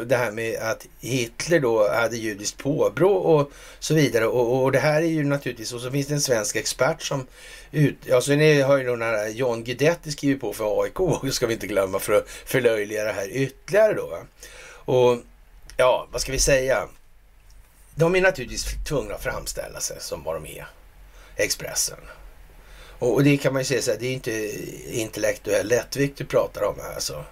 det 0.05 0.15
här 0.15 0.31
med 0.31 0.59
att 0.61 0.87
Hitler 0.99 1.59
då 1.59 1.89
hade 1.89 2.17
judiskt 2.17 2.57
påbrå 2.57 3.13
och 3.13 3.51
så 3.79 3.93
vidare. 3.93 4.27
Och, 4.27 4.63
och 4.63 4.71
det 4.71 4.79
här 4.79 5.01
är 5.01 5.07
ju 5.07 5.23
naturligtvis, 5.23 5.73
och 5.73 5.81
så 5.81 5.91
finns 5.91 6.07
det 6.07 6.13
en 6.13 6.21
svensk 6.21 6.55
expert 6.55 7.01
som 7.01 7.25
ut. 7.73 7.97
Ja, 8.05 8.21
sen 8.21 8.63
har 8.63 8.77
ju 8.77 8.83
den 8.83 9.01
här 9.01 9.27
John 9.27 9.63
Guidetti 9.63 10.11
skrivit 10.11 10.41
på 10.41 10.52
för 10.53 10.81
AIK, 10.83 10.97
ska 11.33 11.47
vi 11.47 11.53
inte 11.53 11.67
glömma, 11.67 11.99
för 11.99 12.13
att 12.13 12.29
förlöjliga 12.29 13.03
det 13.03 13.11
här 13.11 13.27
ytterligare 13.31 13.93
då. 13.93 14.17
Och 14.85 15.17
ja, 15.77 16.07
vad 16.11 16.21
ska 16.21 16.31
vi 16.31 16.39
säga? 16.39 16.87
De 17.95 18.15
är 18.15 18.21
naturligtvis 18.21 18.65
tvungna 18.87 19.15
att 19.15 19.23
framställa 19.23 19.79
sig 19.79 19.97
som 19.99 20.23
vad 20.23 20.35
de 20.35 20.45
är, 20.45 20.67
Expressen. 21.35 21.99
Och, 22.99 23.13
och 23.13 23.23
det 23.23 23.37
kan 23.37 23.53
man 23.53 23.61
ju 23.61 23.65
säga 23.65 23.81
så 23.81 23.91
här, 23.91 23.97
det 23.99 24.07
är 24.07 24.13
inte 24.13 24.31
intellektuell 24.99 25.67
lättvikt 25.67 26.17
du 26.17 26.25
pratar 26.25 26.63
om 26.63 26.75
här 26.81 26.93
alltså. 26.93 27.23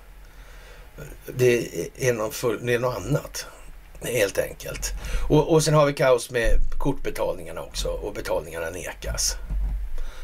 Det 1.25 1.67
är, 1.97 2.13
någon 2.13 2.31
full, 2.31 2.65
det 2.65 2.73
är 2.73 2.79
något 2.79 2.95
annat 2.95 3.45
helt 4.01 4.37
enkelt. 4.37 4.91
Och, 5.29 5.53
och 5.53 5.63
sen 5.63 5.73
har 5.73 5.85
vi 5.85 5.93
kaos 5.93 6.31
med 6.31 6.59
kortbetalningarna 6.77 7.61
också 7.61 7.87
och 7.87 8.13
betalningarna 8.13 8.69
nekas. 8.69 9.35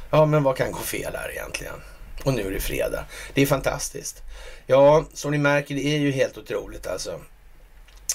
Ja, 0.09 0.25
men 0.25 0.43
vad 0.43 0.57
kan 0.57 0.71
gå 0.71 0.79
fel 0.79 1.15
här 1.15 1.31
egentligen? 1.31 1.81
Och 2.23 2.33
nu 2.33 2.47
är 2.47 2.51
det 2.51 2.59
fredag. 2.59 3.05
Det 3.33 3.41
är 3.41 3.45
fantastiskt. 3.45 4.21
Ja, 4.65 5.05
som 5.13 5.31
ni 5.31 5.37
märker, 5.37 5.75
det 5.75 5.85
är 5.85 5.97
ju 5.97 6.11
helt 6.11 6.37
otroligt 6.37 6.87
alltså. 6.87 7.21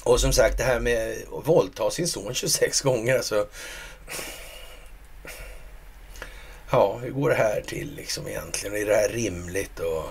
Och 0.04 0.20
som 0.20 0.32
sagt, 0.32 0.58
det 0.58 0.64
här 0.64 0.80
med 0.80 1.16
att 1.38 1.48
våldta 1.48 1.90
sin 1.90 2.08
son 2.08 2.34
26 2.34 2.80
gånger, 2.80 3.16
alltså. 3.16 3.46
Ja, 6.70 6.98
hur 7.02 7.10
går 7.10 7.30
det 7.30 7.36
här 7.36 7.62
till 7.66 7.94
liksom 7.96 8.28
egentligen? 8.28 8.76
Är 8.76 8.86
det 8.86 8.94
här 8.94 9.08
rimligt? 9.08 9.78
Och, 9.78 10.04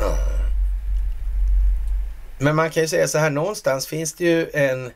ja. 0.00 0.16
Men 2.38 2.56
man 2.56 2.70
kan 2.70 2.82
ju 2.82 2.88
säga 2.88 3.08
så 3.08 3.18
här, 3.18 3.30
någonstans 3.30 3.86
finns 3.86 4.12
det 4.12 4.24
ju 4.24 4.50
en 4.52 4.92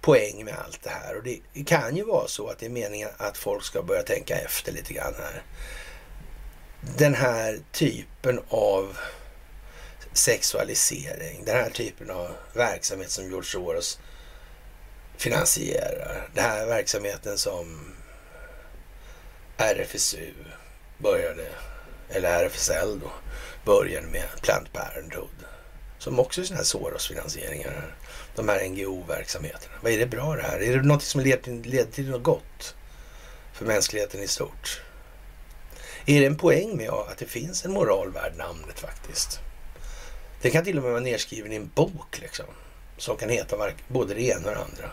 poäng 0.00 0.44
med 0.44 0.54
allt 0.64 0.82
det 0.82 0.90
här. 0.90 1.16
Och 1.16 1.22
det 1.22 1.64
kan 1.66 1.96
ju 1.96 2.04
vara 2.04 2.28
så 2.28 2.48
att 2.48 2.58
det 2.58 2.66
är 2.66 2.70
meningen 2.70 3.08
att 3.16 3.36
folk 3.36 3.64
ska 3.64 3.82
börja 3.82 4.02
tänka 4.02 4.36
efter 4.36 4.72
lite 4.72 4.92
grann 4.92 5.14
här. 5.18 5.42
Den 6.96 7.14
här 7.14 7.58
typen 7.72 8.40
av 8.48 8.96
sexualisering, 10.12 11.44
den 11.44 11.56
här 11.56 11.70
typen 11.70 12.10
av 12.10 12.30
verksamhet 12.52 13.10
som 13.10 13.28
George 13.28 13.50
Soros 13.50 13.98
finansierar. 15.16 16.28
Den 16.34 16.44
här 16.44 16.66
verksamheten 16.66 17.38
som 17.38 17.94
RFSU 19.56 20.34
började, 20.98 21.46
eller 22.08 22.44
RFSL 22.44 23.00
då, 23.00 23.12
började 23.64 24.06
med 24.06 24.28
Planned 24.42 24.72
Parenthood. 24.72 25.28
Som 25.98 26.18
också 26.20 26.40
är 26.40 26.44
sådana 26.44 26.58
här 26.58 26.64
Soros-finansieringar 26.64 27.94
de 28.34 28.48
här 28.48 28.68
NGO-verksamheterna? 28.68 29.74
Vad 29.82 29.92
är 29.92 29.98
det 29.98 30.06
bra 30.06 30.36
det 30.36 30.42
här? 30.42 30.62
Är 30.62 30.76
det 30.76 30.82
något 30.82 31.02
som 31.02 31.20
leder, 31.20 31.52
leder 31.52 31.92
till 31.92 32.10
något 32.10 32.22
gott 32.22 32.74
för 33.52 33.64
mänskligheten 33.64 34.22
i 34.22 34.28
stort? 34.28 34.83
Är 36.06 36.20
det 36.20 36.26
en 36.26 36.36
poäng 36.36 36.76
med 36.76 36.90
att 36.90 37.18
det 37.18 37.26
finns 37.26 37.64
en 37.64 37.72
moral 37.72 38.12
värd 38.12 38.32
namnet 38.36 38.80
faktiskt? 38.80 39.40
Det 40.42 40.50
kan 40.50 40.64
till 40.64 40.76
och 40.76 40.82
med 40.82 40.92
vara 40.92 41.02
nedskriven 41.02 41.52
i 41.52 41.56
en 41.56 41.70
bok 41.74 42.18
liksom. 42.20 42.46
Som 42.96 43.16
kan 43.16 43.28
heta 43.28 43.70
både 43.88 44.14
det 44.14 44.22
ena 44.22 44.48
och 44.48 44.54
det 44.54 44.64
andra. 44.64 44.90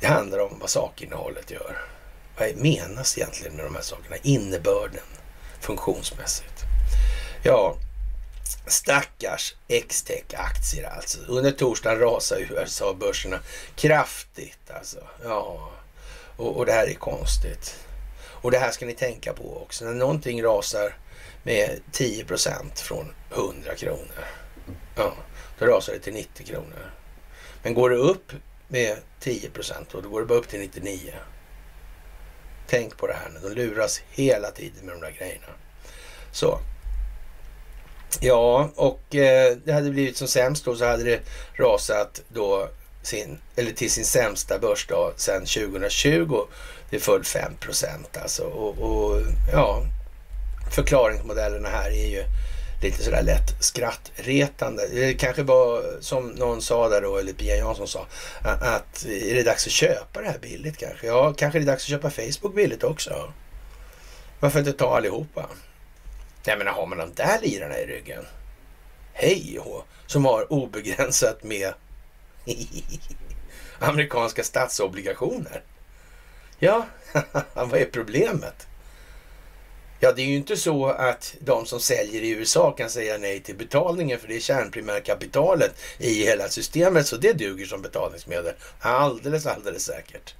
Det 0.00 0.06
handlar 0.06 0.38
om 0.38 0.58
vad 0.60 0.70
sakinnehållet 0.70 1.50
gör. 1.50 1.76
Vad 2.38 2.56
menas 2.56 3.18
egentligen 3.18 3.56
med 3.56 3.64
de 3.64 3.74
här 3.74 3.82
sakerna? 3.82 4.16
Innebörden 4.22 5.04
funktionsmässigt. 5.60 6.64
Ja, 7.42 7.76
Stackars 8.66 9.54
X-Tech-aktier 9.68 10.90
alltså. 10.96 11.18
Under 11.28 11.50
torsdagen 11.50 12.00
rasar 12.00 12.38
USA-börserna 12.50 13.38
kraftigt 13.76 14.70
alltså. 14.70 14.98
Ja, 15.24 15.70
och, 16.36 16.56
och 16.56 16.66
det 16.66 16.72
här 16.72 16.86
är 16.86 16.94
konstigt. 16.94 17.87
Och 18.42 18.50
det 18.50 18.58
här 18.58 18.70
ska 18.70 18.86
ni 18.86 18.94
tänka 18.94 19.32
på 19.32 19.62
också. 19.62 19.84
När 19.84 19.94
någonting 19.94 20.42
rasar 20.42 20.96
med 21.42 21.80
10 21.92 22.24
procent 22.24 22.80
från 22.80 23.14
100 23.32 23.74
kronor. 23.74 24.24
Ja, 24.96 25.14
då 25.58 25.66
rasar 25.66 25.92
det 25.92 25.98
till 25.98 26.14
90 26.14 26.46
kronor. 26.46 26.92
Men 27.62 27.74
går 27.74 27.90
det 27.90 27.96
upp 27.96 28.32
med 28.68 28.96
10 29.20 29.50
och 29.92 30.02
då 30.02 30.08
går 30.08 30.20
det 30.20 30.26
bara 30.26 30.38
upp 30.38 30.48
till 30.48 30.60
99. 30.60 31.14
Tänk 32.66 32.96
på 32.96 33.06
det 33.06 33.14
här 33.14 33.30
nu. 33.34 33.48
De 33.48 33.54
luras 33.54 34.00
hela 34.10 34.50
tiden 34.50 34.86
med 34.86 34.94
de 34.94 35.00
där 35.00 35.10
grejerna. 35.18 35.46
Så 36.32 36.60
Ja, 38.20 38.70
och 38.74 39.14
eh, 39.14 39.56
det 39.64 39.72
hade 39.72 39.90
blivit 39.90 40.16
som 40.16 40.28
sämst 40.28 40.64
då 40.64 40.76
så 40.76 40.84
hade 40.84 41.04
det 41.04 41.20
rasat 41.54 42.22
då 42.28 42.68
sin, 43.02 43.38
eller 43.56 43.72
till 43.72 43.90
sin 43.90 44.04
sämsta 44.04 44.58
börsdag 44.58 45.12
sedan 45.16 45.40
2020. 45.40 46.46
Det 46.90 46.98
föll 46.98 47.24
5 47.24 47.54
procent 47.60 48.16
alltså. 48.16 48.42
Och, 48.42 48.78
och, 48.78 49.20
ja, 49.52 49.82
förklaringsmodellerna 50.70 51.68
här 51.68 51.90
är 51.90 52.08
ju 52.08 52.24
lite 52.82 53.02
sådär 53.02 53.22
lätt 53.22 53.64
skrattretande. 53.64 54.88
Det 54.92 55.14
kanske 55.14 55.42
var 55.42 55.82
som 56.00 56.28
någon 56.28 56.62
sa 56.62 56.88
där 56.88 57.02
då, 57.02 57.16
eller 57.16 57.32
Pia 57.32 57.56
Jansson 57.56 57.88
sa, 57.88 58.06
att 58.42 59.04
är 59.04 59.34
det 59.34 59.42
dags 59.42 59.66
att 59.66 59.72
köpa 59.72 60.20
det 60.20 60.26
här 60.26 60.38
billigt 60.38 60.76
kanske? 60.76 61.06
Ja, 61.06 61.32
kanske 61.32 61.58
är 61.58 61.60
det 61.60 61.66
dags 61.66 61.84
att 61.84 61.90
köpa 61.90 62.10
Facebook 62.10 62.54
billigt 62.54 62.84
också. 62.84 63.32
Varför 64.40 64.58
inte 64.58 64.72
ta 64.72 64.96
allihopa? 64.96 65.46
Jag 66.44 66.58
menar, 66.58 66.72
har 66.72 66.86
man 66.86 66.98
de 66.98 67.14
där 67.14 67.38
lirarna 67.42 67.78
i 67.78 67.86
ryggen? 67.86 68.26
Hej 69.12 69.58
och 69.58 69.84
som 70.06 70.24
har 70.24 70.52
obegränsat 70.52 71.44
med 71.44 71.74
amerikanska 73.78 74.44
statsobligationer. 74.44 75.62
Ja, 76.58 76.86
vad 77.54 77.74
är 77.74 77.84
problemet? 77.84 78.66
Ja, 80.00 80.12
det 80.12 80.22
är 80.22 80.26
ju 80.26 80.36
inte 80.36 80.56
så 80.56 80.86
att 80.86 81.34
de 81.40 81.66
som 81.66 81.80
säljer 81.80 82.22
i 82.22 82.30
USA 82.30 82.72
kan 82.72 82.90
säga 82.90 83.18
nej 83.18 83.40
till 83.40 83.56
betalningen 83.56 84.18
för 84.18 84.28
det 84.28 84.36
är 84.36 84.40
kärnprimärkapitalet 84.40 85.74
i 85.98 86.24
hela 86.24 86.48
systemet 86.48 87.06
så 87.06 87.16
det 87.16 87.32
duger 87.32 87.66
som 87.66 87.82
betalningsmedel. 87.82 88.54
Alldeles, 88.80 89.46
alldeles 89.46 89.84
säkert. 89.84 90.34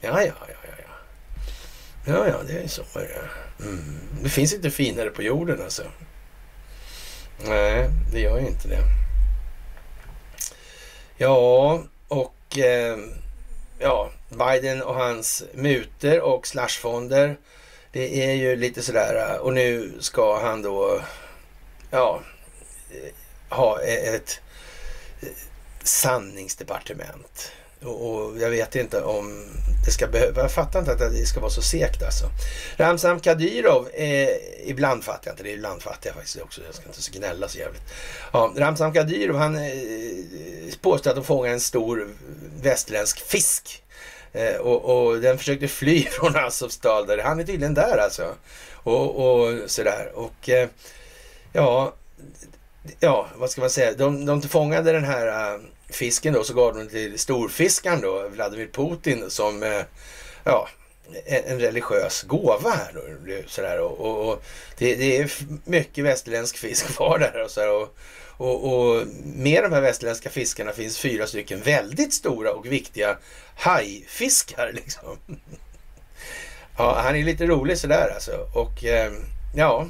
Ja, 0.00 0.22
ja, 0.22 0.32
ja, 0.48 0.54
ja. 0.62 0.76
Ja, 2.06 2.12
ja, 2.12 2.28
ja 2.28 2.38
det 2.46 2.58
är 2.58 2.68
så. 2.68 2.82
Mm. 3.60 3.98
Det 4.22 4.28
finns 4.28 4.54
inte 4.54 4.70
finare 4.70 5.10
på 5.10 5.22
jorden 5.22 5.62
alltså. 5.62 5.82
Nej, 7.44 7.88
det 8.12 8.20
gör 8.20 8.40
ju 8.40 8.46
inte 8.46 8.68
det. 8.68 8.82
Ja, 11.16 11.82
och 12.08 12.58
eh, 12.58 12.98
ja, 13.78 14.10
Biden 14.28 14.82
och 14.82 14.94
hans 14.94 15.44
muter 15.54 16.20
och 16.20 16.46
slashfonder 16.46 17.36
det 17.96 18.24
är 18.24 18.32
ju 18.32 18.56
lite 18.56 18.82
sådär 18.82 19.34
äh, 19.34 19.36
och 19.36 19.52
nu 19.52 19.92
ska 20.00 20.40
han 20.40 20.62
då 20.62 21.00
ja, 21.90 22.20
eh, 22.90 23.56
ha 23.56 23.82
e-, 23.82 24.14
ett 24.14 24.40
eh, 25.20 25.28
sanningsdepartement. 25.82 27.52
Och, 27.86 28.40
jag 28.40 28.50
vet 28.50 28.76
inte 28.76 29.02
om 29.02 29.46
det 29.84 29.92
ska 29.92 30.06
behöva, 30.06 30.42
jag 30.42 30.52
fattar 30.52 30.78
inte 30.80 30.92
att 30.92 30.98
det 30.98 31.26
ska 31.26 31.40
vara 31.40 31.50
så 31.50 31.62
segt 31.62 32.02
alltså. 32.02 32.24
Ramzan 32.76 33.20
Kadyrov, 33.20 33.88
eh, 33.94 34.28
ibland 34.64 35.04
fattar 35.04 35.20
jag 35.24 35.32
inte, 35.32 35.42
det 35.42 35.50
är 35.50 35.54
ibland 35.54 35.82
fattar 35.82 36.08
jag 36.08 36.14
faktiskt 36.14 36.40
också, 36.40 36.60
jag 36.66 36.74
ska 36.74 36.86
inte 36.86 37.02
så 37.02 37.12
gnälla 37.12 37.48
så 37.48 37.58
jävligt. 37.58 37.82
Ja, 38.32 38.52
Ramzan 38.56 38.92
Kadyrov 38.92 39.36
han 39.36 39.56
eh, 39.56 39.70
påstår 40.80 41.10
att 41.10 41.16
de 41.16 41.24
fångar 41.24 41.52
en 41.52 41.60
stor 41.60 42.08
västerländsk 42.62 43.18
fisk 43.18 43.82
Eh, 44.36 44.56
och, 44.56 45.06
och, 45.06 45.20
den 45.20 45.38
försökte 45.38 45.68
fly 45.68 46.02
från 46.10 46.36
Azovstal. 46.36 47.06
Där. 47.06 47.18
Han 47.18 47.40
är 47.40 47.44
tydligen 47.44 47.74
där 47.74 47.98
alltså. 47.98 48.34
Och, 48.72 49.16
och 49.16 49.70
sådär. 49.70 50.12
Och 50.14 50.48
eh, 50.48 50.68
ja, 51.52 51.94
ja, 53.00 53.26
vad 53.36 53.50
ska 53.50 53.60
man 53.60 53.70
säga? 53.70 53.92
De, 53.92 54.26
de 54.26 54.42
fångade 54.42 54.92
den 54.92 55.04
här 55.04 55.54
äh, 55.54 55.60
fisken 55.88 56.32
då, 56.32 56.44
så 56.44 56.54
gav 56.54 56.74
de 56.74 56.88
till 56.88 57.18
storfiskaren 57.18 58.00
då, 58.00 58.28
Vladimir 58.28 58.68
Putin, 58.72 59.30
som 59.30 59.62
äh, 59.62 59.82
ja, 60.44 60.68
en, 61.26 61.44
en, 61.44 61.60
religiös 61.60 62.22
gåva 62.22 62.70
här. 62.70 62.92
Då, 62.94 63.00
sådär. 63.46 63.80
Och, 63.80 64.00
och, 64.00 64.28
och 64.28 64.42
det, 64.78 64.94
det, 64.94 65.16
är 65.16 65.30
mycket 65.64 66.04
västerländsk 66.04 66.56
fisk 66.56 66.86
kvar 66.86 67.18
där. 67.18 67.42
Och, 67.44 67.50
så 67.50 67.70
och, 67.70 67.96
och, 68.36 68.72
och 68.72 69.06
med 69.24 69.62
de 69.62 69.72
här 69.72 69.80
västerländska 69.80 70.30
fiskarna 70.30 70.72
finns 70.72 70.98
fyra 70.98 71.26
stycken 71.26 71.60
väldigt 71.60 72.14
stora 72.14 72.52
och 72.52 72.66
viktiga 72.66 73.16
hajfiskar. 73.56 74.72
Liksom. 74.74 75.18
Ja, 76.78 77.00
han 77.04 77.16
är 77.16 77.24
lite 77.24 77.46
rolig 77.46 77.78
sådär 77.78 78.10
alltså. 78.14 78.48
Och 78.54 78.84
äh, 78.84 79.12
ja, 79.56 79.86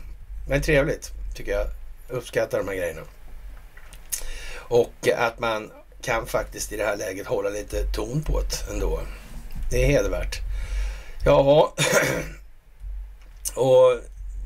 men 0.48 0.62
trevligt 0.62 1.10
tycker 1.36 1.52
jag. 1.52 1.66
Uppskattar 2.08 2.58
de 2.58 2.68
här 2.68 2.74
grejerna. 2.74 3.02
Och 4.68 5.08
att 5.16 5.38
man 5.38 5.70
kan 6.02 6.26
faktiskt 6.26 6.72
i 6.72 6.76
det 6.76 6.84
här 6.84 6.96
läget 6.96 7.26
hålla 7.26 7.48
lite 7.48 7.82
ton 7.82 8.22
på 8.22 8.40
det 8.40 8.72
ändå. 8.72 9.00
Det 9.70 9.82
är 9.82 9.86
hedervärt. 9.86 10.36
Ja, 11.24 11.74
och 13.54 14.00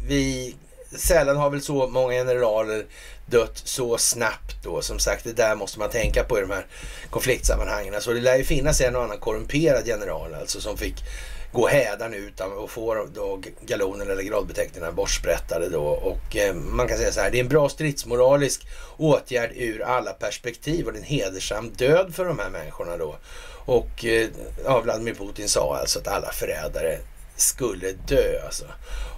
vi 0.07 0.57
sällan 0.97 1.37
har 1.37 1.51
väl 1.51 1.63
så 1.63 1.87
många 1.89 2.13
generaler 2.13 2.85
dött 3.27 3.63
så 3.65 3.99
snabbt 3.99 4.57
då. 4.63 4.83
Som 4.83 4.99
sagt, 4.99 5.25
det 5.25 5.33
där 5.33 5.55
måste 5.55 5.79
man 5.79 5.91
tänka 5.91 6.25
på 6.25 6.39
i 6.39 6.41
de 6.41 6.51
här 6.51 6.67
konfliktsammanhangen. 7.11 8.01
Så 8.01 8.13
det 8.13 8.21
lär 8.21 8.37
ju 8.37 8.45
finnas 8.45 8.81
en 8.81 8.97
och 8.97 9.03
annan 9.03 9.19
korrumperad 9.19 9.87
general 9.87 10.35
alltså 10.35 10.61
som 10.61 10.77
fick 10.77 11.05
gå 11.53 11.69
hädan 11.69 12.15
utan 12.15 12.53
och 12.53 12.71
få 12.71 13.07
då 13.15 13.41
galonen 13.61 14.11
eller 14.11 14.23
gradbeteckningarna 14.23 14.93
bortsprättade 14.93 15.69
då. 15.69 15.85
Och 15.85 16.37
eh, 16.37 16.55
man 16.55 16.89
kan 16.89 16.99
säga 16.99 17.13
så 17.13 17.21
här, 17.21 17.31
det 17.31 17.39
är 17.39 17.43
en 17.43 17.49
bra 17.49 17.69
stridsmoralisk 17.69 18.67
åtgärd 18.97 19.51
ur 19.55 19.83
alla 19.83 20.13
perspektiv 20.13 20.87
och 20.87 20.93
det 20.93 20.99
är 20.99 21.01
en 21.01 21.07
hedersam 21.07 21.71
död 21.71 22.15
för 22.15 22.25
de 22.25 22.39
här 22.39 22.51
människorna 22.51 22.97
då. 22.97 23.17
Och 23.65 24.05
eh, 24.05 24.29
ja, 24.65 24.81
Vladimir 24.81 25.15
Putin 25.15 25.49
sa 25.49 25.77
alltså 25.77 25.99
att 25.99 26.09
alla 26.09 26.33
förrädare 26.33 26.99
skulle 27.37 27.93
dö 27.93 28.45
alltså. 28.45 28.65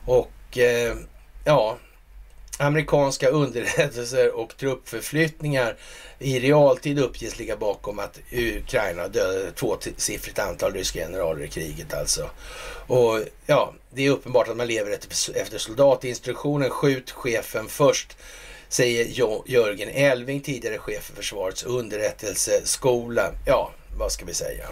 Och 0.07 0.59
eh, 0.59 0.95
ja, 1.45 1.79
amerikanska 2.63 3.29
underrättelser 3.29 4.31
och 4.35 4.57
truppförflyttningar 4.57 5.77
i 6.19 6.41
realtid 6.41 6.99
uppges 6.99 7.39
ligga 7.39 7.57
bakom 7.57 7.99
att 7.99 8.21
Ukraina 8.33 9.09
dödade 9.09 9.49
ett 9.49 9.57
tvåsiffrigt 9.57 10.39
antal 10.39 10.73
ryska 10.73 10.99
generaler 10.99 11.45
i 11.45 11.49
kriget 11.49 11.95
alltså. 11.95 12.31
Och 12.87 13.21
ja, 13.47 13.75
det 13.91 14.07
är 14.07 14.11
uppenbart 14.11 14.49
att 14.49 14.57
man 14.57 14.67
lever 14.67 14.91
efter 15.35 15.59
soldatinstruktionen. 15.59 16.71
Skjut 16.71 17.11
chefen 17.11 17.69
först, 17.69 18.17
säger 18.69 19.05
Jörgen 19.47 19.89
Elving, 19.89 20.41
tidigare 20.41 20.79
chef 20.79 21.03
för 21.03 21.17
Försvarets 21.17 21.63
underrättelseskola. 21.63 23.31
Ja, 23.47 23.71
vad 23.99 24.13
ska 24.13 24.25
vi 24.25 24.35
säga? 24.35 24.69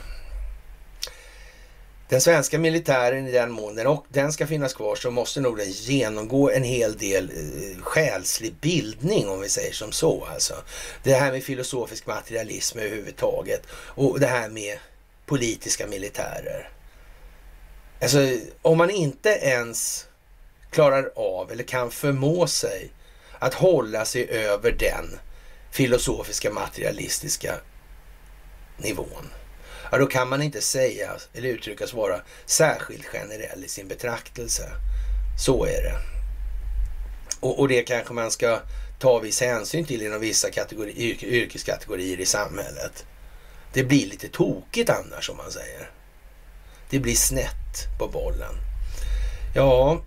Den 2.11 2.21
svenska 2.21 2.59
militären 2.59 3.27
i 3.27 3.33
den 3.33 3.51
mån 3.51 3.75
den, 3.75 3.87
och 3.87 4.07
den 4.09 4.33
ska 4.33 4.47
finnas 4.47 4.75
kvar 4.75 4.97
så 4.97 5.11
måste 5.11 5.41
nog 5.41 5.57
den 5.57 5.71
genomgå 5.71 6.51
en 6.51 6.63
hel 6.63 6.99
del 6.99 7.31
eh, 7.31 7.83
själslig 7.83 8.55
bildning 8.55 9.29
om 9.29 9.41
vi 9.41 9.49
säger 9.49 9.73
som 9.73 9.93
så. 9.93 10.25
Alltså. 10.25 10.55
Det 11.03 11.15
här 11.15 11.33
med 11.33 11.45
filosofisk 11.45 12.07
materialism 12.07 12.79
överhuvudtaget 12.79 13.67
och 13.73 14.21
det 14.21 14.27
här 14.27 14.49
med 14.49 14.79
politiska 15.27 15.87
militärer. 15.87 16.69
Alltså 18.03 18.19
om 18.63 18.79
man 18.79 18.91
inte 18.91 19.29
ens 19.29 20.07
klarar 20.71 21.11
av 21.17 21.53
eller 21.53 21.65
kan 21.65 21.91
förmå 21.91 22.47
sig 22.47 22.91
att 23.39 23.55
hålla 23.55 24.05
sig 24.05 24.29
över 24.31 24.73
den 24.73 25.19
filosofiska 25.71 26.51
materialistiska 26.51 27.55
nivån 28.77 29.31
ja 29.91 29.99
då 29.99 30.07
kan 30.07 30.29
man 30.29 30.43
inte 30.43 30.61
säga 30.61 31.11
eller 31.33 31.49
uttryckas 31.49 31.93
vara 31.93 32.21
särskilt 32.47 33.07
generell 33.07 33.65
i 33.65 33.69
sin 33.69 33.89
betraktelse. 33.89 34.71
Så 35.45 35.65
är 35.65 35.83
det. 35.83 35.99
Och, 37.41 37.59
och 37.59 37.69
det 37.69 37.83
kanske 37.83 38.15
man 38.15 38.31
ska 38.31 38.61
ta 38.99 39.19
viss 39.19 39.41
hänsyn 39.41 39.85
till 39.85 40.03
inom 40.03 40.21
vissa 40.21 40.51
kategori, 40.51 40.93
yrk, 40.97 41.23
yrkeskategorier 41.23 42.21
i 42.21 42.27
samhället. 42.27 43.07
Det 43.73 43.85
blir 43.85 44.07
lite 44.07 44.29
tokigt 44.29 44.91
annars 44.91 45.31
om 45.31 45.37
man 45.37 45.51
säger. 45.51 45.91
Det 46.91 46.99
blir 46.99 47.15
snett 47.15 47.99
på 47.99 48.09
bollen. 48.09 48.55
Ja, 49.55 50.03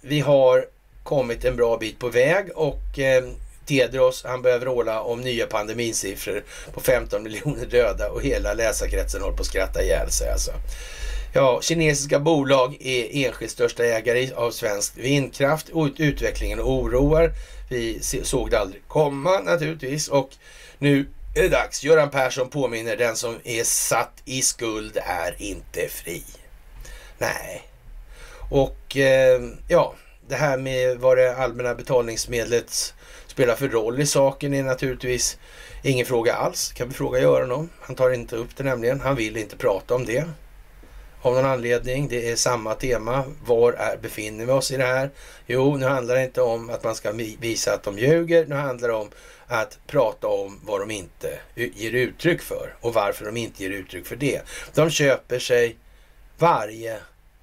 vi 0.00 0.20
har 0.20 0.66
kommit 1.02 1.44
en 1.44 1.56
bra 1.56 1.78
bit 1.78 1.98
på 1.98 2.08
väg 2.08 2.50
och 2.54 2.98
eh, 2.98 3.24
Tedros, 3.68 4.24
han 4.24 4.42
börjar 4.42 4.58
vråla 4.58 5.00
om 5.00 5.20
nya 5.20 5.46
pandemisiffror 5.46 6.44
på 6.72 6.80
15 6.80 7.22
miljoner 7.22 7.66
döda 7.66 8.10
och 8.10 8.22
hela 8.22 8.54
läsarkretsen 8.54 9.22
håller 9.22 9.36
på 9.36 9.40
att 9.40 9.46
skratta 9.46 9.82
ihjäl 9.82 10.10
sig 10.10 10.30
alltså. 10.30 10.50
Ja, 11.34 11.60
kinesiska 11.62 12.18
bolag 12.18 12.76
är 12.80 13.26
enskilt 13.26 13.52
största 13.52 13.84
ägare 13.84 14.32
av 14.34 14.50
svensk 14.50 14.92
vindkraft 14.96 15.68
och 15.68 15.88
utvecklingen 15.96 16.60
oroar. 16.60 17.32
Vi 17.70 18.00
såg 18.22 18.50
det 18.50 18.58
aldrig 18.58 18.82
komma 18.88 19.38
naturligtvis 19.38 20.08
och 20.08 20.30
nu 20.78 21.06
är 21.34 21.42
det 21.42 21.48
dags. 21.48 21.84
Göran 21.84 22.10
Persson 22.10 22.50
påminner 22.50 22.96
den 22.96 23.16
som 23.16 23.36
är 23.44 23.64
satt 23.64 24.22
i 24.24 24.42
skuld 24.42 24.98
är 25.02 25.42
inte 25.42 25.88
fri. 25.88 26.22
Nej. 27.18 27.62
Och 28.50 28.96
eh, 28.96 29.40
ja, 29.68 29.94
det 30.28 30.34
här 30.34 30.58
med 30.58 30.98
vad 30.98 31.16
det 31.16 31.36
allmänna 31.36 31.74
betalningsmedlet 31.74 32.94
spelar 33.38 33.54
för 33.54 33.68
roll 33.68 34.00
i 34.00 34.06
saken 34.06 34.54
är 34.54 34.62
naturligtvis 34.62 35.38
ingen 35.82 36.06
fråga 36.06 36.34
alls. 36.34 36.72
Kan 36.72 36.88
vi 36.88 36.94
fråga 36.94 37.20
Göran 37.20 37.52
om. 37.52 37.68
Han 37.80 37.96
tar 37.96 38.10
inte 38.10 38.36
upp 38.36 38.56
det 38.56 38.64
nämligen. 38.64 39.00
Han 39.00 39.16
vill 39.16 39.36
inte 39.36 39.56
prata 39.56 39.94
om 39.94 40.04
det. 40.04 40.24
av 41.22 41.34
någon 41.34 41.44
anledning. 41.44 42.08
Det 42.08 42.30
är 42.30 42.36
samma 42.36 42.74
tema. 42.74 43.24
Var 43.44 43.72
är, 43.72 43.96
befinner 43.96 44.46
vi 44.46 44.52
oss 44.52 44.70
i 44.70 44.76
det 44.76 44.84
här? 44.84 45.10
Jo, 45.46 45.76
nu 45.76 45.86
handlar 45.86 46.14
det 46.14 46.24
inte 46.24 46.40
om 46.40 46.70
att 46.70 46.84
man 46.84 46.94
ska 46.94 47.12
visa 47.40 47.74
att 47.74 47.82
de 47.82 47.98
ljuger. 47.98 48.46
Nu 48.46 48.54
handlar 48.54 48.88
det 48.88 48.94
om 48.94 49.10
att 49.46 49.78
prata 49.86 50.26
om 50.26 50.60
vad 50.64 50.80
de 50.80 50.90
inte 50.90 51.38
ger 51.54 51.92
uttryck 51.92 52.42
för 52.42 52.74
och 52.80 52.94
varför 52.94 53.24
de 53.24 53.36
inte 53.36 53.62
ger 53.62 53.70
uttryck 53.70 54.06
för 54.06 54.16
det. 54.16 54.42
De 54.74 54.90
köper 54.90 55.38
sig 55.38 55.76
varje 56.38 56.96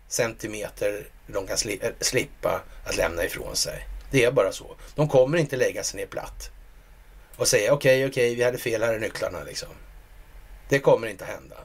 centimeter 0.08 1.08
de 1.28 1.48
kan 1.48 1.58
eh, 1.82 1.92
slippa 2.00 2.62
att 2.86 2.98
lämna 2.98 3.24
ifrån 3.24 3.56
sig. 3.56 3.95
Det 4.16 4.24
är 4.24 4.32
bara 4.32 4.52
så. 4.52 4.76
De 4.96 5.08
kommer 5.10 5.38
inte 5.38 5.56
lägga 5.56 5.84
sig 5.84 6.00
ner 6.00 6.08
platt 6.08 6.52
och 7.36 7.48
säga 7.48 7.74
okej, 7.74 8.06
okay, 8.06 8.10
okej, 8.10 8.28
okay, 8.28 8.36
vi 8.36 8.44
hade 8.44 8.58
fel, 8.58 8.84
här 8.84 8.94
är 8.94 9.00
nycklarna 9.00 9.44
liksom. 9.44 9.70
Det 10.70 10.80
kommer 10.80 11.08
inte 11.08 11.26
hända. 11.26 11.56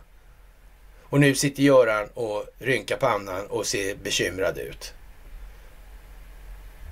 Och 1.03 1.21
nu 1.21 1.35
sitter 1.35 1.63
Göran 1.63 2.09
och 2.15 2.45
rynkar 2.59 2.97
pannan 2.97 3.47
och 3.47 3.67
ser 3.67 3.95
bekymrad 3.95 4.59
ut. 4.59 4.95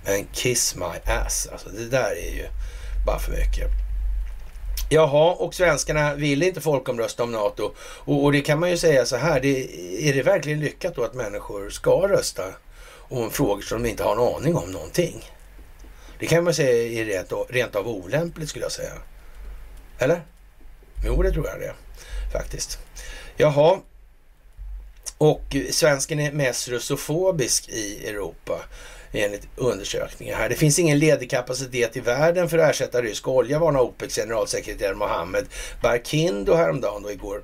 Men 0.04 0.26
kiss 0.32 0.76
my 0.76 1.12
ass, 1.12 1.48
alltså 1.52 1.68
det 1.68 1.88
där 1.88 2.10
är 2.10 2.34
ju 2.36 2.46
bara 3.06 3.18
för 3.18 3.32
mycket. 3.32 3.70
Jaha, 4.88 5.34
och 5.34 5.54
svenskarna 5.54 6.14
vill 6.14 6.42
inte 6.42 6.60
folkomrösta 6.60 7.22
om 7.22 7.32
NATO. 7.32 7.72
Och, 7.80 8.24
och, 8.24 8.32
det 8.32 8.40
kan 8.40 8.60
man 8.60 8.70
ju 8.70 8.76
säga 8.76 9.06
så 9.06 9.16
här, 9.16 9.40
det, 9.40 10.08
är 10.08 10.14
det 10.14 10.22
verkligen 10.22 10.60
lyckat 10.60 10.94
då 10.94 11.04
att 11.04 11.14
människor 11.14 11.70
ska 11.70 12.08
rösta 12.08 12.44
om 13.08 13.30
frågor 13.30 13.62
som 13.62 13.82
de 13.82 13.88
inte 13.88 14.04
har 14.04 14.12
en 14.12 14.34
aning 14.34 14.56
om 14.56 14.72
någonting? 14.72 15.24
Det 16.18 16.26
kan 16.26 16.44
man 16.44 16.54
säga 16.54 17.00
är 17.00 17.04
rent, 17.04 17.32
rent 17.48 17.76
av 17.76 17.88
olämpligt 17.88 18.48
skulle 18.48 18.64
jag 18.64 18.72
säga. 18.72 18.92
Eller? 19.98 20.22
Jo, 21.04 21.22
det 21.22 21.32
tror 21.32 21.46
jag 21.46 21.60
det 21.60 21.74
faktiskt. 22.32 22.78
Jaha, 23.36 23.80
och 25.18 25.56
svensken 25.70 26.20
är 26.20 26.32
mest 26.32 26.68
russofobisk 26.68 27.68
i 27.68 28.08
Europa 28.08 28.64
enligt 29.12 29.48
undersökningar 29.56 30.36
här. 30.36 30.48
Det 30.48 30.54
finns 30.54 30.78
ingen 30.78 30.98
ledig 30.98 31.30
kapacitet 31.30 31.96
i 31.96 32.00
världen 32.00 32.48
för 32.48 32.58
att 32.58 32.70
ersätta 32.70 33.02
rysk 33.02 33.28
olja 33.28 33.58
varnar 33.58 33.80
OPECs 33.80 34.14
generalsekreterare 34.14 34.94
Mohammed 34.94 35.46
Barkindo 35.82 36.54
häromdagen 36.54 37.02
då 37.02 37.10
igår. 37.10 37.42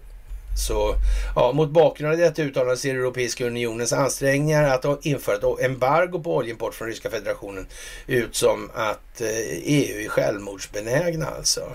Så 0.57 0.95
ja, 1.37 1.53
mot 1.53 1.71
bakgrund 1.71 2.13
av 2.13 2.19
detta 2.19 2.43
uttalande 2.43 2.77
ser 2.77 2.95
Europeiska 2.95 3.47
unionens 3.47 3.93
ansträngningar 3.93 4.65
att 4.65 5.07
införa 5.07 5.37
ett 5.37 5.65
embargo 5.65 6.23
på 6.23 6.37
oljeimport 6.37 6.75
från 6.75 6.89
Ryska 6.89 7.11
federationen 7.11 7.67
ut 8.07 8.37
som 8.37 8.71
att 8.75 9.21
eh, 9.21 9.29
EU 9.49 10.05
är 10.05 10.09
självmordsbenägna 10.09 11.27
alltså. 11.27 11.73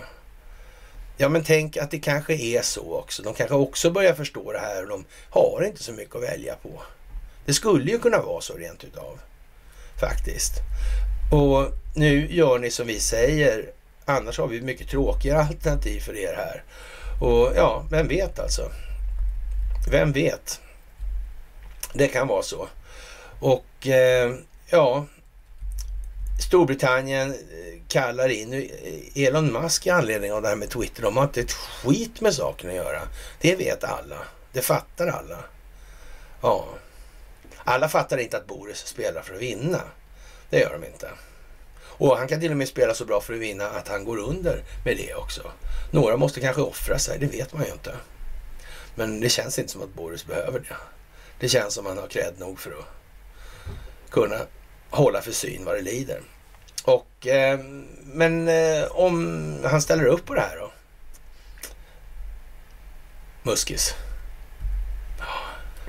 Ja, 1.17 1.29
men 1.29 1.43
tänk 1.43 1.77
att 1.77 1.91
det 1.91 1.99
kanske 1.99 2.33
är 2.33 2.61
så 2.61 2.93
också. 2.93 3.23
De 3.23 3.33
kanske 3.33 3.55
också 3.55 3.91
börjar 3.91 4.13
förstå 4.13 4.51
det 4.51 4.59
här 4.59 4.83
och 4.83 4.89
de 4.89 5.05
har 5.29 5.63
inte 5.67 5.83
så 5.83 5.91
mycket 5.91 6.15
att 6.15 6.23
välja 6.23 6.55
på. 6.55 6.81
Det 7.45 7.53
skulle 7.53 7.91
ju 7.91 7.99
kunna 7.99 8.21
vara 8.21 8.41
så 8.41 8.53
rent 8.53 8.83
utav 8.83 9.19
faktiskt. 9.99 10.53
Och 11.31 11.71
nu 11.95 12.27
gör 12.35 12.59
ni 12.59 12.71
som 12.71 12.87
vi 12.87 12.99
säger. 12.99 13.71
Annars 14.05 14.37
har 14.37 14.47
vi 14.47 14.61
mycket 14.61 14.89
tråkigare 14.89 15.39
alternativ 15.39 15.99
för 15.99 16.17
er 16.17 16.33
här. 16.37 16.63
Och 17.19 17.51
ja, 17.55 17.85
vem 17.91 18.07
vet 18.07 18.39
alltså? 18.39 18.71
Vem 19.91 20.11
vet? 20.11 20.61
Det 21.93 22.07
kan 22.07 22.27
vara 22.27 22.43
så. 22.43 22.67
Och 23.39 23.87
eh, 23.87 24.35
ja, 24.69 25.05
Storbritannien 26.47 27.29
eh, 27.29 27.81
kallar 27.87 28.29
in 28.29 28.53
eh, 28.53 29.23
Elon 29.23 29.53
Musk 29.53 29.87
i 29.87 29.89
anledning 29.89 30.33
av 30.33 30.41
det 30.41 30.47
här 30.47 30.55
med 30.55 30.69
Twitter. 30.69 31.01
De 31.01 31.17
har 31.17 31.23
inte 31.23 31.41
ett 31.41 31.51
skit 31.51 32.21
med 32.21 32.33
saken 32.33 32.69
att 32.69 32.75
göra. 32.75 33.01
Det 33.41 33.55
vet 33.55 33.83
alla. 33.83 34.17
Det 34.51 34.61
fattar 34.61 35.07
alla. 35.07 35.37
Ja. 36.41 36.65
Alla 37.63 37.89
fattar 37.89 38.17
inte 38.17 38.37
att 38.37 38.47
Boris 38.47 38.77
spelar 38.77 39.21
för 39.21 39.35
att 39.35 39.41
vinna. 39.41 39.81
Det 40.49 40.59
gör 40.59 40.79
de 40.81 40.87
inte. 40.87 41.09
Och 41.99 42.17
han 42.17 42.27
kan 42.27 42.39
till 42.39 42.51
och 42.51 42.57
med 42.57 42.67
spela 42.67 42.93
så 42.93 43.05
bra 43.05 43.21
för 43.21 43.33
att 43.33 43.39
vinna 43.39 43.67
att 43.69 43.87
han 43.87 44.05
går 44.05 44.17
under 44.17 44.63
med 44.85 44.97
det 44.97 45.13
också. 45.13 45.51
Några 45.91 46.17
måste 46.17 46.41
kanske 46.41 46.61
offra 46.61 46.99
sig, 46.99 47.19
det 47.19 47.25
vet 47.25 47.53
man 47.53 47.65
ju 47.65 47.71
inte. 47.71 47.95
Men 48.95 49.19
det 49.19 49.29
känns 49.29 49.59
inte 49.59 49.71
som 49.71 49.81
att 49.81 49.93
Boris 49.93 50.25
behöver 50.25 50.59
det. 50.59 50.75
Det 51.39 51.49
känns 51.49 51.73
som 51.73 51.85
att 51.85 51.89
han 51.89 52.01
har 52.01 52.07
cred 52.07 52.33
nog 52.37 52.59
för 52.59 52.71
att 52.71 52.85
kunna 54.09 54.37
hålla 54.89 55.21
för 55.21 55.31
syn 55.31 55.65
vad 55.65 55.75
det 55.75 55.81
lider. 55.81 56.21
Och, 56.83 57.27
eh, 57.27 57.59
men 58.03 58.47
eh, 58.47 58.91
om 58.91 59.65
han 59.65 59.81
ställer 59.81 60.05
upp 60.05 60.25
på 60.25 60.33
det 60.33 60.41
här 60.41 60.57
då? 60.57 60.71
Muskis. 63.43 63.95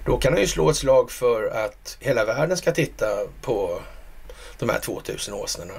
Då 0.06 0.18
kan 0.18 0.32
han 0.32 0.40
ju 0.40 0.46
slå 0.46 0.70
ett 0.70 0.76
slag 0.76 1.10
för 1.10 1.50
att 1.50 1.96
hela 2.00 2.24
världen 2.24 2.56
ska 2.56 2.72
titta 2.72 3.06
på 3.42 3.82
de 4.58 4.68
här 4.68 4.78
2000 4.78 5.34
åsnorna. 5.34 5.74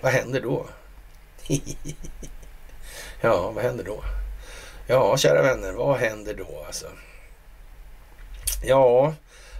Vad 0.00 0.12
händer 0.12 0.40
då? 0.40 0.66
ja, 3.20 3.50
vad 3.50 3.64
händer 3.64 3.84
då? 3.84 4.04
Ja, 4.86 5.16
kära 5.16 5.42
vänner, 5.42 5.72
vad 5.72 5.96
händer 5.96 6.34
då 6.34 6.64
alltså? 6.66 6.86
Ja, 8.62 9.14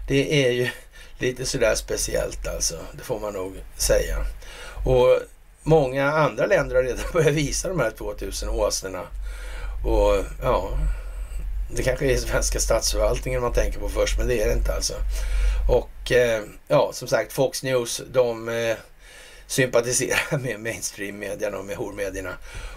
det 0.09 0.47
är 0.47 0.51
ju 0.51 0.71
lite 1.19 1.47
sådär 1.47 1.75
speciellt 1.75 2.47
alltså. 2.47 2.79
Det 2.93 3.03
får 3.05 3.21
man 3.21 3.33
nog 3.33 3.55
säga. 3.77 4.17
Och 4.85 5.19
många 5.63 6.13
andra 6.13 6.47
länder 6.47 6.77
har 6.77 6.83
redan 6.83 7.05
börjat 7.13 7.33
visa 7.35 7.69
de 7.69 7.81
här 7.81 7.91
2000 7.91 8.49
åsnorna. 8.49 9.03
Och 9.85 10.25
ja, 10.43 10.79
det 11.71 11.83
kanske 11.83 12.13
är 12.13 12.17
svenska 12.17 12.61
statsförvaltningen 12.61 13.41
man 13.41 13.53
tänker 13.53 13.81
på 13.81 13.89
först, 13.89 14.19
men 14.19 14.29
det 14.29 14.43
är 14.43 14.47
det 14.47 14.53
inte 14.53 14.75
alltså. 14.75 14.95
Och 15.69 16.13
eh, 16.13 16.43
ja, 16.69 16.91
som 16.93 17.09
sagt, 17.09 17.33
Fox 17.33 17.63
News, 17.63 18.03
de 18.13 18.49
eh, 18.49 18.77
sympatiserar 19.47 20.39
med 20.43 20.61
mainstream-medierna 20.61 21.59
och 21.59 21.65
med 21.65 21.77
hormedierna. 21.77 22.33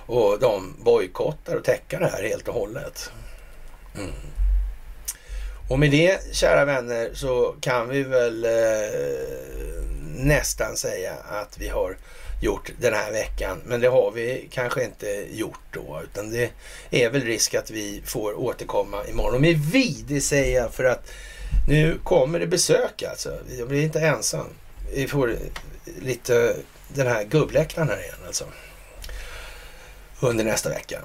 Och 0.06 0.40
de 0.40 0.76
bojkottar 0.84 1.56
och 1.56 1.64
täcker 1.64 2.00
det 2.00 2.08
här 2.08 2.24
helt 2.24 2.48
och 2.48 2.54
hållet. 2.54 3.12
Mm. 3.96 4.12
Och 5.70 5.80
med 5.80 5.92
det, 5.92 6.36
kära 6.36 6.66
vänner, 6.66 7.10
så 7.14 7.56
kan 7.62 7.90
vi 7.90 8.04
väl 8.04 8.46
eh, 8.46 8.52
nästan 10.16 10.78
säga 10.78 11.14
att 11.14 11.58
vi 11.58 11.68
har 11.68 11.98
gjort 12.42 12.72
den 12.80 12.94
här 12.94 13.12
veckan. 13.12 13.62
Men 13.66 13.82
det 13.82 13.88
har 13.88 14.12
vi 14.12 14.48
kanske 14.52 14.84
inte 14.84 15.26
gjort 15.32 15.60
då, 15.72 16.02
utan 16.04 16.32
det 16.32 16.50
är 16.92 17.10
väl 17.10 17.22
risk 17.22 17.56
att 17.56 17.72
vi 17.72 18.02
får 18.06 18.40
återkomma 18.40 19.08
imorgon. 19.08 19.36
Och 19.36 19.42
med 19.42 19.58
vi, 19.58 20.06
det 20.08 20.22
säger 20.22 20.62
jag 20.62 20.74
för 20.74 20.84
att 20.84 21.12
nu 21.70 22.00
kommer 22.04 22.40
det 22.40 22.48
besök 22.48 23.04
alltså. 23.04 23.38
Jag 23.58 23.68
blir 23.68 23.84
inte 23.84 24.00
ensam. 24.00 24.48
Vi 24.94 25.08
får 25.08 25.36
lite 26.02 26.56
den 26.88 27.08
här 27.08 27.24
gubbläktaren 27.24 27.90
här 27.90 28.00
igen 28.00 28.16
alltså. 28.28 28.46
Under 30.20 30.44
nästa 30.44 30.70
vecka. 30.70 31.02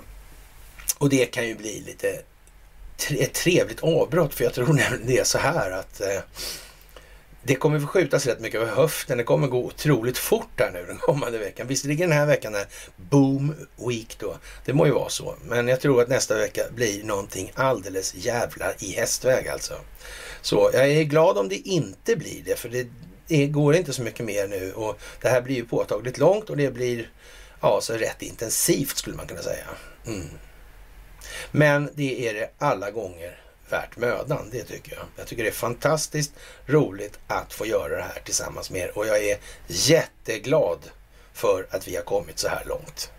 Och 0.98 1.08
det 1.08 1.26
kan 1.26 1.46
ju 1.46 1.54
bli 1.54 1.80
lite 1.80 2.22
ett 3.10 3.32
trevligt 3.32 3.82
avbrott 3.82 4.34
för 4.34 4.44
jag 4.44 4.54
tror 4.54 4.66
nämligen 4.72 5.06
det 5.06 5.18
är 5.18 5.24
så 5.24 5.38
här 5.38 5.70
att 5.70 6.00
eh, 6.00 6.20
det 7.46 7.54
kommer 7.54 7.80
förskjutas 7.80 8.26
rätt 8.26 8.40
mycket 8.40 8.60
över 8.60 8.72
höften. 8.72 9.18
Det 9.18 9.24
kommer 9.24 9.48
gå 9.48 9.64
otroligt 9.64 10.18
fort 10.18 10.60
här 10.60 10.70
nu 10.70 10.84
den 10.86 10.96
kommande 10.96 11.38
veckan. 11.38 11.66
Visst 11.66 11.84
ligger 11.84 12.08
den 12.08 12.16
här 12.16 12.26
veckan 12.26 12.54
är 12.54 12.66
boom 12.96 13.54
week 13.88 14.16
då. 14.18 14.36
Det 14.64 14.72
må 14.72 14.86
ju 14.86 14.92
vara 14.92 15.08
så. 15.08 15.34
Men 15.44 15.68
jag 15.68 15.80
tror 15.80 16.02
att 16.02 16.08
nästa 16.08 16.38
vecka 16.38 16.62
blir 16.74 17.04
någonting 17.04 17.52
alldeles 17.54 18.14
jävla 18.14 18.72
i 18.78 18.92
hästväg 18.92 19.48
alltså. 19.48 19.74
Så 20.42 20.70
jag 20.72 20.90
är 20.90 21.02
glad 21.02 21.38
om 21.38 21.48
det 21.48 21.68
inte 21.68 22.16
blir 22.16 22.42
det. 22.44 22.58
För 22.58 22.68
det, 22.68 22.86
det 23.26 23.46
går 23.46 23.74
inte 23.74 23.92
så 23.92 24.02
mycket 24.02 24.26
mer 24.26 24.48
nu. 24.48 24.72
Och 24.72 24.98
det 25.20 25.28
här 25.28 25.40
blir 25.40 25.56
ju 25.56 25.64
påtagligt 25.64 26.18
långt 26.18 26.50
och 26.50 26.56
det 26.56 26.70
blir 26.70 27.10
ja, 27.60 27.80
så 27.80 27.92
rätt 27.92 28.22
intensivt 28.22 28.96
skulle 28.96 29.16
man 29.16 29.26
kunna 29.26 29.42
säga. 29.42 29.66
Mm. 30.06 30.28
Men 31.50 31.90
det 31.94 32.28
är 32.28 32.34
det 32.34 32.50
alla 32.58 32.90
gånger 32.90 33.40
värt 33.68 33.96
mödan. 33.96 34.48
Det 34.50 34.64
tycker 34.64 34.92
jag. 34.92 35.04
Jag 35.16 35.26
tycker 35.26 35.42
det 35.42 35.48
är 35.48 35.52
fantastiskt 35.52 36.32
roligt 36.66 37.18
att 37.26 37.52
få 37.52 37.66
göra 37.66 37.96
det 37.96 38.02
här 38.02 38.22
tillsammans 38.24 38.70
med 38.70 38.80
er 38.80 38.98
och 38.98 39.06
jag 39.06 39.24
är 39.24 39.38
jätteglad 39.66 40.90
för 41.32 41.66
att 41.70 41.88
vi 41.88 41.96
har 41.96 42.02
kommit 42.02 42.38
så 42.38 42.48
här 42.48 42.64
långt 42.64 43.10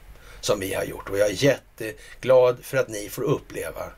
som 0.41 0.60
vi 0.60 0.73
har 0.73 0.84
gjort 0.84 1.10
och 1.10 1.18
jag 1.18 1.30
är 1.30 1.44
jätteglad 1.44 2.57
för 2.61 2.77
att 2.77 2.88
ni 2.88 3.10
får 3.10 3.22
uppleva 3.22 3.91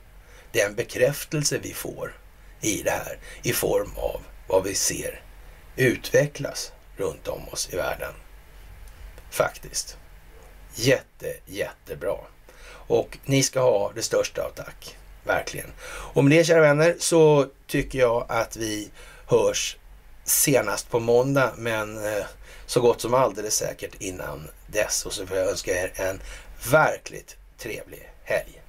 den 0.51 0.75
bekräftelse 0.75 1.59
vi 1.61 1.73
får 1.73 2.15
i 2.61 2.81
det 2.81 2.91
här 2.91 3.19
i 3.43 3.53
form 3.53 3.91
av 3.97 4.21
vad 4.47 4.63
vi 4.63 4.75
ser 4.75 5.21
utvecklas 5.77 6.71
runt 6.97 7.27
om 7.27 7.49
oss 7.49 7.69
i 7.73 7.75
världen. 7.75 8.13
Faktiskt. 9.29 9.97
Jätte, 10.75 11.33
jättebra. 11.45 12.17
Och 12.69 13.17
ni 13.25 13.43
ska 13.43 13.59
ha 13.59 13.91
det 13.95 14.01
största 14.01 14.41
av 14.43 14.49
tack. 14.49 14.97
Verkligen. 15.23 15.71
Och 15.87 16.23
med 16.23 16.37
det 16.37 16.43
kära 16.43 16.61
vänner 16.61 16.95
så 16.99 17.47
tycker 17.67 17.99
jag 17.99 18.25
att 18.29 18.57
vi 18.57 18.91
hörs 19.27 19.77
senast 20.23 20.89
på 20.89 20.99
måndag 20.99 21.53
men 21.57 22.05
eh, 22.05 22.25
så 22.65 22.81
gott 22.81 23.01
som 23.01 23.13
alldeles 23.13 23.55
säkert 23.55 23.95
innan 23.99 24.49
dess. 24.67 25.05
Och 25.05 25.13
så 25.13 25.25
får 25.25 25.37
jag 25.37 25.47
önska 25.47 25.71
er 25.71 25.91
en 25.95 26.19
verkligt 26.71 27.35
trevlig 27.57 28.09
helg. 28.23 28.61